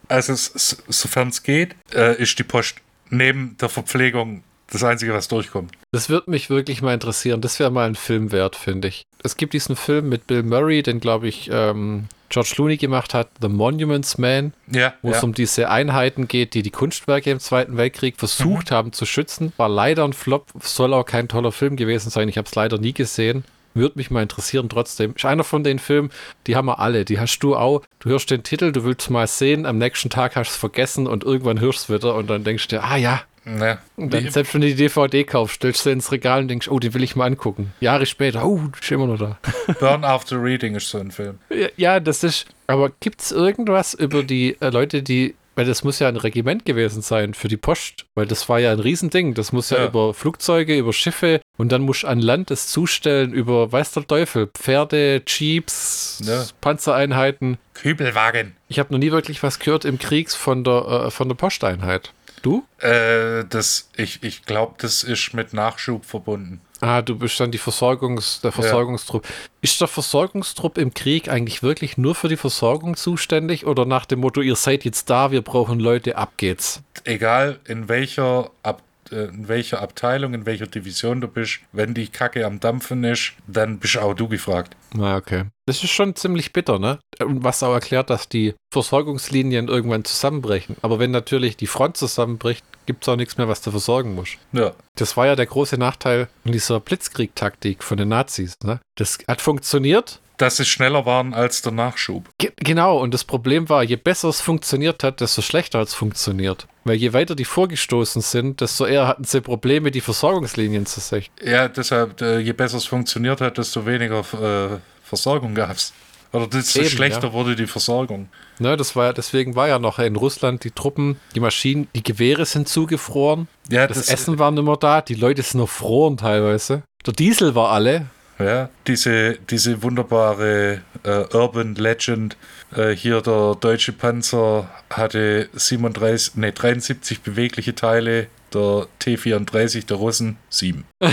also 0.09 0.35
sofern 0.37 1.29
es 1.29 1.43
geht, 1.43 1.75
äh, 1.95 2.21
ist 2.21 2.39
die 2.39 2.45
Post 2.45 2.77
neben 3.11 3.57
der 3.61 3.69
Verpflegung 3.69 4.43
das 4.71 4.85
Einzige, 4.85 5.13
was 5.13 5.29
durchkommt. 5.29 5.73
Das 5.91 6.09
würde 6.09 6.31
mich 6.31 6.49
wirklich 6.49 6.81
mal 6.81 6.95
interessieren. 6.95 7.41
Das 7.41 7.59
wäre 7.59 7.71
mal 7.71 7.89
ein 7.89 7.97
Film 7.97 8.33
wert, 8.33 8.57
finde 8.57 8.89
ich. 8.89 9.05
Es 9.23 9.37
gibt 9.37 9.53
diesen 9.53 9.77
Film 9.77 10.09
mit 10.09 10.27
Bill 10.27 10.43
Murray, 10.43 10.83
den, 10.83 11.01
glaube 11.01 11.29
ich, 11.29 11.51
ähm, 11.53 12.07
George 12.29 12.53
Clooney 12.55 12.77
gemacht 12.77 13.13
hat, 13.13 13.29
The 13.41 13.49
Monuments 13.49 14.17
Man, 14.17 14.55
ja, 14.71 14.95
wo 15.03 15.11
ja. 15.11 15.17
es 15.17 15.25
um 15.25 15.35
diese 15.35 15.69
Einheiten 15.69 16.29
geht, 16.29 16.55
die 16.55 16.63
die 16.63 16.71
Kunstwerke 16.71 17.31
im 17.31 17.41
Zweiten 17.41 17.77
Weltkrieg 17.77 18.17
versucht 18.17 18.71
mhm. 18.71 18.75
haben 18.75 18.93
zu 18.93 19.05
schützen. 19.05 19.53
War 19.57 19.69
leider 19.69 20.05
ein 20.05 20.13
Flop, 20.13 20.47
soll 20.61 20.95
auch 20.95 21.05
kein 21.05 21.27
toller 21.27 21.51
Film 21.51 21.75
gewesen 21.75 22.11
sein. 22.11 22.29
Ich 22.29 22.39
habe 22.39 22.47
es 22.47 22.55
leider 22.55 22.79
nie 22.79 22.93
gesehen. 22.93 23.45
Würde 23.75 23.99
mich 23.99 24.11
mal 24.11 24.23
interessieren 24.23 24.69
trotzdem. 24.69 25.15
Ist 25.15 25.25
einer 25.25 25.45
von 25.45 25.63
den 25.63 25.79
Filmen, 25.79 26.11
die 26.47 26.57
haben 26.57 26.67
wir 26.67 26.81
alle. 26.81 27.05
Die 27.05 27.21
hast 27.21 27.39
du 27.41 27.57
auch. 27.57 27.83
Du 28.01 28.11
hörst 28.11 28.31
den 28.31 28.43
Titel, 28.43 28.73
du 28.73 28.85
willst 28.85 29.11
mal 29.11 29.27
sehen, 29.27 29.67
am 29.67 29.79
nächsten 29.79 30.11
Tag 30.11 30.37
hast 30.37 30.49
du 30.49 30.53
es 30.53 30.57
vergessen 30.57 31.07
und 31.07 31.25
irgendwann 31.25 31.61
hörst 31.61 31.89
du 31.89 31.93
es 31.93 32.01
wieder 32.03 32.15
und 32.17 32.29
dann 32.29 32.45
denkst 32.45 32.69
du 32.69 32.77
dir, 32.77 32.85
ah 32.85 32.97
ja. 32.97 33.23
ja. 33.47 33.79
Und 33.97 34.13
dann, 34.13 34.29
selbst 34.31 34.55
wenn 34.55 34.63
du 34.63 34.67
die 34.67 34.75
DVD 34.75 35.25
kaufst, 35.25 35.57
stellst 35.57 35.87
du 35.87 35.91
ins 35.91 36.11
Regal 36.11 36.41
und 36.43 36.49
denkst, 36.49 36.69
oh, 36.69 36.79
den 36.79 36.95
will 36.95 37.05
ich 37.05 37.15
mal 37.15 37.27
angucken. 37.27 37.73
Jahre 37.81 38.07
später, 38.07 38.45
oh, 38.45 38.61
ist 38.81 38.91
immer 38.91 39.07
noch 39.07 39.19
da. 39.19 39.39
Burn 39.81 40.05
After 40.05 40.43
Reading 40.43 40.75
ist 40.75 40.89
so 40.89 40.99
ein 40.99 41.11
Film. 41.11 41.39
Ja, 41.51 41.69
ja 41.77 42.01
das 42.01 42.25
ist. 42.25 42.47
Aber 42.67 42.91
gibt 43.01 43.21
es 43.21 43.33
irgendwas 43.33 43.95
über 43.95 44.23
die 44.23 44.57
äh, 44.61 44.71
Leute, 44.71 45.03
die 45.03 45.35
weil 45.61 45.67
das 45.67 45.85
muss 45.85 45.99
ja 45.99 46.09
ein 46.09 46.17
Regiment 46.17 46.65
gewesen 46.65 47.03
sein 47.03 47.35
für 47.35 47.49
die 47.49 47.59
Post, 47.59 48.07
weil 48.15 48.25
das 48.25 48.49
war 48.49 48.61
ja 48.61 48.73
ein 48.73 48.81
Riesending. 48.81 49.35
Das 49.35 49.53
muss 49.53 49.69
ja, 49.69 49.77
ja. 49.77 49.87
über 49.89 50.15
Flugzeuge, 50.15 50.79
über 50.79 50.95
Schiffe 50.95 51.43
und 51.59 51.71
dann 51.71 51.83
muss 51.83 52.03
an 52.03 52.19
Land 52.19 52.51
es 52.51 52.69
zustellen 52.69 53.35
über, 53.35 53.71
weiß 53.71 53.93
der 53.93 54.07
Teufel, 54.07 54.47
Pferde, 54.47 55.21
Jeeps, 55.27 56.23
ja. 56.25 56.47
Panzereinheiten. 56.63 57.59
Kübelwagen. 57.75 58.57
Ich 58.69 58.79
habe 58.79 58.91
noch 58.91 58.99
nie 58.99 59.11
wirklich 59.11 59.43
was 59.43 59.59
gehört 59.59 59.85
im 59.85 59.99
Kriegs 59.99 60.35
von 60.35 60.65
der, 60.65 61.05
äh, 61.09 61.11
von 61.11 61.29
der 61.29 61.37
Posteinheit. 61.37 62.15
Du? 62.41 62.65
Äh, 62.79 63.45
das, 63.51 63.91
ich 63.99 64.23
ich 64.23 64.47
glaube, 64.47 64.77
das 64.79 65.03
ist 65.03 65.35
mit 65.35 65.53
Nachschub 65.53 66.07
verbunden. 66.07 66.63
Ah, 66.81 67.03
du 67.03 67.17
bist 67.17 67.39
dann 67.39 67.51
die 67.51 67.59
Versorgungs, 67.59 68.41
der 68.41 68.53
Versorgungstrupp. 68.53 69.25
Ja. 69.25 69.31
Ist 69.61 69.81
der 69.81 69.89
Versorgungstrupp 69.89 70.79
im 70.79 70.95
Krieg 70.95 71.29
eigentlich 71.29 71.63
wirklich 71.63 71.99
nur 71.99 72.15
für 72.15 72.29
die 72.29 72.39
Versorgung 72.39 72.97
zuständig 72.97 73.67
oder 73.67 73.85
nach 73.85 74.07
dem 74.07 74.21
Motto, 74.21 74.41
ihr 74.41 74.57
seid 74.57 74.85
jetzt 74.85 75.11
da, 75.11 75.31
wir 75.31 75.43
brauchen 75.43 75.79
Leute, 75.79 76.17
ab 76.17 76.33
geht's? 76.39 76.83
Egal 77.05 77.61
in 77.67 77.89
welcher 77.89 78.51
Ab 78.63 78.83
in 79.11 79.49
welcher 79.49 79.83
Abteilung, 79.83 80.35
in 80.35 80.47
welcher 80.47 80.67
Division 80.67 81.21
du 81.21 81.29
bist, 81.29 81.61
wenn 81.73 81.95
die 81.95 82.09
Kacke 82.09 82.47
am 82.47 82.61
Dampfen 82.61 83.05
ist, 83.05 83.33
dann 83.47 83.79
bist 83.79 83.99
auch 83.99 84.15
du 84.15 84.29
gefragt. 84.29 84.77
Na, 84.95 85.17
okay. 85.17 85.45
Das 85.67 85.83
ist 85.83 85.91
schon 85.91 86.17
ziemlich 86.17 86.53
bitter, 86.53 86.79
ne? 86.79 86.99
Und 87.21 87.45
was 87.45 87.63
auch 87.63 87.73
erklärt, 87.73 88.11
dass 88.11 88.29
die 88.29 88.55
Versorgungslinien 88.73 89.69
irgendwann 89.69 90.05
zusammenbrechen. 90.05 90.77
Aber 90.83 90.99
wenn 90.99 91.11
natürlich 91.11 91.57
die 91.57 91.67
Front 91.67 91.97
zusammenbricht, 91.97 92.65
gibt 92.87 93.05
es 93.05 93.09
auch 93.09 93.17
nichts 93.17 93.37
mehr, 93.37 93.49
was 93.49 93.63
du 93.63 93.71
versorgen 93.71 94.15
musst. 94.15 94.39
Ja. 94.53 94.73
Das 94.97 95.17
war 95.17 95.27
ja 95.27 95.37
der 95.37 95.47
große 95.47 95.77
Nachteil 95.79 96.29
dieser 96.45 96.81
Blitzkrieg-Taktik 96.81 97.85
von 97.85 97.99
den 97.99 98.09
Nazis, 98.09 98.55
ne? 98.65 98.81
Das 98.97 99.19
hat 99.29 99.41
funktioniert, 99.41 100.21
dass 100.41 100.57
sie 100.57 100.65
schneller 100.65 101.05
waren 101.07 101.35
als 101.35 101.63
der 101.63 101.73
Nachschub. 101.73 102.29
Ge 102.39 102.51
genau, 102.57 102.99
und 102.99 103.13
das 103.13 103.25
Problem 103.25 103.69
war, 103.69 103.85
je 103.85 103.97
besser 103.97 104.29
es 104.29 104.41
funktioniert 104.41 105.05
hat, 105.05 105.21
desto 105.21 105.43
schlechter 105.43 105.81
hat 105.81 105.89
es 105.89 105.95
funktioniert. 105.95 106.67
Weil 106.85 106.97
je 106.97 107.13
weiter 107.13 107.35
die 107.35 107.45
vorgestoßen 107.45 108.23
sind, 108.23 108.61
desto 108.61 108.87
eher 108.87 109.07
hatten 109.07 109.25
sie 109.25 109.41
Probleme, 109.41 109.91
die 109.91 110.01
Versorgungslinien 110.01 110.87
zu 110.87 111.01
sichern. 111.01 111.33
Ja, 111.43 111.69
deshalb, 111.69 112.21
äh, 112.23 112.39
je 112.39 112.53
besser 112.53 112.79
es 112.79 112.87
funktioniert 112.87 113.41
hat, 113.41 113.59
desto 113.59 113.85
weniger 113.85 114.21
äh, 114.21 114.79
Versorgung 115.03 115.55
gab 115.55 115.73
es. 115.73 115.93
Oder 116.33 116.47
desto 116.47 116.81
Eben, 116.81 116.89
schlechter 116.89 117.29
ja. 117.29 117.33
wurde 117.33 117.57
die 117.57 117.67
Versorgung. 117.67 118.29
Ne, 118.61 118.77
das 118.77 118.95
war, 118.95 119.13
deswegen 119.13 119.57
war 119.57 119.69
ja 119.69 119.79
noch 119.79 119.99
in 119.99 120.15
Russland 120.15 120.63
die 120.63 120.71
Truppen, 120.71 121.19
die 121.35 121.41
Maschinen, 121.41 121.89
die 121.95 122.03
Gewehre 122.03 122.47
sind 122.47 122.69
zugefroren. 122.69 123.49
Ja, 123.69 123.87
das, 123.87 123.99
das 123.99 124.09
Essen 124.09 124.39
war 124.39 124.51
nicht 124.53 124.65
mehr 124.65 124.77
da, 124.77 125.01
die 125.01 125.15
Leute 125.15 125.43
sind 125.43 125.61
noch 125.61 125.69
froren 125.69 126.17
teilweise. 126.17 126.83
Der 127.05 127.15
Diesel 127.15 127.55
war 127.55 127.71
alle. 127.71 128.07
Ja, 128.41 128.71
diese, 128.87 129.39
diese 129.51 129.83
wunderbare 129.83 130.83
äh, 131.05 131.25
Urban 131.35 131.75
Legend. 131.75 132.37
Äh, 132.75 132.91
hier 132.91 133.21
der 133.21 133.57
deutsche 133.61 133.93
Panzer 133.93 134.71
hatte 134.89 135.49
37, 135.53 136.37
nee, 136.37 136.53
73 136.53 137.21
bewegliche 137.21 137.75
Teile, 137.75 138.29
der 138.53 138.87
T-34 138.99 139.87
der 139.87 139.97
Russen 139.97 140.37
7. 140.49 140.85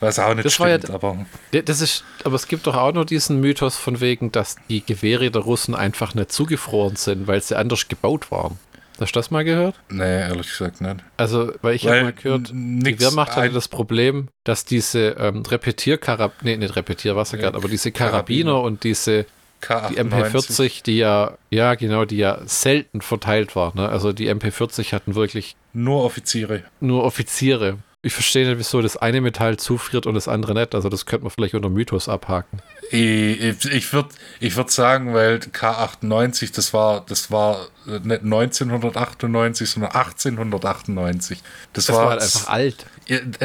Was 0.00 0.18
auch 0.18 0.34
nicht 0.34 0.44
das 0.44 0.54
stimmt, 0.54 0.88
ja, 0.88 0.94
aber. 0.94 1.26
Das 1.64 1.80
ist, 1.80 2.02
aber 2.24 2.34
es 2.34 2.48
gibt 2.48 2.66
doch 2.66 2.74
auch 2.74 2.92
noch 2.92 3.04
diesen 3.04 3.40
Mythos 3.40 3.76
von 3.76 4.00
wegen, 4.00 4.32
dass 4.32 4.56
die 4.68 4.84
Gewehre 4.84 5.30
der 5.30 5.42
Russen 5.42 5.76
einfach 5.76 6.14
nicht 6.14 6.32
zugefroren 6.32 6.96
sind, 6.96 7.28
weil 7.28 7.40
sie 7.40 7.56
anders 7.56 7.86
gebaut 7.86 8.32
waren. 8.32 8.58
Hast 9.00 9.16
du 9.16 9.18
das 9.18 9.30
mal 9.30 9.44
gehört? 9.44 9.74
Nee, 9.88 10.20
ehrlich 10.20 10.48
gesagt 10.48 10.80
nicht. 10.80 10.96
Also, 11.16 11.52
weil 11.62 11.74
ich 11.74 11.86
habe 11.86 12.02
mal 12.02 12.12
gehört, 12.12 12.50
die 12.52 13.00
Wehrmacht 13.00 13.36
hatte 13.36 13.50
das 13.50 13.68
Problem, 13.68 14.28
dass 14.44 14.64
diese 14.64 15.16
ähm, 15.18 15.42
Repetierkarabiner, 15.42 16.42
nee, 16.42 16.56
nicht 16.56 16.76
Repetier, 16.76 17.16
was 17.16 17.32
ja, 17.32 17.48
aber 17.48 17.68
diese 17.68 17.90
Karabiner, 17.90 18.52
Karabiner 18.52 18.60
und 18.62 18.84
diese 18.84 19.26
die 19.90 20.00
MP40, 20.00 20.82
die 20.82 20.98
ja, 20.98 21.38
ja 21.50 21.74
genau, 21.74 22.04
die 22.04 22.16
ja 22.16 22.40
selten 22.46 23.00
verteilt 23.00 23.54
war. 23.54 23.74
Ne? 23.76 23.88
Also 23.88 24.12
die 24.12 24.28
MP40 24.28 24.92
hatten 24.92 25.14
wirklich 25.14 25.56
nur 25.72 26.04
Offiziere. 26.04 26.64
Nur 26.80 27.04
Offiziere. 27.04 27.78
Ich 28.02 28.12
verstehe 28.12 28.48
nicht, 28.48 28.58
wieso 28.58 28.82
das 28.82 28.96
eine 28.96 29.20
Metall 29.20 29.58
zufriert 29.58 30.06
und 30.06 30.14
das 30.14 30.26
andere 30.26 30.54
nicht. 30.54 30.74
Also 30.74 30.88
das 30.88 31.06
könnte 31.06 31.24
man 31.24 31.30
vielleicht 31.30 31.54
unter 31.54 31.68
Mythos 31.68 32.08
abhaken. 32.08 32.60
Ich, 32.94 33.92
würde 33.92 34.08
ich 34.40 34.56
würd 34.56 34.70
sagen, 34.70 35.14
weil 35.14 35.36
K98, 35.36 36.54
das 36.54 36.74
war, 36.74 37.04
das 37.06 37.30
war 37.30 37.68
nicht 37.86 38.22
1998, 38.22 39.70
sondern 39.70 39.92
1898. 39.92 41.42
Das, 41.72 41.86
Das 41.86 41.96
war, 41.96 42.04
war 42.04 42.10
halt 42.12 42.22
einfach 42.22 42.48
alt. 42.48 42.86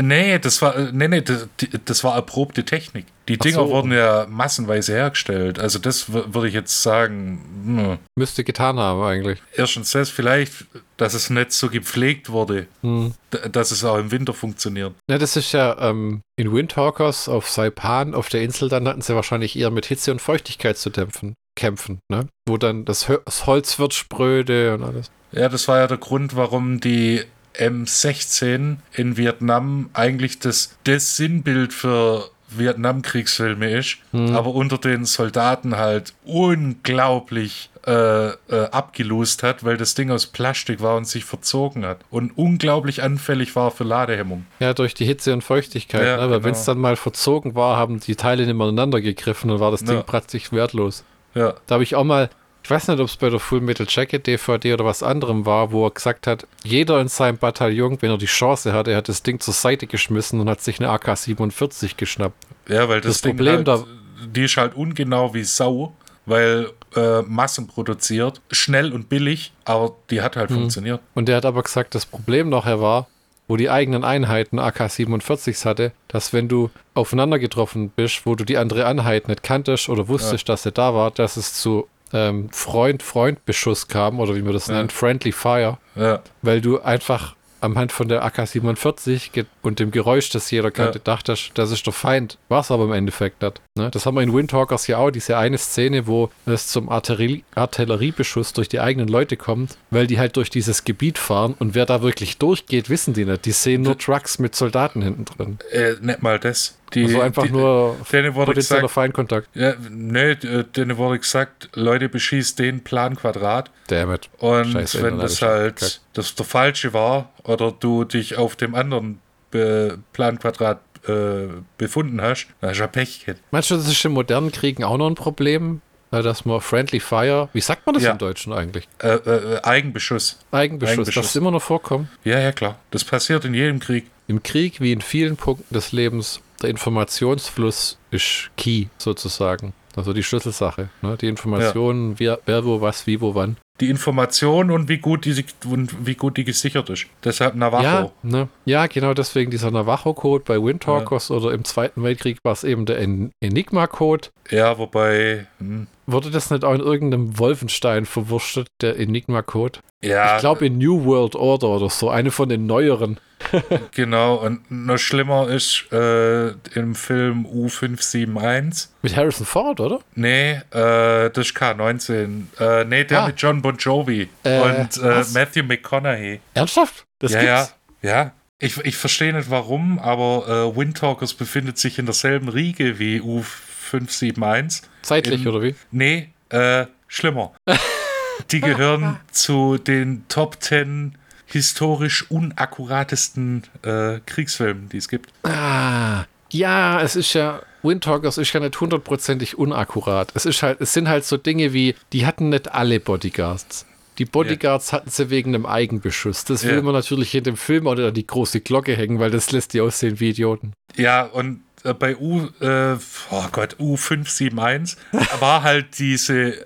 Nee, 0.01 0.37
das 0.39 0.61
war, 0.61 0.77
nee, 0.91 1.07
nee, 1.07 1.21
das, 1.21 1.47
das 1.85 2.03
war 2.03 2.15
erprobte 2.15 2.63
Technik. 2.63 3.05
Die 3.27 3.37
Dinger 3.37 3.55
so. 3.57 3.69
wurden 3.69 3.91
ja 3.91 4.25
massenweise 4.29 4.93
hergestellt. 4.93 5.59
Also 5.59 5.79
das 5.79 6.11
würde 6.13 6.47
ich 6.47 6.53
jetzt 6.53 6.81
sagen, 6.83 7.41
hm, 7.65 7.97
Müsste 8.15 8.43
getan 8.43 8.77
haben 8.79 9.01
eigentlich. 9.01 9.41
erstens 9.55 9.91
das 9.91 10.09
vielleicht, 10.09 10.65
dass 10.97 11.13
es 11.13 11.29
nicht 11.29 11.51
so 11.51 11.69
gepflegt 11.69 12.29
wurde, 12.29 12.67
Hm. 12.81 13.13
dass 13.51 13.71
es 13.71 13.83
auch 13.83 13.97
im 13.97 14.11
Winter 14.11 14.33
funktioniert. 14.33 14.93
Ja, 15.09 15.17
das 15.17 15.35
ist 15.35 15.51
ja 15.53 15.75
ähm, 15.89 16.21
in 16.37 16.53
Windtalkers 16.53 17.27
auf 17.27 17.49
Saipan 17.49 18.13
auf 18.13 18.29
der 18.29 18.43
Insel, 18.43 18.69
dann 18.69 18.87
hatten 18.87 19.01
sie 19.01 19.15
wahrscheinlich 19.15 19.57
eher 19.57 19.71
mit 19.71 19.87
Hitze 19.87 20.11
und 20.11 20.21
Feuchtigkeit 20.21 20.77
zu 20.77 20.89
dämpfen, 20.89 21.33
kämpfen, 21.55 21.99
ne? 22.09 22.27
Wo 22.47 22.57
dann 22.57 22.85
das, 22.85 23.11
das 23.25 23.45
Holz 23.47 23.79
wird 23.79 23.93
spröde 23.93 24.75
und 24.75 24.83
alles. 24.83 25.11
Ja, 25.31 25.49
das 25.49 25.67
war 25.67 25.79
ja 25.79 25.87
der 25.87 25.97
Grund, 25.97 26.35
warum 26.35 26.79
die 26.79 27.23
M16 27.55 28.77
in 28.93 29.17
Vietnam 29.17 29.89
eigentlich 29.93 30.39
das, 30.39 30.77
das 30.83 31.17
Sinnbild 31.17 31.73
für 31.73 32.29
Vietnamkriegsfilme 32.49 33.71
ist, 33.71 33.97
aber 34.13 34.53
unter 34.53 34.77
den 34.77 35.03
Soldaten 35.03 35.75
halt 35.75 36.13
unglaublich 36.23 37.69
äh, 37.87 38.27
äh, 38.27 38.35
abgelost 38.71 39.43
hat, 39.43 39.63
weil 39.63 39.77
das 39.77 39.95
Ding 39.95 40.11
aus 40.11 40.25
Plastik 40.27 40.81
war 40.81 40.97
und 40.97 41.07
sich 41.07 41.23
verzogen 41.23 41.85
hat 41.85 41.99
und 42.09 42.37
unglaublich 42.37 43.01
anfällig 43.01 43.55
war 43.55 43.71
für 43.71 43.85
Ladehemmung. 43.85 44.45
Ja, 44.59 44.73
durch 44.73 44.93
die 44.93 45.05
Hitze 45.05 45.31
und 45.33 45.41
Feuchtigkeit. 45.43 46.05
Ja, 46.05 46.17
ne? 46.17 46.21
Aber 46.23 46.33
genau. 46.35 46.43
wenn 46.45 46.51
es 46.51 46.65
dann 46.65 46.79
mal 46.79 46.97
verzogen 46.97 47.55
war, 47.55 47.77
haben 47.77 47.99
die 48.01 48.15
Teile 48.17 48.45
nicht 48.45 48.55
mehr 48.55 48.67
aneinander 48.67 48.99
gegriffen 49.01 49.49
und 49.51 49.59
war 49.61 49.71
das 49.71 49.83
Ding 49.85 49.95
Ja. 49.95 50.03
praktisch 50.03 50.51
wertlos. 50.51 51.03
Ja, 51.33 51.53
Da 51.67 51.75
habe 51.75 51.83
ich 51.83 51.95
auch 51.95 52.03
mal, 52.03 52.29
ich 52.63 52.69
weiß 52.69 52.89
nicht, 52.89 52.99
ob 52.99 53.07
es 53.07 53.15
bei 53.15 53.29
der 53.29 53.39
Full 53.39 53.61
Metal 53.61 53.85
Jacket 53.89 54.27
DVD 54.27 54.73
oder 54.73 54.83
was 54.83 55.01
anderem 55.01 55.45
war, 55.45 55.71
wo 55.71 55.85
er 55.87 55.91
gesagt 55.91 56.27
hat, 56.27 56.45
jeder 56.65 56.99
in 56.99 57.07
seinem 57.07 57.37
Bataillon, 57.37 57.97
wenn 58.01 58.11
er 58.11 58.17
die 58.17 58.25
Chance 58.25 58.73
hatte, 58.73 58.91
er 58.91 58.97
hat 58.97 59.07
das 59.07 59.23
Ding 59.23 59.39
zur 59.39 59.53
Seite 59.53 59.87
geschmissen 59.87 60.41
und 60.41 60.49
hat 60.49 60.59
sich 60.61 60.79
eine 60.81 60.89
AK-47 60.89 61.95
geschnappt. 61.95 62.35
ja 62.67 62.89
weil 62.89 62.99
das, 63.01 63.13
Das 63.13 63.21
Ding 63.21 63.37
Problem 63.37 63.55
halt, 63.57 63.67
da- 63.69 63.83
die 64.25 64.43
ist 64.43 64.57
halt 64.57 64.75
ungenau 64.75 65.33
wie 65.33 65.43
Sau, 65.45 65.93
weil 66.27 66.69
äh, 66.95 67.21
massenproduziert, 67.23 68.41
schnell 68.51 68.93
und 68.93 69.09
billig, 69.09 69.51
aber 69.65 69.95
die 70.11 70.21
hat 70.21 70.35
halt 70.35 70.51
funktioniert. 70.51 70.99
Und 71.15 71.27
der 71.27 71.37
hat 71.37 71.45
aber 71.45 71.63
gesagt, 71.63 71.95
das 71.95 72.05
Problem 72.05 72.49
nachher 72.49 72.79
war, 72.79 73.07
wo 73.47 73.55
die 73.55 73.69
eigenen 73.69 74.03
Einheiten 74.03 74.59
AK-47s 74.59 75.63
hatte, 75.65 75.93
dass 76.09 76.33
wenn 76.33 76.49
du 76.49 76.69
aufeinander 76.93 77.39
getroffen 77.39 77.89
bist, 77.95 78.25
wo 78.25 78.35
du 78.35 78.43
die 78.43 78.57
andere 78.57 78.85
Einheit 78.85 79.29
nicht 79.29 79.41
kanntest 79.41 79.87
oder 79.89 80.09
wusstest, 80.09 80.49
dass 80.49 80.65
er 80.65 80.73
da 80.73 80.93
war, 80.93 81.11
dass 81.11 81.37
es 81.37 81.53
zu 81.53 81.87
ähm, 82.13 82.49
Freund-Freund-Beschuss 82.51 83.87
kam 83.87 84.19
oder 84.19 84.35
wie 84.35 84.41
man 84.41 84.53
das 84.53 84.67
Ja. 84.67 84.75
nennt, 84.75 84.91
Friendly 84.91 85.31
Fire, 85.31 85.77
Ja, 85.95 86.21
weil 86.41 86.59
du 86.61 86.79
einfach 86.81 87.35
am 87.61 87.77
Hand 87.77 87.91
von 87.91 88.07
der 88.07 88.23
AK-47 88.23 89.31
ge- 89.31 89.45
und 89.61 89.79
dem 89.79 89.91
Geräusch, 89.91 90.29
das 90.29 90.49
jeder 90.51 90.71
kannte, 90.71 90.99
Ja. 90.99 91.03
dachtest, 91.03 91.51
das 91.55 91.71
ist 91.71 91.85
der 91.85 91.93
Feind. 91.93 92.37
War 92.49 92.61
es 92.61 92.71
aber 92.71 92.83
im 92.85 92.93
Endeffekt 92.93 93.41
nicht. 93.41 93.61
Ne? 93.75 93.89
Das 93.91 94.05
haben 94.05 94.15
wir 94.15 94.21
in 94.21 94.33
Windtalkers 94.33 94.87
ja 94.87 94.97
auch, 94.97 95.11
diese 95.11 95.37
eine 95.37 95.57
Szene, 95.57 96.07
wo 96.07 96.29
es 96.45 96.67
zum 96.67 96.89
Artillerie 96.89 97.43
Artilleriebeschuss 97.55 98.53
durch 98.53 98.69
die 98.69 98.79
eigenen 98.79 99.07
Leute 99.07 99.37
kommt, 99.37 99.77
weil 99.91 100.07
die 100.07 100.19
halt 100.19 100.35
durch 100.37 100.49
dieses 100.49 100.83
Gebiet 100.83 101.17
fahren 101.17 101.55
und 101.59 101.75
wer 101.75 101.85
da 101.85 102.01
wirklich 102.01 102.37
durchgeht, 102.37 102.89
wissen 102.89 103.13
die 103.13 103.25
nicht. 103.25 103.45
Die 103.45 103.51
sehen 103.51 103.81
nur 103.83 103.97
Trucks 103.97 104.39
mit 104.39 104.55
Soldaten 104.55 105.01
hinten 105.01 105.25
drin. 105.25 105.57
äh, 105.71 105.93
nicht 106.01 106.21
mal 106.21 106.39
das. 106.39 106.73
Die, 106.93 107.03
Also 107.03 107.19
einfach 107.19 107.43
die, 107.43 107.51
nur 107.51 107.97
potenzieller 107.99 108.53
gesagt, 108.53 108.91
Feindkontakt. 108.91 109.49
ja, 109.53 109.73
nee, 109.91 110.31
äh, 110.31 110.63
denen 110.63 110.95
wurde 110.95 111.19
gesagt, 111.19 111.67
Leute 111.73 112.07
beschießt 112.07 112.57
den 112.59 112.81
Plan 112.81 113.17
Quadrat 113.17 113.69
Damn 113.87 114.13
it. 114.13 114.29
und 114.37 114.71
Scheiße, 114.71 115.03
wenn 115.03 115.19
das 115.19 115.41
halt 115.41 115.99
das 116.13 116.33
der 116.35 116.45
falsche 116.45 116.93
war 116.93 117.29
oder 117.47 117.71
du 117.71 118.03
dich 118.03 118.37
auf 118.37 118.55
dem 118.55 118.75
anderen 118.75 119.19
Be 119.51 119.97
Plan 120.13 120.37
Quadrat 120.39 120.79
äh, 121.07 121.47
befunden 121.77 122.21
hast, 122.21 122.47
dann 122.61 122.69
hast 122.71 122.77
du 122.77 122.81
ja 122.83 122.87
Pech 122.87 123.25
gehabt. 123.25 123.41
Meinst 123.51 123.71
du, 123.71 123.75
das 123.75 123.87
ist 123.87 124.03
in 124.05 124.11
modernen 124.11 124.51
Kriegen 124.51 124.83
auch 124.83 124.97
noch 124.97 125.07
ein 125.07 125.15
Problem? 125.15 125.81
Äh, 126.11 126.21
Dass 126.21 126.45
man 126.45 126.61
Friendly 126.61 126.99
Fire, 126.99 127.49
wie 127.53 127.61
sagt 127.61 127.85
man 127.85 127.93
das 127.95 128.03
Ja. 128.03 128.11
im 128.11 128.17
Deutschen 128.17 128.53
eigentlich? 128.53 128.87
Äh, 128.99 129.15
äh, 129.15 129.61
Eigenbeschuss. 129.63 130.39
Eigenbeschuss, 130.51 130.93
Eigenbeschuss. 130.93 131.25
das 131.25 131.35
immer 131.35 131.51
noch 131.51 131.61
vorkommt. 131.61 132.07
Ja, 132.23 132.39
ja, 132.39 132.51
klar. 132.51 132.77
Das 132.91 133.03
passiert 133.03 133.43
in 133.45 133.53
jedem 133.53 133.79
Krieg. 133.79 134.05
Im 134.27 134.43
Krieg 134.43 134.79
wie 134.81 134.91
in 134.91 135.01
vielen 135.01 135.37
Punkten 135.37 135.73
des 135.73 135.91
Lebens, 135.93 136.41
der 136.61 136.69
Informationsfluss 136.69 137.97
ist 138.11 138.49
key 138.57 138.87
sozusagen. 138.97 139.73
Also 139.95 140.13
die 140.13 140.23
Schlüsselsache. 140.23 140.89
Ne? 141.01 141.17
Die 141.19 141.27
Informationen, 141.27 142.19
wer, 142.19 142.39
wer, 142.45 142.63
wo, 142.65 142.81
was, 142.81 143.07
wie, 143.07 143.19
wo, 143.21 143.33
wann. 143.35 143.57
Die 143.79 143.89
Information 143.89 144.71
und 144.71 144.89
wie 144.89 144.97
gut 144.97 145.25
die, 145.25 145.45
und 145.65 146.05
wie 146.07 146.15
gut 146.15 146.37
die 146.37 146.43
gesichert 146.43 146.89
ist. 146.89 147.05
Deshalb 147.23 147.55
Navajo. 147.55 147.83
Ja, 147.83 148.11
ne? 148.23 148.47
ja, 148.65 148.87
genau 148.87 149.13
deswegen 149.13 149.51
dieser 149.51 149.69
Navajo-Code 149.71 150.43
bei 150.47 150.61
Windtalkers 150.61 151.29
oder 151.29 151.53
im 151.53 151.63
Zweiten 151.63 152.01
Weltkrieg 152.03 152.39
war 152.43 152.53
es 152.53 152.63
eben 152.63 152.85
der 152.85 152.97
En 152.99 153.31
Enigma-Code. 153.39 154.29
Ja, 154.49 154.77
wobei. 154.77 155.47
Hm, 155.59 155.87
Wurde 156.07 156.31
das 156.31 156.49
nicht 156.49 156.63
auch 156.63 156.73
in 156.73 156.79
irgendeinem 156.79 157.37
Wolfenstein 157.37 158.05
verwurstet, 158.05 158.67
der 158.81 158.97
Enigma-Code? 158.97 159.79
ja, 160.03 160.35
Ich 160.35 160.39
glaube 160.41 160.65
in 160.67 160.77
New 160.77 161.03
World 161.05 161.35
Order 161.35 161.67
oder 161.67 161.89
so, 161.89 162.09
eine 162.09 162.31
von 162.31 162.49
den 162.49 162.65
neueren. 162.65 163.19
genau. 163.91 164.35
Und 164.35 164.69
noch 164.69 164.97
schlimmer 164.97 165.47
ist 165.49 165.85
äh, 165.91 166.49
im 166.75 166.95
Film 166.95 167.45
U571. 167.45 168.87
Mit 169.01 169.15
Harrison 169.15 169.45
Ford, 169.45 169.79
oder? 169.79 169.99
Nee, 170.15 170.51
äh, 170.71 171.29
das 171.29 171.47
ist 171.47 171.57
K19. 171.57 172.43
Äh, 172.59 172.85
nee, 172.85 173.03
der 173.03 173.21
Ah. 173.23 173.27
mit 173.27 173.41
John 173.41 173.61
Bon 173.61 173.77
Jovi 173.77 174.29
Äh, 174.43 174.59
und 174.59 174.97
äh? 174.97 175.23
Matthew 175.33 175.63
McConaughey. 175.63 176.39
Ernsthaft? 176.53 177.05
Das 177.19 177.31
ja, 177.33 177.39
gibt's? 177.39 177.75
ja, 178.01 178.09
ja. 178.11 178.31
Ich, 178.59 178.77
ich 178.85 178.97
verstehe 178.97 179.33
nicht 179.33 179.51
warum, 179.51 179.99
aber 179.99 180.71
äh, 180.73 180.77
Windtalkers 180.77 181.33
befindet 181.35 181.77
sich 181.77 181.99
in 181.99 182.05
derselben 182.05 182.49
Riege 182.49 182.97
wie 182.97 183.21
U571. 183.21 184.81
Zeitlich, 185.03 185.41
In- 185.43 185.47
oder 185.47 185.61
wie? 185.61 185.75
Nee, 185.91 186.29
äh, 186.49 186.85
schlimmer. 187.07 187.53
Die 188.51 188.61
gehören 188.61 189.19
zu 189.31 189.77
den 189.77 190.25
Top 190.29 190.57
10 190.61 191.15
historisch 191.47 192.29
unakkuratesten 192.29 193.63
äh, 193.83 194.19
Kriegsfilmen, 194.25 194.89
die 194.89 194.97
es 194.97 195.07
gibt. 195.07 195.31
Ah, 195.43 196.25
ja, 196.51 197.01
es 197.01 197.15
ist 197.15 197.33
ja, 197.33 197.61
Windtalkers 197.83 198.37
ist 198.37 198.53
ja 198.53 198.59
nicht 198.59 198.79
hundertprozentig 198.79 199.57
unakkurat. 199.57 200.31
Es 200.35 200.45
ist 200.45 200.61
halt, 200.63 200.79
es 200.81 200.93
sind 200.93 201.07
halt 201.09 201.25
so 201.25 201.37
Dinge 201.37 201.73
wie, 201.73 201.95
die 202.13 202.25
hatten 202.25 202.49
nicht 202.49 202.71
alle 202.73 202.99
Bodyguards. 202.99 203.85
Die 204.17 204.25
Bodyguards 204.25 204.93
hatten 204.93 205.09
sie 205.09 205.29
wegen 205.29 205.53
einem 205.53 205.65
Eigenbeschuss. 205.65 206.43
Das 206.45 206.63
will 206.63 206.75
Ja. 206.77 206.81
man 206.81 206.93
natürlich 206.93 207.35
in 207.35 207.43
dem 207.43 207.55
Film 207.57 207.85
oder 207.87 208.11
die 208.11 208.25
große 208.25 208.61
Glocke 208.61 208.95
hängen, 208.95 209.19
weil 209.19 209.29
das 209.31 209.51
lässt 209.51 209.73
die 209.73 209.81
aussehen 209.81 210.19
wie 210.19 210.29
Idioten. 210.29 210.73
Ja, 210.95 211.23
und 211.23 211.61
äh, 211.83 211.93
bei 211.93 212.15
U, 212.17 212.47
äh, 212.59 212.95
oh 213.29 213.45
Gott, 213.51 213.75
U571 213.79 214.97
war 215.39 215.61
halt 215.63 215.99
diese, 215.99 216.65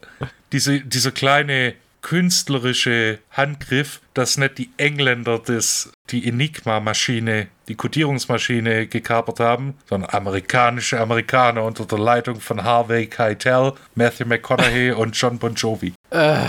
diese, 0.53 0.79
dieser 0.79 1.11
kleine 1.11 1.73
künstlerische 2.01 3.19
Handgriff, 3.31 4.01
dass 4.13 4.37
nicht 4.37 4.57
die 4.57 4.69
Engländer 4.77 5.39
das, 5.39 5.91
die 6.09 6.27
Enigma-Maschine, 6.27 7.47
die 7.67 7.75
Kodierungsmaschine 7.75 8.87
gekapert 8.87 9.39
haben, 9.39 9.75
sondern 9.87 10.09
amerikanische 10.09 10.99
Amerikaner 10.99 11.63
unter 11.63 11.85
der 11.85 11.99
Leitung 11.99 12.39
von 12.39 12.63
Harvey 12.63 13.07
Keitel, 13.07 13.73
Matthew 13.95 14.25
McConaughey 14.25 14.91
und 14.91 15.15
John 15.15 15.37
Bon 15.37 15.53
Jovi. 15.53 15.93
Äh, 16.09 16.47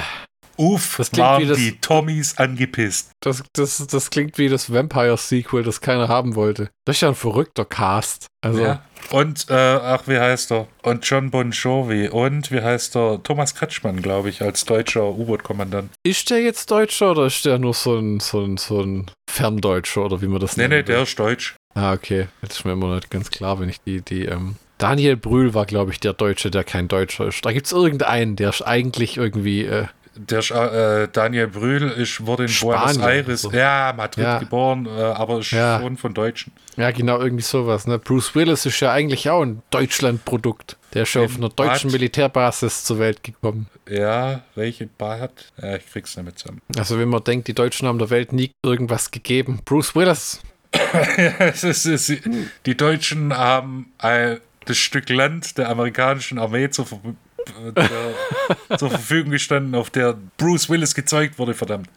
Uff, 0.57 0.97
Das 0.99 1.11
klingt 1.11 1.27
waren 1.27 1.43
wie 1.43 1.47
das- 1.47 1.59
die 1.59 1.79
Tommys 1.81 2.37
angepisst. 2.39 3.11
das, 3.21 3.43
das, 3.55 3.87
das 3.87 4.11
klingt 4.11 4.39
wie 4.39 4.49
das 4.49 4.73
Vampire-Sequel, 4.73 5.63
das 5.63 5.81
keiner 5.81 6.09
haben 6.09 6.35
wollte. 6.35 6.71
Das 6.85 6.97
ist 6.97 7.01
ja 7.03 7.09
ein 7.09 7.15
verrückter 7.15 7.65
Cast. 7.65 8.27
Also, 8.43 8.63
Ja. 8.63 8.83
Und, 9.11 9.47
äh, 9.51 9.55
ach, 9.55 10.03
wie 10.07 10.19
heißt 10.19 10.53
er? 10.53 10.69
Und 10.83 11.05
John 11.09 11.31
Bon 11.31 11.51
Jovi. 11.51 12.09
Und 12.09 12.51
wie 12.53 12.61
heißt 12.63 12.95
er? 12.97 13.21
Thomas 13.23 13.55
Kretschmann, 13.55 14.01
glaube 14.01 14.29
ich, 14.29 14.43
als 14.43 14.65
deutscher 14.65 15.09
U-Boot-Kommandant. 15.09 15.91
ist 16.05 16.31
der 16.31 16.41
jetzt 16.43 16.71
Deutscher 16.71 17.11
oder 17.11 17.27
ist 17.27 17.45
der 17.45 17.59
nur 17.59 17.75
so 17.75 17.97
ein, 17.99 18.21
so 18.21 18.41
ein, 18.45 18.57
so 18.59 18.81
ein 18.81 19.11
Ferndeutscher 19.29 20.05
oder 20.05 20.23
wie 20.23 20.29
man 20.29 20.41
das 20.41 20.57
Nee, 20.57 20.69
nennt? 20.69 20.73
nee, 20.89 20.93
der 20.95 21.03
ist 21.03 21.19
deutsch. 21.19 21.57
Ah, 21.75 21.93
okay. 21.95 22.29
Das 22.43 22.59
ist 22.59 22.65
mir 22.65 22.73
immer 22.73 22.95
nicht 22.95 23.11
ganz 23.11 23.31
klar, 23.31 23.59
wenn 23.59 23.69
ich 23.69 23.81
die, 23.81 24.03
die, 24.03 24.27
ähm. 24.27 24.57
Daniel 24.79 25.17
Brühl 25.17 25.55
war, 25.55 25.65
glaube 25.67 25.93
ich, 25.93 26.01
der 26.01 26.13
Deutsche, 26.13 26.51
der 26.51 26.65
kein 26.65 26.89
Deutscher 26.89 27.27
ist. 27.29 27.45
Da 27.45 27.53
gibt 27.53 27.67
es 27.67 27.73
irgendeinen, 27.73 28.37
der 28.37 28.51
ist 28.51 28.63
eigentlich 28.63 29.17
irgendwie, 29.17 29.65
äh, 29.65 29.87
Der 30.15 30.39
äh, 31.05 31.09
Daniel 31.11 31.47
Brühl 31.49 31.83
ist, 31.91 32.27
wurde 32.27 32.45
in 32.45 32.53
Buenos 32.61 32.95
Spanier 32.95 33.09
Aires, 33.09 33.43
so. 33.43 33.51
ja, 33.51 33.95
Madrid 33.97 34.25
Ja. 34.25 34.39
geboren, 34.39 34.87
äh, 34.87 34.91
aber 35.01 35.39
ist 35.39 35.51
Ja. 35.53 35.81
schon 35.81 35.97
von 35.97 36.13
Deutschen. 36.13 36.53
ja, 36.77 36.91
genau, 36.91 37.19
irgendwie 37.19 37.43
sowas, 37.43 37.87
ne? 37.87 37.99
Bruce 37.99 38.35
Willis 38.35 38.67
ist 38.67 38.79
ja 38.81 38.93
eigentlich 38.93 39.31
auch 39.31 39.43
ein 39.43 39.63
Deutschland-Produkt. 39.71 40.77
Der 40.95 41.05
ist 41.05 41.15
ja 41.15 41.23
auf 41.23 41.31
In 41.37 41.39
einer 41.39 41.49
deutschen 41.49 41.89
Bad- 41.91 41.93
Militärbasis 42.01 42.85
zur 42.85 42.99
Welt 42.99 43.23
gekommen. 43.23 43.69
Ja, 43.89 44.43
welche 44.55 44.87
Bad? 44.87 45.31
Ja, 45.63 45.77
ich 45.77 45.87
krieg's 45.91 46.15
nicht 46.17 46.27
mit 46.27 46.39
zusammen. 46.39 46.61
Also, 46.77 46.99
wenn 46.99 47.09
man 47.09 47.25
denkt, 47.25 47.49
die 47.49 47.55
Deutschen 47.55 47.89
haben 47.89 47.99
der 47.99 48.11
Welt 48.11 48.33
nie 48.33 48.51
irgendwas 48.63 49.11
gegeben. 49.11 49.61
Bruce 49.65 49.95
Willis. 49.97 50.41
es 51.39 51.65
ist, 51.65 51.87
es 51.87 52.09
ist, 52.11 52.25
die 52.67 52.77
Deutschen 52.77 53.37
haben 53.37 53.93
ein, 53.99 54.41
das 54.67 54.77
Stück 54.77 55.09
Land 55.09 55.57
der 55.59 55.69
amerikanischen 55.71 56.39
Armee 56.39 56.69
zur, 56.71 56.87
Ver 56.87 57.01
der, 57.77 58.79
zur 58.79 58.91
Verfügung 58.91 59.31
gestanden, 59.31 59.75
auf 59.75 59.91
der 59.91 60.17
Bruce 60.37 60.69
Willis 60.69 60.95
gezeugt 60.95 61.39
wurde, 61.39 61.55
verdammt. 61.55 61.89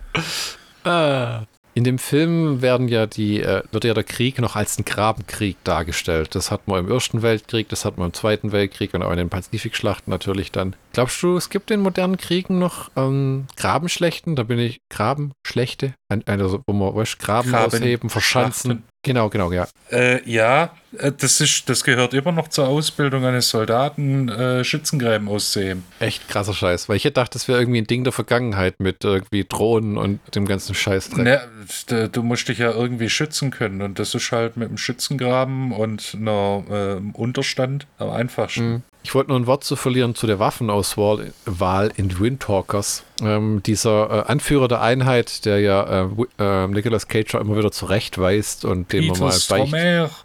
Ah. 0.84 1.44
In 1.78 1.84
dem 1.84 2.00
Film 2.00 2.62
werden 2.62 2.88
ja 2.88 3.06
die, 3.06 3.42
äh, 3.42 3.62
wird 3.70 3.84
ja 3.84 3.94
der 3.94 4.06
Krieg 4.06 4.40
noch 4.40 4.56
als 4.56 4.80
ein 4.80 4.86
Grabenkrieg 4.86 5.58
dargestellt. 5.66 6.34
Das 6.34 6.50
hat 6.50 6.70
man 6.70 6.86
im 6.86 6.90
Ersten 6.90 7.22
Weltkrieg, 7.22 7.68
das 7.68 7.84
hat 7.84 7.98
man 7.98 8.08
im 8.08 8.14
Zweiten 8.14 8.54
Weltkrieg 8.54 8.94
und 8.94 9.04
auch 9.04 9.12
in 9.12 9.18
den 9.18 9.30
Pazifikschlachten 9.30 10.10
natürlich 10.10 10.54
dann. 10.54 10.78
Glaubst 10.94 11.22
du, 11.22 11.36
es 11.36 11.50
gibt 11.50 11.72
in 11.72 11.82
modernen 11.82 12.16
Kriegen 12.16 12.60
noch 12.60 12.92
ähm, 12.96 13.48
Grabenschlechten? 13.58 14.38
Da 14.38 14.44
bin 14.44 14.58
ich 14.58 14.80
Grabenschlechte, 14.90 15.96
also 16.26 16.62
wo 16.66 16.72
man 16.74 16.96
weißt, 16.96 17.20
Graben, 17.20 17.52
Graben 17.52 17.66
ausheben, 17.66 18.10
verschanzen. 18.10 18.84
Genau, 19.06 19.30
genau, 19.30 19.52
ja. 19.52 19.68
Äh, 19.92 20.28
ja, 20.28 20.72
äh, 20.98 21.12
das, 21.12 21.40
ist, 21.40 21.70
das 21.70 21.84
gehört 21.84 22.16
immer 22.16 22.32
noch 22.32 22.48
zur 22.48 22.68
Ausbildung 22.68 23.24
eines 23.24 23.50
Soldaten, 23.50 24.30
äh, 24.30 24.64
Schützengräben 24.64 25.28
auszuheben. 25.28 25.84
Echt 26.00 26.28
krasser 26.28 26.56
Scheiß, 26.56 26.90
weil 26.90 26.98
ich 26.98 27.04
hätte 27.04 27.14
gedacht, 27.14 27.36
das 27.36 27.48
wäre 27.48 27.60
irgendwie 27.60 27.82
ein 27.82 27.88
Ding 27.88 28.04
der 28.04 28.14
Vergangenheit 28.14 28.80
mit 28.80 29.04
irgendwie 29.04 29.46
Drohnen 29.48 30.00
und 30.00 30.20
dem 30.34 30.48
ganzen 30.48 30.74
Scheiß 30.74 31.12
drin. 31.12 31.26
Ne, 31.26 32.10
du 32.12 32.24
musst 32.24 32.48
dich 32.48 32.58
ja 32.58 32.72
irgendwie 32.72 33.10
schützen 33.10 33.52
können 33.52 33.84
und 33.84 34.00
das 34.00 34.16
ist 34.16 34.32
halt 34.32 34.58
mit 34.58 34.70
einem 34.70 34.80
Schützengraben 34.80 35.72
und 35.72 36.16
einer 36.20 36.64
äh, 36.72 37.18
Unterstand 37.18 37.86
am 38.00 38.10
einfachsten. 38.10 38.68
Mhm. 38.68 38.84
Ich 39.06 39.14
wollte 39.14 39.30
nur 39.30 39.40
ein 39.40 39.46
Wort 39.46 39.64
zu 39.64 39.76
verlieren 39.76 40.16
zu 40.16 40.26
der 40.26 40.40
Waffenauswahl 40.40 41.32
Wahl 41.46 41.92
in 41.96 42.20
Windtalkers. 42.20 43.04
Ähm, 43.22 43.62
dieser 43.62 44.10
äh, 44.10 44.32
Anführer 44.32 44.68
der 44.68 44.82
Einheit, 44.82 45.46
der 45.46 45.60
ja 45.60 46.06
äh, 46.06 46.08
äh, 46.40 46.68
Nicolas 46.68 47.08
Cage 47.08 47.36
immer 47.36 47.56
wieder 47.56 47.72
zurechtweist 47.72 48.66
und 48.66 48.92
dem 48.92 49.06
man 49.06 49.20
mal 49.20 49.38
beicht. 49.48 49.76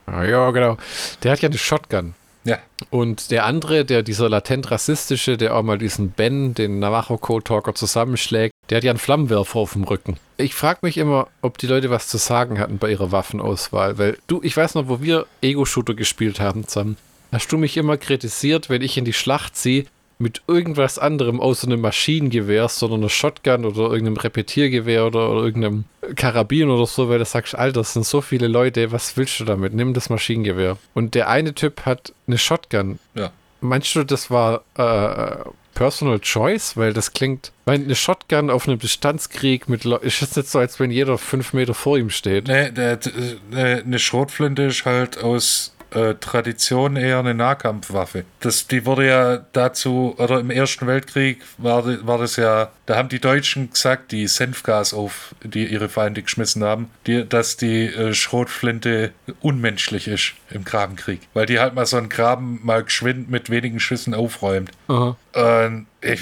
Ah, 0.07 0.24
ja, 0.24 0.51
genau. 0.51 0.78
Der 1.23 1.32
hat 1.32 1.43
ja 1.43 1.51
eine 1.51 1.59
Shotgun. 1.59 2.15
Ja. 2.44 2.59
Und 2.89 3.31
der 3.31 3.44
andere, 3.44 3.85
der 3.85 4.02
dieser 4.02 4.31
latent 4.31 4.70
rassistische, 4.70 5.36
der 5.36 5.57
auch 5.57 5.62
mal 5.62 5.77
diesen 5.77 6.12
Ben, 6.12 6.55
den 6.55 6.78
Navajo 6.78 7.19
Code 7.19 7.44
Talker 7.44 7.74
zusammenschlägt, 7.74 8.55
der 8.70 8.78
hat 8.78 8.85
ja 8.85 8.93
einen 8.93 8.98
Flammenwerfer 8.98 9.59
auf 9.59 9.74
dem 9.74 9.85
Rücken. 9.85 10.16
Ich 10.39 10.55
frage 10.55 10.78
mich 10.81 10.97
immer, 10.97 11.28
ob 11.43 11.59
die 11.59 11.66
Leute 11.66 11.90
was 11.90 12.09
zu 12.09 12.16
sagen 12.16 12.59
hatten 12.59 12.78
bei 12.78 12.90
ihrer 12.90 13.12
Waffenauswahl, 13.12 13.98
weil 13.98 14.16
du, 14.27 14.40
ich 14.43 14.57
weiß 14.57 14.74
noch, 14.74 14.89
wo 14.89 15.02
wir 15.02 15.27
Ego-Shooter 15.43 15.93
gespielt 15.93 16.40
haben 16.40 16.66
zusammen 16.66 16.97
hast 17.32 17.52
du 17.52 17.59
mich 17.59 17.77
immer 17.77 17.97
kritisiert, 17.97 18.70
wenn 18.70 18.82
ich 18.82 18.97
in 18.97 19.05
die 19.05 19.12
Schlacht 19.12 19.57
ziehe, 19.57 19.86
mit 20.20 20.43
irgendwas 20.47 20.98
anderem 20.98 21.40
außer 21.40 21.66
einem 21.66 21.81
Maschinengewehr, 21.81 22.69
sondern 22.69 23.01
einer 23.01 23.09
Shotgun 23.09 23.65
oder 23.65 23.90
irgendeinem 23.90 24.19
Repetiergewehr 24.19 25.07
oder, 25.07 25.31
oder 25.31 25.44
irgendeinem 25.44 25.85
Karabin 26.15 26.69
oder 26.69 26.86
so, 26.86 27.09
weil 27.09 27.19
du 27.19 27.24
sagst, 27.24 27.55
Alter, 27.55 27.81
das 27.81 27.94
sind 27.94 28.05
so 28.05 28.20
viele 28.20 28.47
Leute, 28.47 28.93
was 28.93 29.16
willst 29.16 29.40
du 29.40 29.44
damit? 29.44 29.73
Nimm 29.73 29.94
das 29.94 30.11
Maschinengewehr. 30.11 30.77
Und 30.93 31.15
der 31.15 31.31
eine 31.31 31.55
Typ 31.55 31.86
hat 31.86 32.12
eine 32.27 32.36
Shotgun. 32.36 32.98
Ja. 33.15 33.32
Meinst 33.62 33.94
du, 33.94 34.05
das 34.05 34.31
war 34.31 34.62
äh, 34.74 35.48
Personal 35.73 36.20
Choice? 36.20 36.77
Weil 36.77 36.93
das 36.93 37.15
klingt, 37.15 37.52
weil 37.65 37.77
eine 37.77 37.94
Shotgun 37.94 38.51
auf 38.51 38.69
einem 38.69 38.78
Distanzkrieg 38.78 39.70
mit 39.70 39.85
Le 39.85 39.97
ist 40.02 40.20
jetzt 40.20 40.36
nicht 40.36 40.51
so, 40.51 40.59
als 40.59 40.78
wenn 40.78 40.90
jeder 40.90 41.16
fünf 41.16 41.55
Meter 41.55 41.73
vor 41.73 41.97
ihm 41.97 42.11
steht. 42.11 42.47
Nee, 42.47 42.70
der, 42.70 42.98
der, 42.98 43.85
eine 43.85 43.98
Schrotflinte 43.98 44.65
ist 44.65 44.85
halt 44.85 45.16
aus 45.16 45.74
äh, 45.92 46.14
Tradition 46.14 46.96
eher 46.96 47.18
eine 47.18 47.34
Nahkampfwaffe. 47.34 48.24
Das, 48.40 48.66
die 48.66 48.86
wurde 48.86 49.06
ja 49.06 49.36
dazu, 49.52 50.14
oder 50.18 50.40
im 50.40 50.50
Ersten 50.50 50.86
Weltkrieg 50.86 51.42
war, 51.58 51.84
war 52.06 52.18
das 52.18 52.36
ja, 52.36 52.70
da 52.86 52.96
haben 52.96 53.08
die 53.08 53.20
Deutschen 53.20 53.70
gesagt, 53.70 54.12
die 54.12 54.26
Senfgas 54.26 54.94
auf 54.94 55.34
die 55.42 55.66
ihre 55.66 55.88
Feinde 55.88 56.22
geschmissen 56.22 56.64
haben, 56.64 56.90
die, 57.06 57.28
dass 57.28 57.56
die 57.56 57.86
äh, 57.86 58.14
Schrotflinte 58.14 59.12
unmenschlich 59.40 60.08
ist 60.08 60.34
im 60.50 60.64
Grabenkrieg. 60.64 61.20
Weil 61.34 61.46
die 61.46 61.60
halt 61.60 61.74
mal 61.74 61.86
so 61.86 61.96
einen 61.96 62.08
Graben 62.08 62.60
mal 62.62 62.82
geschwind 62.84 63.30
mit 63.30 63.50
wenigen 63.50 63.80
Schüssen 63.80 64.14
aufräumt. 64.14 64.70
Aha. 64.88 65.16
Und 65.34 65.86
ich 66.00 66.20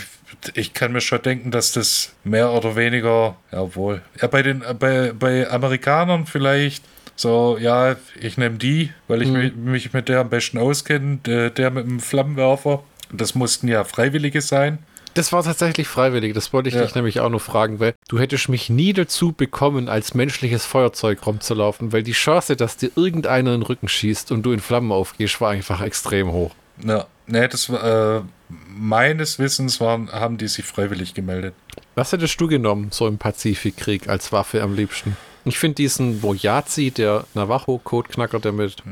ich 0.54 0.74
kann 0.74 0.92
mir 0.92 1.00
schon 1.00 1.22
denken, 1.22 1.50
dass 1.50 1.72
das 1.72 2.12
mehr 2.24 2.52
oder 2.52 2.76
weniger, 2.76 3.36
ja 3.50 3.74
wohl, 3.74 4.02
ja, 4.20 4.28
bei 4.28 4.42
den 4.42 4.62
bei, 4.78 5.12
bei 5.12 5.50
Amerikanern 5.50 6.26
vielleicht 6.26 6.84
so, 7.18 7.58
ja, 7.60 7.96
ich 8.20 8.38
nehme 8.38 8.58
die, 8.58 8.92
weil 9.08 9.22
ich 9.22 9.28
mhm. 9.28 9.72
mich 9.72 9.92
mit 9.92 10.08
der 10.08 10.20
am 10.20 10.28
besten 10.28 10.56
auskenne, 10.56 11.18
der, 11.26 11.50
der 11.50 11.72
mit 11.72 11.84
dem 11.84 11.98
Flammenwerfer. 11.98 12.84
Das 13.12 13.34
mussten 13.34 13.66
ja 13.66 13.82
Freiwillige 13.82 14.40
sein. 14.40 14.78
Das 15.14 15.32
war 15.32 15.42
tatsächlich 15.42 15.88
freiwillig, 15.88 16.32
das 16.34 16.52
wollte 16.52 16.68
ich 16.68 16.76
ja. 16.76 16.82
dich 16.82 16.94
nämlich 16.94 17.18
auch 17.18 17.28
noch 17.28 17.40
fragen, 17.40 17.80
weil 17.80 17.94
du 18.06 18.20
hättest 18.20 18.48
mich 18.48 18.70
nie 18.70 18.92
dazu 18.92 19.32
bekommen, 19.32 19.88
als 19.88 20.14
menschliches 20.14 20.64
Feuerzeug 20.64 21.26
rumzulaufen, 21.26 21.92
weil 21.92 22.04
die 22.04 22.12
Chance, 22.12 22.54
dass 22.54 22.76
dir 22.76 22.92
irgendeiner 22.94 23.52
in 23.52 23.62
den 23.62 23.66
Rücken 23.66 23.88
schießt 23.88 24.30
und 24.30 24.44
du 24.44 24.52
in 24.52 24.60
Flammen 24.60 24.92
aufgehst, 24.92 25.40
war 25.40 25.50
einfach 25.50 25.80
extrem 25.80 26.30
hoch. 26.30 26.54
Ja, 26.84 27.08
ne, 27.26 27.48
das 27.48 27.68
war, 27.68 28.18
äh, 28.18 28.22
meines 28.68 29.40
Wissens 29.40 29.80
waren, 29.80 30.12
haben 30.12 30.36
die 30.38 30.46
sich 30.46 30.64
freiwillig 30.64 31.14
gemeldet. 31.14 31.54
Was 31.96 32.12
hättest 32.12 32.40
du 32.40 32.46
genommen, 32.46 32.90
so 32.92 33.08
im 33.08 33.18
Pazifikkrieg, 33.18 34.08
als 34.08 34.30
Waffe 34.30 34.62
am 34.62 34.76
liebsten? 34.76 35.16
Ich 35.48 35.58
finde 35.58 35.76
diesen 35.76 36.22
Voyazi, 36.22 36.90
der 36.90 37.24
Navajo-Codeknacker, 37.34 38.40
der 38.40 38.52
mit 38.52 38.82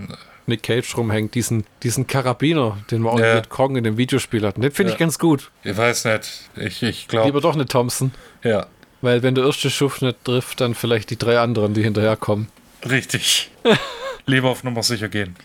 Nick 0.46 0.62
Cage 0.62 0.96
rumhängt, 0.96 1.34
diesen, 1.34 1.64
diesen 1.82 2.06
Karabiner, 2.06 2.78
den 2.90 3.02
man 3.02 3.14
auch 3.14 3.20
ja. 3.20 3.36
mit 3.36 3.48
Kong 3.48 3.76
in 3.76 3.84
dem 3.84 3.96
Videospiel 3.96 4.46
hat, 4.46 4.56
den 4.56 4.70
finde 4.70 4.90
ja. 4.90 4.94
ich 4.94 4.98
ganz 4.98 5.18
gut. 5.18 5.50
Ich 5.64 5.76
weiß 5.76 6.04
nicht. 6.06 6.50
Ich, 6.56 6.82
ich 6.82 7.08
glaube. 7.08 7.26
Lieber 7.26 7.40
doch 7.40 7.54
eine 7.54 7.66
Thompson. 7.66 8.12
Ja. 8.42 8.66
Weil 9.02 9.22
wenn 9.22 9.34
der 9.34 9.44
erste 9.44 9.70
Schuft 9.70 10.02
nicht 10.02 10.24
trifft, 10.24 10.60
dann 10.60 10.74
vielleicht 10.74 11.10
die 11.10 11.18
drei 11.18 11.38
anderen, 11.38 11.74
die 11.74 11.82
hinterherkommen. 11.82 12.48
Richtig. 12.88 13.50
Lieber 14.26 14.48
auf 14.48 14.64
Nummer 14.64 14.82
sicher 14.82 15.08
gehen. 15.08 15.36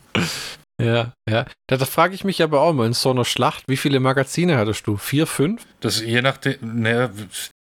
Ja, 0.81 1.13
ja. 1.29 1.45
Da, 1.67 1.77
da 1.77 1.85
frage 1.85 2.15
ich 2.15 2.23
mich 2.23 2.41
aber 2.41 2.61
auch 2.61 2.73
mal 2.73 2.87
in 2.87 2.93
so 2.93 3.11
einer 3.11 3.25
Schlacht, 3.25 3.63
wie 3.67 3.77
viele 3.77 3.99
Magazine 3.99 4.57
hattest 4.57 4.87
du? 4.87 4.97
Vier, 4.97 5.27
fünf? 5.27 5.65
Das 5.79 6.01
je 6.01 6.21
nachdem, 6.21 6.81
ne, 6.81 7.11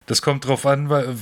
das 0.07 0.23
kommt 0.23 0.47
drauf 0.47 0.66
an, 0.66 0.89
weil 0.89 1.16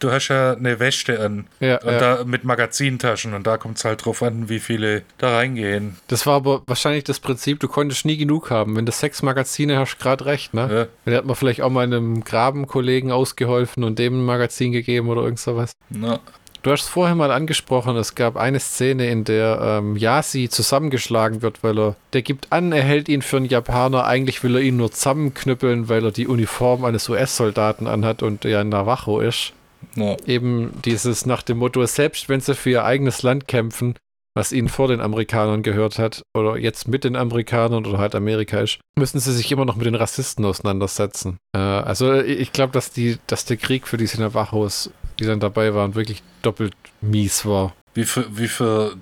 du 0.00 0.10
hast 0.10 0.28
ja 0.28 0.54
eine 0.54 0.80
Wäsche 0.80 1.20
an. 1.20 1.46
Ja, 1.60 1.80
und 1.82 1.92
ja. 1.92 2.16
da 2.16 2.24
mit 2.24 2.44
Magazintaschen 2.44 3.34
und 3.34 3.46
da 3.46 3.56
kommt 3.56 3.78
es 3.78 3.84
halt 3.84 4.04
drauf 4.04 4.22
an, 4.22 4.48
wie 4.48 4.58
viele 4.58 5.02
da 5.18 5.36
reingehen. 5.36 5.96
Das 6.08 6.26
war 6.26 6.34
aber 6.34 6.62
wahrscheinlich 6.66 7.04
das 7.04 7.20
Prinzip, 7.20 7.60
du 7.60 7.68
konntest 7.68 8.04
nie 8.04 8.16
genug 8.16 8.50
haben. 8.50 8.76
Wenn 8.76 8.86
du 8.86 8.92
sechs 8.92 9.22
Magazine 9.22 9.78
hast, 9.78 9.98
gerade 9.98 10.26
recht, 10.26 10.54
ne? 10.54 10.88
Ja. 11.06 11.10
Da 11.12 11.18
hat 11.18 11.24
man 11.24 11.36
vielleicht 11.36 11.62
auch 11.62 11.70
mal 11.70 11.84
einem 11.84 12.24
Grabenkollegen 12.24 13.12
ausgeholfen 13.12 13.84
und 13.84 13.98
dem 13.98 14.20
ein 14.20 14.24
Magazin 14.24 14.72
gegeben 14.72 15.08
oder 15.08 15.22
irgend 15.22 15.38
sowas. 15.38 15.72
Na. 15.90 16.20
Du 16.62 16.70
hast 16.70 16.82
es 16.82 16.88
vorher 16.88 17.14
mal 17.14 17.30
angesprochen, 17.30 17.96
es 17.96 18.14
gab 18.14 18.36
eine 18.36 18.60
Szene, 18.60 19.08
in 19.10 19.24
der 19.24 19.60
ähm, 19.62 19.96
Yasi 19.96 20.50
zusammengeschlagen 20.50 21.40
wird, 21.40 21.62
weil 21.64 21.78
er, 21.78 21.96
der 22.12 22.20
gibt 22.20 22.52
an, 22.52 22.72
er 22.72 22.82
hält 22.82 23.08
ihn 23.08 23.22
für 23.22 23.38
einen 23.38 23.46
Japaner, 23.46 24.04
eigentlich 24.04 24.42
will 24.42 24.56
er 24.56 24.60
ihn 24.60 24.76
nur 24.76 24.92
zusammenknüppeln, 24.92 25.88
weil 25.88 26.04
er 26.04 26.12
die 26.12 26.26
Uniform 26.26 26.84
eines 26.84 27.08
US-Soldaten 27.08 27.86
anhat 27.86 28.22
und 28.22 28.44
er 28.44 28.60
ein 28.60 28.68
Navajo 28.68 29.20
ist. 29.20 29.54
Ja. 29.96 30.16
Eben 30.26 30.72
dieses 30.84 31.26
nach 31.26 31.42
dem 31.42 31.58
Motto, 31.58 31.84
selbst 31.86 32.28
wenn 32.28 32.40
sie 32.40 32.54
für 32.54 32.70
ihr 32.70 32.84
eigenes 32.84 33.22
Land 33.22 33.48
kämpfen, 33.48 33.94
was 34.34 34.52
ihnen 34.52 34.68
vor 34.68 34.88
den 34.88 35.00
Amerikanern 35.00 35.62
gehört 35.62 35.98
hat, 35.98 36.22
oder 36.34 36.56
jetzt 36.56 36.88
mit 36.88 37.04
den 37.04 37.16
Amerikanern 37.16 37.84
oder 37.84 37.98
halt 37.98 38.14
Amerika 38.14 38.60
ist, 38.60 38.78
müssen 38.96 39.18
sie 39.18 39.32
sich 39.32 39.50
immer 39.50 39.64
noch 39.64 39.76
mit 39.76 39.86
den 39.86 39.94
Rassisten 39.94 40.44
auseinandersetzen. 40.44 41.38
Äh, 41.54 41.58
also 41.58 42.14
ich 42.14 42.52
glaube, 42.52 42.72
dass 42.72 42.92
die, 42.92 43.18
dass 43.26 43.44
der 43.44 43.56
Krieg 43.56 43.88
für 43.88 43.96
diese 43.96 44.20
Navajos, 44.20 44.90
die 45.18 45.24
dann 45.24 45.40
dabei 45.40 45.74
waren, 45.74 45.94
wirklich 45.94 46.22
doppelt 46.42 46.74
mies 47.00 47.44
war. 47.44 47.74
Wie 47.92 48.04
für, 48.04 48.24
wie 48.30 48.46
für 48.46 48.96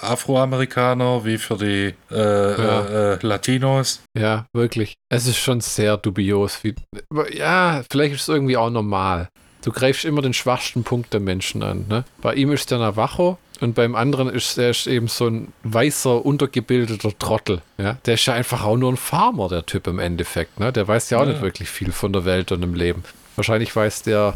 Afroamerikaner, 0.00 1.24
wie 1.24 1.38
für 1.38 1.56
die 1.56 1.94
äh, 2.14 2.62
ja. 2.62 2.86
äh, 2.86 3.14
äh 3.14 3.18
Latinos. 3.20 4.00
Ja, 4.16 4.46
wirklich. 4.52 4.94
Es 5.08 5.26
ist 5.26 5.38
schon 5.38 5.60
sehr 5.60 5.96
dubios. 5.96 6.62
Wie, 6.62 6.76
ja, 7.32 7.82
vielleicht 7.90 8.14
ist 8.14 8.22
es 8.22 8.28
irgendwie 8.28 8.56
auch 8.56 8.70
normal. 8.70 9.28
Du 9.62 9.72
greifst 9.72 10.04
immer 10.04 10.22
den 10.22 10.34
schwachsten 10.34 10.84
Punkt 10.84 11.12
der 11.12 11.20
Menschen 11.20 11.62
an. 11.62 11.86
Ne? 11.88 12.04
Bei 12.22 12.34
ihm 12.34 12.52
ist 12.52 12.70
der 12.70 12.78
Navajo 12.78 13.38
und 13.60 13.74
beim 13.74 13.94
anderen 13.94 14.28
ist 14.28 14.56
er 14.56 14.70
ist 14.70 14.86
eben 14.86 15.08
so 15.08 15.26
ein 15.26 15.52
weißer, 15.64 16.24
untergebildeter 16.24 17.10
Trottel. 17.18 17.60
Ja? 17.76 17.98
Der 18.06 18.14
ist 18.14 18.26
ja 18.26 18.34
einfach 18.34 18.64
auch 18.64 18.76
nur 18.76 18.92
ein 18.92 18.96
Farmer, 18.96 19.48
der 19.48 19.66
Typ 19.66 19.86
im 19.86 19.98
Endeffekt. 19.98 20.60
Ne? 20.60 20.72
Der 20.72 20.86
weiß 20.86 21.10
ja 21.10 21.18
auch 21.18 21.26
ja. 21.26 21.32
nicht 21.32 21.42
wirklich 21.42 21.68
viel 21.68 21.92
von 21.92 22.12
der 22.12 22.24
Welt 22.24 22.52
und 22.52 22.60
dem 22.60 22.74
Leben. 22.74 23.02
Wahrscheinlich 23.36 23.74
weiß 23.74 24.02
der 24.02 24.34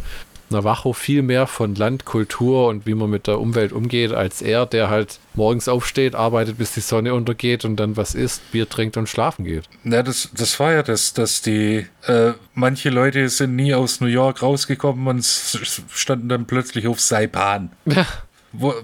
Navajo 0.53 0.93
viel 0.93 1.23
mehr 1.23 1.47
von 1.47 1.75
Land, 1.75 2.05
Kultur 2.05 2.69
und 2.69 2.87
wie 2.87 2.95
man 2.95 3.11
mit 3.11 3.27
der 3.27 3.41
Umwelt 3.41 3.73
umgeht, 3.73 4.13
als 4.13 4.43
er, 4.43 4.67
der 4.67 4.89
halt 4.91 5.19
morgens 5.35 5.69
aufsteht, 5.69 6.15
arbeitet, 6.15 6.59
bis 6.59 6.73
die 6.73 6.81
Sonne 6.81 7.15
untergeht 7.15 7.65
und 7.65 7.77
dann 7.77 7.97
was 7.97 8.15
isst, 8.15 8.51
Bier 8.53 8.69
trinkt 8.69 8.97
und 8.97 9.09
schlafen 9.09 9.45
geht. 9.45 9.65
Ja, 9.85 10.03
das, 10.03 10.31
das 10.35 10.59
war 10.61 10.73
ja 10.73 10.83
das, 10.83 11.15
dass 11.15 11.43
die, 11.43 11.87
äh, 12.07 12.33
manche 12.55 12.91
Leute 12.91 13.29
sind 13.29 13.57
nie 13.57 13.75
aus 13.75 14.01
New 14.01 14.07
York 14.07 14.43
rausgekommen 14.43 15.07
und 15.07 15.25
standen 15.25 16.29
dann 16.29 16.47
plötzlich 16.47 16.87
auf 16.87 17.01
Saipan. 17.01 17.71
Ja. 17.87 18.07
Wo, 18.55 18.75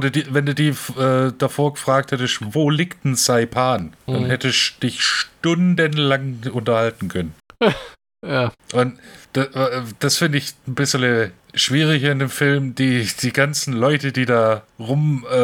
du 0.00 0.10
die, 0.10 0.34
wenn 0.34 0.46
du 0.46 0.54
die 0.54 0.74
äh, 0.98 1.32
davor 1.38 1.74
gefragt 1.74 2.10
hättest, 2.10 2.40
wo 2.40 2.70
liegt 2.70 3.04
denn 3.04 3.14
Saipan, 3.14 3.92
dann 4.06 4.24
mhm. 4.24 4.26
hättest 4.26 4.74
du 4.80 4.88
dich 4.88 5.00
stundenlang 5.02 6.40
unterhalten 6.52 7.08
können. 7.08 7.34
Ja. 8.26 8.52
Und 8.74 8.98
das, 9.32 9.48
das 9.98 10.18
finde 10.18 10.38
ich 10.38 10.52
ein 10.66 10.74
bisschen 10.74 11.32
schwierig 11.54 12.02
in 12.02 12.18
dem 12.18 12.28
Film. 12.30 12.74
Die, 12.74 13.08
die 13.22 13.32
ganzen 13.32 13.72
Leute, 13.72 14.12
die 14.12 14.26
da 14.26 14.62
rum, 14.78 15.24
äh, 15.30 15.36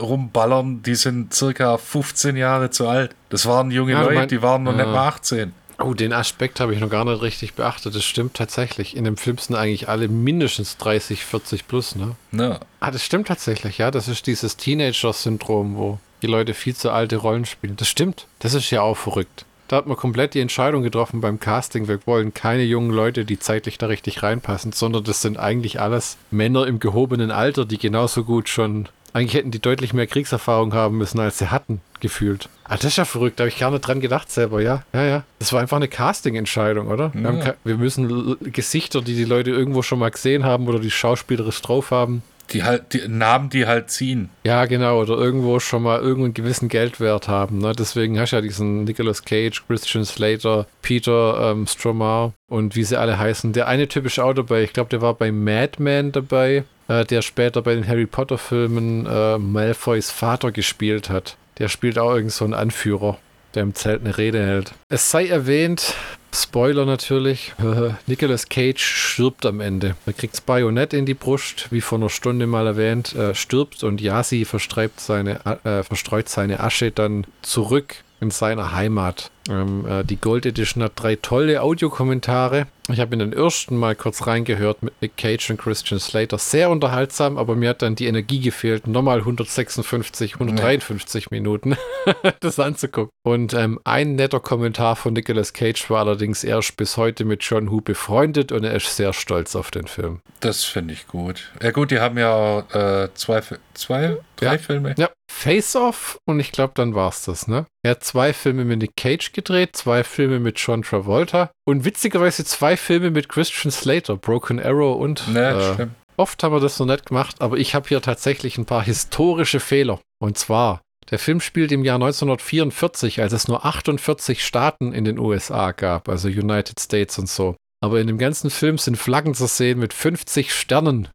rumballern, 0.00 0.82
die 0.82 0.94
sind 0.96 1.32
circa 1.32 1.78
15 1.78 2.36
Jahre 2.36 2.70
zu 2.70 2.88
alt. 2.88 3.14
Das 3.28 3.46
waren 3.46 3.70
junge 3.70 3.92
Ja, 3.92 4.02
Leute, 4.02 4.14
mein- 4.14 4.28
die 4.28 4.42
waren 4.42 4.64
noch 4.64 4.72
Ja. 4.76 4.78
nicht 4.84 4.92
mal 4.92 5.06
18. 5.08 5.52
Oh, 5.78 5.92
den 5.92 6.14
Aspekt 6.14 6.58
habe 6.58 6.72
ich 6.74 6.80
noch 6.80 6.88
gar 6.88 7.04
nicht 7.04 7.20
richtig 7.20 7.52
beachtet. 7.52 7.94
Das 7.94 8.02
stimmt 8.02 8.32
tatsächlich. 8.34 8.96
In 8.96 9.04
dem 9.04 9.18
Film 9.18 9.36
sind 9.36 9.56
eigentlich 9.56 9.88
alle 9.90 10.08
mindestens 10.08 10.78
30, 10.78 11.22
40 11.24 11.68
plus, 11.68 11.94
ne? 11.96 12.16
Ja. 12.32 12.60
Ah, 12.80 12.90
das 12.90 13.04
stimmt 13.04 13.28
tatsächlich, 13.28 13.76
ja. 13.78 13.90
Das 13.90 14.08
ist 14.08 14.26
dieses 14.26 14.56
Teenager-Syndrom, 14.56 15.76
wo 15.76 15.98
die 16.22 16.28
Leute 16.28 16.54
viel 16.54 16.74
zu 16.74 16.90
alte 16.90 17.16
Rollen 17.16 17.44
spielen. 17.44 17.76
Das 17.76 17.88
stimmt. 17.88 18.26
Das 18.38 18.54
ist 18.54 18.70
ja 18.70 18.80
auch 18.80 18.96
verrückt. 18.96 19.44
Da 19.68 19.76
hat 19.76 19.86
man 19.86 19.96
komplett 19.96 20.34
die 20.34 20.40
Entscheidung 20.40 20.82
getroffen 20.82 21.20
beim 21.20 21.40
Casting. 21.40 21.88
Wir 21.88 21.98
wollen 22.06 22.32
keine 22.32 22.62
jungen 22.62 22.90
Leute, 22.90 23.24
die 23.24 23.38
zeitlich 23.38 23.78
da 23.78 23.86
richtig 23.86 24.22
reinpassen, 24.22 24.72
sondern 24.72 25.02
das 25.04 25.22
sind 25.22 25.38
eigentlich 25.38 25.80
alles 25.80 26.16
Männer 26.30 26.66
im 26.66 26.78
gehobenen 26.78 27.30
Alter, 27.32 27.64
die 27.64 27.78
genauso 27.78 28.22
gut 28.24 28.48
schon. 28.48 28.88
Eigentlich 29.12 29.34
hätten 29.34 29.50
die 29.50 29.60
deutlich 29.60 29.94
mehr 29.94 30.06
Kriegserfahrung 30.06 30.74
haben 30.74 30.98
müssen, 30.98 31.18
als 31.20 31.38
sie 31.38 31.50
hatten, 31.50 31.80
gefühlt. 32.00 32.48
Ah, 32.64 32.74
das 32.76 32.84
ist 32.84 32.96
ja 32.98 33.06
verrückt, 33.06 33.40
da 33.40 33.44
habe 33.44 33.48
ich 33.48 33.58
gar 33.58 33.70
nicht 33.70 33.80
dran 33.80 34.00
gedacht 34.00 34.30
selber, 34.30 34.60
ja. 34.60 34.82
Ja, 34.92 35.04
ja. 35.04 35.22
Das 35.38 35.52
war 35.54 35.60
einfach 35.62 35.78
eine 35.78 35.88
Casting-Entscheidung, 35.88 36.88
oder? 36.88 37.12
Wir, 37.14 37.22
Ja. 37.22 37.32
ke- 37.32 37.56
wir 37.64 37.76
müssen 37.78 38.36
Gesichter, 38.52 39.00
die 39.00 39.14
die 39.16 39.24
Leute 39.24 39.50
irgendwo 39.52 39.80
schon 39.82 39.98
mal 40.00 40.10
gesehen 40.10 40.44
haben 40.44 40.68
oder 40.68 40.78
die 40.80 40.90
schauspielerisch 40.90 41.62
drauf 41.62 41.90
haben, 41.92 42.22
Die 42.52 42.62
halt, 42.62 42.92
die 42.92 43.08
Namen, 43.08 43.50
die 43.50 43.66
halt 43.66 43.90
ziehen. 43.90 44.30
ja, 44.44 44.66
genau, 44.66 45.00
oder 45.00 45.16
irgendwo 45.16 45.58
schon 45.58 45.82
mal 45.82 46.00
irgendeinen 46.00 46.34
gewissen 46.34 46.68
Geldwert 46.68 47.26
haben. 47.26 47.58
Ne? 47.58 47.72
Deswegen 47.76 48.18
hast 48.20 48.30
du 48.30 48.36
ja 48.36 48.42
diesen 48.42 48.84
Nicolas 48.84 49.24
Cage, 49.24 49.64
Christian 49.66 50.04
Slater, 50.04 50.66
Peter 50.82 51.50
ähm, 51.50 51.66
Stromar 51.66 52.32
und 52.48 52.76
wie 52.76 52.84
sie 52.84 52.96
alle 52.98 53.18
heißen. 53.18 53.52
Der 53.52 53.66
eine 53.66 53.88
Typ 53.88 54.06
ist 54.06 54.20
auch 54.20 54.32
dabei. 54.34 54.62
Ich 54.62 54.72
glaube, 54.72 54.90
der 54.90 55.02
war 55.02 55.14
bei 55.14 55.32
Madman 55.32 56.12
dabei, 56.12 56.64
äh, 56.88 57.04
der 57.04 57.22
später 57.22 57.62
bei 57.62 57.74
den 57.74 57.86
Harry 57.86 58.06
Potter-Filmen 58.06 59.06
äh, 59.06 59.38
Malfoys 59.38 60.10
Vater 60.10 60.52
gespielt 60.52 61.10
hat. 61.10 61.36
Der 61.58 61.68
spielt 61.68 61.98
auch 61.98 62.14
irgend 62.14 62.32
so 62.32 62.44
einen 62.44 62.54
Anführer, 62.54 63.18
der 63.54 63.62
im 63.64 63.74
Zelt 63.74 64.02
eine 64.02 64.16
Rede 64.18 64.44
hält. 64.44 64.72
Es 64.88 65.10
sei 65.10 65.26
erwähnt, 65.26 65.94
Spoiler 66.36 66.84
natürlich, 66.84 67.54
Nicolas 68.06 68.48
Cage 68.48 68.80
stirbt 68.80 69.46
am 69.46 69.60
Ende. 69.60 69.96
Er 70.04 70.12
kriegt 70.12 70.34
das 70.34 70.42
Bajonett 70.42 70.92
in 70.92 71.06
die 71.06 71.14
Brust, 71.14 71.68
wie 71.70 71.80
vor 71.80 71.98
einer 71.98 72.10
Stunde 72.10 72.46
mal 72.46 72.66
erwähnt, 72.66 73.14
äh, 73.14 73.34
stirbt 73.34 73.82
und 73.82 74.00
Yasi 74.02 74.44
verstreibt 74.44 75.00
seine, 75.00 75.40
äh, 75.64 75.82
verstreut 75.82 76.28
seine 76.28 76.60
Asche 76.60 76.90
dann 76.90 77.26
zurück 77.40 77.96
in 78.20 78.30
seiner 78.30 78.72
Heimat. 78.72 79.30
Ähm, 79.48 79.86
äh, 79.86 80.04
die 80.04 80.16
Gold 80.16 80.46
Edition 80.46 80.82
hat 80.84 80.92
drei 80.96 81.16
tolle 81.16 81.62
Audiokommentare. 81.62 82.66
Ich 82.88 83.00
habe 83.00 83.14
in 83.14 83.18
den 83.18 83.32
ersten 83.32 83.76
mal 83.76 83.96
kurz 83.96 84.28
reingehört 84.28 84.82
mit 84.84 84.94
Nick 85.02 85.16
Cage 85.16 85.50
und 85.50 85.56
Christian 85.56 85.98
Slater. 85.98 86.38
Sehr 86.38 86.70
unterhaltsam, 86.70 87.36
aber 87.36 87.56
mir 87.56 87.70
hat 87.70 87.82
dann 87.82 87.96
die 87.96 88.06
Energie 88.06 88.38
gefehlt, 88.38 88.86
nochmal 88.86 89.18
156, 89.18 90.34
153 90.34 91.32
Minuten 91.32 91.76
das 92.40 92.60
anzugucken. 92.60 93.10
Und 93.24 93.54
ähm, 93.54 93.80
ein 93.82 94.14
netter 94.14 94.38
Kommentar 94.38 94.94
von 94.94 95.14
Nicolas 95.14 95.52
Cage 95.52 95.90
war 95.90 96.00
allerdings, 96.06 96.44
er 96.44 96.58
ist 96.60 96.76
bis 96.76 96.96
heute 96.96 97.24
mit 97.24 97.42
John 97.42 97.72
Woo 97.72 97.80
befreundet 97.80 98.52
und 98.52 98.62
er 98.62 98.74
ist 98.76 98.94
sehr 98.94 99.12
stolz 99.12 99.56
auf 99.56 99.72
den 99.72 99.88
Film. 99.88 100.20
Das 100.38 100.64
finde 100.64 100.94
ich 100.94 101.08
gut. 101.08 101.52
Ja 101.60 101.72
gut, 101.72 101.90
die 101.90 101.98
haben 101.98 102.18
ja 102.18 102.60
äh, 103.04 103.08
zwei, 103.14 103.42
zwei, 103.74 104.16
drei 104.36 104.52
Ja. 104.52 104.58
Filme. 104.58 104.94
Ja, 104.96 105.10
Face 105.28 105.74
Off 105.74 106.18
und 106.24 106.38
ich 106.38 106.52
glaube, 106.52 106.74
dann 106.76 106.94
war's 106.94 107.24
das, 107.24 107.48
ne? 107.48 107.66
Er 107.82 107.92
hat 107.92 108.04
zwei 108.04 108.32
Filme 108.32 108.64
mit 108.64 108.78
Nick 108.80 108.96
Cage 108.96 109.32
gedreht, 109.32 109.76
zwei 109.76 110.04
Filme 110.04 110.38
mit 110.38 110.58
John 110.60 110.82
Travolta 110.82 111.50
und 111.66 111.84
witzigerweise 111.84 112.44
zwei 112.44 112.76
Filme 112.76 113.10
mit 113.10 113.28
Christian 113.28 113.70
Slater, 113.70 114.16
Broken 114.16 114.60
Arrow 114.60 114.98
und 114.98 115.28
Ne, 115.28 115.50
äh, 115.50 115.74
stimmt. 115.74 115.94
Oft 116.16 116.42
haben 116.42 116.54
wir 116.54 116.60
das 116.60 116.78
noch 116.78 116.86
nicht 116.86 117.06
gemacht, 117.06 117.36
aber 117.40 117.58
ich 117.58 117.74
habe 117.74 117.88
hier 117.88 118.00
tatsächlich 118.00 118.56
ein 118.56 118.64
paar 118.64 118.82
historische 118.82 119.60
Fehler. 119.60 120.00
Und 120.18 120.38
zwar, 120.38 120.80
der 121.10 121.18
Film 121.18 121.40
spielt 121.40 121.72
im 121.72 121.84
Jahr 121.84 121.96
1944, 121.96 123.20
als 123.20 123.34
es 123.34 123.48
nur 123.48 123.66
48 123.66 124.42
Staaten 124.42 124.94
in 124.94 125.04
den 125.04 125.18
USA 125.18 125.72
gab, 125.72 126.08
also 126.08 126.28
United 126.28 126.80
States 126.80 127.18
und 127.18 127.28
so. 127.28 127.56
Aber 127.84 128.00
in 128.00 128.06
dem 128.06 128.16
ganzen 128.16 128.48
Film 128.48 128.78
sind 128.78 128.96
Flaggen 128.96 129.34
zu 129.34 129.46
sehen 129.46 129.78
mit 129.78 129.92
50 129.92 130.54
Sternen. 130.54 131.08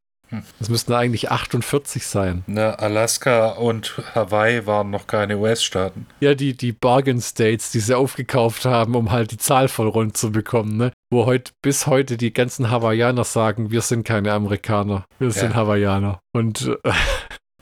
Das 0.59 0.69
müssten 0.69 0.93
eigentlich 0.93 1.31
48 1.31 2.05
sein. 2.05 2.43
Ne, 2.47 2.77
Alaska 2.79 3.49
und 3.49 4.01
Hawaii 4.15 4.65
waren 4.65 4.89
noch 4.89 5.07
keine 5.07 5.37
US-Staaten. 5.37 6.07
Ja, 6.19 6.35
die, 6.35 6.55
die 6.55 6.71
Bargain 6.71 7.21
States, 7.21 7.71
die 7.71 7.79
sie 7.79 7.97
aufgekauft 7.97 8.65
haben, 8.65 8.95
um 8.95 9.11
halt 9.11 9.31
die 9.31 9.37
Zahl 9.37 9.67
voll 9.67 9.87
rund 9.87 10.15
zu 10.17 10.31
bekommen, 10.31 10.77
ne? 10.77 10.91
Wo 11.11 11.25
heute, 11.25 11.51
bis 11.61 11.87
heute 11.87 12.15
die 12.17 12.31
ganzen 12.33 12.69
Hawaiianer 12.69 13.25
sagen, 13.25 13.71
wir 13.71 13.81
sind 13.81 14.05
keine 14.05 14.31
Amerikaner, 14.31 15.05
wir 15.19 15.31
sind 15.31 15.51
Ja. 15.51 15.55
Hawaiianer. 15.57 16.19
Und 16.33 16.71
äh, 16.83 16.91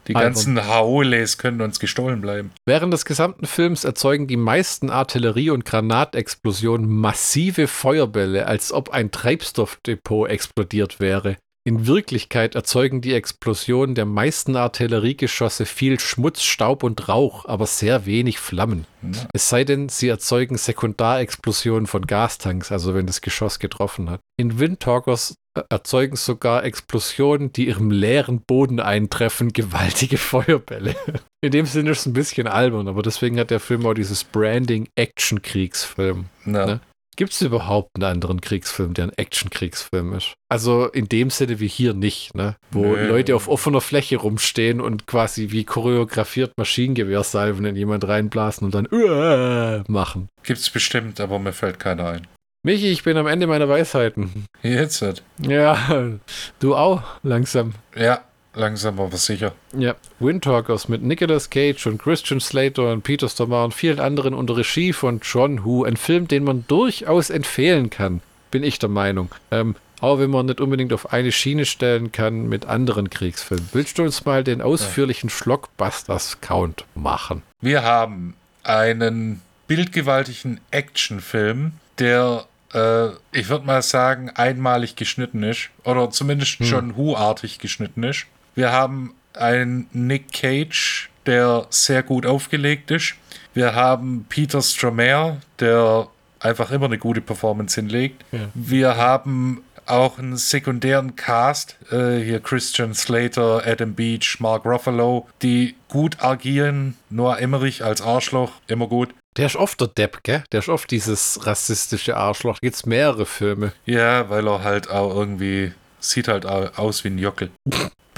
Die 0.08 0.14
ganzen 0.14 0.66
Haoles 0.68 1.38
können 1.38 1.62
uns 1.62 1.80
gestohlen 1.80 2.22
bleiben. 2.22 2.52
Während 2.66 2.92
des 2.94 3.06
gesamten 3.06 3.46
Films 3.46 3.84
erzeugen 3.84 4.26
die 4.28 4.38
meisten 4.38 4.90
Artillerie- 4.90 5.52
und 5.52 5.66
Granatexplosionen 5.66 6.90
massive 6.90 7.68
Feuerbälle, 7.68 8.46
als 8.48 8.72
ob 8.72 8.90
ein 8.90 9.12
Treibstoffdepot 9.12 10.30
explodiert 10.30 11.00
wäre. 11.00 11.38
In 11.70 11.86
Wirklichkeit 11.86 12.56
erzeugen 12.56 13.00
die 13.00 13.14
Explosionen 13.14 13.94
der 13.94 14.06
meisten 14.06 14.56
Artilleriegeschosse 14.56 15.68
viel 15.68 16.00
Schmutz, 16.00 16.42
Staub 16.42 16.82
und 16.82 17.08
Rauch, 17.08 17.46
aber 17.46 17.68
sehr 17.68 18.08
wenig 18.08 18.40
Flammen. 18.40 18.88
Ja. 19.04 19.28
Es 19.34 19.50
sei 19.50 19.66
denn, 19.66 19.88
sie 19.88 20.08
erzeugen 20.08 20.58
Sekundarexplosionen 20.58 21.86
von 21.86 22.08
Gastanks, 22.08 22.72
also 22.72 22.96
wenn 22.96 23.06
das 23.06 23.22
Geschoss 23.22 23.60
getroffen 23.60 24.10
hat. 24.10 24.20
In 24.36 24.58
Windtalkers 24.58 25.36
äh, 25.56 25.62
erzeugen 25.70 26.16
sogar 26.16 26.64
Explosionen, 26.64 27.54
die 27.54 27.68
ihrem 27.68 27.92
leeren 27.92 28.42
Boden 28.42 28.80
eintreffen, 28.80 29.50
gewaltige 29.54 30.18
Feuerbälle. 30.18 30.96
In 31.42 31.52
dem 31.52 31.68
Sinne 31.68 31.92
ist 31.92 32.00
es 32.00 32.06
ein 32.08 32.14
bisschen 32.14 32.48
albern, 32.48 32.88
aber 32.88 33.04
deswegen 33.04 33.40
hat 33.40 33.52
der 33.52 33.60
Film 33.60 33.86
auch 33.86 33.94
dieses 33.94 34.24
Branding 34.24 34.90
Action-Kriegsfilm. 34.96 36.26
Na, 36.46 36.66
Ne? 36.66 36.82
Gibt 37.20 37.34
es 37.34 37.42
überhaupt 37.42 37.90
einen 37.98 38.06
anderen 38.06 38.40
Kriegsfilm, 38.40 38.94
der 38.94 39.08
ein 39.08 39.12
Action-Kriegsfilm 39.18 40.14
ist? 40.14 40.36
Also 40.48 40.86
in 40.86 41.10
dem 41.10 41.30
Sinne 41.30 41.60
wie 41.60 41.68
hier 41.68 41.94
nicht, 41.94 42.34
ne? 42.34 42.56
Wo 42.72 42.96
Nö. 42.96 43.08
Leute 43.10 43.36
auf 43.36 43.50
offener 43.50 43.82
Fläche 43.82 44.16
rumstehen 44.16 44.80
und 44.80 45.06
quasi 45.06 45.52
wie 45.52 45.66
choreografiert 45.66 46.54
Maschinengewehrsalven 46.56 47.66
in 47.66 47.76
jemand 47.76 48.08
reinblasen 48.08 48.64
und 48.64 48.74
dann 48.74 48.88
"Uah" 48.90 49.84
machen. 49.90 50.30
Gibt's 50.44 50.70
bestimmt, 50.70 51.20
aber 51.20 51.40
mir 51.40 51.52
fällt 51.52 51.78
keiner 51.78 52.08
ein. 52.08 52.28
Michi, 52.64 52.88
ich 52.88 53.04
bin 53.04 53.18
am 53.18 53.28
Ende 53.28 53.48
meiner 53.48 53.68
Weisheiten. 53.68 54.46
Jetzt 54.64 55.02
halt. 55.02 55.22
Ja, 55.42 56.14
du 56.62 56.74
auch 56.74 57.04
langsam. 57.22 57.74
Ja, 57.98 58.22
langsam 58.56 59.00
aber 59.00 59.18
sicher. 59.18 59.54
Ja, 59.78 59.96
Windtalkers 60.20 60.88
mit 60.90 61.02
Nicolas 61.04 61.50
Cage 61.50 61.88
und 61.88 62.02
Christian 62.02 62.40
Slater 62.40 62.92
und 62.92 63.04
Peter 63.04 63.30
Stormare 63.30 63.66
und 63.66 63.74
vielen 63.74 64.00
anderen 64.00 64.34
unter 64.34 64.58
Regie 64.58 64.94
von 64.94 65.20
John 65.24 65.64
Woo. 65.64 65.84
Ein 65.84 65.98
Film, 65.98 66.28
den 66.28 66.44
man 66.44 66.66
durchaus 66.68 67.30
empfehlen 67.30 67.90
kann, 67.90 68.22
bin 68.52 68.64
ich 68.64 68.80
der 68.80 68.90
Meinung. 68.90 69.30
Ähm, 69.52 69.76
auch 70.02 70.20
wenn 70.20 70.30
man 70.30 70.46
nicht 70.46 70.62
unbedingt 70.62 70.94
auf 70.94 71.12
eine 71.12 71.32
Schiene 71.32 71.66
stellen 71.66 72.12
kann 72.14 72.48
mit 72.48 72.66
anderen 72.66 73.10
Kriegsfilmen. 73.10 73.68
Willst 73.74 73.98
du 73.98 74.04
uns 74.04 74.24
mal 74.26 74.44
den 74.46 74.62
ausführlichen 74.62 75.30
Schlockbusters-Count 75.30 76.86
machen? 76.96 77.44
Wir 77.62 77.84
haben 77.84 78.36
einen 78.64 79.42
bildgewaltigen 79.68 80.60
Actionfilm, 80.72 81.74
der, 82.00 82.46
äh, 82.74 83.08
ich 83.32 83.50
würde 83.50 83.66
mal 83.66 83.82
sagen, 83.82 84.30
einmalig 84.32 84.96
geschnitten 84.96 85.44
ist. 85.44 85.70
Oder 85.84 86.10
zumindest 86.12 86.60
Hm. 86.60 86.66
John 86.66 86.96
Woo-artig 86.96 87.60
geschnitten 87.60 88.04
ist. 88.04 88.26
Wir 88.60 88.74
haben 88.74 89.14
einen 89.36 89.88
Nick 89.94 90.34
Cage, 90.34 91.10
der 91.26 91.68
sehr 91.70 92.04
gut 92.04 92.26
aufgelegt 92.26 92.92
ist. 92.92 93.16
Wir 93.54 93.74
haben 93.74 94.26
Peter 94.28 94.62
Stromare, 94.62 95.38
der 95.62 96.10
einfach 96.42 96.70
immer 96.72 96.88
eine 96.88 96.98
gute 96.98 97.22
Performance 97.22 97.80
hinlegt. 97.80 98.26
Ja. 98.34 98.50
Wir 98.54 98.98
haben 98.98 99.64
auch 99.86 100.20
einen 100.20 100.36
sekundären 100.36 101.16
Cast, 101.16 101.78
äh, 101.90 102.20
hier 102.20 102.42
Christian 102.42 102.94
Slater, 102.94 103.64
Adam 103.66 103.94
Beach, 103.94 104.42
Mark 104.42 104.66
Ruffalo, 104.66 105.30
die 105.42 105.76
gut 105.88 106.22
agieren. 106.22 106.98
Noah 107.10 107.40
Emmerich 107.40 107.86
als 107.86 108.02
Arschloch, 108.02 108.52
immer 108.68 108.88
gut. 108.88 109.16
Der 109.38 109.46
ist 109.46 109.56
oft 109.56 109.80
der 109.80 109.88
Depp, 109.88 110.22
gell? 110.24 110.44
Der 110.52 110.60
ist 110.60 110.68
oft 110.68 110.92
dieses 110.92 111.46
rassistische 111.46 112.18
Arschloch. 112.18 112.56
Da 112.56 112.60
gibt's 112.68 112.86
mehrere 112.86 113.26
Filme. 113.26 113.72
Ja, 113.86 114.30
weil 114.30 114.50
er 114.50 114.66
halt 114.66 114.90
auch 114.90 115.16
irgendwie 115.16 115.72
sieht 116.00 116.28
halt 116.28 116.46
au- 116.46 116.70
aus 116.76 117.04
wie 117.04 117.10
ein 117.10 117.18
Jockel. 117.18 117.50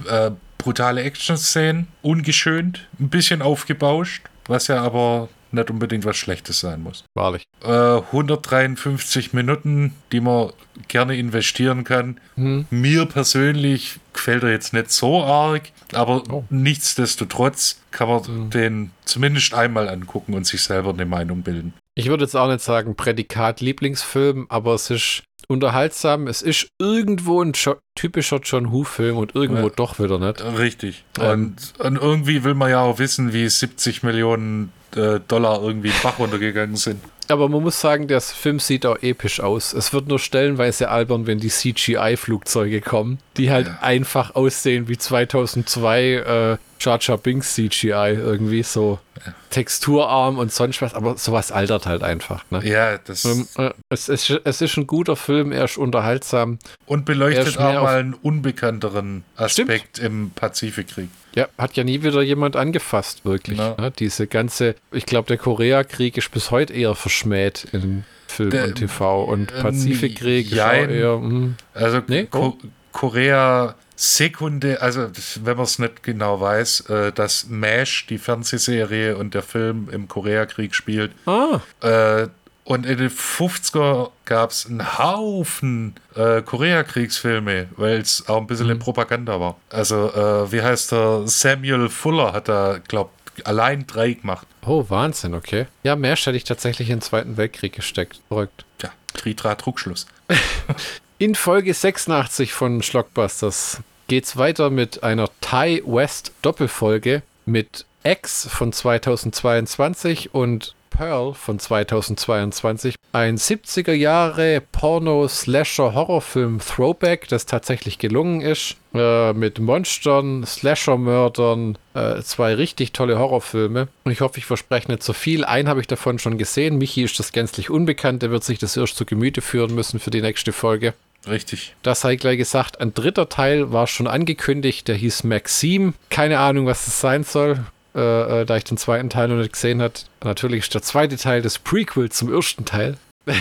äh, 0.07 0.31
brutale 0.57 1.01
Action-Szenen, 1.03 1.87
ungeschönt, 2.01 2.87
ein 2.99 3.09
bisschen 3.09 3.41
aufgebauscht, 3.41 4.23
was 4.45 4.67
ja 4.67 4.81
aber 4.81 5.29
nicht 5.51 5.69
unbedingt 5.69 6.05
was 6.05 6.15
Schlechtes 6.17 6.59
sein 6.61 6.81
muss. 6.81 7.03
Wahrlich. 7.13 7.43
Äh, 7.63 7.67
153 7.67 9.33
Minuten, 9.33 9.93
die 10.11 10.21
man 10.21 10.51
gerne 10.87 11.17
investieren 11.17 11.83
kann. 11.83 12.19
Hm. 12.35 12.65
Mir 12.69 13.05
persönlich 13.05 13.99
gefällt 14.13 14.43
er 14.43 14.51
jetzt 14.51 14.71
nicht 14.73 14.91
so 14.91 15.23
arg, 15.23 15.63
aber 15.93 16.23
Oh. 16.31 16.45
nichtsdestotrotz 16.49 17.81
kann 17.91 18.07
man 18.07 18.21
Mhm. 18.27 18.49
den 18.49 18.91
zumindest 19.05 19.53
einmal 19.53 19.89
angucken 19.89 20.33
und 20.33 20.45
sich 20.47 20.61
selber 20.63 20.91
eine 20.91 21.05
Meinung 21.05 21.41
bilden. 21.41 21.73
Ich 21.95 22.07
würde 22.07 22.23
jetzt 22.23 22.35
auch 22.35 22.47
nicht 22.47 22.61
sagen 22.61 22.95
Prädikat 22.95 23.59
Lieblingsfilm, 23.59 24.45
aber 24.49 24.75
es 24.75 24.89
ist 24.89 25.23
unterhaltsam. 25.51 26.27
Es 26.27 26.41
ist 26.41 26.67
irgendwo 26.79 27.41
ein 27.41 27.53
jo 27.53 27.75
typischer 27.95 28.39
John 28.43 28.71
Who-Film 28.71 29.17
und 29.17 29.35
irgendwo 29.35 29.67
ja. 29.67 29.73
doch 29.75 29.99
wieder 29.99 30.17
nicht. 30.17 30.43
Richtig. 30.57 31.03
Ähm, 31.19 31.55
und, 31.77 31.85
und, 31.85 31.95
irgendwie 31.97 32.43
will 32.43 32.53
man 32.53 32.69
ja 32.69 32.81
auch 32.81 32.99
wissen, 32.99 33.33
wie 33.33 33.47
70 33.47 34.03
Millionen 34.03 34.71
äh, 34.95 35.19
Dollar 35.27 35.61
irgendwie 35.61 35.89
in 35.89 35.95
Bach 36.01 36.19
runtergegangen 36.19 36.77
sind. 36.77 37.01
Aber 37.31 37.49
man 37.49 37.63
muss 37.63 37.79
sagen, 37.79 38.07
der 38.07 38.21
Film 38.21 38.59
sieht 38.59 38.85
auch 38.85 39.01
episch 39.01 39.39
aus. 39.39 39.73
Es 39.73 39.93
wird 39.93 40.07
nur 40.07 40.19
stellenweise 40.19 40.89
albern, 40.89 41.27
wenn 41.27 41.39
die 41.39 41.49
CGI-Flugzeuge 41.49 42.81
kommen, 42.81 43.19
die 43.37 43.51
halt 43.51 43.67
ja. 43.67 43.79
einfach 43.81 44.35
aussehen 44.35 44.87
wie 44.87 44.97
2002 44.97 46.03
äh, 46.03 46.57
Jar 46.79 46.97
Jar 46.99 47.17
Binks 47.17 47.53
CGI 47.53 48.15
irgendwie 48.17 48.63
so 48.63 48.99
ja. 49.23 49.33
texturarm 49.51 50.39
und 50.39 50.51
sonst 50.51 50.81
was, 50.81 50.95
aber 50.95 51.17
sowas 51.17 51.51
altert 51.51 51.85
halt 51.85 52.03
einfach. 52.03 52.43
Ne? 52.49 52.61
Ja, 52.63 52.97
das. 52.97 53.23
Ähm, 53.25 53.47
äh, 53.57 53.71
es, 53.89 54.09
ist, 54.09 54.29
es 54.43 54.61
ist 54.61 54.77
ein 54.77 54.87
guter 54.87 55.15
Film, 55.15 55.51
er 55.51 55.65
ist 55.65 55.77
unterhaltsam. 55.77 56.57
Und 56.85 57.05
beleuchtet 57.05 57.57
auch 57.57 57.83
mal 57.83 57.99
einen 57.99 58.13
unbekannteren 58.15 59.23
Aspekt 59.35 59.97
Stimmt. 59.97 59.99
im 59.99 60.31
Pazifikkrieg. 60.31 61.09
Ja, 61.35 61.47
hat 61.57 61.77
ja 61.77 61.83
nie 61.83 62.03
wieder 62.03 62.21
jemand 62.21 62.55
angefasst, 62.55 63.25
wirklich. 63.25 63.57
Ne? 63.57 63.93
Diese 63.99 64.27
ganze, 64.27 64.75
ich 64.91 65.05
glaube, 65.05 65.27
der 65.27 65.37
Koreakrieg 65.37 66.17
ist 66.17 66.31
bis 66.31 66.51
heute 66.51 66.73
eher 66.73 66.95
verschmäht 66.95 67.67
in 67.71 68.03
Film 68.27 68.49
der, 68.49 68.65
und 68.65 68.75
TV 68.75 69.23
und 69.23 69.51
äh, 69.51 69.61
Pazifikkrieg 69.61 70.51
ist 70.51 70.59
auch 70.59 70.71
eher. 70.71 71.17
Mh. 71.17 71.29
Hm. 71.29 71.55
Also 71.73 72.01
nee? 72.07 72.23
Ko. 72.23 72.57
Korea 72.91 73.75
Sekunde, 73.95 74.81
also 74.81 75.09
wenn 75.43 75.57
man 75.57 75.65
es 75.65 75.77
nicht 75.77 76.01
genau 76.01 76.41
weiß, 76.41 76.89
äh, 76.89 77.11
dass 77.11 77.47
MASH, 77.49 78.07
die 78.07 78.17
Fernsehserie 78.17 79.15
und 79.15 79.33
der 79.35 79.43
Film 79.43 79.89
im 79.91 80.07
Koreakrieg 80.07 80.73
spielt. 80.73 81.11
Ah. 81.27 81.61
Äh, 81.81 82.27
und 82.63 82.85
in 82.85 82.97
den 82.97 83.09
50er 83.09 84.11
gab 84.25 84.51
es 84.51 84.65
einen 84.65 84.97
Haufen 84.97 85.95
äh, 86.15 86.41
Koreakriegsfilme, 86.41 87.69
weil 87.75 87.99
es 87.99 88.27
auch 88.27 88.37
ein 88.37 88.47
bisschen 88.47 88.67
mhm. 88.67 88.79
Propaganda 88.79 89.39
war. 89.39 89.57
Also, 89.69 90.11
äh, 90.13 90.51
wie 90.51 90.61
heißt 90.61 90.91
der? 90.91 91.23
Samuel 91.25 91.89
Fuller 91.89 92.33
hat 92.33 92.47
da, 92.47 92.79
glaube 92.87 93.09
allein 93.45 93.87
drei 93.87 94.13
gemacht. 94.13 94.45
Oh, 94.65 94.85
Wahnsinn, 94.89 95.33
okay. 95.33 95.67
Ja, 95.83 95.95
MASH 95.95 96.27
hätte 96.27 96.37
ich 96.37 96.43
tatsächlich 96.43 96.89
in 96.89 96.97
den 96.97 97.01
Zweiten 97.01 97.37
Weltkrieg 97.37 97.73
gesteckt. 97.73 98.21
Verrückt. 98.27 98.65
Ja, 98.81 98.91
Tritra 99.13 99.55
Druckschluss. 99.55 100.05
in 101.17 101.35
Folge 101.35 101.73
86 101.73 102.53
von 102.53 102.83
Schlockbusters 102.83 103.81
geht's 104.07 104.37
weiter 104.37 104.69
mit 104.69 105.03
einer 105.03 105.29
Thai 105.39 105.81
West 105.85 106.33
Doppelfolge 106.41 107.23
mit 107.45 107.85
X 108.03 108.47
von 108.49 108.73
2022 108.73 110.33
und 110.33 110.75
Pearl 110.91 111.33
von 111.33 111.57
2022. 111.57 112.93
Ein 113.13 113.37
70er 113.37 113.93
Jahre 113.93 114.61
Porno-Slasher-Horrorfilm 114.71 116.59
Throwback, 116.59 117.27
das 117.27 117.47
tatsächlich 117.47 117.97
gelungen 117.97 118.41
ist. 118.41 118.75
Äh, 118.93 119.33
mit 119.33 119.59
Monstern, 119.59 120.45
Slasher-Mördern, 120.45 121.77
äh, 121.95 122.21
zwei 122.21 122.53
richtig 122.53 122.91
tolle 122.91 123.17
Horrorfilme. 123.17 123.87
Und 124.03 124.11
ich 124.11 124.21
hoffe, 124.21 124.37
ich 124.37 124.45
verspreche 124.45 124.91
nicht 124.91 125.01
zu 125.01 125.07
so 125.07 125.13
viel. 125.13 125.43
Einen 125.43 125.67
habe 125.67 125.81
ich 125.81 125.87
davon 125.87 126.19
schon 126.19 126.37
gesehen. 126.37 126.77
Michi 126.77 127.03
ist 127.03 127.17
das 127.17 127.31
gänzlich 127.31 127.71
unbekannt. 127.71 128.21
Der 128.21 128.29
wird 128.29 128.43
sich 128.43 128.59
das 128.59 128.77
erst 128.77 128.95
zu 128.95 129.05
Gemüte 129.05 129.41
führen 129.41 129.73
müssen 129.73 129.99
für 129.99 130.11
die 130.11 130.21
nächste 130.21 130.51
Folge. 130.53 130.93
Richtig. 131.27 131.75
Das 131.83 132.01
sei 132.01 132.15
gleich 132.15 132.37
gesagt. 132.37 132.79
Ein 132.81 132.93
dritter 132.93 133.29
Teil 133.29 133.71
war 133.71 133.87
schon 133.87 134.07
angekündigt, 134.07 134.87
der 134.87 134.95
hieß 134.95 135.23
Maxime. 135.23 135.93
Keine 136.09 136.39
Ahnung, 136.39 136.65
was 136.65 136.85
das 136.85 136.99
sein 136.99 137.23
soll, 137.23 137.63
äh, 137.95 138.41
äh, 138.41 138.45
da 138.45 138.57
ich 138.57 138.63
den 138.63 138.77
zweiten 138.77 139.09
Teil 139.09 139.27
noch 139.27 139.37
nicht 139.37 139.53
gesehen 139.53 139.81
habe. 139.81 139.93
Natürlich 140.23 140.63
ist 140.63 140.73
der 140.73 140.81
zweite 140.81 141.17
Teil 141.17 141.41
des 141.41 141.59
Prequel 141.59 142.09
zum 142.09 142.33
ersten 142.33 142.65
Teil. 142.65 142.97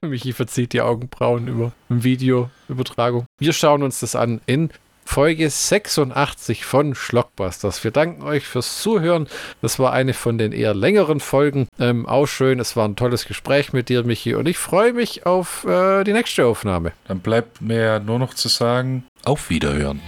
Michi 0.00 0.32
verzieht 0.32 0.72
die 0.72 0.80
Augenbrauen 0.80 1.46
über 1.48 1.72
Videoübertragung. 1.88 3.26
Wir 3.38 3.52
schauen 3.52 3.82
uns 3.82 4.00
das 4.00 4.16
an 4.16 4.40
in 4.46 4.70
Folge 5.04 5.48
86 5.48 6.64
von 6.64 6.94
Schlockbusters. 6.94 7.84
Wir 7.84 7.90
danken 7.90 8.22
euch 8.22 8.46
fürs 8.46 8.80
Zuhören. 8.80 9.28
Das 9.60 9.78
war 9.78 9.92
eine 9.92 10.14
von 10.14 10.38
den 10.38 10.52
eher 10.52 10.74
längeren 10.74 11.20
Folgen. 11.20 11.68
Ähm, 11.78 12.06
auch 12.06 12.26
schön. 12.26 12.58
Es 12.58 12.74
war 12.76 12.88
ein 12.88 12.96
tolles 12.96 13.26
Gespräch 13.26 13.72
mit 13.72 13.88
dir, 13.88 14.02
Michi. 14.02 14.34
Und 14.34 14.48
ich 14.48 14.58
freue 14.58 14.92
mich 14.92 15.26
auf 15.26 15.64
äh, 15.64 16.04
die 16.04 16.12
nächste 16.12 16.46
Aufnahme. 16.46 16.92
Dann 17.06 17.20
bleibt 17.20 17.60
mir 17.60 18.00
nur 18.00 18.18
noch 18.18 18.34
zu 18.34 18.48
sagen, 18.48 19.04
auf 19.24 19.50
Wiederhören. 19.50 20.00